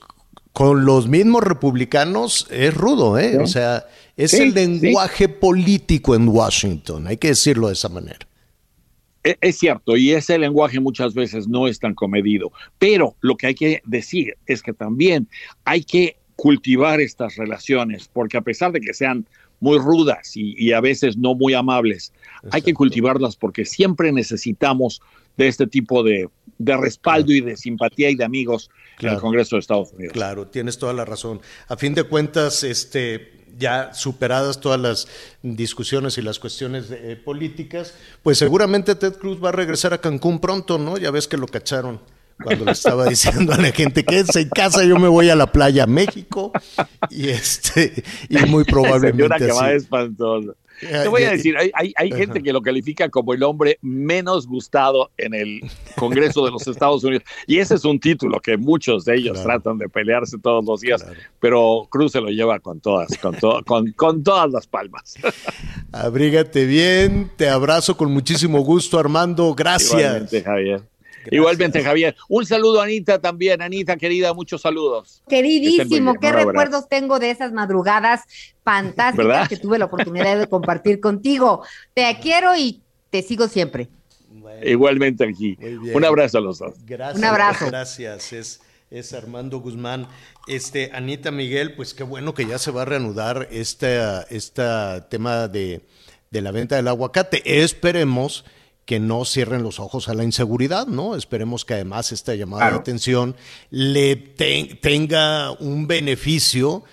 con 0.54 0.86
los 0.86 1.08
mismos 1.08 1.44
republicanos 1.44 2.48
es 2.52 2.74
rudo, 2.74 3.18
¿eh? 3.18 3.38
O 3.38 3.48
sea, 3.48 3.86
es 4.18 4.34
el 4.34 4.54
lenguaje 4.54 5.30
político 5.30 6.16
en 6.16 6.28
Washington, 6.28 7.08
hay 7.08 7.18
que 7.18 7.30
decirlo 7.30 7.68
de 7.68 7.74
esa 7.74 7.90
manera. 7.90 8.28
E, 9.24 9.38
es 9.40 9.58
cierto, 9.58 9.96
y 9.96 10.12
ese 10.12 10.38
lenguaje 10.38 10.80
muchas 10.80 11.14
veces 11.14 11.48
no 11.48 11.68
es 11.68 11.80
tan 11.80 11.94
comedido, 11.94 12.52
pero 12.80 13.16
lo 13.22 13.38
que 13.38 13.48
hay 13.48 13.56
que 13.56 13.82
decir 13.86 14.36
es 14.46 14.62
que 14.62 14.74
también 14.74 15.28
hay 15.64 15.84
que 15.84 16.18
cultivar 16.36 17.00
estas 17.00 17.36
relaciones, 17.36 18.10
porque 18.12 18.38
a 18.38 18.42
pesar 18.42 18.72
de 18.72 18.82
que 18.82 18.94
sean 18.94 19.26
muy 19.60 19.78
rudas 19.78 20.32
y, 20.36 20.74
a 20.74 20.82
veces 20.82 21.16
no 21.16 21.36
muy 21.36 21.54
amables, 21.54 22.12
hay 22.52 22.64
que 22.64 22.74
cultivarlas 22.74 23.36
porque 23.36 23.64
siempre 23.64 24.12
necesitamos 24.12 25.02
de 25.38 25.48
este 25.48 25.68
tipo 25.68 26.04
de, 26.04 26.30
de 26.58 26.78
respaldo 26.78 27.32
y 27.32 27.42
de 27.42 27.58
simpatía 27.58 28.10
y 28.10 28.16
de 28.16 28.24
amigos 28.24 28.70
en 29.00 29.10
el 29.10 29.20
Congreso 29.20 29.56
de 29.56 29.62
Estados 29.62 29.92
Unidos. 29.94 30.14
Claro, 30.14 30.48
tienes 30.48 30.78
toda 30.78 30.94
la 30.94 31.06
razón. 31.06 31.42
A 31.68 31.78
fin 31.78 31.94
de 31.94 32.04
cuentas, 32.04 32.64
este, 32.64 33.32
ya 33.58 33.94
superadas 33.94 34.60
todas 34.60 34.80
las 34.80 35.08
discusiones 35.42 36.18
y 36.18 36.22
las 36.22 36.40
cuestiones 36.40 36.92
eh, 36.92 37.20
políticas, 37.24 37.96
pues 38.24 38.38
seguramente 38.38 38.96
Ted 38.96 39.14
Cruz 39.14 39.44
va 39.44 39.50
a 39.50 39.54
regresar 39.54 39.94
a 39.94 40.02
Cancún 40.02 40.40
pronto, 40.40 40.78
¿no? 40.78 40.98
Ya 40.98 41.12
ves 41.12 41.28
que 41.28 41.38
lo 41.38 41.48
cacharon 41.48 42.00
cuando 42.44 42.66
le 42.66 42.72
estaba 42.72 43.08
diciendo 43.08 43.54
a 43.54 43.58
la 43.58 43.72
gente 43.72 44.04
que 44.04 44.20
en 44.20 44.50
casa, 44.50 44.84
yo 44.84 44.98
me 44.98 45.08
voy 45.08 45.30
a 45.30 45.36
la 45.36 45.52
playa 45.52 45.88
México 45.88 46.52
y 47.10 47.30
este 47.30 48.04
y 48.30 48.38
muy 48.48 48.64
probablemente 48.64 49.38
que 49.38 49.52
va 49.52 49.72
espantoso. 49.72 50.56
Te 50.82 51.08
voy 51.08 51.24
a 51.24 51.32
decir, 51.32 51.56
hay, 51.58 51.94
hay, 51.96 52.12
gente 52.12 52.42
que 52.42 52.52
lo 52.52 52.62
califica 52.62 53.08
como 53.10 53.34
el 53.34 53.44
hombre 53.44 53.78
menos 53.82 54.48
gustado 54.48 55.12
en 55.16 55.36
el 55.36 55.62
Congreso 55.96 56.44
de 56.44 56.52
los 56.52 56.68
Estados 56.68 57.04
Unidos. 57.04 57.24
Y 57.46 57.60
ese 57.60 57.76
es 57.76 57.86
un 57.86 58.00
título 58.00 58.40
que 58.40 58.58
muchos 58.58 59.06
de 59.06 59.16
ellos 59.16 59.44
tratan 59.44 59.78
de 59.78 59.88
pelearse 59.90 60.40
todos 60.40 60.66
los 60.66 60.82
días, 60.82 61.06
pero 61.40 61.88
Cruz 61.90 62.14
se 62.14 62.22
lo 62.22 62.30
lleva 62.30 62.60
con 62.60 62.80
todas, 62.80 63.16
con, 63.20 63.36
con, 63.64 63.92
con 63.92 64.24
todas 64.24 64.52
las 64.52 64.66
palmas. 64.66 65.16
Abrígate 65.92 66.66
bien, 66.66 67.32
te 67.36 67.48
abrazo 67.48 67.96
con 67.96 68.12
muchísimo 68.12 68.62
gusto, 68.62 68.98
Armando. 68.98 69.54
Gracias. 69.54 70.00
Igualmente, 70.00 70.42
Javier. 70.42 70.91
Igualmente, 71.30 71.84
Javier. 71.84 72.16
Un 72.28 72.46
saludo, 72.46 72.82
Anita, 72.82 73.20
también. 73.20 73.62
Anita, 73.62 73.98
querida, 73.98 74.34
muchos 74.34 74.62
saludos. 74.62 75.22
Queridísimo, 75.28 76.16
qué 76.16 76.32
recuerdos 76.32 76.88
tengo 76.90 77.20
de 77.20 77.32
esas 77.32 77.52
madrugadas 77.52 78.22
fantásticas 78.64 79.50
que 79.50 79.58
tuve 79.58 79.78
la 79.78 79.86
oportunidad 79.86 80.40
de 80.40 80.48
compartir 80.48 81.00
contigo. 81.00 81.64
Te 81.94 82.18
quiero 82.22 82.56
y 82.56 82.82
te 83.10 83.22
sigo 83.22 83.48
siempre. 83.48 83.90
Igualmente 84.64 85.28
aquí. 85.28 85.58
Un 85.94 86.06
abrazo 86.06 86.38
a 86.38 86.42
los 86.42 86.60
dos. 86.60 86.74
Gracias. 86.86 87.18
Un 87.18 87.26
abrazo. 87.26 87.66
Gracias. 87.68 88.34
Es, 88.34 88.62
es 88.90 89.14
Armando 89.14 89.60
Guzmán. 89.60 90.08
Este, 90.48 90.92
Anita 90.94 91.32
Miguel, 91.32 91.76
pues 91.76 91.94
qué 91.94 92.04
bueno 92.04 92.34
que 92.34 92.46
ya 92.46 92.58
se 92.58 92.72
va 92.72 92.84
a 92.84 92.86
reanudar 92.86 93.48
este, 93.52 94.00
este 94.30 94.64
tema 95.10 95.48
de, 95.48 95.82
de 96.30 96.42
la 96.42 96.52
venta 96.52 96.76
del 96.76 96.88
aguacate. 96.88 97.42
Esperemos 97.62 98.46
que 98.92 99.00
no 99.00 99.24
cierren 99.24 99.64
los 99.64 99.80
ojos 99.80 100.10
a 100.10 100.14
la 100.14 100.26
inseguridad, 100.26 100.86
¿no? 100.86 101.16
Esperemos 101.16 101.64
que 101.64 101.76
además 101.76 102.12
esta 102.12 102.36
llamada 102.36 102.72
de 102.72 102.76
atención 102.76 103.38
le 103.70 104.18
tenga 104.18 105.52
un 105.52 105.88
beneficio, 105.88 106.84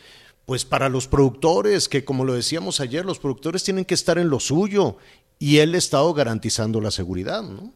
pues 0.46 0.64
para 0.64 0.88
los 0.88 1.08
productores, 1.08 1.88
que 1.88 2.04
como 2.04 2.24
lo 2.24 2.34
decíamos 2.34 2.78
ayer, 2.78 3.04
los 3.04 3.18
productores 3.18 3.64
tienen 3.64 3.84
que 3.84 3.94
estar 3.94 4.16
en 4.16 4.30
lo 4.30 4.38
suyo 4.38 4.96
y 5.40 5.58
el 5.58 5.74
Estado 5.74 6.14
garantizando 6.14 6.80
la 6.80 6.92
seguridad, 6.92 7.42
¿no? 7.42 7.72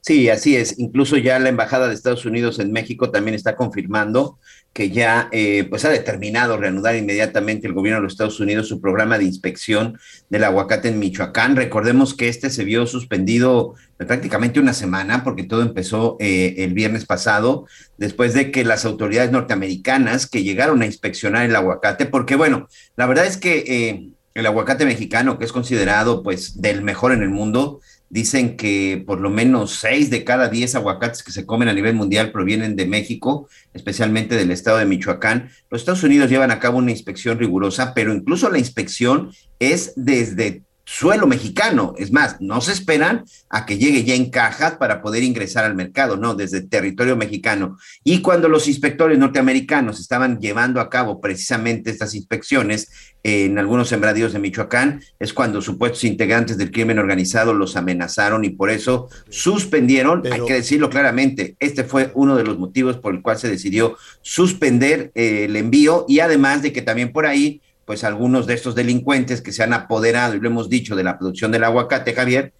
Sí, 0.00 0.28
así 0.28 0.56
es. 0.56 0.78
Incluso 0.78 1.16
ya 1.16 1.38
la 1.38 1.48
Embajada 1.48 1.88
de 1.88 1.94
Estados 1.94 2.26
Unidos 2.26 2.58
en 2.58 2.72
México 2.72 3.10
también 3.10 3.34
está 3.34 3.56
confirmando 3.56 4.38
que 4.74 4.90
ya 4.90 5.28
eh, 5.30 5.66
pues 5.70 5.84
ha 5.84 5.88
determinado 5.88 6.56
reanudar 6.56 6.96
inmediatamente 6.96 7.68
el 7.68 7.72
gobierno 7.72 8.00
de 8.00 8.02
los 8.02 8.14
Estados 8.14 8.40
Unidos 8.40 8.66
su 8.68 8.80
programa 8.80 9.18
de 9.18 9.24
inspección 9.24 9.98
del 10.28 10.44
aguacate 10.44 10.88
en 10.88 10.98
Michoacán. 10.98 11.54
Recordemos 11.54 12.12
que 12.14 12.28
este 12.28 12.50
se 12.50 12.64
vio 12.64 12.86
suspendido 12.86 13.74
prácticamente 13.96 14.58
una 14.58 14.74
semana 14.74 15.22
porque 15.22 15.44
todo 15.44 15.62
empezó 15.62 16.16
eh, 16.18 16.56
el 16.58 16.74
viernes 16.74 17.06
pasado 17.06 17.66
después 17.98 18.34
de 18.34 18.50
que 18.50 18.64
las 18.64 18.84
autoridades 18.84 19.30
norteamericanas 19.30 20.26
que 20.26 20.42
llegaron 20.42 20.82
a 20.82 20.86
inspeccionar 20.86 21.46
el 21.46 21.54
aguacate, 21.54 22.06
porque 22.06 22.34
bueno, 22.34 22.68
la 22.96 23.06
verdad 23.06 23.26
es 23.26 23.36
que 23.36 23.64
eh, 23.68 24.10
el 24.34 24.46
aguacate 24.46 24.84
mexicano, 24.84 25.38
que 25.38 25.44
es 25.44 25.52
considerado 25.52 26.24
pues 26.24 26.60
del 26.60 26.82
mejor 26.82 27.12
en 27.12 27.22
el 27.22 27.30
mundo, 27.30 27.80
Dicen 28.10 28.56
que 28.56 29.02
por 29.06 29.20
lo 29.20 29.30
menos 29.30 29.72
seis 29.72 30.10
de 30.10 30.24
cada 30.24 30.48
diez 30.48 30.74
aguacates 30.74 31.22
que 31.22 31.32
se 31.32 31.46
comen 31.46 31.68
a 31.68 31.72
nivel 31.72 31.94
mundial 31.94 32.32
provienen 32.32 32.76
de 32.76 32.86
México, 32.86 33.48
especialmente 33.72 34.36
del 34.36 34.50
estado 34.50 34.78
de 34.78 34.86
Michoacán. 34.86 35.50
Los 35.70 35.82
Estados 35.82 36.04
Unidos 36.04 36.30
llevan 36.30 36.50
a 36.50 36.60
cabo 36.60 36.78
una 36.78 36.90
inspección 36.90 37.38
rigurosa, 37.38 37.94
pero 37.94 38.14
incluso 38.14 38.50
la 38.50 38.58
inspección 38.58 39.30
es 39.58 39.92
desde 39.96 40.62
suelo 40.84 41.26
mexicano. 41.26 41.94
Es 41.98 42.12
más, 42.12 42.40
no 42.40 42.60
se 42.60 42.72
esperan 42.72 43.24
a 43.48 43.66
que 43.66 43.78
llegue 43.78 44.04
ya 44.04 44.14
en 44.14 44.30
cajas 44.30 44.76
para 44.76 45.02
poder 45.02 45.22
ingresar 45.22 45.64
al 45.64 45.74
mercado, 45.74 46.16
no, 46.16 46.34
desde 46.34 46.60
territorio 46.60 47.16
mexicano. 47.16 47.78
Y 48.02 48.20
cuando 48.20 48.48
los 48.48 48.68
inspectores 48.68 49.18
norteamericanos 49.18 50.00
estaban 50.00 50.38
llevando 50.38 50.80
a 50.80 50.90
cabo 50.90 51.20
precisamente 51.20 51.90
estas 51.90 52.14
inspecciones 52.14 52.90
en 53.22 53.58
algunos 53.58 53.88
sembradíos 53.88 54.34
de 54.34 54.38
Michoacán, 54.38 55.02
es 55.18 55.32
cuando 55.32 55.62
supuestos 55.62 56.04
integrantes 56.04 56.58
del 56.58 56.70
crimen 56.70 56.98
organizado 56.98 57.54
los 57.54 57.74
amenazaron 57.74 58.44
y 58.44 58.50
por 58.50 58.70
eso 58.70 59.08
suspendieron, 59.30 60.22
hay 60.30 60.42
que 60.44 60.52
decirlo 60.52 60.90
claramente, 60.90 61.56
este 61.58 61.84
fue 61.84 62.10
uno 62.14 62.36
de 62.36 62.44
los 62.44 62.58
motivos 62.58 62.98
por 62.98 63.14
el 63.14 63.22
cual 63.22 63.38
se 63.38 63.48
decidió 63.48 63.96
suspender 64.20 65.10
eh, 65.14 65.46
el 65.46 65.56
envío 65.56 66.04
y 66.06 66.20
además 66.20 66.60
de 66.60 66.74
que 66.74 66.82
también 66.82 67.12
por 67.12 67.24
ahí 67.24 67.62
pues 67.84 68.04
algunos 68.04 68.46
de 68.46 68.54
estos 68.54 68.74
delincuentes 68.74 69.40
que 69.40 69.52
se 69.52 69.62
han 69.62 69.72
apoderado, 69.72 70.34
y 70.34 70.40
lo 70.40 70.48
hemos 70.48 70.68
dicho, 70.68 70.96
de 70.96 71.04
la 71.04 71.18
producción 71.18 71.52
del 71.52 71.64
aguacate, 71.64 72.14
Javier, 72.14 72.52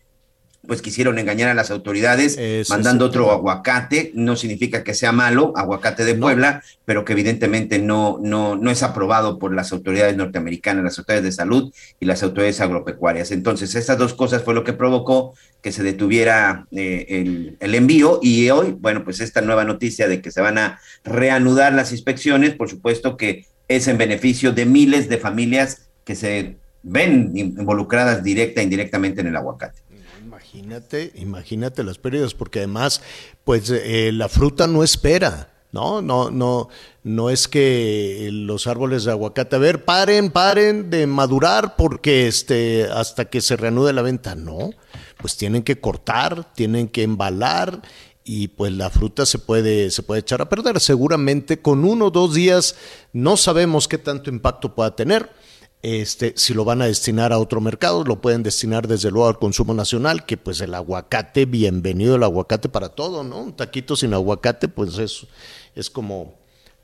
pues 0.66 0.82
quisieron 0.82 1.18
engañar 1.18 1.50
a 1.50 1.54
las 1.54 1.70
autoridades 1.70 2.38
mandando 2.68 3.04
otro 3.06 3.30
aguacate, 3.30 4.12
no 4.14 4.36
significa 4.36 4.82
que 4.82 4.94
sea 4.94 5.12
malo, 5.12 5.52
aguacate 5.56 6.04
de 6.04 6.14
Puebla, 6.14 6.62
pero 6.84 7.04
que 7.04 7.12
evidentemente 7.12 7.78
no, 7.78 8.18
no, 8.22 8.56
no 8.56 8.70
es 8.70 8.82
aprobado 8.82 9.38
por 9.38 9.54
las 9.54 9.72
autoridades 9.72 10.16
norteamericanas, 10.16 10.84
las 10.84 10.98
autoridades 10.98 11.24
de 11.24 11.32
salud 11.32 11.72
y 12.00 12.06
las 12.06 12.22
autoridades 12.22 12.60
agropecuarias. 12.60 13.30
Entonces, 13.30 13.74
estas 13.74 13.98
dos 13.98 14.14
cosas 14.14 14.42
fue 14.42 14.54
lo 14.54 14.64
que 14.64 14.72
provocó 14.72 15.34
que 15.60 15.72
se 15.72 15.82
detuviera 15.82 16.66
eh, 16.72 17.06
el, 17.08 17.56
el 17.60 17.74
envío 17.74 18.20
y 18.22 18.50
hoy, 18.50 18.76
bueno, 18.78 19.04
pues 19.04 19.20
esta 19.20 19.40
nueva 19.40 19.64
noticia 19.64 20.08
de 20.08 20.20
que 20.20 20.30
se 20.30 20.40
van 20.40 20.58
a 20.58 20.78
reanudar 21.04 21.72
las 21.72 21.92
inspecciones, 21.92 22.54
por 22.54 22.70
supuesto 22.70 23.16
que 23.16 23.46
es 23.68 23.88
en 23.88 23.98
beneficio 23.98 24.52
de 24.52 24.66
miles 24.66 25.08
de 25.08 25.18
familias 25.18 25.88
que 26.04 26.14
se 26.14 26.56
ven 26.82 27.32
involucradas 27.34 28.22
directa 28.22 28.60
e 28.60 28.64
indirectamente 28.64 29.20
en 29.20 29.28
el 29.28 29.36
aguacate. 29.36 29.80
Imagínate, 30.22 31.12
imagínate 31.16 31.82
las 31.82 31.98
pérdidas, 31.98 32.34
porque 32.34 32.60
además, 32.60 33.02
pues 33.44 33.70
eh, 33.70 34.10
la 34.12 34.28
fruta 34.28 34.66
no 34.66 34.84
espera. 34.84 35.50
No, 35.72 36.00
no, 36.00 36.30
no, 36.30 36.68
no 37.02 37.30
es 37.30 37.48
que 37.48 38.28
los 38.30 38.68
árboles 38.68 39.02
de 39.02 39.10
aguacate, 39.10 39.56
a 39.56 39.58
ver, 39.58 39.84
paren, 39.84 40.30
paren 40.30 40.88
de 40.88 41.08
madurar 41.08 41.74
porque 41.74 42.28
este, 42.28 42.84
hasta 42.84 43.24
que 43.24 43.40
se 43.40 43.56
reanude 43.56 43.92
la 43.92 44.02
venta. 44.02 44.36
No, 44.36 44.70
pues 45.16 45.36
tienen 45.36 45.64
que 45.64 45.80
cortar, 45.80 46.52
tienen 46.54 46.86
que 46.86 47.02
embalar 47.02 47.82
y 48.24 48.48
pues 48.48 48.72
la 48.72 48.88
fruta 48.88 49.26
se 49.26 49.38
puede, 49.38 49.90
se 49.90 50.02
puede 50.02 50.20
echar 50.20 50.40
a 50.40 50.48
perder. 50.48 50.80
Seguramente 50.80 51.60
con 51.60 51.84
uno 51.84 52.06
o 52.06 52.10
dos 52.10 52.34
días 52.34 52.74
no 53.12 53.36
sabemos 53.36 53.86
qué 53.86 53.98
tanto 53.98 54.30
impacto 54.30 54.74
pueda 54.74 54.96
tener. 54.96 55.30
Este, 55.82 56.32
si 56.34 56.54
lo 56.54 56.64
van 56.64 56.80
a 56.80 56.86
destinar 56.86 57.34
a 57.34 57.38
otro 57.38 57.60
mercado, 57.60 58.04
lo 58.04 58.22
pueden 58.22 58.42
destinar 58.42 58.88
desde 58.88 59.10
luego 59.10 59.28
al 59.28 59.38
consumo 59.38 59.74
nacional, 59.74 60.24
que 60.24 60.38
pues 60.38 60.62
el 60.62 60.72
aguacate, 60.72 61.44
bienvenido 61.44 62.16
el 62.16 62.22
aguacate 62.22 62.70
para 62.70 62.88
todo, 62.88 63.22
¿no? 63.22 63.42
Un 63.42 63.52
taquito 63.54 63.94
sin 63.94 64.14
aguacate, 64.14 64.68
pues 64.68 64.96
es, 64.96 65.26
es 65.74 65.90
como, 65.90 66.32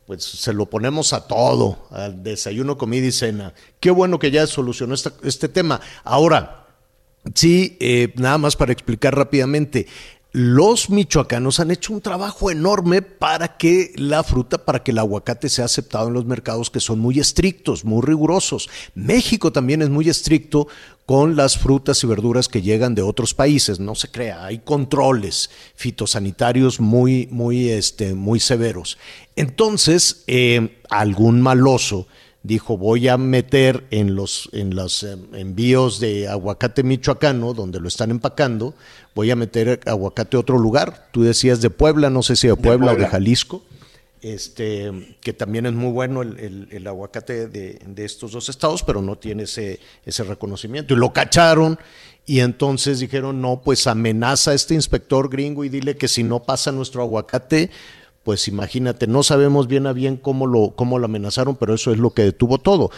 pues 0.05 0.23
se 0.23 0.53
lo 0.53 0.67
ponemos 0.67 1.15
a 1.15 1.27
todo, 1.27 1.79
al 1.89 2.23
desayuno, 2.23 2.77
comida 2.77 3.07
y 3.07 3.13
cena. 3.13 3.55
Qué 3.81 3.91
bueno 3.91 4.19
que 4.19 4.31
ya 4.31 4.47
solucionó 4.47 4.95
este 5.23 5.49
tema. 5.49 5.81
Ahora, 6.05 6.67
sí, 7.35 7.79
eh, 7.81 8.13
nada 8.17 8.37
más 8.37 8.55
para 8.55 8.73
explicar 8.73 9.17
rápidamente, 9.17 9.87
los 10.33 10.91
michoacanos 10.91 11.59
han 11.59 11.73
hecho 11.73 11.93
un 11.93 12.01
trabajo 12.01 12.51
enorme 12.51 13.03
para 13.03 13.57
que 13.57 13.93
la 13.97 14.23
fruta, 14.23 14.65
para 14.65 14.83
que 14.83 14.93
el 14.93 14.99
aguacate 14.99 15.49
sea 15.49 15.65
aceptado 15.65 16.09
en 16.09 16.15
los 16.15 16.25
mercados 16.25 16.71
que 16.71 16.79
son 16.79 17.01
muy 17.01 17.19
estrictos, 17.19 17.85
muy 17.85 18.03
rigurosos. 18.03 18.69
México 18.95 19.51
también 19.53 19.83
es 19.83 19.89
muy 19.89 20.09
estricto 20.09 20.69
con 21.05 21.35
las 21.35 21.59
frutas 21.59 22.05
y 22.05 22.07
verduras 22.07 22.47
que 22.47 22.63
llegan 22.63 22.95
de 22.95 23.03
otros 23.03 23.35
países, 23.35 23.81
no 23.81 23.97
se 23.97 24.13
crea, 24.13 24.45
hay 24.45 24.59
controles 24.59 25.51
fitosanitarios 25.75 26.79
muy, 26.79 27.27
muy, 27.33 27.69
este, 27.69 28.15
muy 28.15 28.39
severos. 28.39 28.97
Entonces, 29.35 30.23
eh, 30.29 30.79
algún 30.89 31.41
maloso 31.41 32.07
dijo 32.43 32.77
voy 32.77 33.09
a 33.09 33.17
meter 33.17 33.85
en 33.91 34.15
los, 34.15 34.49
en 34.53 34.75
los 34.75 35.03
eh, 35.03 35.17
envíos 35.35 36.01
de 36.01 36.29
aguacate 36.29 36.83
michoacano, 36.83 37.55
donde 37.55 37.81
lo 37.81 37.89
están 37.89 38.11
empacando, 38.11 38.75
voy 39.15 39.31
a 39.31 39.37
meter 39.37 39.81
aguacate 39.87 40.37
a 40.37 40.41
otro 40.41 40.59
lugar. 40.59 41.09
Tú 41.13 41.23
decías 41.23 41.61
de 41.61 41.71
Puebla, 41.71 42.11
no 42.11 42.23
sé 42.23 42.37
si 42.37 42.49
de 42.49 42.57
Puebla, 42.57 42.93
o 42.93 42.97
de 42.97 43.07
Jalisco, 43.07 43.63
este, 44.23 45.17
que 45.21 45.33
también 45.33 45.67
es 45.67 45.73
muy 45.73 45.91
bueno 45.91 46.23
el, 46.23 46.87
aguacate 46.87 47.49
de, 47.49 47.81
de, 47.87 48.05
estos 48.05 48.33
dos 48.33 48.49
estados, 48.49 48.83
pero 48.83 49.03
no 49.03 49.17
tiene 49.17 49.45
ese, 49.45 49.81
ese 50.05 50.25
reconocimiento. 50.25 50.95
Y 50.95 50.97
lo 50.97 51.13
cacharon 51.13 51.79
y 52.27 52.41
entonces 52.41 53.01
dijeron, 53.01 53.41
no, 53.41 53.63
pues 53.63 53.87
amenaza 53.87 54.53
a 54.53 54.55
este 54.55 54.75
inspector 54.75 55.29
gringo 55.29 55.65
y 55.65 55.69
dile 55.69 55.97
que 55.97 56.07
si 56.07 56.23
no 56.23 56.43
pasa 56.43 56.71
nuestro 56.71 57.03
aguacate, 57.03 57.71
pues 58.23 58.49
imagínate, 58.49 59.07
no 59.07 59.23
sabemos 59.23 59.67
bien 59.67 59.87
a 59.87 59.93
bien 59.93 60.17
cómo 60.17 60.47
lo, 60.47 60.75
cómo 60.77 60.99
lo 60.99 61.07
amenazaron, 61.07 61.57
pero 61.57 61.75
eso 61.75 61.93
es 61.93 61.99
lo 61.99 62.11
que 62.11 62.23
detuvo 62.23 62.59
todo. 62.59 62.91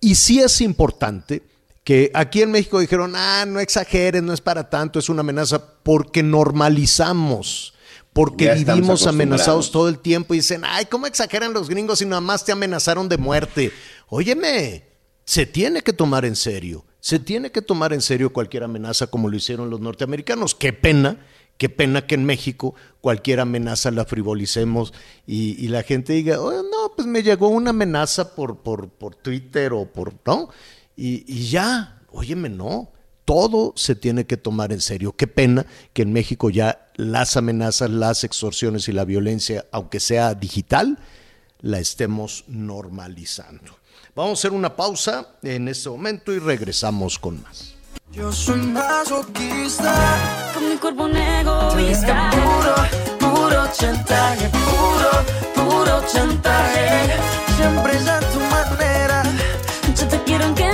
Y 0.00 0.14
sí 0.14 0.40
es 0.40 0.60
importante 0.60 1.42
que 1.84 2.10
aquí 2.14 2.42
en 2.42 2.50
México 2.50 2.78
dijeron, 2.78 3.14
ah, 3.16 3.44
no 3.46 3.60
exageres, 3.60 4.22
no 4.22 4.32
es 4.32 4.40
para 4.40 4.70
tanto, 4.70 4.98
es 4.98 5.08
una 5.08 5.20
amenaza, 5.20 5.62
porque 5.82 6.22
normalizamos, 6.22 7.74
porque 8.12 8.52
vivimos 8.54 9.06
amenazados 9.06 9.70
todo 9.70 9.88
el 9.88 9.98
tiempo 9.98 10.34
y 10.34 10.38
dicen, 10.38 10.62
ay, 10.64 10.86
¿cómo 10.86 11.06
exageran 11.06 11.52
los 11.52 11.68
gringos 11.68 11.98
si 11.98 12.06
nada 12.06 12.20
más 12.20 12.44
te 12.44 12.52
amenazaron 12.52 13.08
de 13.08 13.18
muerte? 13.18 13.72
Óyeme, 14.08 14.84
se 15.24 15.46
tiene 15.46 15.82
que 15.82 15.92
tomar 15.92 16.24
en 16.24 16.36
serio, 16.36 16.84
se 17.00 17.18
tiene 17.18 17.50
que 17.50 17.62
tomar 17.62 17.92
en 17.92 18.00
serio 18.00 18.32
cualquier 18.32 18.64
amenaza 18.64 19.06
como 19.06 19.28
lo 19.28 19.36
hicieron 19.36 19.70
los 19.70 19.80
norteamericanos. 19.80 20.54
Qué 20.54 20.72
pena 20.72 21.18
Qué 21.62 21.68
pena 21.68 22.08
que 22.08 22.16
en 22.16 22.24
México 22.24 22.74
cualquier 23.00 23.38
amenaza 23.38 23.92
la 23.92 24.04
frivolicemos 24.04 24.92
y, 25.28 25.68
la 25.68 25.84
gente 25.84 26.12
diga, 26.12 26.34
no, 26.34 26.92
pues 26.96 27.06
me 27.06 27.22
llegó 27.22 27.46
una 27.50 27.70
amenaza 27.70 28.34
por, 28.34 28.64
por, 28.64 28.88
por 28.88 29.14
Twitter 29.14 29.72
o 29.72 29.84
por, 29.84 30.12
¿no? 30.26 30.48
Y, 30.96 31.24
y 31.32 31.46
ya, 31.46 32.02
óyeme, 32.10 32.48
no, 32.48 32.90
todo 33.24 33.74
se 33.76 33.94
tiene 33.94 34.26
que 34.26 34.36
tomar 34.36 34.72
en 34.72 34.80
serio. 34.80 35.12
Qué 35.12 35.28
pena 35.28 35.64
que 35.92 36.02
en 36.02 36.12
México 36.12 36.50
ya 36.50 36.90
las 36.96 37.36
amenazas, 37.36 37.90
las 37.90 38.24
extorsiones 38.24 38.88
y 38.88 38.92
la 38.92 39.04
violencia, 39.04 39.64
aunque 39.70 40.00
sea 40.00 40.34
digital, 40.34 40.98
la 41.60 41.78
estemos 41.78 42.42
normalizando. 42.48 43.78
Vamos 44.16 44.30
a 44.30 44.40
hacer 44.40 44.50
una 44.50 44.74
pausa 44.74 45.36
en 45.44 45.68
este 45.68 45.88
momento 45.90 46.32
y 46.32 46.40
regresamos 46.40 47.20
con 47.20 47.40
más. 47.40 47.76
Yo 48.14 48.30
soy 48.30 48.60
masoquista, 48.60 49.94
con 50.52 50.68
mi 50.68 50.76
cuerpo 50.76 51.04
un 51.04 51.16
egoísta. 51.16 52.30
Puro, 52.30 52.74
puro 53.18 53.68
chantaje, 53.72 54.50
puro, 54.50 55.10
puro 55.54 56.02
chantaje. 56.06 57.10
Siempre 57.56 57.96
es 57.96 58.06
a 58.06 58.20
tu 58.20 58.38
manera. 58.38 59.22
Yo 59.98 60.08
te 60.08 60.22
quiero 60.24 60.44
aunque 60.44 60.71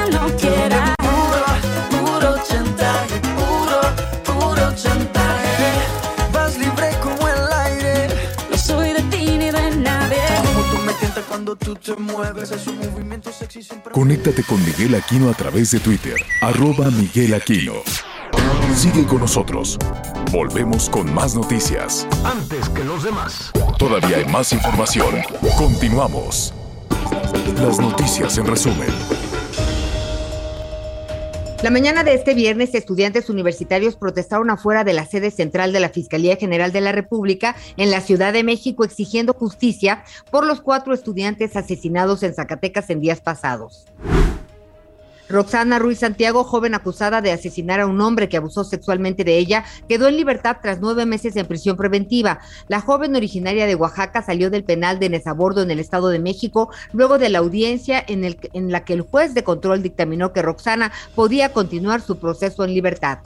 cuando 11.39 11.55
tú 11.55 11.77
te 11.77 11.95
mueves. 11.95 12.51
Es 12.51 12.67
un 12.67 12.79
movimiento 12.79 13.31
sexy 13.31 13.63
siempre. 13.63 13.93
Conéctate 13.93 14.43
con 14.43 14.61
Miguel 14.65 14.97
Aquino 14.97 15.31
a 15.31 15.35
través 15.35 15.71
de 15.71 15.79
Twitter, 15.79 16.17
arroba 16.41 16.91
Miguel 16.91 17.35
Aquino. 17.35 17.75
Sigue 18.75 19.07
con 19.07 19.21
nosotros. 19.21 19.79
Volvemos 20.33 20.91
con 20.91 21.13
más 21.15 21.37
noticias. 21.37 22.09
Antes 22.25 22.69
que 22.71 22.83
los 22.83 23.05
demás. 23.05 23.53
Todavía 23.79 24.17
hay 24.17 24.25
más 24.27 24.53
información. 24.53 25.15
Continuamos. 25.57 26.53
Las 27.57 27.79
noticias 27.79 28.37
en 28.39 28.47
resumen. 28.47 29.28
La 31.61 31.71
mañana 31.71 32.05
de 32.05 32.15
este 32.15 32.35
viernes, 32.35 32.73
estudiantes 32.77 33.29
universitarios 33.29 33.97
protestaron 33.97 34.49
afuera 34.49 34.85
de 34.85 34.93
la 34.93 35.05
sede 35.07 35.33
central 35.33 35.73
de 35.73 35.81
la 35.81 35.89
Fiscalía 35.89 36.37
General 36.37 36.71
de 36.71 36.81
la 36.81 36.93
República 36.93 37.57
en 37.77 37.91
la 37.91 38.01
Ciudad 38.01 38.33
de 38.33 38.45
México 38.45 38.85
exigiendo 38.85 39.33
justicia 39.33 40.05
por 40.31 40.47
los 40.47 40.61
cuatro 40.61 40.95
estudiantes 40.95 41.57
asesinados 41.57 42.23
en 42.23 42.33
Zacatecas 42.33 42.91
en 42.91 43.01
días 43.01 43.21
pasados. 43.21 43.87
Roxana 45.29 45.79
Ruiz 45.79 45.99
Santiago, 45.99 46.45
joven 46.45 46.75
acusada 46.75 47.21
de 47.21 47.33
asesinar 47.33 47.81
a 47.81 47.87
un 47.87 48.01
hombre 48.01 48.29
que 48.29 48.37
abusó 48.37 48.65
sexualmente 48.65 49.25
de 49.25 49.39
ella, 49.39 49.65
quedó 49.89 50.09
en 50.09 50.17
libertad 50.17 50.59
tras 50.63 50.81
nueve 50.81 51.07
meses 51.07 51.37
en 51.37 51.47
prisión 51.47 51.77
preventiva. 51.77 52.41
La 52.69 52.81
joven 52.81 53.15
originaria 53.15 53.67
de 53.67 53.75
Oaxaca 53.75 54.23
salió 54.23 54.51
del 54.51 54.65
penal 54.65 54.99
de 54.99 55.11
Nezabordo 55.11 55.63
en 55.63 55.71
el 55.71 55.81
Estado 55.81 56.09
de 56.09 56.19
México 56.19 56.71
luego 56.93 57.19
de 57.19 57.29
la 57.29 57.39
audiencia 57.39 58.03
en, 58.07 58.25
en 58.25 58.73
la 58.73 58.85
que 58.85 58.95
el 58.95 59.03
juez 59.03 59.35
de 59.35 59.45
control 59.45 59.83
dictaminó 59.83 60.33
que 60.33 60.43
Roxana 60.43 60.93
podía 61.15 61.53
continuar 61.53 62.01
su 62.01 62.19
proceso 62.19 62.65
en 62.65 62.75
libertad. 62.75 63.19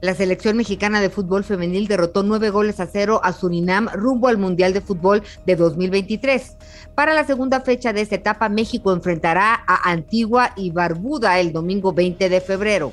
La 0.00 0.14
selección 0.14 0.56
mexicana 0.56 1.00
de 1.00 1.10
fútbol 1.10 1.42
femenil 1.42 1.88
derrotó 1.88 2.22
nueve 2.22 2.50
goles 2.50 2.78
a 2.78 2.86
cero 2.86 3.20
a 3.24 3.32
Surinam 3.32 3.88
rumbo 3.92 4.28
al 4.28 4.38
Mundial 4.38 4.72
de 4.72 4.80
Fútbol 4.80 5.24
de 5.44 5.56
2023. 5.56 6.56
Para 6.94 7.14
la 7.14 7.24
segunda 7.24 7.60
fecha 7.62 7.92
de 7.92 8.02
esta 8.02 8.14
etapa, 8.14 8.48
México 8.48 8.92
enfrentará 8.92 9.54
a 9.66 9.90
Antigua 9.90 10.52
y 10.54 10.70
Barbuda 10.70 11.40
el 11.40 11.52
domingo 11.52 11.92
20 11.92 12.28
de 12.28 12.40
febrero. 12.40 12.92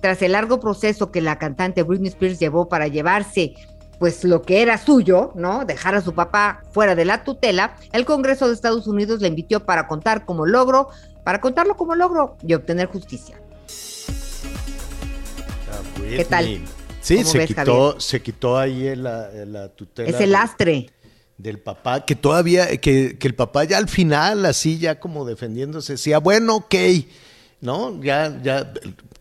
Tras 0.00 0.22
el 0.22 0.32
largo 0.32 0.58
proceso 0.58 1.10
que 1.10 1.20
la 1.20 1.38
cantante 1.38 1.82
Britney 1.82 2.08
Spears 2.08 2.38
llevó 2.38 2.70
para 2.70 2.88
llevarse 2.88 3.52
pues 3.98 4.24
lo 4.24 4.40
que 4.40 4.62
era 4.62 4.78
suyo, 4.78 5.32
¿no? 5.34 5.66
Dejar 5.66 5.94
a 5.94 6.00
su 6.00 6.14
papá 6.14 6.62
fuera 6.72 6.94
de 6.94 7.04
la 7.04 7.24
tutela, 7.24 7.76
el 7.92 8.06
Congreso 8.06 8.48
de 8.48 8.54
Estados 8.54 8.86
Unidos 8.86 9.20
le 9.20 9.28
invitó 9.28 9.60
para 9.60 9.86
contar 9.86 10.24
como 10.24 10.46
logro, 10.46 10.88
para 11.24 11.42
contarlo 11.42 11.76
como 11.76 11.94
logro 11.94 12.36
y 12.42 12.54
obtener 12.54 12.88
justicia. 12.88 13.41
¿Qué 16.16 16.24
tal? 16.24 16.60
Sí, 17.00 17.24
se 17.24 17.46
quitó, 17.46 18.00
se 18.00 18.22
quitó 18.22 18.58
ahí 18.58 18.94
la, 18.94 19.68
tutela. 19.74 20.08
Es 20.08 20.20
el 20.20 20.32
lastre. 20.32 20.90
Del 21.38 21.58
papá, 21.58 22.04
que 22.04 22.14
todavía, 22.14 22.76
que, 22.76 23.18
que, 23.18 23.26
el 23.26 23.34
papá 23.34 23.64
ya 23.64 23.78
al 23.78 23.88
final, 23.88 24.46
así 24.46 24.78
ya 24.78 25.00
como 25.00 25.24
defendiéndose, 25.24 25.94
decía, 25.94 26.18
bueno, 26.18 26.56
ok, 26.56 26.74
¿no? 27.60 28.00
Ya, 28.00 28.40
ya, 28.44 28.72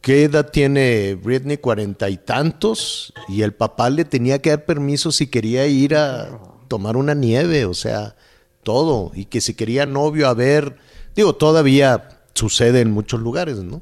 ¿qué 0.01 0.25
edad 0.25 0.51
tiene 0.51 1.15
Britney? 1.15 1.57
Cuarenta 1.57 2.09
y 2.09 2.17
tantos, 2.17 3.11
y 3.27 3.41
el 3.41 3.53
papá 3.53 3.89
le 3.89 4.05
tenía 4.05 4.39
que 4.39 4.51
dar 4.51 4.65
permiso 4.65 5.11
si 5.11 5.27
quería 5.27 5.65
ir 5.65 5.95
a 5.95 6.39
tomar 6.67 6.95
una 6.95 7.15
nieve, 7.15 7.65
o 7.65 7.73
sea, 7.73 8.15
todo, 8.61 9.11
y 9.15 9.25
que 9.25 9.41
si 9.41 9.55
quería 9.55 9.87
novio, 9.87 10.27
a 10.27 10.35
ver, 10.35 10.77
digo, 11.15 11.33
todavía 11.33 12.19
sucede 12.35 12.81
en 12.81 12.91
muchos 12.91 13.19
lugares, 13.19 13.57
¿no? 13.57 13.81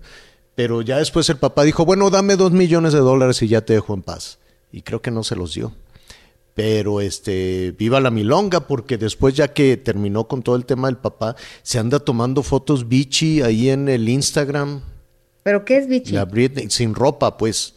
Pero 0.60 0.81
ya 0.81 0.98
después 0.98 1.30
el 1.30 1.38
papá 1.38 1.64
dijo, 1.64 1.86
bueno, 1.86 2.10
dame 2.10 2.36
dos 2.36 2.52
millones 2.52 2.91
de 2.91 2.99
dólares 2.99 3.41
y 3.41 3.48
ya 3.48 3.61
te 3.61 3.72
dejo 3.72 3.94
en 3.94 4.02
paz. 4.02 4.40
Y 4.73 4.81
creo 4.81 5.02
que 5.02 5.10
no 5.10 5.23
se 5.23 5.38
los 5.38 5.53
dio. 5.53 5.72
Pero 6.53 6.99
este, 6.99 7.73
viva 7.80 8.02
la 8.02 8.11
milonga, 8.11 8.68
porque 8.68 8.98
después 8.98 9.34
ya 9.36 9.53
que 9.53 9.77
terminó 9.77 10.27
con 10.27 10.44
todo 10.44 10.57
el 10.57 10.65
tema 10.65 10.90
del 10.90 10.98
papá, 10.98 11.38
se 11.64 11.80
anda 11.80 11.99
tomando 11.99 12.44
fotos 12.44 12.90
bichi 12.90 13.41
ahí 13.41 13.69
en 13.69 13.88
el 13.88 14.10
Instagram. 14.10 14.81
¿Pero 15.44 15.64
qué 15.64 15.77
es 15.77 15.88
bichi? 15.88 16.11
La 16.11 16.26
Britney, 16.26 16.69
sin 16.69 16.94
ropa, 16.94 17.38
pues. 17.38 17.76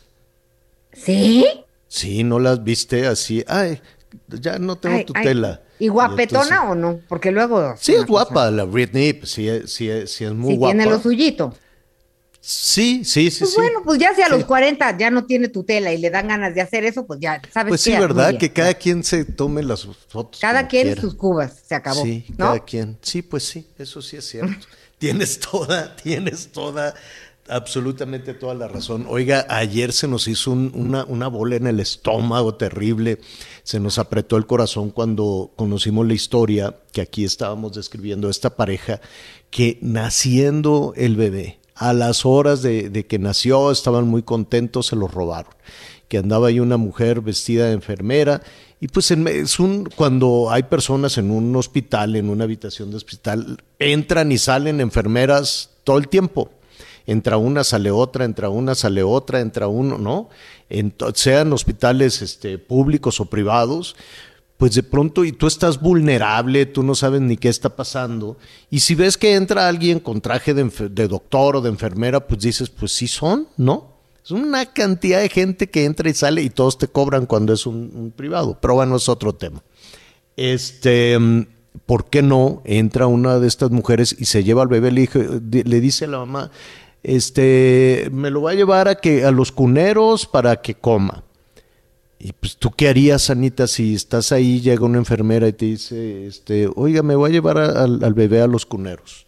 ¿Sí? 0.92 1.46
Sí, 1.86 2.24
no 2.24 2.40
las 2.40 2.64
viste 2.64 3.06
así. 3.06 3.44
Ay, 3.46 3.80
ya 4.26 4.58
no 4.58 4.74
tengo 4.74 5.04
tu 5.04 5.12
tela. 5.12 5.62
¿Y 5.78 5.86
guapetona 5.86 6.68
o 6.68 6.74
no? 6.74 6.98
Porque 7.08 7.30
luego... 7.30 7.76
Sí, 7.78 7.94
es 7.94 8.06
guapa 8.06 8.50
la 8.50 8.64
Britney, 8.64 9.20
sí, 9.22 9.48
sí, 9.66 9.88
sí 10.06 10.24
es 10.24 10.32
muy 10.32 10.54
sí, 10.54 10.58
guapa. 10.58 10.74
tiene 10.74 10.90
lo 10.90 11.00
suyito. 11.00 11.54
Sí, 12.44 13.04
sí, 13.04 13.30
sí, 13.30 13.38
pues 13.38 13.50
sí. 13.52 13.56
bueno, 13.56 13.82
pues 13.84 14.00
ya 14.00 14.12
si 14.16 14.20
a 14.22 14.26
Sí. 14.26 14.32
los 14.32 14.44
40 14.46 14.98
ya 14.98 15.10
no 15.12 15.24
tiene 15.26 15.46
tutela 15.48 15.92
y 15.92 15.98
le 15.98 16.10
dan 16.10 16.26
ganas 16.26 16.54
de 16.56 16.60
hacer 16.60 16.84
eso, 16.84 17.06
pues 17.06 17.20
ya 17.20 17.40
sabes 17.52 17.70
Pues 17.70 17.80
sí, 17.82 17.92
qué? 17.92 18.00
¿verdad? 18.00 18.36
Que 18.36 18.52
cada 18.52 18.74
quien 18.74 19.04
se 19.04 19.24
tome 19.24 19.62
las 19.62 19.86
fotos. 20.08 20.40
Cada 20.40 20.66
quien 20.66 20.86
quiera. 20.88 21.00
sus 21.00 21.14
cubas, 21.14 21.62
se 21.64 21.76
acabó, 21.76 22.02
Sí, 22.02 22.24
¿no? 22.30 22.36
cada 22.46 22.64
quien. 22.64 22.98
Sí, 23.00 23.22
pues 23.22 23.44
sí, 23.44 23.64
eso 23.78 24.02
sí 24.02 24.16
es 24.16 24.28
cierto. 24.28 24.66
tienes 24.98 25.38
toda, 25.38 25.94
tienes 25.94 26.50
toda, 26.50 26.94
absolutamente 27.48 28.34
toda 28.34 28.54
la 28.54 28.66
razón. 28.66 29.06
Oiga, 29.08 29.46
ayer 29.48 29.92
se 29.92 30.08
nos 30.08 30.26
hizo 30.26 30.50
un- 30.50 30.72
una, 30.74 31.04
una 31.04 31.28
bola 31.28 31.54
en 31.56 31.68
el 31.68 31.78
estómago 31.78 32.56
terrible. 32.56 33.20
Se 33.62 33.78
nos 33.78 33.98
apretó 33.98 34.36
el 34.36 34.46
corazón 34.46 34.90
cuando 34.90 35.52
conocimos 35.54 36.06
la 36.08 36.14
historia 36.14 36.76
que 36.92 37.02
aquí 37.02 37.24
estábamos 37.24 37.72
describiendo 37.74 38.28
esta 38.28 38.56
pareja 38.56 39.00
que 39.50 39.78
naciendo 39.80 40.92
el 40.96 41.14
bebé, 41.16 41.58
a 41.88 41.92
las 41.92 42.24
horas 42.26 42.62
de, 42.62 43.06
que 43.08 43.18
nació, 43.18 43.70
estaban 43.70 44.08
muy 44.08 44.22
contentos, 44.22 44.86
se 44.86 44.96
los 44.96 45.10
robaron 45.12 45.52
que 46.08 46.18
andaba 46.18 46.48
ahí 46.48 46.60
una 46.60 46.76
mujer 46.76 47.22
vestida 47.22 47.68
de 47.68 47.72
enfermera 47.72 48.42
y 48.80 48.88
pues 48.88 49.10
en- 49.12 49.26
es 49.28 49.58
un 49.58 49.88
cuando 49.96 50.50
hay 50.50 50.64
personas 50.64 51.16
en 51.16 51.30
un 51.30 51.56
hospital, 51.56 52.16
en 52.16 52.28
una 52.28 52.44
habitación 52.44 52.90
de 52.90 52.98
hospital, 52.98 53.62
entran 53.78 54.30
y 54.30 54.36
salen 54.36 54.82
enfermeras 54.82 55.70
todo 55.84 55.96
el 55.96 56.08
tiempo. 56.08 56.50
Entra 57.06 57.38
una, 57.38 57.64
sale 57.64 57.90
otra, 57.90 58.26
entra 58.26 58.50
una, 58.50 58.74
sale 58.74 59.02
otra, 59.02 59.40
entra 59.40 59.68
uno, 59.68 59.96
¿no? 59.96 60.28
Sean 61.14 61.52
hospitales 61.52 62.20
este, 62.20 62.58
públicos 62.58 63.18
o 63.18 63.24
privados, 63.24 63.96
pues 64.62 64.76
de 64.76 64.84
pronto 64.84 65.24
y 65.24 65.32
tú 65.32 65.48
estás 65.48 65.80
vulnerable, 65.80 66.66
tú 66.66 66.84
no 66.84 66.94
sabes 66.94 67.20
ni 67.20 67.36
qué 67.36 67.48
está 67.48 67.74
pasando. 67.74 68.36
Y 68.70 68.78
si 68.78 68.94
ves 68.94 69.18
que 69.18 69.34
entra 69.34 69.66
alguien 69.66 69.98
con 69.98 70.20
traje 70.20 70.54
de, 70.54 71.08
doctor 71.08 71.56
o 71.56 71.60
de 71.60 71.68
enfermera, 71.68 72.28
pues 72.28 72.42
dices, 72.42 72.70
pues 72.70 72.92
sí 72.92 73.08
son, 73.08 73.48
¿no? 73.56 73.96
Es 74.24 74.30
una 74.30 74.66
cantidad 74.66 75.20
de 75.20 75.28
gente 75.28 75.68
que 75.68 75.84
entra 75.84 76.08
y 76.08 76.14
sale 76.14 76.42
y 76.42 76.50
todos 76.50 76.78
te 76.78 76.86
cobran 76.86 77.26
cuando 77.26 77.52
es 77.52 77.66
un, 77.66 78.12
privado. 78.14 78.56
Pero 78.62 78.74
bueno, 78.74 78.94
es 78.94 79.08
otro 79.08 79.34
tema. 79.34 79.64
Este, 80.36 81.18
¿por 81.84 82.04
qué 82.04 82.22
no 82.22 82.62
entra 82.64 83.08
una 83.08 83.40
de 83.40 83.48
estas 83.48 83.72
mujeres 83.72 84.14
y 84.16 84.26
se 84.26 84.44
lleva 84.44 84.62
al 84.62 84.68
bebé? 84.68 84.92
Le, 84.92 85.08
le 85.64 85.80
dice 85.80 86.04
a 86.04 86.08
la 86.08 86.18
mamá, 86.18 86.52
este, 87.02 88.08
me 88.12 88.30
lo 88.30 88.42
va 88.42 88.52
a 88.52 88.54
llevar 88.54 88.86
a 88.86 88.94
que 88.94 89.24
a 89.24 89.32
los 89.32 89.50
cuneros 89.50 90.24
para 90.24 90.62
que 90.62 90.76
coma. 90.76 91.24
Y 92.24 92.32
pues 92.34 92.56
tú 92.56 92.70
qué 92.70 92.88
harías, 92.88 93.30
Anita, 93.30 93.66
si 93.66 93.96
estás 93.96 94.30
ahí, 94.30 94.60
llega 94.60 94.84
una 94.84 94.98
enfermera 94.98 95.48
y 95.48 95.52
te 95.54 95.64
dice, 95.64 96.24
este, 96.28 96.68
oiga, 96.76 97.02
me 97.02 97.16
voy 97.16 97.30
a 97.30 97.32
llevar 97.32 97.58
al 97.58 98.14
bebé 98.14 98.40
a 98.40 98.46
los 98.46 98.64
cuneros. 98.64 99.26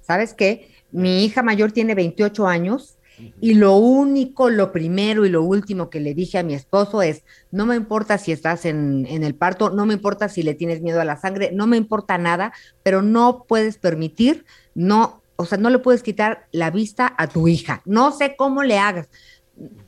¿Sabes 0.00 0.32
qué? 0.32 0.70
Mi 0.92 1.26
hija 1.26 1.42
mayor 1.42 1.72
tiene 1.72 1.94
28 1.94 2.46
años 2.46 2.96
y 3.38 3.52
lo 3.52 3.76
único, 3.76 4.48
lo 4.48 4.72
primero 4.72 5.26
y 5.26 5.28
lo 5.28 5.42
último 5.42 5.90
que 5.90 6.00
le 6.00 6.14
dije 6.14 6.38
a 6.38 6.42
mi 6.42 6.54
esposo 6.54 7.02
es, 7.02 7.22
no 7.50 7.66
me 7.66 7.76
importa 7.76 8.16
si 8.16 8.32
estás 8.32 8.64
en, 8.64 9.06
en 9.10 9.24
el 9.24 9.34
parto, 9.34 9.68
no 9.68 9.84
me 9.84 9.92
importa 9.92 10.30
si 10.30 10.42
le 10.42 10.54
tienes 10.54 10.80
miedo 10.80 11.02
a 11.02 11.04
la 11.04 11.20
sangre, 11.20 11.50
no 11.52 11.66
me 11.66 11.76
importa 11.76 12.16
nada, 12.16 12.54
pero 12.82 13.02
no 13.02 13.44
puedes 13.46 13.76
permitir, 13.76 14.46
no, 14.74 15.20
o 15.36 15.44
sea, 15.44 15.58
no 15.58 15.68
le 15.68 15.80
puedes 15.80 16.02
quitar 16.02 16.46
la 16.50 16.70
vista 16.70 17.14
a 17.18 17.26
tu 17.26 17.46
hija. 17.46 17.82
No 17.84 18.10
sé 18.10 18.36
cómo 18.36 18.62
le 18.62 18.78
hagas. 18.78 19.10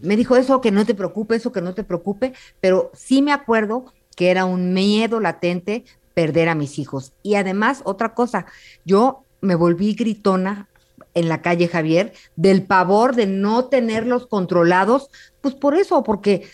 Me 0.00 0.16
dijo 0.16 0.36
eso, 0.36 0.60
que 0.60 0.70
no 0.70 0.84
te 0.84 0.94
preocupe, 0.94 1.36
eso, 1.36 1.52
que 1.52 1.60
no 1.60 1.74
te 1.74 1.84
preocupe, 1.84 2.32
pero 2.60 2.90
sí 2.94 3.22
me 3.22 3.32
acuerdo 3.32 3.86
que 4.16 4.30
era 4.30 4.44
un 4.44 4.72
miedo 4.72 5.20
latente 5.20 5.84
perder 6.14 6.48
a 6.48 6.54
mis 6.54 6.78
hijos. 6.78 7.12
Y 7.22 7.34
además, 7.34 7.82
otra 7.84 8.14
cosa, 8.14 8.46
yo 8.84 9.24
me 9.40 9.54
volví 9.54 9.94
gritona 9.94 10.68
en 11.14 11.28
la 11.28 11.42
calle 11.42 11.68
Javier 11.68 12.12
del 12.36 12.64
pavor 12.64 13.14
de 13.14 13.26
no 13.26 13.66
tenerlos 13.66 14.26
controlados, 14.26 15.10
pues 15.40 15.54
por 15.54 15.74
eso, 15.74 16.02
porque 16.02 16.48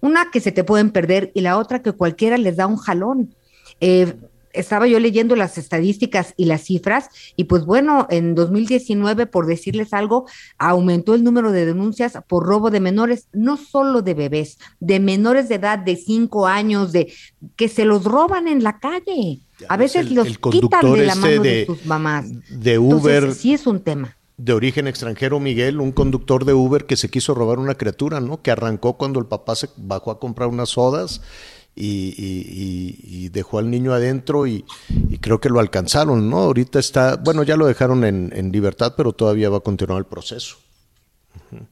una 0.00 0.30
que 0.30 0.40
se 0.40 0.52
te 0.52 0.64
pueden 0.64 0.90
perder 0.90 1.30
y 1.34 1.40
la 1.40 1.56
otra 1.58 1.82
que 1.82 1.92
cualquiera 1.92 2.36
les 2.36 2.56
da 2.56 2.66
un 2.66 2.76
jalón. 2.76 3.34
Eh, 3.80 4.14
estaba 4.54 4.86
yo 4.86 4.98
leyendo 5.00 5.36
las 5.36 5.58
estadísticas 5.58 6.32
y 6.36 6.46
las 6.46 6.62
cifras 6.62 7.08
y 7.36 7.44
pues 7.44 7.64
bueno, 7.64 8.06
en 8.10 8.34
2019, 8.34 9.26
por 9.26 9.46
decirles 9.46 9.92
algo, 9.92 10.26
aumentó 10.58 11.14
el 11.14 11.24
número 11.24 11.52
de 11.52 11.66
denuncias 11.66 12.18
por 12.28 12.46
robo 12.46 12.70
de 12.70 12.80
menores, 12.80 13.28
no 13.32 13.56
solo 13.56 14.02
de 14.02 14.14
bebés, 14.14 14.58
de 14.80 15.00
menores 15.00 15.48
de 15.48 15.56
edad 15.56 15.78
de 15.78 15.96
5 15.96 16.46
años, 16.46 16.92
de 16.92 17.12
que 17.56 17.68
se 17.68 17.84
los 17.84 18.04
roban 18.04 18.48
en 18.48 18.62
la 18.62 18.78
calle. 18.78 19.40
A 19.68 19.76
veces 19.76 20.06
el- 20.06 20.14
los 20.14 20.26
el 20.26 20.38
quitan 20.40 20.92
de 20.94 21.06
la 21.06 21.14
mano 21.14 21.42
de, 21.42 21.50
de- 21.50 21.66
sus 21.66 21.84
mamás. 21.86 22.26
De 22.50 22.74
Entonces, 22.74 23.02
Uber, 23.04 23.34
sí 23.34 23.54
es 23.54 23.66
un 23.66 23.80
tema. 23.80 24.16
de 24.36 24.52
origen 24.52 24.88
extranjero, 24.88 25.38
Miguel, 25.38 25.80
un 25.80 25.92
conductor 25.92 26.44
de 26.44 26.54
Uber 26.54 26.86
que 26.86 26.96
se 26.96 27.08
quiso 27.08 27.34
robar 27.34 27.58
una 27.60 27.76
criatura, 27.76 28.20
¿no? 28.20 28.42
Que 28.42 28.50
arrancó 28.50 28.94
cuando 28.94 29.20
el 29.20 29.26
papá 29.26 29.54
se 29.54 29.68
bajó 29.76 30.10
a 30.10 30.18
comprar 30.18 30.48
unas 30.48 30.70
sodas 30.70 31.20
y, 31.74 32.14
y- 32.16 32.98
y- 33.02 33.28
dejó 33.30 33.58
al 33.58 33.70
niño 33.70 33.92
adentro 33.92 34.46
y, 34.46 34.64
y 35.10 35.18
creo 35.18 35.40
que 35.40 35.48
lo 35.48 35.58
alcanzaron, 35.60 36.30
¿no? 36.30 36.38
Ahorita 36.38 36.78
está, 36.78 37.16
bueno, 37.16 37.42
ya 37.42 37.56
lo 37.56 37.66
dejaron 37.66 38.04
en, 38.04 38.30
en 38.34 38.52
libertad, 38.52 38.94
pero 38.96 39.12
todavía 39.12 39.50
va 39.50 39.56
a 39.58 39.60
continuar 39.60 39.98
el 39.98 40.06
proceso. 40.06 40.56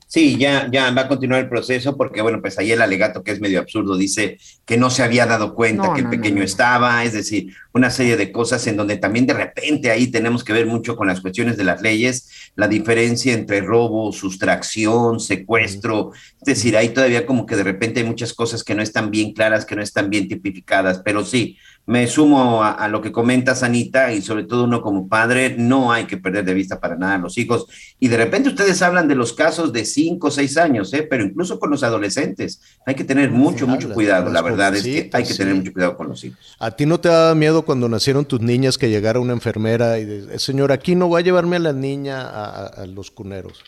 Sí, 0.07 0.37
ya, 0.37 0.69
ya 0.71 0.91
va 0.91 1.03
a 1.03 1.09
continuar 1.09 1.41
el 1.41 1.49
proceso 1.49 1.97
porque, 1.97 2.23
bueno, 2.23 2.41
pues 2.41 2.59
ahí 2.59 2.73
el 2.73 2.83
alegato 2.83 3.23
que 3.23 3.33
es 3.33 3.41
medio 3.41 3.61
absurdo 3.61 3.97
dice 3.97 4.39
que 4.65 4.77
no 4.77 4.91
se 4.91 5.03
había 5.03 5.27
dado 5.27 5.55
cuenta 5.55 5.89
No, 5.89 5.95
que 5.95 6.03
no, 6.03 6.11
pequeño 6.11 6.39
no. 6.39 6.45
estaba, 6.45 7.03
es 7.05 7.13
decir, 7.13 7.55
una 7.73 7.91
serie 7.91 8.17
de 8.17 8.31
cosas 8.33 8.67
en 8.67 8.77
donde 8.77 8.97
también 8.97 9.27
de 9.27 9.35
repente 9.35 9.91
ahí 9.91 10.09
tenemos 10.11 10.45
que 10.45 10.53
ver 10.53 10.67
mucho 10.67 10.97
con 10.97 11.07
las 11.09 11.21
cuestiones 11.21 11.57
de 11.57 11.65
las 11.65 11.83
leyes, 11.83 12.53
la 12.55 12.69
diferencia 12.69 13.33
entre 13.33 13.61
robo, 13.61 14.13
sustracción, 14.13 15.21
secuestro, 15.21 16.13
es 16.41 16.45
decir, 16.45 16.77
ahí 16.77 16.91
todavía 16.91 17.27
como 17.27 17.47
que 17.47 17.57
de 17.57 17.65
repente 17.65 18.01
hay 18.01 18.07
muchas 18.07 18.33
cosas 18.35 18.63
que 18.65 18.75
no 18.75 18.83
están 18.83 19.11
bien 19.11 19.33
claras, 19.33 19.65
que 19.65 19.77
no 19.77 19.83
están 19.83 20.11
bien 20.11 20.29
tipificadas, 20.29 21.01
pero 21.05 21.25
sí, 21.25 21.57
me 21.85 22.07
sumo 22.07 22.63
a, 22.63 22.71
a 22.71 22.87
lo 22.89 23.01
que 23.01 23.11
comentas, 23.11 23.65
Anita, 23.65 24.13
y 24.13 24.23
sobre 24.23 24.45
todo 24.45 24.65
uno 24.65 24.83
como 24.83 25.09
padre, 25.09 25.57
no 25.59 25.91
hay 25.91 26.05
que 26.05 26.17
perder 26.17 26.45
de 26.45 26.55
vista 26.55 26.79
para 26.79 26.95
nada 26.95 27.15
a 27.15 27.19
los 27.19 27.37
hijos. 27.39 27.67
Y 27.99 28.07
de 28.07 28.19
repente 28.19 28.51
ustedes 28.51 28.81
hablan 28.83 29.09
de 29.09 29.17
los 29.17 29.33
casos 29.33 29.72
de 29.73 29.85
cinco 29.85 30.29
o 30.29 30.31
seis 30.31 30.57
años, 30.57 30.93
¿eh? 30.93 31.07
pero 31.09 31.25
incluso 31.25 31.59
con 31.59 31.71
los 31.71 31.83
adolescentes 31.83 32.61
hay 32.87 32.95
que 32.95 33.05
tener 33.05 33.31
mucho, 33.31 33.67
mucho 33.67 33.93
cuidado. 33.93 34.31
La 34.31 34.43
verdad 34.43 34.77
es 34.77 34.85
que 34.85 35.11
hay 35.13 35.25
que 35.25 35.35
tener 35.35 35.55
mucho 35.55 35.73
cuidado 35.73 35.97
con 35.97 36.09
los 36.09 36.23
hijos. 36.23 36.57
¿A 36.59 36.71
ti 36.71 36.87
no 36.87 37.01
te 37.01 37.09
daba 37.09 37.35
miedo 37.35 37.63
cuando 37.63 37.89
nacieron 37.89 38.25
tus 38.25 38.41
niñas 38.41 38.79
que 38.79 38.91
llegara 38.91 39.19
una 39.19 39.33
enfermera 39.33 39.99
y 39.99 40.05
de, 40.05 40.39
señor, 40.39 40.71
aquí 40.71 40.95
no 40.95 41.09
voy 41.09 41.23
a 41.23 41.25
llevarme 41.25 41.57
a 41.57 41.61
la 41.61 41.73
niña 41.73 42.23
a 42.23 42.87
los 42.87 43.11
cuneros? 43.11 43.65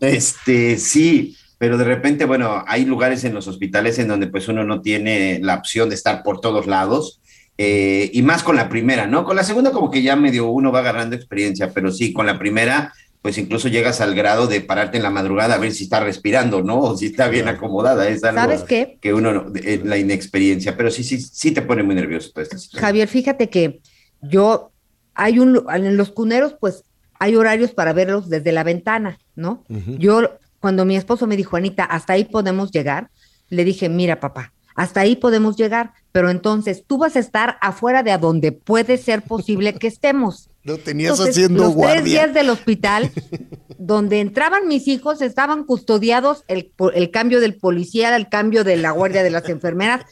Este, 0.00 0.78
sí, 0.78 1.36
pero 1.58 1.78
de 1.78 1.84
repente, 1.84 2.24
bueno, 2.24 2.64
hay 2.66 2.84
lugares 2.84 3.22
en 3.24 3.34
los 3.34 3.46
hospitales 3.46 3.98
en 3.98 4.08
donde 4.08 4.26
pues 4.26 4.48
uno 4.48 4.64
no 4.64 4.80
tiene 4.80 5.38
la 5.42 5.54
opción 5.54 5.88
de 5.90 5.94
estar 5.94 6.22
por 6.22 6.40
todos 6.40 6.66
lados. 6.66 7.20
eh, 7.58 8.10
y 8.12 8.22
más 8.22 8.42
con 8.42 8.56
la 8.56 8.68
primera, 8.68 9.06
¿no? 9.06 9.24
Con 9.24 9.36
la 9.36 9.44
segunda 9.44 9.70
como 9.72 9.90
que 9.90 10.02
ya 10.02 10.16
medio 10.16 10.48
uno 10.48 10.72
va 10.72 10.80
agarrando 10.80 11.14
experiencia, 11.14 11.70
pero 11.72 11.92
sí, 11.92 12.12
con 12.12 12.26
la 12.26 12.38
primera, 12.38 12.92
pues 13.22 13.38
incluso 13.38 13.68
llegas 13.68 14.00
al 14.00 14.14
grado 14.16 14.48
de 14.48 14.60
pararte 14.60 14.96
en 14.96 15.04
la 15.04 15.10
madrugada 15.10 15.54
a 15.54 15.58
ver 15.58 15.72
si 15.72 15.84
está 15.84 16.00
respirando, 16.00 16.62
¿no? 16.62 16.80
O 16.80 16.96
si 16.96 17.06
está 17.06 17.28
bien 17.28 17.46
acomodada. 17.46 18.08
Es 18.08 18.24
algo 18.24 18.40
¿Sabes 18.40 18.62
qué? 18.64 18.98
que 19.00 19.14
uno, 19.14 19.32
no- 19.32 19.52
eh, 19.54 19.80
la 19.84 19.96
inexperiencia, 19.96 20.76
pero 20.76 20.90
sí, 20.90 21.04
sí, 21.04 21.20
sí 21.20 21.52
te 21.52 21.62
pone 21.62 21.84
muy 21.84 21.94
nervioso 21.94 22.30
toda 22.32 22.42
esta 22.42 22.58
situación. 22.58 22.80
Javier, 22.84 23.08
fíjate 23.08 23.48
que 23.48 23.80
yo, 24.20 24.72
hay 25.14 25.38
un, 25.38 25.64
en 25.72 25.96
los 25.96 26.10
cuneros, 26.10 26.56
pues 26.60 26.82
hay 27.20 27.36
horarios 27.36 27.70
para 27.72 27.92
verlos 27.92 28.28
desde 28.28 28.50
la 28.50 28.64
ventana, 28.64 29.18
¿no? 29.36 29.64
Yo, 29.68 30.38
cuando 30.58 30.84
mi 30.84 30.96
esposo 30.96 31.28
me 31.28 31.36
dijo, 31.36 31.56
Anita, 31.56 31.84
hasta 31.84 32.14
ahí 32.14 32.24
podemos 32.24 32.72
llegar, 32.72 33.08
le 33.48 33.64
dije, 33.64 33.88
mira, 33.88 34.18
papá, 34.18 34.52
hasta 34.74 35.00
ahí 35.00 35.14
podemos 35.14 35.56
llegar, 35.56 35.92
pero 36.10 36.30
entonces 36.30 36.84
tú 36.86 36.98
vas 36.98 37.14
a 37.14 37.20
estar 37.20 37.58
afuera 37.60 38.02
de 38.02 38.10
a 38.10 38.18
donde 38.18 38.50
puede 38.50 38.98
ser 38.98 39.22
posible 39.22 39.74
que 39.74 39.86
estemos. 39.86 40.48
Lo 40.64 40.78
tenías 40.78 41.12
Entonces, 41.12 41.36
haciendo 41.36 41.64
los 41.64 41.76
tres 41.76 42.04
días 42.04 42.32
del 42.32 42.50
hospital, 42.50 43.10
donde 43.78 44.20
entraban 44.20 44.68
mis 44.68 44.86
hijos, 44.88 45.20
estaban 45.22 45.64
custodiados 45.64 46.44
el, 46.48 46.72
el 46.94 47.10
cambio 47.10 47.40
del 47.40 47.56
policía, 47.56 48.14
el 48.14 48.28
cambio 48.28 48.62
de 48.62 48.76
la 48.76 48.92
guardia 48.92 49.22
de 49.22 49.30
las 49.30 49.48
enfermeras, 49.48 50.04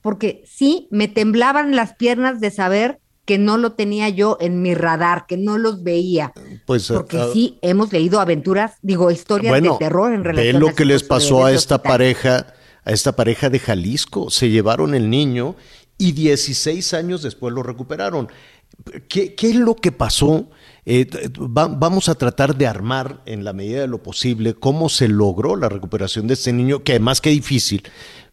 porque 0.00 0.42
sí 0.46 0.88
me 0.90 1.08
temblaban 1.08 1.76
las 1.76 1.94
piernas 1.94 2.40
de 2.40 2.50
saber 2.50 3.00
que 3.28 3.36
no 3.36 3.58
lo 3.58 3.72
tenía 3.72 4.08
yo 4.08 4.38
en 4.40 4.62
mi 4.62 4.74
radar, 4.74 5.26
que 5.28 5.36
no 5.36 5.58
los 5.58 5.82
veía. 5.82 6.32
Pues, 6.64 6.88
Porque 6.88 7.18
ah, 7.18 7.28
sí 7.30 7.58
hemos 7.60 7.92
leído 7.92 8.20
aventuras, 8.20 8.76
digo, 8.80 9.10
historias 9.10 9.50
bueno, 9.50 9.74
de 9.74 9.78
terror 9.78 10.14
en 10.14 10.22
ve 10.22 10.32
relación 10.32 10.60
lo 10.62 10.68
a 10.70 10.74
que 10.74 10.86
les 10.86 11.02
pasó 11.02 11.44
a 11.44 11.52
esta 11.52 11.74
hospital. 11.74 11.92
pareja, 11.92 12.54
a 12.84 12.90
esta 12.90 13.14
pareja 13.14 13.50
de 13.50 13.58
Jalisco. 13.58 14.30
Se 14.30 14.48
llevaron 14.48 14.94
el 14.94 15.10
niño 15.10 15.56
y 15.98 16.12
16 16.12 16.94
años 16.94 17.20
después 17.22 17.52
lo 17.52 17.62
recuperaron. 17.62 18.28
¿Qué, 19.08 19.34
qué 19.34 19.50
es 19.50 19.56
lo 19.56 19.74
que 19.76 19.92
pasó? 19.92 20.48
Eh, 20.86 21.06
va- 21.38 21.68
vamos 21.68 22.08
a 22.08 22.14
tratar 22.14 22.56
de 22.56 22.66
armar 22.66 23.22
en 23.26 23.44
la 23.44 23.52
medida 23.52 23.80
de 23.82 23.88
lo 23.88 24.02
posible 24.02 24.54
cómo 24.54 24.88
se 24.88 25.08
logró 25.08 25.56
la 25.56 25.68
recuperación 25.68 26.26
de 26.26 26.34
este 26.34 26.52
niño, 26.52 26.82
que 26.82 26.92
además 26.92 27.20
que 27.20 27.30
difícil 27.30 27.82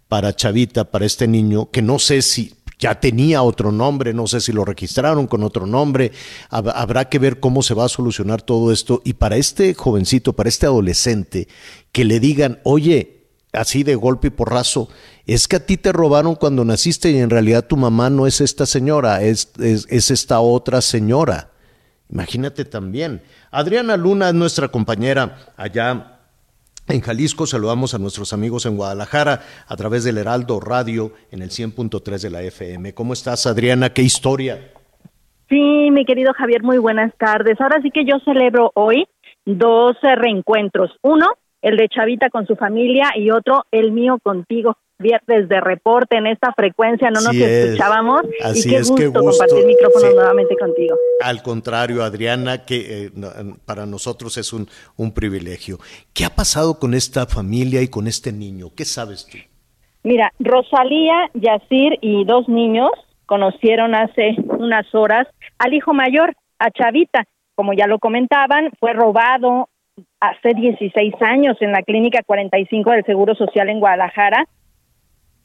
para 0.07 0.35
Chavita, 0.35 0.91
para 0.91 1.05
este 1.05 1.27
niño, 1.27 1.69
que 1.71 1.81
no 1.81 1.99
sé 1.99 2.21
si 2.21 2.53
ya 2.77 2.99
tenía 2.99 3.41
otro 3.41 3.71
nombre, 3.71 4.13
no 4.13 4.27
sé 4.27 4.39
si 4.39 4.51
lo 4.51 4.63
registraron 4.65 5.27
con 5.27 5.43
otro 5.43 5.65
nombre, 5.65 6.11
habrá 6.49 7.09
que 7.09 7.19
ver 7.19 7.39
cómo 7.39 7.63
se 7.63 7.73
va 7.73 7.85
a 7.85 7.89
solucionar 7.89 8.41
todo 8.41 8.71
esto. 8.71 9.01
Y 9.03 9.13
para 9.13 9.37
este 9.37 9.73
jovencito, 9.73 10.33
para 10.33 10.49
este 10.49 10.65
adolescente, 10.65 11.47
que 11.91 12.05
le 12.05 12.19
digan, 12.19 12.59
oye, 12.63 13.14
así 13.55 13.83
de 13.83 13.95
golpe 13.95 14.27
y 14.27 14.31
porrazo, 14.31 14.89
es 15.25 15.47
que 15.47 15.57
a 15.57 15.65
ti 15.65 15.77
te 15.77 15.91
robaron 15.91 16.35
cuando 16.35 16.65
naciste 16.65 17.11
y 17.11 17.17
en 17.17 17.29
realidad 17.29 17.65
tu 17.65 17.77
mamá 17.77 18.09
no 18.09 18.27
es 18.27 18.41
esta 18.41 18.65
señora, 18.65 19.21
es, 19.21 19.51
es, 19.59 20.11
esta 20.11 20.39
otra 20.39 20.81
señora. 20.81 21.49
Imagínate 22.09 22.65
también. 22.65 23.21
Adriana 23.51 23.97
Luna 23.97 24.29
es 24.29 24.35
nuestra 24.35 24.67
compañera 24.67 25.53
allá 25.57 26.15
en 26.87 27.01
Jalisco 27.01 27.47
saludamos 27.47 27.95
a 27.95 27.97
nuestros 27.97 28.31
amigos 28.31 28.67
en 28.67 28.77
Guadalajara 28.77 29.41
a 29.67 29.75
través 29.75 30.03
del 30.03 30.19
Heraldo 30.19 30.59
Radio 30.59 31.13
en 31.31 31.41
el 31.41 31.49
100.3 31.49 32.21
de 32.21 32.29
la 32.29 32.43
FM. 32.43 32.93
¿Cómo 32.93 33.13
estás, 33.13 33.47
Adriana? 33.47 33.89
¿Qué 33.89 34.03
historia? 34.03 34.71
Sí, 35.49 35.89
mi 35.91 36.05
querido 36.05 36.31
Javier, 36.33 36.61
muy 36.61 36.77
buenas 36.77 37.11
tardes. 37.17 37.59
Ahora 37.59 37.81
sí 37.81 37.89
que 37.89 38.05
yo 38.05 38.19
celebro 38.23 38.71
hoy 38.75 39.07
dos 39.45 39.95
reencuentros. 40.01 40.91
Uno, 41.01 41.25
el 41.65 41.77
de 41.77 41.89
Chavita 41.89 42.29
con 42.29 42.45
su 42.45 42.55
familia 42.55 43.11
y 43.15 43.31
otro, 43.31 43.63
el 43.71 43.91
mío 43.91 44.19
contigo 44.21 44.77
viernes 44.99 45.49
de 45.49 45.59
reporte 45.59 46.15
en 46.15 46.27
esta 46.27 46.53
frecuencia, 46.53 47.09
no 47.09 47.21
nos 47.21 47.35
escuchábamos. 47.35 48.21
Así 48.43 48.69
y 48.69 48.71
qué 48.71 48.77
es, 48.77 48.89
gusto, 48.89 48.95
qué 49.01 49.07
gusto 49.07 49.31
compartir 49.31 49.65
micrófono 49.65 50.13
nuevamente 50.13 50.55
contigo. 50.57 50.95
Al 51.23 51.41
contrario, 51.41 52.03
Adriana, 52.03 52.65
que 52.65 53.07
eh, 53.07 53.11
para 53.65 53.87
nosotros 53.87 54.37
es 54.37 54.53
un, 54.53 54.67
un 54.95 55.11
privilegio. 55.11 55.79
¿Qué 56.13 56.23
ha 56.23 56.29
pasado 56.29 56.77
con 56.79 56.93
esta 56.93 57.25
familia 57.25 57.81
y 57.81 57.87
con 57.87 58.05
este 58.05 58.31
niño? 58.31 58.67
¿Qué 58.77 58.85
sabes 58.85 59.25
tú? 59.25 59.39
Mira, 60.03 60.31
Rosalía, 60.37 61.31
Yacir 61.33 61.97
y 61.99 62.25
dos 62.25 62.47
niños 62.47 62.91
conocieron 63.25 63.95
hace 63.95 64.35
unas 64.49 64.85
horas 64.93 65.27
al 65.57 65.73
hijo 65.73 65.95
mayor, 65.95 66.35
a 66.59 66.69
Chavita. 66.69 67.23
Como 67.55 67.73
ya 67.73 67.87
lo 67.87 67.97
comentaban, 67.97 68.69
fue 68.79 68.93
robado 68.93 69.67
hace 70.19 70.53
16 70.53 71.13
años 71.21 71.57
en 71.61 71.71
la 71.71 71.81
Clínica 71.81 72.21
45 72.25 72.91
del 72.91 73.05
Seguro 73.05 73.35
Social 73.35 73.69
en 73.69 73.79
Guadalajara 73.79 74.45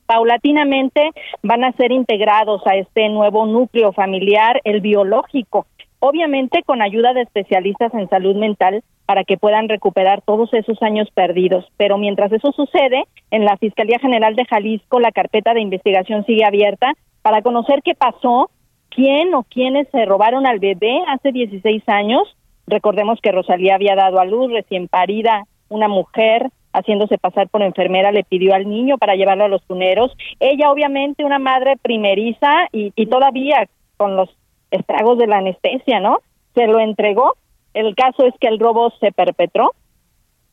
paulatinamente 0.07 1.13
van 1.45 1.63
a 1.63 1.73
ser 1.73 1.93
integrados 1.93 2.67
a 2.67 2.75
este 2.75 3.09
nuevo 3.11 3.47
núcleo 3.47 3.93
familiar, 3.93 4.61
el 4.65 4.81
biológico, 4.81 5.67
obviamente 6.01 6.65
con 6.65 6.83
ayuda 6.83 7.13
de 7.13 7.23
especialistas 7.23 7.95
en 7.95 8.09
salud 8.09 8.35
mental 8.35 8.83
para 9.07 9.23
que 9.23 9.37
puedan 9.37 9.69
recuperar 9.69 10.21
todos 10.23 10.53
esos 10.53 10.83
años 10.83 11.09
perdidos. 11.15 11.65
Pero 11.77 11.97
mientras 11.97 12.33
eso 12.33 12.51
sucede, 12.51 13.05
en 13.31 13.45
la 13.45 13.57
Fiscalía 13.57 14.01
General 14.01 14.35
de 14.35 14.47
Jalisco 14.47 14.99
la 14.99 15.13
carpeta 15.13 15.55
de 15.55 15.61
investigación 15.61 16.27
sigue 16.27 16.45
abierta 16.45 16.93
para 17.23 17.43
conocer 17.43 17.81
qué 17.85 17.95
pasó, 17.95 18.51
quién 18.89 19.33
o 19.35 19.45
quiénes 19.45 19.87
se 19.93 20.07
robaron 20.07 20.45
al 20.45 20.59
bebé 20.59 21.03
hace 21.07 21.31
16 21.31 21.85
años. 21.87 22.23
Recordemos 22.71 23.19
que 23.21 23.33
Rosalía 23.33 23.75
había 23.75 23.97
dado 23.97 24.21
a 24.21 24.25
luz 24.25 24.53
recién 24.53 24.87
parida 24.87 25.45
una 25.69 25.89
mujer 25.89 26.51
haciéndose 26.73 27.19
pasar 27.19 27.49
por 27.49 27.63
enfermera, 27.63 28.13
le 28.13 28.23
pidió 28.23 28.55
al 28.55 28.69
niño 28.69 28.97
para 28.97 29.17
llevarlo 29.17 29.45
a 29.45 29.49
los 29.49 29.63
tuneros. 29.65 30.13
Ella, 30.39 30.71
obviamente, 30.71 31.25
una 31.25 31.41
madre 31.41 31.77
primeriza 31.83 32.69
y, 32.71 32.93
y 32.95 33.07
todavía 33.07 33.69
con 33.97 34.15
los 34.15 34.31
estragos 34.71 35.19
de 35.19 35.27
la 35.27 35.39
anestesia, 35.39 35.99
¿no? 35.99 36.19
Se 36.55 36.69
lo 36.69 36.79
entregó. 36.79 37.35
El 37.75 37.97
caso 37.97 38.25
es 38.25 38.35
que 38.41 38.47
el 38.47 38.61
robo 38.61 38.93
se 39.01 39.11
perpetró 39.11 39.73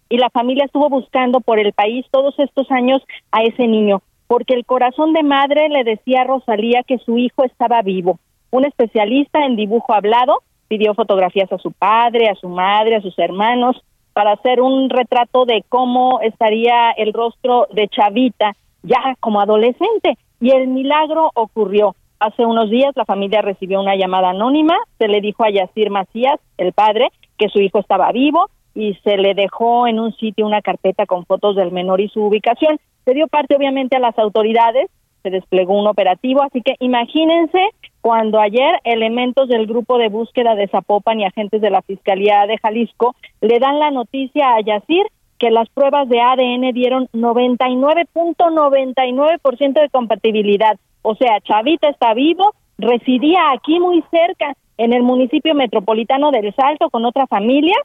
y 0.10 0.18
la 0.18 0.32
familia 0.32 0.66
estuvo 0.66 0.90
buscando 0.90 1.40
por 1.40 1.60
el 1.60 1.72
país 1.74 2.04
todos 2.10 2.38
estos 2.40 2.70
años 2.72 3.04
a 3.32 3.44
ese 3.44 3.68
niño, 3.68 4.02
porque 4.28 4.56
el 4.56 4.66
corazón 4.66 5.14
de 5.14 5.22
madre 5.22 5.70
le 5.70 5.84
decía 5.84 6.22
a 6.22 6.26
Rosalía 6.26 6.82
que 6.82 6.98
su 6.98 7.20
hijo 7.20 7.44
estaba 7.44 7.84
vivo. 7.84 8.20
Un 8.50 8.66
especialista 8.66 9.46
en 9.46 9.56
dibujo 9.56 9.94
hablado 9.94 10.42
pidió 10.68 10.94
fotografías 10.94 11.52
a 11.52 11.58
su 11.58 11.72
padre, 11.72 12.30
a 12.30 12.36
su 12.36 12.50
madre, 12.50 12.96
a 12.96 13.02
sus 13.02 13.18
hermanos, 13.20 13.82
para 14.14 14.34
hacer 14.34 14.62
un 14.62 14.90
retrato 14.90 15.46
de 15.46 15.64
cómo 15.70 16.20
estaría 16.22 16.92
el 16.92 17.14
rostro 17.14 17.68
de 17.72 17.88
Chavita 17.88 18.56
ya 18.84 19.16
como 19.20 19.42
adolescente. 19.42 20.18
Y 20.40 20.52
el 20.52 20.68
milagro 20.68 21.32
ocurrió. 21.36 21.96
Hace 22.20 22.46
unos 22.46 22.70
días 22.70 22.94
la 22.96 23.06
familia 23.06 23.42
recibió 23.42 23.80
una 23.80 23.96
llamada 23.96 24.32
anónima, 24.32 24.76
se 24.98 25.08
le 25.08 25.22
dijo 25.22 25.44
a 25.44 25.52
Yacir 25.52 25.92
Macías, 25.92 26.40
el 26.58 26.74
padre, 26.74 27.12
que 27.38 27.50
su 27.50 27.60
hijo 27.60 27.80
estaba 27.80 28.12
vivo 28.12 28.50
y 28.74 28.96
se 29.04 29.18
le 29.18 29.34
dejó 29.34 29.88
en 29.88 30.00
un 30.00 30.16
sitio 30.18 30.46
una 30.46 30.62
carpeta 30.62 31.06
con 31.06 31.26
fotos 31.26 31.56
del 31.56 31.72
menor 31.72 32.02
y 32.02 32.10
su 32.10 32.24
ubicación. 32.24 32.80
Se 33.06 33.14
dio 33.14 33.28
parte 33.28 33.56
obviamente 33.56 33.96
a 33.98 34.00
las 34.00 34.18
autoridades, 34.18 34.90
se 35.28 35.36
desplegó 35.36 35.78
un 35.78 35.88
operativo, 35.88 36.42
así 36.42 36.62
que 36.62 36.76
imagínense 36.80 37.60
cuando 38.02 38.40
ayer 38.40 38.80
elementos 38.86 39.50
del 39.50 39.68
grupo 39.68 39.98
de 39.98 40.08
búsqueda 40.08 40.56
de 40.56 40.70
Zapopan 40.70 41.20
y 41.20 41.26
agentes 41.26 41.60
de 41.62 41.70
la 41.70 41.82
Fiscalía 41.82 42.46
de 42.48 42.58
Jalisco 42.58 43.14
le 43.42 43.60
dan 43.60 43.80
la 43.80 43.92
noticia 43.92 44.56
a 44.56 44.62
Yacir 44.62 45.06
que 45.38 45.52
las 45.52 45.68
pruebas 45.70 46.08
de 46.08 46.22
ADN 46.22 46.72
dieron 46.74 47.10
99.99% 47.14 49.82
de 49.82 49.90
compatibilidad. 49.90 50.80
O 51.02 51.16
sea, 51.16 51.42
Chavita 51.42 51.90
está 51.90 52.14
vivo, 52.14 52.54
residía 52.78 53.52
aquí 53.52 53.78
muy 53.80 54.02
cerca, 54.10 54.54
en 54.78 54.94
el 54.94 55.04
municipio 55.04 55.54
metropolitano 55.56 56.32
del 56.32 56.56
Salto, 56.56 56.90
con 56.90 57.04
otra 57.04 57.28
familia, 57.28 57.76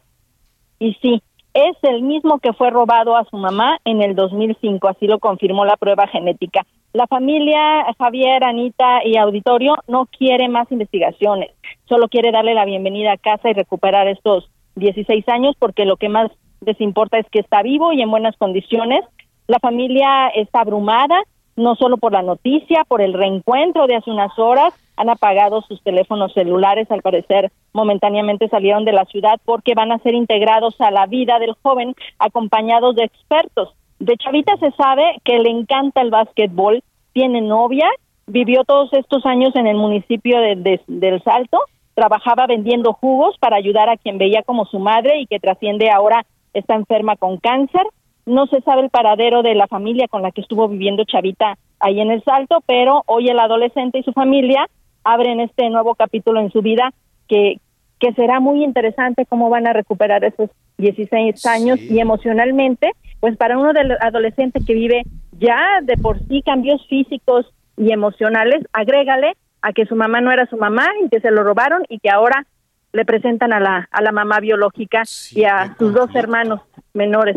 y 0.79 0.95
sí, 1.01 1.21
es 1.55 1.77
el 1.83 2.03
mismo 2.03 2.39
que 2.39 2.53
fue 2.53 2.71
robado 2.71 3.17
a 3.17 3.25
su 3.25 3.37
mamá 3.37 3.79
en 3.85 4.03
el 4.03 4.15
2005, 4.15 4.89
así 4.89 5.07
lo 5.07 5.19
confirmó 5.19 5.65
la 5.65 5.77
prueba 5.77 6.07
genética. 6.07 6.67
La 6.93 7.07
familia 7.07 7.87
Javier, 7.99 8.45
Anita 8.45 9.01
y 9.03 9.17
Auditorio 9.17 9.77
no 9.89 10.07
quiere 10.07 10.51
más 10.51 10.71
investigaciones, 10.71 11.51
solo 11.87 12.09
quiere 12.09 12.33
darle 12.33 12.53
la 12.53 12.67
bienvenida 12.67 13.13
a 13.13 13.17
casa 13.17 13.49
y 13.49 13.55
recuperar 13.55 14.09
estos 14.09 14.51
16 14.77 15.27
años 15.29 15.57
porque 15.59 15.87
lo 15.87 15.97
que 15.97 16.11
más 16.11 16.31
les 16.61 16.79
importa 16.83 17.19
es 17.19 17.27
que 17.31 17.41
está 17.41 17.63
vivo 17.63 17.95
y 17.95 18.03
en 18.03 18.11
buenas 18.11 18.37
condiciones. 18.37 19.05
La 19.47 19.59
familia 19.59 20.29
está 20.35 20.61
abrumada, 20.61 21.23
no 21.57 21.77
solo 21.77 21.97
por 21.97 22.13
la 22.13 22.21
noticia, 22.21 22.85
por 22.85 23.01
el 23.01 23.15
reencuentro 23.15 23.87
de 23.87 23.97
hace 23.97 24.11
unas 24.11 24.39
horas, 24.39 24.75
han 24.97 25.09
apagado 25.09 25.63
sus 25.63 25.83
teléfonos 25.83 26.35
celulares, 26.35 26.91
al 26.91 27.01
parecer 27.01 27.51
momentáneamente 27.73 28.49
salieron 28.49 28.85
de 28.85 28.93
la 28.93 29.07
ciudad 29.07 29.41
porque 29.47 29.75
van 29.75 29.93
a 29.93 29.99
ser 30.01 30.15
integrados 30.15 30.79
a 30.79 30.91
la 30.91 31.07
vida 31.07 31.39
del 31.39 31.55
joven 31.63 31.95
acompañados 32.19 32.97
de 32.97 33.05
expertos. 33.05 33.75
De 34.03 34.17
Chavita 34.17 34.57
se 34.57 34.73
sabe 34.73 35.21
que 35.25 35.39
le 35.39 35.49
encanta 35.49 36.01
el 36.01 36.11
básquetbol, 36.11 36.83
tiene 37.13 37.41
novia, 37.41 37.87
vivió 38.27 38.65
todos 38.65 38.93
estos 38.95 39.25
años 39.25 39.55
en 39.55 39.69
el 39.69 39.77
municipio 39.77 40.41
de, 40.41 40.81
del 40.89 41.23
Salto, 41.23 41.61
trabajaba 41.95 42.49
vendiendo 42.49 42.95
jugos 42.95 43.37
para 43.39 43.55
ayudar 43.55 43.89
a 43.89 43.97
quien 43.97 44.19
veía 44.19 44.43
como 44.43 44.65
su 44.65 44.81
madre 44.81 45.21
y 45.21 45.27
que 45.27 45.39
trasciende 45.39 45.89
ahora 45.89 46.27
está 46.53 46.75
enferma 46.75 47.15
con 47.15 47.37
cáncer. 47.37 47.83
No 48.27 48.49
se 48.49 48.61
sabe 48.63 48.83
el 48.83 48.91
paradero 48.91 49.43
de 49.43 49.55
la 49.55 49.69
familia 49.69 50.09
con 50.09 50.23
la 50.23 50.33
que 50.33 50.41
estuvo 50.41 50.67
viviendo 50.67 51.05
Chavita 51.05 51.57
ahí 51.79 52.01
en 52.01 52.11
el 52.11 52.25
Salto, 52.25 52.59
pero 52.67 53.05
hoy 53.07 53.29
el 53.29 53.39
adolescente 53.39 54.01
y 54.01 54.03
su 54.03 54.13
familia 54.13 54.67
abren 55.05 55.39
este 55.39 55.71
nuevo 55.71 55.95
capítulo 55.95 56.41
en 56.41 56.51
su 56.51 56.61
vida 56.61 56.93
que, 57.29 57.61
que 58.01 58.13
será 58.15 58.41
muy 58.41 58.65
interesante 58.65 59.27
cómo 59.27 59.49
van 59.49 59.69
a 59.69 59.73
recuperar 59.73 60.25
esos 60.25 60.51
16 60.79 61.47
años 61.47 61.81
y 61.81 62.01
emocionalmente, 62.01 62.91
pues 63.23 63.37
para 63.37 63.57
uno 63.57 63.73
del 63.73 63.93
adolescente 64.01 64.59
que 64.67 64.75
vive 64.75 65.05
ya 65.39 65.81
de 65.85 65.97
por 65.97 66.19
sí 66.27 66.43
cambios 66.43 66.85
físicos 66.89 67.47
y 67.77 67.93
emocionales, 67.93 68.65
agrégale 68.73 69.37
a 69.61 69.73
que 69.73 69.87
su 69.87 69.95
mamá 69.95 70.21
no 70.21 70.33
era 70.33 70.45
su 70.47 70.57
mamá 70.57 70.89
y 71.01 71.09
que 71.09 71.21
se 71.21 71.31
lo 71.31 71.45
robaron 71.45 71.85
y 71.89 72.01
que 72.01 72.11
ahora 72.11 72.45
le 72.93 73.05
presentan 73.05 73.53
a 73.53 73.61
la, 73.61 73.89
a 73.93 74.03
la 74.03 74.11
mamá 74.11 74.41
biológica 74.41 75.05
y 75.31 75.45
a 75.45 75.77
sus 75.79 75.95
dos 75.95 76.13
hermanos 76.17 76.63
menores. 76.95 77.37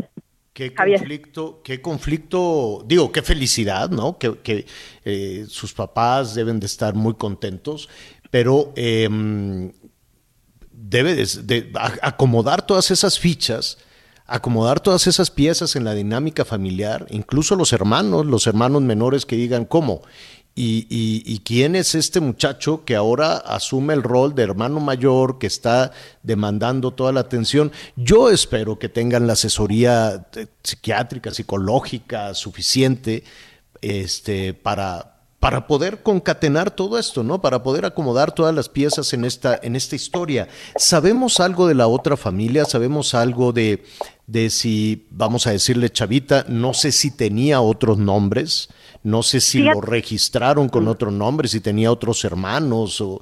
Qué 0.53 0.73
conflicto, 0.73 1.61
qué 1.63 1.79
conflicto, 1.83 2.83
digo, 2.87 3.11
qué 3.11 3.21
felicidad, 3.21 3.91
¿no? 3.91 4.17
Que, 4.17 4.39
que 4.39 4.65
eh, 5.03 5.45
sus 5.47 5.71
papás 5.75 6.33
deben 6.33 6.59
de 6.59 6.65
estar 6.65 6.95
muy 6.95 7.13
contentos, 7.13 7.89
pero 8.31 8.73
eh, 8.75 9.07
debe 10.71 11.15
de, 11.15 11.71
acomodar 12.01 12.65
todas 12.65 12.89
esas 12.89 13.19
fichas, 13.19 13.77
acomodar 14.27 14.79
todas 14.79 15.07
esas 15.07 15.29
piezas 15.29 15.75
en 15.75 15.83
la 15.83 15.93
dinámica 15.93 16.45
familiar, 16.45 17.05
incluso 17.09 17.55
los 17.55 17.73
hermanos, 17.73 18.25
los 18.25 18.47
hermanos 18.47 18.81
menores 18.81 19.25
que 19.25 19.35
digan, 19.35 19.65
¿cómo? 19.65 20.01
Y, 20.57 21.41
quién 21.43 21.75
es 21.75 21.95
este 21.95 22.21
muchacho 22.21 22.85
que 22.85 22.95
ahora 22.95 23.35
asume 23.35 23.93
el 23.93 24.03
rol 24.03 24.35
de 24.35 24.43
hermano 24.43 24.79
mayor 24.79 25.37
que 25.37 25.47
está 25.47 25.91
demandando 26.23 26.91
toda 26.91 27.11
la 27.11 27.19
atención. 27.19 27.73
Yo 27.97 28.29
espero 28.29 28.79
que 28.79 28.87
tengan 28.87 29.27
la 29.27 29.33
asesoría 29.33 30.27
eh, 30.33 30.47
psiquiátrica, 30.63 31.31
psicológica 31.31 32.33
suficiente 32.33 33.25
este, 33.81 34.53
para, 34.53 35.17
para 35.41 35.67
poder 35.67 36.01
concatenar 36.01 36.71
todo 36.71 36.97
esto, 36.97 37.21
¿no? 37.21 37.41
Para 37.41 37.61
poder 37.61 37.83
acomodar 37.83 38.31
todas 38.31 38.55
las 38.55 38.69
piezas 38.69 39.11
en 39.13 39.25
esta, 39.25 39.59
en 39.61 39.75
esta 39.75 39.97
historia. 39.97 40.47
¿Sabemos 40.77 41.41
algo 41.41 41.67
de 41.67 41.75
la 41.75 41.87
otra 41.87 42.15
familia? 42.15 42.63
¿Sabemos 42.63 43.13
algo 43.13 43.51
de, 43.51 43.83
de 44.27 44.49
si, 44.49 45.05
vamos 45.11 45.45
a 45.47 45.51
decirle 45.51 45.89
Chavita, 45.89 46.45
no 46.47 46.73
sé 46.73 46.91
si 46.91 47.15
tenía 47.15 47.61
otros 47.61 47.97
nombres, 47.97 48.69
no 49.03 49.21
sé 49.21 49.39
si 49.39 49.61
lo 49.61 49.81
registraron 49.81 50.67
con 50.69 50.87
otro 50.87 51.11
nombre, 51.11 51.47
si 51.47 51.61
tenía 51.61 51.91
otros 51.91 52.23
hermanos, 52.25 52.99
o 53.01 53.19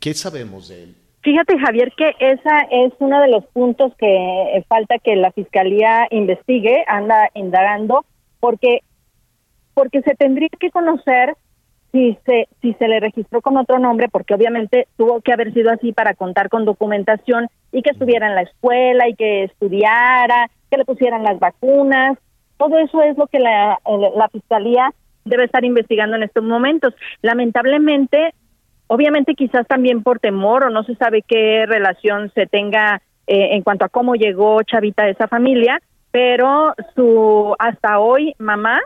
¿qué 0.00 0.14
sabemos 0.14 0.68
de 0.68 0.84
él? 0.84 0.94
Fíjate, 1.22 1.58
Javier, 1.58 1.92
que 1.96 2.14
esa 2.20 2.60
es 2.70 2.92
uno 2.98 3.20
de 3.20 3.28
los 3.28 3.44
puntos 3.46 3.92
que 3.98 4.64
falta 4.68 4.98
que 4.98 5.16
la 5.16 5.32
fiscalía 5.32 6.06
investigue, 6.10 6.84
anda 6.86 7.30
indagando, 7.34 8.04
porque 8.40 8.80
porque 9.72 10.02
se 10.02 10.14
tendría 10.14 10.48
que 10.60 10.70
conocer 10.70 11.36
si 11.94 12.18
se 12.26 12.48
si 12.60 12.74
se 12.74 12.88
le 12.88 12.98
registró 12.98 13.40
con 13.40 13.56
otro 13.56 13.78
nombre, 13.78 14.08
porque 14.08 14.34
obviamente 14.34 14.88
tuvo 14.96 15.20
que 15.20 15.32
haber 15.32 15.54
sido 15.54 15.70
así 15.70 15.92
para 15.92 16.14
contar 16.14 16.48
con 16.48 16.64
documentación 16.64 17.46
y 17.70 17.82
que 17.82 17.90
estuviera 17.90 18.26
en 18.26 18.34
la 18.34 18.42
escuela 18.42 19.08
y 19.08 19.14
que 19.14 19.44
estudiara, 19.44 20.50
que 20.68 20.78
le 20.78 20.84
pusieran 20.84 21.22
las 21.22 21.38
vacunas. 21.38 22.18
Todo 22.56 22.78
eso 22.78 23.00
es 23.02 23.16
lo 23.16 23.28
que 23.28 23.38
la, 23.38 23.78
la 24.16 24.28
fiscalía 24.28 24.92
debe 25.24 25.44
estar 25.44 25.64
investigando 25.64 26.16
en 26.16 26.24
estos 26.24 26.42
momentos. 26.42 26.94
Lamentablemente, 27.22 28.34
Obviamente 28.86 29.34
quizás 29.34 29.66
también 29.66 30.02
por 30.02 30.18
temor 30.18 30.64
o 30.64 30.70
no 30.70 30.84
se 30.84 30.94
sabe 30.96 31.22
qué 31.22 31.64
relación 31.66 32.30
se 32.34 32.46
tenga 32.46 33.00
eh, 33.26 33.48
en 33.52 33.62
cuanto 33.62 33.86
a 33.86 33.88
cómo 33.88 34.14
llegó 34.14 34.62
Chavita 34.62 35.04
a 35.04 35.08
esa 35.08 35.26
familia, 35.26 35.80
pero 36.10 36.74
su 36.94 37.56
hasta 37.58 37.98
hoy 37.98 38.34
mamá 38.38 38.80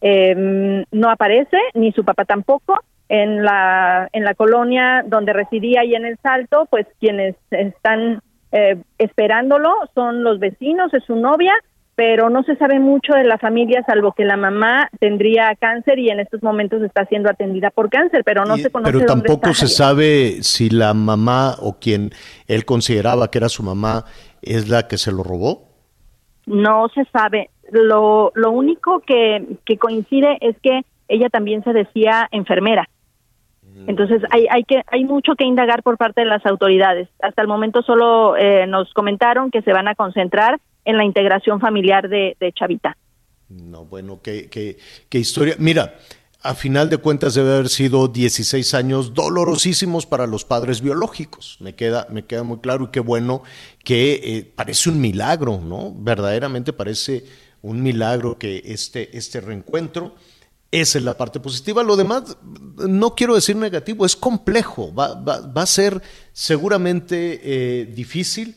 em, 0.00 0.84
no 0.90 1.10
aparece 1.10 1.56
ni 1.74 1.92
su 1.92 2.04
papá 2.04 2.24
tampoco 2.24 2.78
en 3.08 3.42
la 3.42 4.08
en 4.12 4.24
la 4.24 4.34
colonia 4.34 5.04
donde 5.06 5.32
residía 5.32 5.84
y 5.84 5.94
en 5.94 6.06
el 6.06 6.18
Salto, 6.22 6.66
pues 6.70 6.86
quienes 7.00 7.36
están 7.50 8.22
eh, 8.52 8.76
esperándolo 8.98 9.72
son 9.94 10.24
los 10.24 10.38
vecinos, 10.38 10.92
es 10.94 11.04
su 11.04 11.16
novia 11.16 11.54
pero 11.96 12.28
no 12.28 12.42
se 12.42 12.56
sabe 12.56 12.80
mucho 12.80 13.12
de 13.12 13.24
la 13.24 13.38
familia, 13.38 13.84
salvo 13.86 14.12
que 14.12 14.24
la 14.24 14.36
mamá 14.36 14.88
tendría 14.98 15.54
cáncer 15.54 15.98
y 15.98 16.10
en 16.10 16.20
estos 16.20 16.42
momentos 16.42 16.82
está 16.82 17.06
siendo 17.06 17.30
atendida 17.30 17.70
por 17.70 17.88
cáncer, 17.88 18.22
pero 18.24 18.44
no 18.44 18.56
se 18.56 18.70
conoce. 18.70 18.92
Pero 18.92 19.06
tampoco 19.06 19.54
se 19.54 19.68
sabe 19.68 20.42
si 20.42 20.70
la 20.70 20.92
mamá 20.92 21.54
o 21.60 21.78
quien 21.78 22.10
él 22.48 22.64
consideraba 22.64 23.30
que 23.30 23.38
era 23.38 23.48
su 23.48 23.62
mamá 23.62 24.04
es 24.42 24.68
la 24.68 24.88
que 24.88 24.98
se 24.98 25.12
lo 25.12 25.22
robó. 25.22 25.68
No 26.46 26.88
se 26.88 27.04
sabe. 27.12 27.50
Lo, 27.74 28.32
lo 28.34 28.50
único 28.50 29.00
que, 29.00 29.58
que 29.64 29.76
coincide 29.78 30.38
es 30.40 30.56
que 30.62 30.82
ella 31.08 31.28
también 31.28 31.62
se 31.64 31.72
decía 31.72 32.28
enfermera. 32.30 32.88
Mm. 33.62 33.90
Entonces 33.90 34.22
hay, 34.30 34.46
hay 34.50 34.64
que 34.64 34.82
hay 34.86 35.04
mucho 35.04 35.34
que 35.34 35.44
indagar 35.44 35.82
por 35.82 35.96
parte 35.96 36.20
de 36.20 36.26
las 36.26 36.44
autoridades. 36.46 37.08
Hasta 37.20 37.42
el 37.42 37.48
momento 37.48 37.82
solo 37.82 38.36
eh, 38.36 38.66
nos 38.66 38.92
comentaron 38.94 39.50
que 39.50 39.62
se 39.62 39.72
van 39.72 39.88
a 39.88 39.94
concentrar 39.94 40.60
en 40.84 40.96
la 40.96 41.04
integración 41.04 41.60
familiar 41.60 42.08
de, 42.08 42.36
Chavita. 42.54 42.96
No, 43.48 43.84
bueno, 43.84 44.20
qué, 44.22 44.48
qué, 44.50 44.76
qué 45.08 45.18
historia. 45.18 45.54
Mira, 45.58 45.94
a 46.44 46.54
final 46.54 46.90
de 46.90 46.98
cuentas 46.98 47.34
debe 47.34 47.54
haber 47.54 47.70
sido 47.70 48.06
16 48.06 48.74
años 48.74 49.14
dolorosísimos 49.14 50.04
para 50.04 50.26
los 50.26 50.44
padres 50.44 50.82
biológicos. 50.82 51.56
Me 51.60 51.74
queda, 51.74 52.06
me 52.10 52.26
queda 52.26 52.42
muy 52.42 52.58
claro 52.58 52.84
y 52.84 52.88
qué 52.88 53.00
bueno 53.00 53.42
que 53.82 54.20
eh, 54.22 54.52
parece 54.54 54.90
un 54.90 55.00
milagro, 55.00 55.58
¿no? 55.64 55.94
Verdaderamente 55.96 56.74
parece 56.74 57.24
un 57.64 57.82
milagro 57.82 58.38
que 58.38 58.62
este, 58.66 59.16
este 59.16 59.40
reencuentro. 59.40 60.14
Esa 60.70 60.98
es 60.98 61.04
la 61.04 61.16
parte 61.16 61.40
positiva. 61.40 61.82
Lo 61.82 61.96
demás, 61.96 62.36
no 62.76 63.14
quiero 63.14 63.34
decir 63.34 63.56
negativo, 63.56 64.04
es 64.04 64.16
complejo. 64.16 64.92
Va, 64.92 65.14
va, 65.14 65.40
va 65.40 65.62
a 65.62 65.66
ser 65.66 66.02
seguramente 66.32 67.40
eh, 67.42 67.86
difícil 67.86 68.56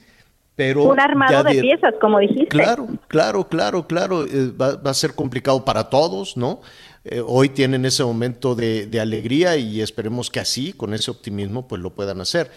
un 0.76 1.00
armado 1.00 1.44
de, 1.44 1.62
piezas, 1.62 1.94
como 2.02 2.20
dijiste. 2.20 2.48
Claro, 2.48 2.88
claro, 3.08 3.48
claro, 3.48 3.88
claro. 3.88 4.26
Eh, 4.26 4.52
va, 4.60 4.80
a 4.84 4.94
ser 4.94 5.14
complicado 5.14 5.64
para 5.64 5.90
todos, 5.90 6.36
¿no? 6.36 6.62
Eh, 7.06 7.22
hoy 7.26 7.50
tienen 7.50 7.86
ese 7.86 8.04
momento 8.04 8.56
de, 8.56 8.90
alegría 9.00 9.56
y 9.58 9.82
esperemos 9.82 10.32
que 10.32 10.40
así, 10.40 10.74
con 10.74 10.94
ese 10.94 11.12
optimismo, 11.12 11.68
pues 11.68 11.82
lo 11.82 11.92
puedan 11.92 12.22
hacer. 12.22 12.50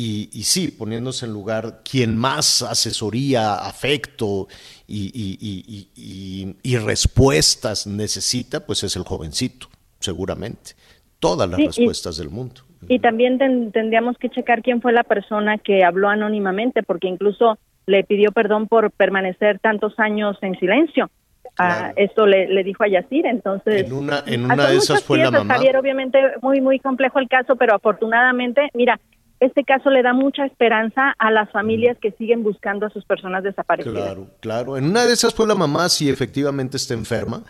Y, 0.00 0.42
sí, 0.44 0.68
poniéndose 0.70 1.26
en 1.26 1.32
lugar 1.32 1.80
quien 1.82 2.16
más 2.16 2.62
asesoría, 2.62 3.54
afecto 3.56 4.46
y, 4.86 6.56
y 6.62 6.76
respuestas 6.76 7.86
necesita, 7.88 8.64
pues 8.64 8.84
es 8.84 8.94
el 8.94 9.02
jovencito, 9.02 9.66
seguramente. 9.98 10.72
Todas 11.18 11.50
las 11.50 11.58
respuestas 11.58 12.16
del 12.16 12.30
mundo. 12.30 12.60
Y 12.86 13.00
también 13.00 13.38
tendríamos 13.72 14.16
que 14.18 14.28
checar 14.28 14.62
quién 14.62 14.80
fue 14.80 14.92
la 14.92 15.02
persona 15.02 15.58
que 15.58 15.82
habló 15.82 16.08
anónimamente, 16.08 16.84
porque 16.84 17.08
incluso 17.08 17.58
le 17.86 18.04
pidió 18.04 18.30
perdón 18.30 18.68
por 18.68 18.92
permanecer 18.92 19.58
tantos 19.58 19.98
años 19.98 20.36
en 20.42 20.56
silencio. 20.60 21.10
Ah, 21.58 21.92
esto 21.96 22.24
le, 22.24 22.62
dijo 22.62 22.84
a 22.84 22.88
Yacir, 22.88 23.26
entonces... 23.26 23.86
En 23.86 23.92
una, 23.92 24.22
en 24.26 24.44
una 24.44 24.68
de 24.68 24.76
esas 24.76 25.02
fue 25.02 25.18
la 25.18 25.32
mamá. 25.32 25.54
Javier, 25.54 25.76
obviamente 25.76 26.20
muy, 26.40 26.60
muy 26.60 26.78
complejo 26.78 27.18
el 27.18 27.28
caso, 27.28 27.56
pero 27.56 27.74
afortunadamente, 27.74 28.68
mira, 28.74 29.00
este 29.40 29.64
caso 29.64 29.90
le 29.90 30.02
da 30.02 30.12
mucha 30.12 30.44
esperanza 30.44 31.14
a 31.18 31.30
las 31.30 31.50
familias 31.50 31.96
que 32.00 32.12
siguen 32.12 32.42
buscando 32.42 32.86
a 32.86 32.90
sus 32.90 33.04
personas 33.04 33.44
desaparecidas. 33.44 34.04
Claro, 34.04 34.26
claro. 34.40 34.76
En 34.76 34.84
una 34.84 35.04
de 35.04 35.12
esas 35.12 35.34
fue 35.34 35.46
la 35.46 35.54
mamá, 35.54 35.88
si 35.88 36.08
efectivamente 36.08 36.76
está 36.76 36.94
enferma, 36.94 37.44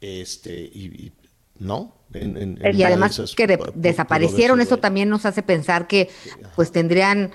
este, 0.00 0.52
y 0.52 1.12
¿no? 1.58 1.94
y 2.14 2.82
además 2.82 3.34
que 3.36 3.58
desaparecieron, 3.74 4.60
eso 4.60 4.78
también 4.78 5.08
nos 5.08 5.24
hace 5.24 5.42
pensar 5.42 5.86
que 5.86 6.10
pues 6.56 6.70
tendrían 6.72 7.30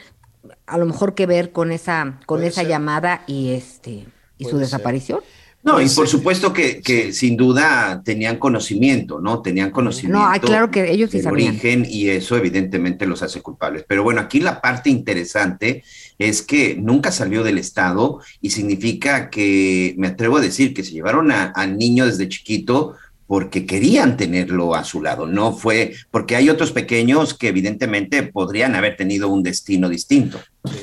a 0.66 0.78
lo 0.78 0.86
mejor 0.86 1.16
que 1.16 1.26
ver 1.26 1.52
con 1.52 1.72
esa 1.72 2.20
con 2.26 2.44
esa 2.44 2.64
llamada 2.64 3.24
y 3.26 3.54
este 3.54 4.06
y 4.38 4.46
su 4.46 4.58
desaparición. 4.58 5.22
No, 5.64 5.82
y 5.82 5.90
por 5.90 6.08
supuesto 6.08 6.54
que, 6.54 6.82
que, 6.82 7.12
sin 7.12 7.36
duda 7.36 8.02
tenían 8.06 8.38
conocimiento, 8.38 9.20
¿no? 9.20 9.42
Tenían 9.42 9.72
conocimiento. 9.72 10.20
No, 10.20 10.40
claro 10.40 10.72
que 10.72 10.90
ellos 10.90 11.12
sí 11.12 11.22
sabían. 11.22 11.50
origen 11.50 11.86
y 11.90 12.08
eso 12.10 12.38
evidentemente 12.38 13.06
los 13.06 13.22
hace 13.22 13.42
culpables. 13.42 13.84
Pero 13.86 14.04
bueno, 14.04 14.22
aquí 14.22 14.40
la 14.40 14.62
parte 14.62 14.90
interesante 14.90 15.84
es 16.18 16.42
que 16.42 16.78
nunca 16.80 17.12
salió 17.12 17.44
del 17.44 17.58
Estado 17.58 18.22
y 18.40 18.52
significa 18.52 19.30
que, 19.30 19.94
me 19.98 20.08
atrevo 20.08 20.38
a 20.38 20.42
decir, 20.42 20.74
que 20.74 20.86
se 20.86 20.92
llevaron 20.92 21.32
al 21.32 21.78
niño 21.78 22.06
desde 22.06 22.30
chiquito 22.30 22.96
porque 23.26 23.66
querían 23.66 24.16
tenerlo 24.16 24.74
a 24.74 24.86
su 24.86 25.02
lado, 25.02 25.28
no 25.28 25.52
fue 25.52 25.94
porque 26.12 26.38
hay 26.38 26.50
otros 26.50 26.72
pequeños 26.72 27.34
que 27.34 27.50
evidentemente 27.50 28.24
podrían 28.24 28.74
haber 28.74 28.96
tenido 28.96 29.28
un 29.28 29.44
destino 29.44 29.90
distinto. 29.90 30.40
Sí, 30.64 30.80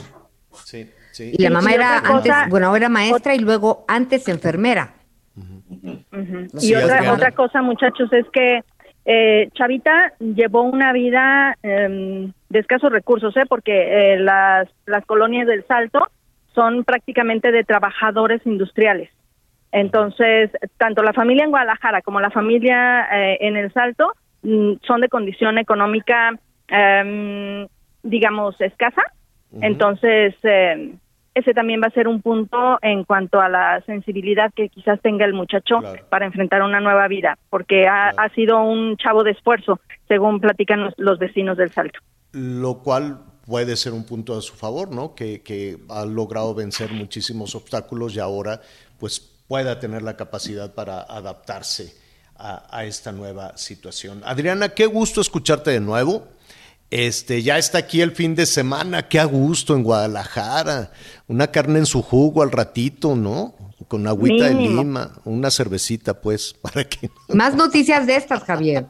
sí, 1.15 1.33
Y 1.37 1.43
la 1.43 1.51
mamá 1.51 1.73
era 1.73 1.99
antes, 1.99 2.33
bueno, 2.49 2.75
era 2.75 2.89
maestra 2.89 3.35
y 3.35 3.39
luego 3.39 3.85
antes 3.89 4.29
enfermera. 4.29 4.95
Y 6.61 6.75
otra, 6.75 7.13
otra 7.13 7.33
cosa, 7.33 7.63
muchachos, 7.63 8.13
es 8.13 8.27
que 8.33 8.63
eh, 9.05 9.49
Chavita 9.55 10.13
llevó 10.19 10.63
una 10.63 10.93
vida 10.93 11.57
em, 11.63 12.33
de 12.49 12.59
escasos 12.59 12.91
recursos, 12.91 13.37
¿eh? 13.37 13.45
porque 13.49 14.15
eh, 14.15 14.19
las, 14.19 14.69
las 14.87 15.05
colonias 15.05 15.47
del 15.47 15.67
Salto 15.67 16.07
son 16.55 16.85
prácticamente 16.85 17.53
de 17.53 17.65
trabajadores 17.65 18.41
industriales. 18.47 19.11
Entonces, 19.73 20.51
tanto 20.79 21.03
la 21.03 21.13
familia 21.13 21.45
en 21.45 21.51
Guadalajara 21.51 22.01
como 22.01 22.21
la 22.21 22.31
familia 22.31 23.09
eh, 23.13 23.39
en 23.41 23.57
El 23.57 23.73
Salto 23.73 24.13
mm, 24.43 24.75
son 24.87 25.01
de 25.01 25.09
condición 25.09 25.59
económica, 25.59 26.39
em, 26.69 27.67
digamos, 28.03 28.59
escasa. 28.61 29.03
Entonces, 29.61 30.35
em, 30.43 30.99
ese 31.35 31.53
también 31.53 31.81
va 31.83 31.89
a 31.89 31.91
ser 31.91 32.09
un 32.09 32.23
punto 32.23 32.79
en 32.81 33.05
cuanto 33.05 33.41
a 33.41 33.49
la 33.49 33.83
sensibilidad 33.87 34.53
que 34.55 34.69
quizás 34.69 35.01
tenga 35.01 35.25
el 35.25 35.35
muchacho 35.35 35.81
para 36.09 36.27
enfrentar 36.27 36.63
una 36.63 36.81
nueva 36.81 37.09
vida, 37.09 37.39
porque 37.51 37.87
ha, 37.89 38.13
sido 38.35 38.63
un 38.63 38.97
chavo 38.97 39.25
de 39.25 39.33
esfuerzo, 39.33 39.81
según 40.09 40.41
platican 40.41 40.93
los, 40.97 41.19
vecinos 41.19 41.57
del 41.57 41.71
Salto. 41.71 41.99
Lo 42.33 42.79
cual 42.79 43.19
puede 43.47 43.77
ser 43.77 43.93
un 43.93 44.05
punto 44.05 44.37
a 44.37 44.41
su 44.41 44.55
favor, 44.55 44.91
¿no? 44.91 45.15
Que, 45.15 45.43
que 45.43 45.77
ha 45.89 46.05
logrado 46.05 46.55
vencer 46.55 46.91
muchísimos 46.93 47.55
obstáculos 47.55 48.17
y 48.17 48.21
ahora, 48.21 48.61
pues 48.99 49.21
pueda 49.49 49.79
tener 49.79 50.03
la 50.03 50.17
capacidad 50.17 50.75
para 50.75 51.03
adaptarse 51.03 51.95
a, 52.37 52.85
esta 52.85 53.13
nueva 53.13 53.57
situación. 53.57 54.23
Adriana, 54.25 54.71
qué 54.71 54.87
gusto 54.87 55.21
escucharte 55.21 55.71
de 55.71 55.81
nuevo. 55.81 56.27
Este, 56.95 57.43
ya 57.43 57.59
está 57.59 57.79
aquí 57.79 58.03
el 58.03 58.13
fin 58.13 58.37
de 58.37 58.47
semana, 58.47 59.09
qué 59.09 59.19
a 59.19 59.25
gusto 59.25 59.75
en 59.75 59.83
Guadalajara. 59.83 60.93
Una 61.27 61.49
carne 61.49 61.81
en 61.81 61.87
su 61.87 62.03
jugo 62.03 62.41
al 62.41 62.53
ratito, 62.53 63.17
¿no? 63.17 63.57
Con 63.89 64.07
agüita 64.07 64.45
de 64.45 64.55
lima, 64.55 65.11
una 65.25 65.51
cervecita, 65.51 66.21
pues, 66.21 66.55
para 66.63 66.85
que. 66.85 67.11
Más 67.31 67.57
noticias 67.57 68.07
de 68.07 68.15
estas, 68.15 68.45
Javier. 68.45 68.87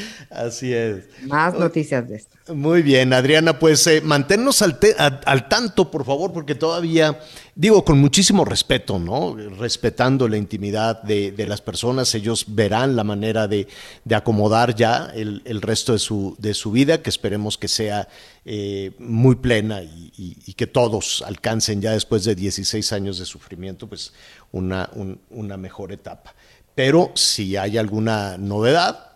Así 0.30 0.72
es. 0.72 1.04
Más 1.26 1.54
noticias 1.54 2.08
de 2.08 2.16
esto. 2.16 2.54
Muy 2.54 2.82
bien, 2.82 3.12
Adriana, 3.12 3.58
pues 3.58 3.86
eh, 3.86 4.00
manténnos 4.00 4.62
al, 4.62 4.78
al, 4.98 5.48
tanto, 5.48 5.90
por 5.90 6.04
favor, 6.04 6.32
porque 6.32 6.54
todavía, 6.54 7.20
digo, 7.54 7.84
con 7.84 7.98
muchísimo 7.98 8.44
respeto, 8.44 8.98
¿no? 8.98 9.36
Respetando 9.58 10.28
la 10.28 10.38
intimidad 10.38 11.02
de, 11.02 11.34
las 11.46 11.60
personas, 11.60 12.14
ellos 12.14 12.46
verán 12.48 12.96
la 12.96 13.04
manera 13.04 13.48
de, 13.48 13.68
acomodar 14.14 14.74
ya 14.74 15.10
el, 15.14 15.60
resto 15.60 15.92
de 15.92 15.98
su, 15.98 16.36
de 16.38 16.54
su 16.54 16.70
vida, 16.70 17.02
que 17.02 17.10
esperemos 17.10 17.58
que 17.58 17.68
sea 17.68 18.08
eh, 18.44 18.92
muy 18.98 19.36
plena 19.36 19.82
y, 19.82 20.54
que 20.56 20.66
todos 20.66 21.22
alcancen 21.24 21.80
ya 21.80 21.92
después 21.92 22.24
de 22.24 22.34
16 22.34 22.92
años 22.92 23.18
de 23.18 23.26
sufrimiento, 23.26 23.88
pues 23.88 24.12
una, 24.50 24.90
una 25.30 25.56
mejor 25.56 25.92
etapa. 25.92 26.34
Pero 26.74 27.12
si 27.14 27.56
hay 27.56 27.76
alguna 27.76 28.38
novedad, 28.38 29.07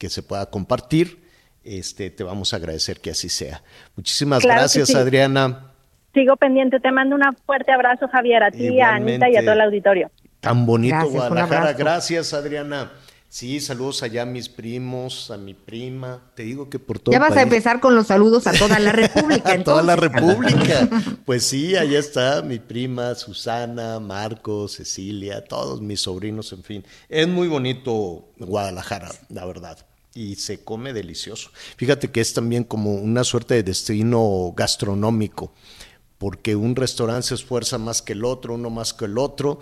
que 0.00 0.08
se 0.08 0.22
pueda 0.22 0.46
compartir. 0.46 1.22
Este, 1.62 2.08
te 2.08 2.24
vamos 2.24 2.54
a 2.54 2.56
agradecer 2.56 3.00
que 3.00 3.10
así 3.10 3.28
sea. 3.28 3.62
Muchísimas 3.94 4.42
gracias, 4.42 4.94
Adriana. 4.94 5.72
Sigo 6.14 6.36
pendiente, 6.36 6.80
te 6.80 6.90
mando 6.90 7.14
un 7.14 7.22
fuerte 7.44 7.70
abrazo, 7.70 8.08
Javier, 8.08 8.42
a 8.42 8.50
ti, 8.50 8.80
a 8.80 8.94
Anita 8.94 9.28
y 9.28 9.36
a 9.36 9.42
todo 9.42 9.52
el 9.52 9.60
auditorio. 9.60 10.10
Tan 10.40 10.64
bonito 10.64 11.06
Guadalajara. 11.08 11.74
Gracias, 11.74 12.32
Adriana. 12.32 12.90
Sí, 13.28 13.60
saludos 13.60 14.02
allá 14.02 14.22
a 14.22 14.26
mis 14.26 14.48
primos, 14.48 15.30
a 15.30 15.36
mi 15.36 15.52
prima. 15.52 16.20
Te 16.34 16.44
digo 16.44 16.70
que 16.70 16.78
por 16.78 16.98
todo. 16.98 17.12
Ya 17.12 17.20
vas 17.20 17.36
a 17.36 17.42
empezar 17.42 17.78
con 17.78 17.94
los 17.94 18.06
saludos 18.06 18.46
a 18.46 18.52
toda 18.52 18.78
la 18.78 18.90
República. 18.92 19.52
a 19.52 19.62
toda 19.62 19.82
la 19.82 19.96
República. 19.96 20.88
pues 21.26 21.44
sí, 21.44 21.76
allá 21.76 21.98
está 21.98 22.40
mi 22.42 22.58
prima 22.58 23.14
Susana, 23.14 24.00
Marcos, 24.00 24.76
Cecilia, 24.76 25.44
todos 25.44 25.82
mis 25.82 26.00
sobrinos, 26.00 26.52
en 26.54 26.64
fin. 26.64 26.84
Es 27.10 27.28
muy 27.28 27.48
bonito 27.48 28.30
Guadalajara, 28.38 29.10
la 29.28 29.44
verdad 29.44 29.78
y 30.14 30.36
se 30.36 30.64
come 30.64 30.92
delicioso. 30.92 31.50
Fíjate 31.76 32.10
que 32.10 32.20
es 32.20 32.34
también 32.34 32.64
como 32.64 32.94
una 32.94 33.24
suerte 33.24 33.54
de 33.54 33.62
destino 33.62 34.52
gastronómico, 34.56 35.52
porque 36.18 36.56
un 36.56 36.76
restaurante 36.76 37.28
se 37.28 37.34
esfuerza 37.34 37.78
más 37.78 38.02
que 38.02 38.12
el 38.12 38.24
otro, 38.24 38.54
uno 38.54 38.70
más 38.70 38.92
que 38.92 39.06
el 39.06 39.18
otro, 39.18 39.60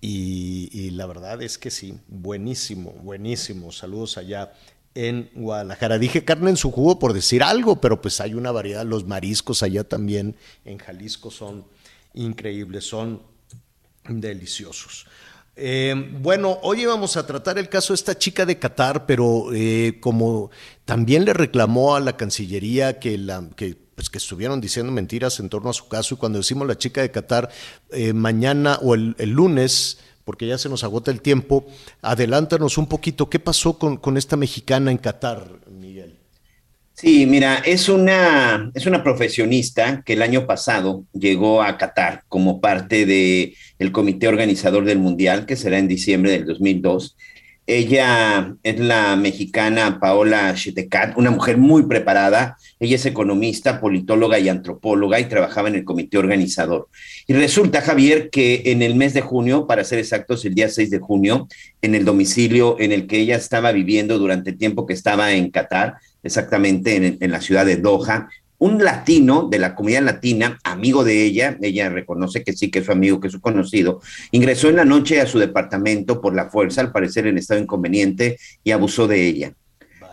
y, 0.00 0.90
la 0.92 1.06
verdad 1.06 1.42
es 1.42 1.58
que 1.58 1.70
sí, 1.70 1.98
buenísimo, 2.08 2.92
buenísimo. 3.02 3.70
Saludos 3.70 4.16
allá 4.16 4.54
en 4.94 5.30
Guadalajara. 5.34 5.98
Dije 5.98 6.24
carne 6.24 6.50
en 6.50 6.56
su 6.56 6.70
jugo 6.70 6.98
por 6.98 7.12
decir 7.12 7.42
algo, 7.42 7.80
pero 7.80 8.00
pues 8.00 8.20
hay 8.20 8.32
una 8.32 8.50
variedad. 8.50 8.86
Los 8.86 9.04
mariscos 9.04 9.62
allá 9.62 9.84
también 9.84 10.36
en 10.64 10.78
Jalisco 10.78 11.30
son 11.30 11.66
increíbles, 12.14 12.84
son 12.84 13.22
deliciosos. 14.08 15.06
Eh, 15.56 15.94
bueno, 16.20 16.58
hoy 16.62 16.82
íbamos 16.82 17.16
a 17.16 17.26
tratar 17.26 17.58
el 17.58 17.68
caso 17.68 17.92
de 17.92 17.96
esta 17.96 18.16
chica 18.16 18.46
de 18.46 18.58
Qatar, 18.58 19.04
pero 19.06 19.52
eh, 19.52 19.98
como 20.00 20.50
también 20.84 21.24
le 21.24 21.34
reclamó 21.34 21.94
a 21.94 22.00
la 22.00 22.16
Cancillería 22.16 22.98
que, 22.98 23.18
la, 23.18 23.48
que, 23.56 23.76
pues 23.94 24.08
que 24.08 24.18
estuvieron 24.18 24.60
diciendo 24.60 24.92
mentiras 24.92 25.40
en 25.40 25.48
torno 25.48 25.70
a 25.70 25.74
su 25.74 25.88
caso, 25.88 26.14
y 26.14 26.18
cuando 26.18 26.38
decimos 26.38 26.66
la 26.66 26.78
chica 26.78 27.02
de 27.02 27.10
Qatar, 27.10 27.50
eh, 27.90 28.12
mañana 28.12 28.78
o 28.82 28.94
el, 28.94 29.14
lunes, 29.18 29.98
porque 30.24 30.46
ya 30.46 30.56
se 30.56 30.68
nos 30.68 30.84
agota 30.84 31.10
el 31.10 31.20
tiempo, 31.20 31.66
adelántanos 32.00 32.78
un 32.78 32.86
poquito, 32.86 33.28
¿qué 33.28 33.38
pasó 33.38 33.78
con, 33.78 33.96
con 33.96 34.16
esta 34.16 34.36
mexicana 34.36 34.90
en 34.90 34.98
Qatar, 34.98 35.46
Miguel? 35.70 36.20
Sí, 37.00 37.24
mira, 37.24 37.56
es 37.64 37.88
una, 37.88 38.70
es 38.74 38.84
una 38.84 39.02
profesionista 39.02 40.02
que 40.04 40.12
el 40.12 40.20
año 40.20 40.46
pasado 40.46 41.04
llegó 41.14 41.62
a 41.62 41.78
Qatar 41.78 42.24
como 42.28 42.60
parte 42.60 43.06
del 43.06 43.54
el 43.80 43.92
comité 43.92 44.28
organizador 44.28 44.84
del 44.84 44.98
Mundial, 44.98 45.46
que 45.46 45.56
será 45.56 45.78
en 45.78 45.88
diciembre 45.88 46.30
del 46.32 46.44
2002. 46.44 47.16
Ella 47.66 48.56
es 48.62 48.78
la 48.78 49.16
mexicana 49.16 49.98
Paola 50.00 50.52
Chetecat, 50.54 51.16
una 51.16 51.30
mujer 51.30 51.56
muy 51.56 51.84
preparada. 51.84 52.58
Ella 52.78 52.96
es 52.96 53.06
economista, 53.06 53.80
politóloga 53.80 54.38
y 54.38 54.48
antropóloga 54.48 55.18
y 55.18 55.26
trabajaba 55.26 55.68
en 55.68 55.76
el 55.76 55.84
comité 55.84 56.18
organizador. 56.18 56.88
Y 57.26 57.32
resulta, 57.32 57.80
Javier, 57.80 58.28
que 58.28 58.62
en 58.66 58.82
el 58.82 58.96
mes 58.96 59.14
de 59.14 59.20
junio, 59.22 59.66
para 59.66 59.84
ser 59.84 59.98
exactos, 59.98 60.44
el 60.44 60.54
día 60.54 60.68
6 60.68 60.90
de 60.90 60.98
junio, 60.98 61.48
en 61.80 61.94
el 61.94 62.04
domicilio 62.04 62.76
en 62.80 62.92
el 62.92 63.06
que 63.06 63.18
ella 63.18 63.36
estaba 63.36 63.72
viviendo 63.72 64.18
durante 64.18 64.50
el 64.50 64.58
tiempo 64.58 64.84
que 64.84 64.94
estaba 64.94 65.32
en 65.32 65.50
Qatar, 65.50 65.94
exactamente 66.22 67.16
en, 67.20 67.30
la 67.30 67.40
ciudad 67.40 67.64
de 67.64 67.76
Doha, 67.76 68.28
un 68.60 68.84
latino 68.84 69.48
de 69.50 69.58
la 69.58 69.74
comunidad 69.74 70.02
latina, 70.02 70.58
amigo 70.64 71.02
de 71.02 71.24
ella, 71.24 71.56
ella 71.62 71.88
reconoce 71.88 72.44
que 72.44 72.52
sí, 72.52 72.70
que 72.70 72.80
es 72.80 72.86
su 72.86 72.92
amigo, 72.92 73.18
que 73.18 73.28
es 73.28 73.32
su 73.32 73.40
conocido, 73.40 74.00
ingresó 74.32 74.68
en 74.68 74.76
la 74.76 74.84
noche 74.84 75.20
a 75.20 75.26
su 75.26 75.38
departamento 75.38 76.20
por 76.20 76.36
la 76.36 76.50
fuerza, 76.50 76.82
al 76.82 76.92
parecer 76.92 77.26
en 77.26 77.38
estado 77.38 77.58
inconveniente, 77.58 78.38
y 78.62 78.70
abusó 78.70 79.08
de 79.08 79.26
ella. 79.26 79.54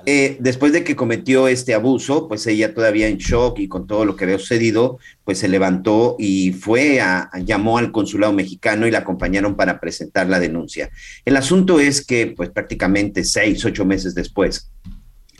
Eh, 0.05 0.37
después 0.39 0.71
de 0.71 0.85
que 0.85 0.95
cometió 0.95 1.49
este 1.49 1.73
abuso, 1.73 2.29
pues 2.29 2.47
ella 2.47 2.73
todavía 2.73 3.09
en 3.09 3.17
shock 3.17 3.59
y 3.59 3.67
con 3.67 3.85
todo 3.85 4.05
lo 4.05 4.15
que 4.15 4.23
había 4.23 4.39
sucedido, 4.39 4.99
pues 5.25 5.39
se 5.39 5.49
levantó 5.49 6.15
y 6.17 6.53
fue 6.53 7.01
a, 7.01 7.29
llamó 7.43 7.77
al 7.77 7.91
consulado 7.91 8.31
mexicano 8.31 8.87
y 8.87 8.91
la 8.91 8.99
acompañaron 8.99 9.57
para 9.57 9.81
presentar 9.81 10.29
la 10.29 10.39
denuncia. 10.39 10.89
El 11.25 11.35
asunto 11.35 11.81
es 11.81 12.05
que, 12.05 12.27
pues 12.27 12.49
prácticamente 12.49 13.25
seis, 13.25 13.65
ocho 13.65 13.83
meses 13.83 14.15
después, 14.15 14.71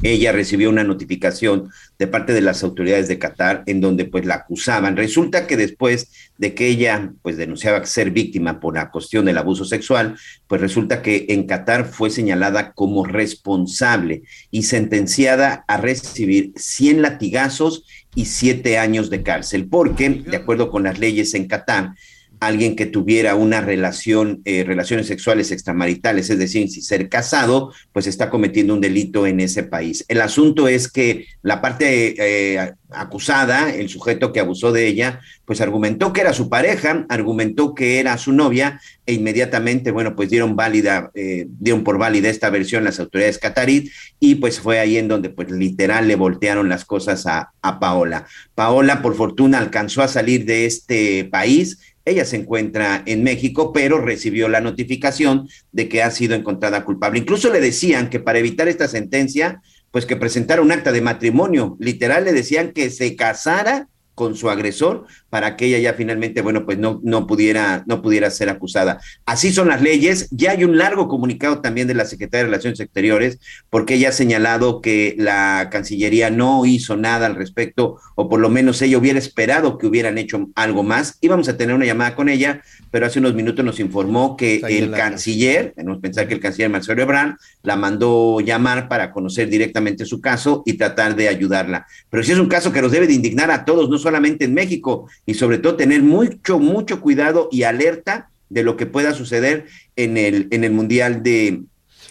ella 0.04 0.32
recibió 0.32 0.70
una 0.70 0.84
notificación 0.84 1.70
de 1.98 2.08
parte 2.08 2.34
de 2.34 2.42
las 2.42 2.64
autoridades 2.64 3.08
de 3.08 3.18
Qatar 3.18 3.64
en 3.66 3.82
donde 3.82 4.06
pues 4.06 4.26
la 4.26 4.36
acusaban. 4.36 4.96
Resulta 4.96 5.48
que 5.48 5.58
después 5.58 6.12
de 6.38 6.54
que 6.54 6.68
ella 6.68 7.14
pues 7.24 7.38
denunciaba 7.38 7.84
ser 7.86 8.12
víctima 8.12 8.60
por 8.60 8.76
la 8.76 8.92
cuestión 8.92 9.26
del 9.26 9.40
abuso 9.40 9.66
sexual, 9.66 10.18
pues 10.48 10.62
resulta 10.62 11.02
que 11.02 11.26
en 11.30 11.48
Qatar 11.48 11.86
fue 11.86 12.10
señalada 12.10 12.74
como 12.74 13.06
responsable 13.06 14.24
y 14.52 14.64
sentenciada 14.64 15.66
a 15.68 15.78
recibir 15.78 16.54
100 16.56 17.02
latigazos 17.02 17.86
y 18.14 18.26
7 18.26 18.78
años 18.78 19.10
de 19.10 19.24
cárcel, 19.24 19.68
porque 19.68 20.10
de 20.10 20.38
acuerdo 20.38 20.70
con 20.70 20.84
las 20.84 21.00
leyes 21.00 21.34
en 21.34 21.48
Qatar, 21.48 21.94
alguien 22.40 22.76
que 22.76 22.86
tuviera 22.86 23.36
una 23.36 23.62
relación, 23.62 24.42
eh, 24.46 24.64
relaciones 24.64 25.08
sexuales 25.08 25.52
extramaritales, 25.52 26.30
es 26.30 26.40
decir, 26.40 26.70
si 26.70 26.82
ser 26.82 27.10
casado, 27.10 27.74
pues 27.94 28.08
está 28.08 28.30
cometiendo 28.30 28.74
un 28.74 28.82
delito 28.82 29.26
en 29.26 29.40
ese 29.40 29.64
país. 29.64 30.06
El 30.08 30.22
asunto 30.22 30.68
es 30.68 30.88
que 30.92 31.26
la 31.42 31.62
parte 31.62 32.16
eh, 32.18 32.74
acusada, 32.90 33.74
el 33.74 33.90
sujeto 33.90 34.32
que 34.32 34.40
abusó 34.40 34.72
de 34.72 34.88
ella, 34.88 35.20
pues 35.46 35.62
argumentó 35.62 36.14
que 36.14 36.22
era 36.22 36.34
su 36.34 36.50
pareja, 36.50 37.06
argumentó 37.10 37.74
que 37.74 38.00
era 38.00 38.18
su 38.18 38.32
novia 38.32 38.80
e 39.06 39.14
inmediatamente, 39.14 39.92
bueno, 39.92 40.16
pues 40.16 40.30
dieron 40.30 40.56
válida, 40.56 41.12
eh, 41.16 41.48
dieron 41.60 41.84
por 41.84 41.98
válida 41.98 42.30
esta 42.30 42.50
versión 42.50 42.84
las 42.84 43.00
autoridades 43.00 43.40
catarí 43.40 43.92
y 44.20 44.36
pues 44.36 44.60
fue 44.60 44.80
ahí 44.80 44.98
en 44.98 45.08
donde 45.08 45.30
pues 45.30 45.50
literal 45.52 46.08
le 46.08 46.16
voltearon 46.16 46.70
las 46.70 46.86
cosas 46.86 47.26
a, 47.26 47.52
a 47.62 47.80
Paola. 47.80 48.26
Paola, 48.56 49.02
por 49.02 49.16
fortuna, 49.16 49.58
alcanzó 49.58 50.02
a 50.02 50.08
salir 50.08 50.46
de 50.46 50.66
este 50.66 51.26
país 51.26 51.80
ella 52.08 52.26
se 52.26 52.38
encuentra 52.38 53.04
en 53.06 53.24
México, 53.24 53.74
pero 53.74 54.00
recibió 54.00 54.48
la 54.48 54.62
notificación 54.62 55.48
de 55.72 55.90
que 55.90 56.04
ha 56.04 56.12
sido 56.12 56.36
encontrada 56.36 56.86
culpable. 56.86 57.20
Incluso 57.20 57.52
le 57.52 57.60
decían 57.60 58.10
que 58.10 58.20
para 58.20 58.40
evitar 58.40 58.68
esta 58.68 58.88
sentencia, 58.88 59.62
pues 59.92 60.06
que 60.06 60.16
presentara 60.16 60.62
un 60.62 60.72
acta 60.72 60.92
de 60.92 61.02
matrimonio. 61.02 61.76
Literal 61.80 62.24
le 62.24 62.34
decían 62.34 62.72
que 62.72 62.90
se 62.90 63.16
casara 63.16 63.90
con 64.18 64.36
su 64.36 64.50
agresor 64.50 65.06
para 65.30 65.56
que 65.56 65.68
ella 65.68 65.78
ya 65.78 65.94
finalmente, 65.94 66.42
bueno, 66.42 66.66
pues 66.66 66.80
no, 66.80 67.00
no, 67.04 67.28
pudiera, 67.28 67.84
no 67.86 68.02
pudiera 68.02 68.32
ser 68.32 68.50
acusada. 68.50 69.00
Así 69.28 69.54
son 69.54 69.68
las 69.68 69.80
leyes. 69.80 70.28
Ya 70.32 70.52
hay 70.52 70.64
un 70.64 70.76
largo 70.76 71.08
comunicado 71.08 71.62
también 71.62 71.88
de 71.88 71.94
la 71.94 72.04
Secretaría 72.04 72.40
de 72.40 72.50
Relaciones 72.50 72.80
Exteriores, 72.80 73.38
porque 73.70 73.94
ella 73.94 74.10
ha 74.10 74.14
señalado 74.14 74.82
que 74.82 75.14
la 75.20 75.70
Cancillería 75.72 76.32
no 76.32 76.66
hizo 76.66 76.98
nada 76.98 77.28
al 77.28 77.36
respecto, 77.36 78.00
o 78.16 78.28
por 78.28 78.40
lo 78.40 78.50
menos 78.50 78.82
ella 78.82 78.98
hubiera 78.98 79.20
esperado 79.20 79.78
que 79.78 79.86
hubieran 79.86 80.18
hecho 80.18 80.50
algo 80.56 80.82
más. 80.82 81.20
Íbamos 81.22 81.48
a 81.48 81.56
tener 81.56 81.76
una 81.76 81.86
llamada 81.86 82.16
con 82.16 82.28
ella, 82.28 82.64
pero 82.90 83.06
hace 83.06 83.20
unos 83.20 83.36
minutos 83.36 83.64
nos 83.64 83.80
informó 83.80 84.36
que 84.36 84.62
el 84.68 84.90
canciller, 84.90 85.74
tenemos 85.76 86.00
pensar 86.00 86.28
que 86.28 86.34
el 86.34 86.40
canciller 86.40 86.72
Marcelo 86.72 87.04
Ebrard, 87.04 87.36
la 87.62 87.76
mandó 87.76 88.40
llamar 88.40 88.88
para 88.88 89.12
conocer 89.12 89.48
directamente 89.48 90.06
su 90.06 90.22
caso 90.22 90.64
y 90.66 90.74
tratar 90.74 91.16
de 91.16 91.28
ayudarla. 91.28 91.86
Pero 92.10 92.24
sí 92.24 92.32
es 92.32 92.40
un 92.40 92.48
caso 92.48 92.72
que 92.72 92.82
nos 92.82 92.92
debe 92.92 93.06
de 93.06 93.14
indignar 93.14 93.52
a 93.52 93.64
todos, 93.64 93.92
no 93.92 94.07
solamente 94.08 94.46
en 94.46 94.54
México, 94.54 95.10
y 95.26 95.34
sobre 95.34 95.58
todo 95.58 95.76
tener 95.76 96.02
mucho, 96.02 96.60
mucho 96.60 97.02
cuidado 97.02 97.50
y 97.52 97.64
alerta 97.64 98.30
de 98.48 98.64
lo 98.64 98.78
que 98.78 98.86
pueda 98.86 99.14
suceder 99.14 99.66
en 99.98 100.16
el, 100.16 100.48
en 100.52 100.64
el 100.64 100.72
Mundial 100.72 101.24
de, 101.24 101.64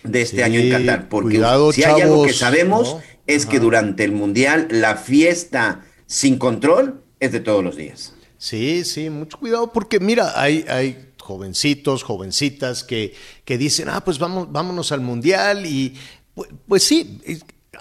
de 0.04 0.20
este 0.20 0.44
año 0.44 0.60
en 0.60 0.70
Qatar. 0.70 1.08
Porque 1.08 1.40
si 1.72 1.84
hay 1.84 2.02
algo 2.02 2.24
que 2.24 2.34
sabemos 2.34 2.98
es 3.26 3.46
que 3.46 3.58
durante 3.58 4.04
el 4.04 4.12
Mundial 4.12 4.68
la 4.70 4.96
fiesta 4.96 5.86
sin 6.06 6.38
control 6.38 7.02
es 7.18 7.32
de 7.32 7.40
todos 7.40 7.64
los 7.64 7.76
días. 7.76 8.12
Sí, 8.36 8.84
sí, 8.84 9.08
mucho 9.08 9.38
cuidado 9.38 9.72
porque 9.72 9.98
mira, 9.98 10.38
hay, 10.38 10.66
hay 10.68 11.08
jovencitos, 11.18 12.02
jovencitas 12.02 12.84
que, 12.84 13.14
que 13.46 13.56
dicen, 13.56 13.88
ah, 13.88 14.04
pues 14.04 14.18
vamos, 14.18 14.52
vámonos 14.52 14.92
al 14.92 15.00
Mundial 15.00 15.64
y 15.64 15.94
pues, 16.34 16.50
pues 16.68 16.82
sí, 16.82 17.18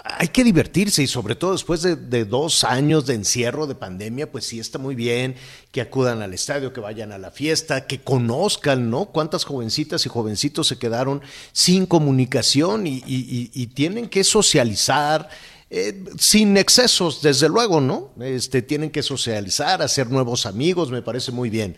hay 0.04 0.28
que 0.28 0.44
divertirse 0.44 1.02
y 1.02 1.06
sobre 1.06 1.34
todo 1.34 1.52
después 1.52 1.82
de, 1.82 2.24
dos 2.24 2.64
años 2.64 3.06
de 3.06 3.14
encierro, 3.14 3.66
de 3.66 3.74
pandemia, 3.74 4.30
pues 4.30 4.46
sí 4.46 4.58
está 4.58 4.78
muy 4.78 4.94
bien 4.94 5.34
que 5.72 5.80
acudan 5.80 6.22
al 6.22 6.32
estadio, 6.34 6.72
que 6.72 6.80
vayan 6.80 7.12
a 7.12 7.18
la 7.18 7.30
fiesta, 7.30 7.86
que 7.86 8.00
conozcan, 8.00 8.90
¿no? 8.90 9.06
Cuántas 9.06 9.44
jovencitas 9.44 10.06
y 10.06 10.08
jovencitos 10.08 10.66
se 10.68 10.78
quedaron 10.78 11.22
sin 11.52 11.86
comunicación 11.86 12.86
y 12.86 13.66
tienen 13.74 14.08
que 14.08 14.24
socializar. 14.24 15.28
Eh, 15.68 16.04
sin 16.16 16.56
excesos, 16.56 17.22
desde 17.22 17.48
luego, 17.48 17.80
¿no? 17.80 18.10
Este, 18.20 18.62
tienen 18.62 18.88
que 18.88 19.02
socializar, 19.02 19.82
hacer 19.82 20.08
nuevos 20.08 20.46
amigos, 20.46 20.92
me 20.92 21.02
parece 21.02 21.32
muy 21.32 21.50
bien. 21.50 21.76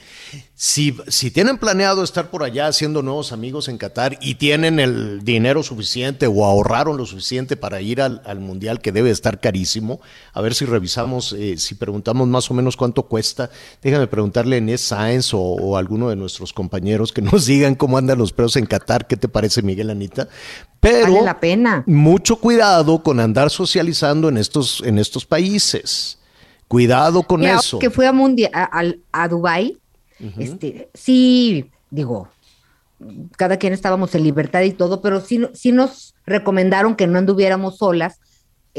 Si, 0.54 0.94
si 1.06 1.30
tienen 1.30 1.56
planeado 1.56 2.04
estar 2.04 2.28
por 2.30 2.42
allá 2.42 2.66
haciendo 2.66 3.00
nuevos 3.02 3.32
amigos 3.32 3.66
en 3.66 3.78
Qatar 3.78 4.18
y 4.20 4.34
tienen 4.34 4.78
el 4.78 5.24
dinero 5.24 5.62
suficiente 5.62 6.26
o 6.26 6.44
ahorraron 6.44 6.98
lo 6.98 7.06
suficiente 7.06 7.56
para 7.56 7.80
ir 7.80 8.02
al, 8.02 8.20
al 8.26 8.40
Mundial, 8.40 8.82
que 8.82 8.92
debe 8.92 9.08
estar 9.08 9.40
carísimo, 9.40 10.02
a 10.34 10.42
ver 10.42 10.54
si 10.54 10.66
revisamos, 10.66 11.32
eh, 11.32 11.56
si 11.56 11.74
preguntamos 11.74 12.28
más 12.28 12.50
o 12.50 12.54
menos 12.54 12.76
cuánto 12.76 13.04
cuesta, 13.04 13.48
déjame 13.80 14.06
preguntarle 14.06 14.56
a 14.56 14.58
Inés 14.58 14.82
Sáenz 14.82 15.32
o, 15.32 15.40
o 15.40 15.76
a 15.76 15.78
alguno 15.78 16.10
de 16.10 16.16
nuestros 16.16 16.52
compañeros 16.52 17.10
que 17.10 17.22
nos 17.22 17.46
digan 17.46 17.74
cómo 17.74 17.96
andan 17.96 18.18
los 18.18 18.34
precios 18.34 18.56
en 18.56 18.66
Qatar, 18.66 19.06
¿qué 19.06 19.16
te 19.16 19.28
parece, 19.28 19.62
Miguel 19.62 19.88
Anita? 19.88 20.28
Pero 20.80 21.12
vale 21.14 21.22
la 21.22 21.40
pena. 21.40 21.82
mucho 21.86 22.36
cuidado 22.36 23.02
con 23.02 23.18
andar 23.20 23.50
socializando 23.50 24.28
en 24.28 24.36
estos, 24.36 24.82
en 24.84 24.98
estos 24.98 25.26
países. 25.26 26.18
Cuidado 26.68 27.22
con 27.22 27.40
Mira, 27.40 27.56
eso. 27.56 27.78
Que 27.78 27.90
fui 27.90 28.04
a, 28.06 28.10
a, 28.10 28.80
a, 28.80 28.92
a 29.12 29.28
Dubái, 29.28 29.78
uh 30.20 30.24
-huh. 30.24 30.32
este, 30.38 30.88
sí, 30.94 31.70
digo, 31.90 32.28
cada 33.36 33.56
quien 33.56 33.72
estábamos 33.72 34.14
en 34.14 34.22
libertad 34.22 34.62
y 34.62 34.72
todo, 34.72 35.00
pero 35.00 35.20
sí, 35.20 35.46
sí 35.54 35.72
nos 35.72 36.14
recomendaron 36.26 36.94
que 36.94 37.06
no 37.06 37.18
anduviéramos 37.18 37.78
solas, 37.78 38.20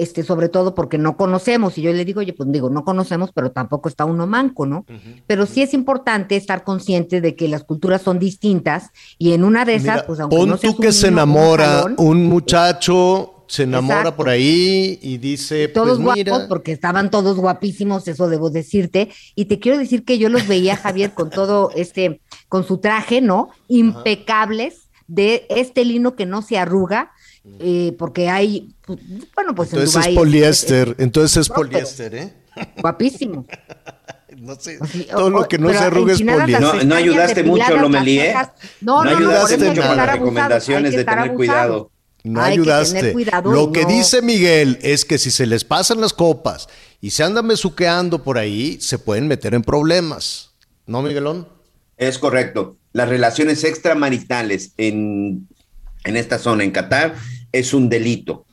este, 0.02 0.24
sobre 0.24 0.50
todo 0.50 0.76
porque 0.76 0.98
no 0.98 1.18
conocemos. 1.18 1.78
Y 1.78 1.82
yo 1.82 1.94
le 1.94 2.06
digo, 2.06 2.20
oye, 2.20 2.34
pues 2.34 2.52
digo, 2.52 2.70
no 2.70 2.84
conocemos, 2.84 3.32
pero 3.34 3.52
tampoco 3.52 3.90
está 3.90 4.06
uno 4.06 4.28
manco, 4.28 4.66
¿no? 4.66 4.80
Uh 4.80 4.94
-huh. 4.94 5.24
Pero 5.28 5.46
sí 5.46 5.62
es 5.62 5.74
importante 5.74 6.36
estar 6.36 6.64
consciente 6.64 7.22
de 7.22 7.36
que 7.36 7.48
las 7.48 7.64
culturas 7.64 8.02
son 8.02 8.20
distintas 8.20 8.92
y 9.18 9.34
en 9.34 9.44
una 9.44 9.66
de 9.66 9.76
esas, 9.76 9.96
Mira, 9.96 10.08
pues 10.08 10.20
aunque 10.20 10.38
pon 10.38 10.50
no 10.50 10.58
tú 10.58 10.78
que 10.78 10.92
se 10.92 11.08
enamora 11.08 11.86
un, 11.86 11.96
un 11.98 12.26
muchacho 12.26 13.36
se 13.48 13.64
enamora 13.64 14.02
Exacto. 14.02 14.18
por 14.18 14.30
ahí 14.30 15.00
y 15.02 15.18
dice, 15.18 15.68
todos 15.70 15.98
pues 15.98 16.00
guapos, 16.02 16.18
mira. 16.18 16.48
porque 16.48 16.72
estaban 16.72 17.10
todos 17.10 17.36
guapísimos, 17.38 18.08
eso 18.08 18.30
debo 18.30 18.52
decirte. 18.52 19.10
Y 19.34 19.46
te 19.46 19.60
quiero 19.60 19.80
decir 19.80 20.06
que 20.06 20.20
yo 20.20 20.30
los 20.30 20.48
veía, 20.48 20.78
Javier, 20.78 21.14
con 21.14 21.32
todo 21.32 21.72
este, 21.76 22.22
con 22.48 22.64
su 22.64 22.78
traje, 22.78 23.22
¿no? 23.22 23.50
Impecables, 23.68 24.90
de 25.10 25.48
este 25.50 25.84
lino 25.84 26.16
que 26.16 26.28
no 26.28 26.44
se 26.44 26.58
arruga, 26.58 27.12
eh, 27.60 27.96
porque 27.98 28.30
hay, 28.30 28.76
pues, 28.86 29.00
bueno, 29.36 29.56
pues 29.56 29.74
entonces 29.74 29.96
en 29.96 30.02
Dubái, 30.02 30.14
es 30.14 30.18
poliéster, 30.18 30.88
es, 30.90 30.94
es, 30.94 31.00
entonces 31.00 31.38
es 31.38 31.50
poliéster, 31.50 32.16
¿eh? 32.16 32.34
Guapísimo. 32.82 33.46
No 34.38 34.56
sé, 34.56 34.78
Así, 34.80 35.04
todo 35.04 35.26
o, 35.26 35.30
lo 35.30 35.48
que 35.50 35.58
no 35.58 35.70
se 35.70 35.78
arruga 35.80 36.14
es 36.14 36.22
poliéster. 36.22 36.62
No, 36.62 36.84
no 36.84 36.96
ayudaste 36.96 37.44
mucho, 37.44 37.76
Lomelí, 37.76 38.20
¿eh? 38.20 38.34
No, 38.80 39.04
no, 39.04 39.12
no 39.12 39.18
ayudaste 39.18 39.58
no, 39.58 39.66
mucho 39.66 39.82
con 39.82 39.98
las 39.98 40.12
recomendaciones 40.12 40.92
de 40.96 41.04
tener 41.04 41.20
abusado. 41.20 41.36
cuidado. 41.36 41.92
No 42.24 42.42
Hay 42.42 42.54
ayudaste. 42.54 43.14
Cuidado, 43.14 43.52
Lo 43.52 43.72
que 43.72 43.84
no. 43.84 43.90
dice 43.90 44.22
Miguel 44.22 44.78
es 44.82 45.04
que 45.04 45.18
si 45.18 45.32
se 45.32 45.46
les 45.46 45.64
pasan 45.64 46.00
las 46.00 46.14
copas 46.14 46.68
y 47.02 47.12
se 47.12 47.24
andan 47.24 47.48
besuqueando 47.48 48.24
por 48.24 48.38
ahí, 48.38 48.78
se 48.80 49.00
pueden 49.00 49.28
meter 49.28 49.54
en 49.54 49.62
problemas. 49.62 50.52
¿No, 50.86 51.02
Miguelón? 51.02 51.48
Es 51.98 52.18
correcto. 52.18 52.78
Las 52.94 53.10
relaciones 53.10 53.64
extramaritales 53.64 54.74
en, 54.78 55.48
en 56.10 56.18
esta 56.18 56.38
zona, 56.38 56.64
en 56.64 56.72
Qatar, 56.72 57.16
es 57.52 57.74
un 57.74 57.90
delito. 57.90 58.46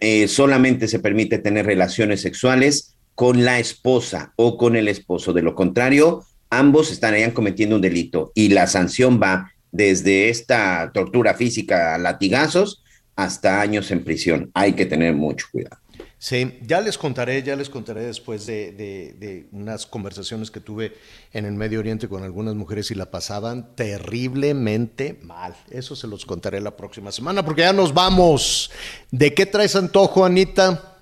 Eh, 0.00 0.28
solamente 0.28 0.88
se 0.88 0.98
permite 0.98 1.38
tener 1.38 1.64
relaciones 1.64 2.20
sexuales 2.20 2.96
con 3.14 3.44
la 3.44 3.58
esposa 3.58 4.32
o 4.36 4.58
con 4.58 4.76
el 4.76 4.88
esposo. 4.88 5.32
De 5.32 5.42
lo 5.42 5.54
contrario, 5.54 6.24
ambos 6.50 6.90
estarían 6.90 7.30
cometiendo 7.30 7.76
un 7.76 7.82
delito 7.82 8.32
y 8.34 8.48
la 8.48 8.66
sanción 8.66 9.20
va 9.22 9.52
desde 9.70 10.28
esta 10.28 10.90
tortura 10.92 11.34
física 11.34 11.94
a 11.94 11.98
latigazos 11.98 12.82
hasta 13.16 13.60
años 13.60 13.90
en 13.90 14.04
prisión. 14.04 14.50
Hay 14.54 14.74
que 14.74 14.86
tener 14.86 15.14
mucho 15.14 15.46
cuidado. 15.50 15.81
Sí, 16.22 16.60
ya 16.64 16.80
les 16.80 16.98
contaré, 16.98 17.42
ya 17.42 17.56
les 17.56 17.68
contaré 17.68 18.02
después 18.04 18.46
de, 18.46 18.70
de, 18.70 19.16
de, 19.18 19.48
unas 19.50 19.86
conversaciones 19.86 20.52
que 20.52 20.60
tuve 20.60 20.92
en 21.32 21.46
el 21.46 21.54
Medio 21.54 21.80
Oriente 21.80 22.08
con 22.08 22.22
algunas 22.22 22.54
mujeres 22.54 22.92
y 22.92 22.94
la 22.94 23.10
pasaban 23.10 23.74
terriblemente 23.74 25.18
mal. 25.24 25.56
Eso 25.68 25.96
se 25.96 26.06
los 26.06 26.24
contaré 26.24 26.60
la 26.60 26.76
próxima 26.76 27.10
semana 27.10 27.44
porque 27.44 27.62
ya 27.62 27.72
nos 27.72 27.92
vamos. 27.92 28.70
¿De 29.10 29.34
qué 29.34 29.46
traes 29.46 29.74
antojo, 29.74 30.24
Anita? 30.24 31.00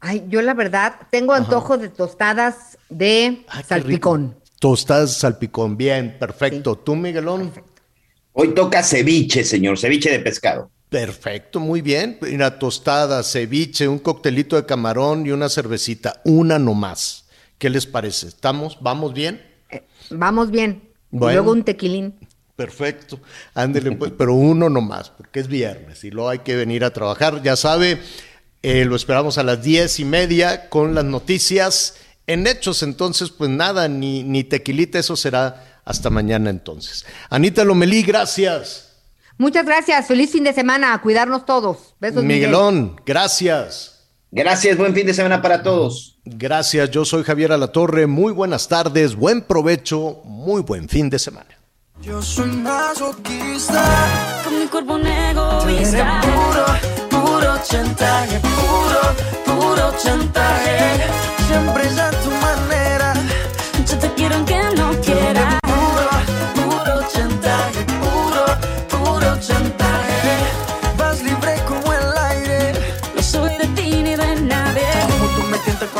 Ay, 0.00 0.24
yo 0.26 0.42
la 0.42 0.54
verdad 0.54 1.02
tengo 1.08 1.34
antojo 1.34 1.74
Ajá. 1.74 1.82
de 1.84 1.88
tostadas 1.90 2.78
de 2.88 3.44
Ay, 3.46 3.62
salpicón. 3.62 4.34
Tostadas 4.58 5.18
salpicón, 5.18 5.76
bien, 5.76 6.16
perfecto. 6.18 6.74
Sí. 6.74 6.80
¿Tú, 6.84 6.96
Miguelón? 6.96 7.50
Perfecto. 7.50 7.82
Hoy 8.32 8.48
toca 8.56 8.82
ceviche, 8.82 9.44
señor, 9.44 9.78
ceviche 9.78 10.10
de 10.10 10.18
pescado. 10.18 10.68
Perfecto, 10.88 11.60
muy 11.60 11.82
bien. 11.82 12.18
Una 12.22 12.58
tostada, 12.58 13.22
ceviche, 13.22 13.86
un 13.86 13.98
coctelito 13.98 14.56
de 14.56 14.64
camarón 14.64 15.26
y 15.26 15.32
una 15.32 15.48
cervecita, 15.48 16.20
una 16.24 16.58
nomás. 16.58 17.26
¿Qué 17.58 17.68
les 17.68 17.86
parece? 17.86 18.28
¿Estamos? 18.28 18.78
¿Vamos 18.80 19.12
bien? 19.12 19.42
Eh, 19.70 19.82
vamos 20.10 20.50
bien. 20.50 20.82
Bueno, 21.10 21.32
y 21.32 21.34
luego 21.34 21.52
un 21.52 21.64
tequilín. 21.64 22.14
Perfecto. 22.56 23.20
Ándele, 23.54 23.92
pues, 23.92 24.12
pero 24.16 24.34
uno 24.34 24.68
nomás, 24.68 25.10
porque 25.10 25.40
es 25.40 25.48
viernes 25.48 26.02
y 26.04 26.10
luego 26.10 26.30
hay 26.30 26.40
que 26.40 26.56
venir 26.56 26.84
a 26.84 26.92
trabajar. 26.92 27.42
Ya 27.42 27.54
sabe, 27.54 28.00
eh, 28.62 28.84
lo 28.84 28.96
esperamos 28.96 29.38
a 29.38 29.42
las 29.42 29.62
diez 29.62 30.00
y 30.00 30.04
media 30.04 30.68
con 30.68 30.94
las 30.94 31.04
noticias 31.04 31.96
en 32.26 32.46
hechos. 32.46 32.82
Entonces, 32.82 33.30
pues 33.30 33.50
nada, 33.50 33.88
ni, 33.88 34.22
ni 34.24 34.42
tequilita, 34.42 34.98
eso 34.98 35.16
será 35.16 35.80
hasta 35.84 36.10
mañana 36.10 36.50
entonces. 36.50 37.04
Anita 37.30 37.64
Lomelí, 37.64 38.02
gracias. 38.02 38.87
Muchas 39.38 39.64
gracias. 39.64 40.06
Feliz 40.06 40.30
fin 40.32 40.44
de 40.44 40.52
semana. 40.52 40.92
A 40.92 41.00
cuidarnos 41.00 41.46
todos. 41.46 41.94
Besos, 42.00 42.24
Miguelón, 42.24 42.82
Miguel. 42.82 43.02
gracias. 43.06 43.94
Gracias. 44.30 44.76
Buen 44.76 44.94
fin 44.94 45.06
de 45.06 45.14
semana 45.14 45.40
para 45.40 45.62
todos. 45.62 46.18
Gracias. 46.24 46.90
Yo 46.90 47.04
soy 47.04 47.22
Javier 47.22 47.52
Alatorre. 47.52 48.06
Muy 48.06 48.32
buenas 48.32 48.68
tardes. 48.68 49.14
Buen 49.14 49.42
provecho. 49.42 50.20
Muy 50.24 50.62
buen 50.62 50.88
fin 50.88 51.08
de 51.08 51.18
semana. 51.18 51.58
Yo 52.02 52.20
soy 52.22 52.48
masoquista. 52.48 54.42
Con 54.44 54.60
mi 54.60 54.66
cuerpo 54.66 54.98
egoísta. 54.98 56.20
Puro, 56.20 57.24
puro 57.24 57.58
chantaje. 57.64 58.40
Puro, 58.40 59.60
puro 59.60 59.94
chantaje. 59.98 61.06
Siempre 61.48 61.86
es 61.86 61.98
a 61.98 62.10
tu 62.10 62.30
manera. 62.30 62.77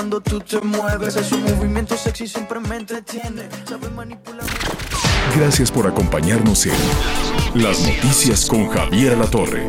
Cuando 0.08 0.20
tú 0.20 0.40
te 0.40 0.60
mueves. 0.60 1.16
Es 1.16 1.30
un 1.32 1.42
movimiento 1.42 1.96
sexy, 1.96 2.26
siempre 2.26 2.58
me 2.60 2.76
entretiene. 2.76 3.48
Sabe 3.66 3.90
manipular. 3.90 4.46
Gracias 5.36 5.70
por 5.70 5.86
acompañarnos 5.86 6.64
en 6.64 7.62
Las 7.62 7.80
Noticias 7.80 8.46
con 8.46 8.68
Javier 8.68 9.18
La 9.18 9.26
Torre. 9.26 9.66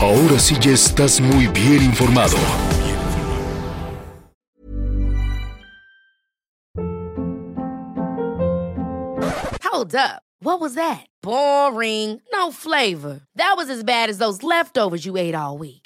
Ahora 0.00 0.38
sí 0.40 0.56
ya 0.60 0.72
estás 0.72 1.20
muy 1.20 1.46
bien 1.46 1.84
informado. 1.84 2.36
Hold 9.62 9.94
up. 9.94 10.22
What 10.40 10.60
was 10.60 10.74
that? 10.74 11.06
Boring. 11.22 12.20
No 12.32 12.50
flavor. 12.50 13.20
That 13.36 13.54
was 13.56 13.70
as 13.70 13.84
bad 13.84 14.10
as 14.10 14.18
those 14.18 14.42
leftovers 14.42 15.06
you 15.06 15.16
ate 15.16 15.34
all 15.34 15.58
week. 15.58 15.85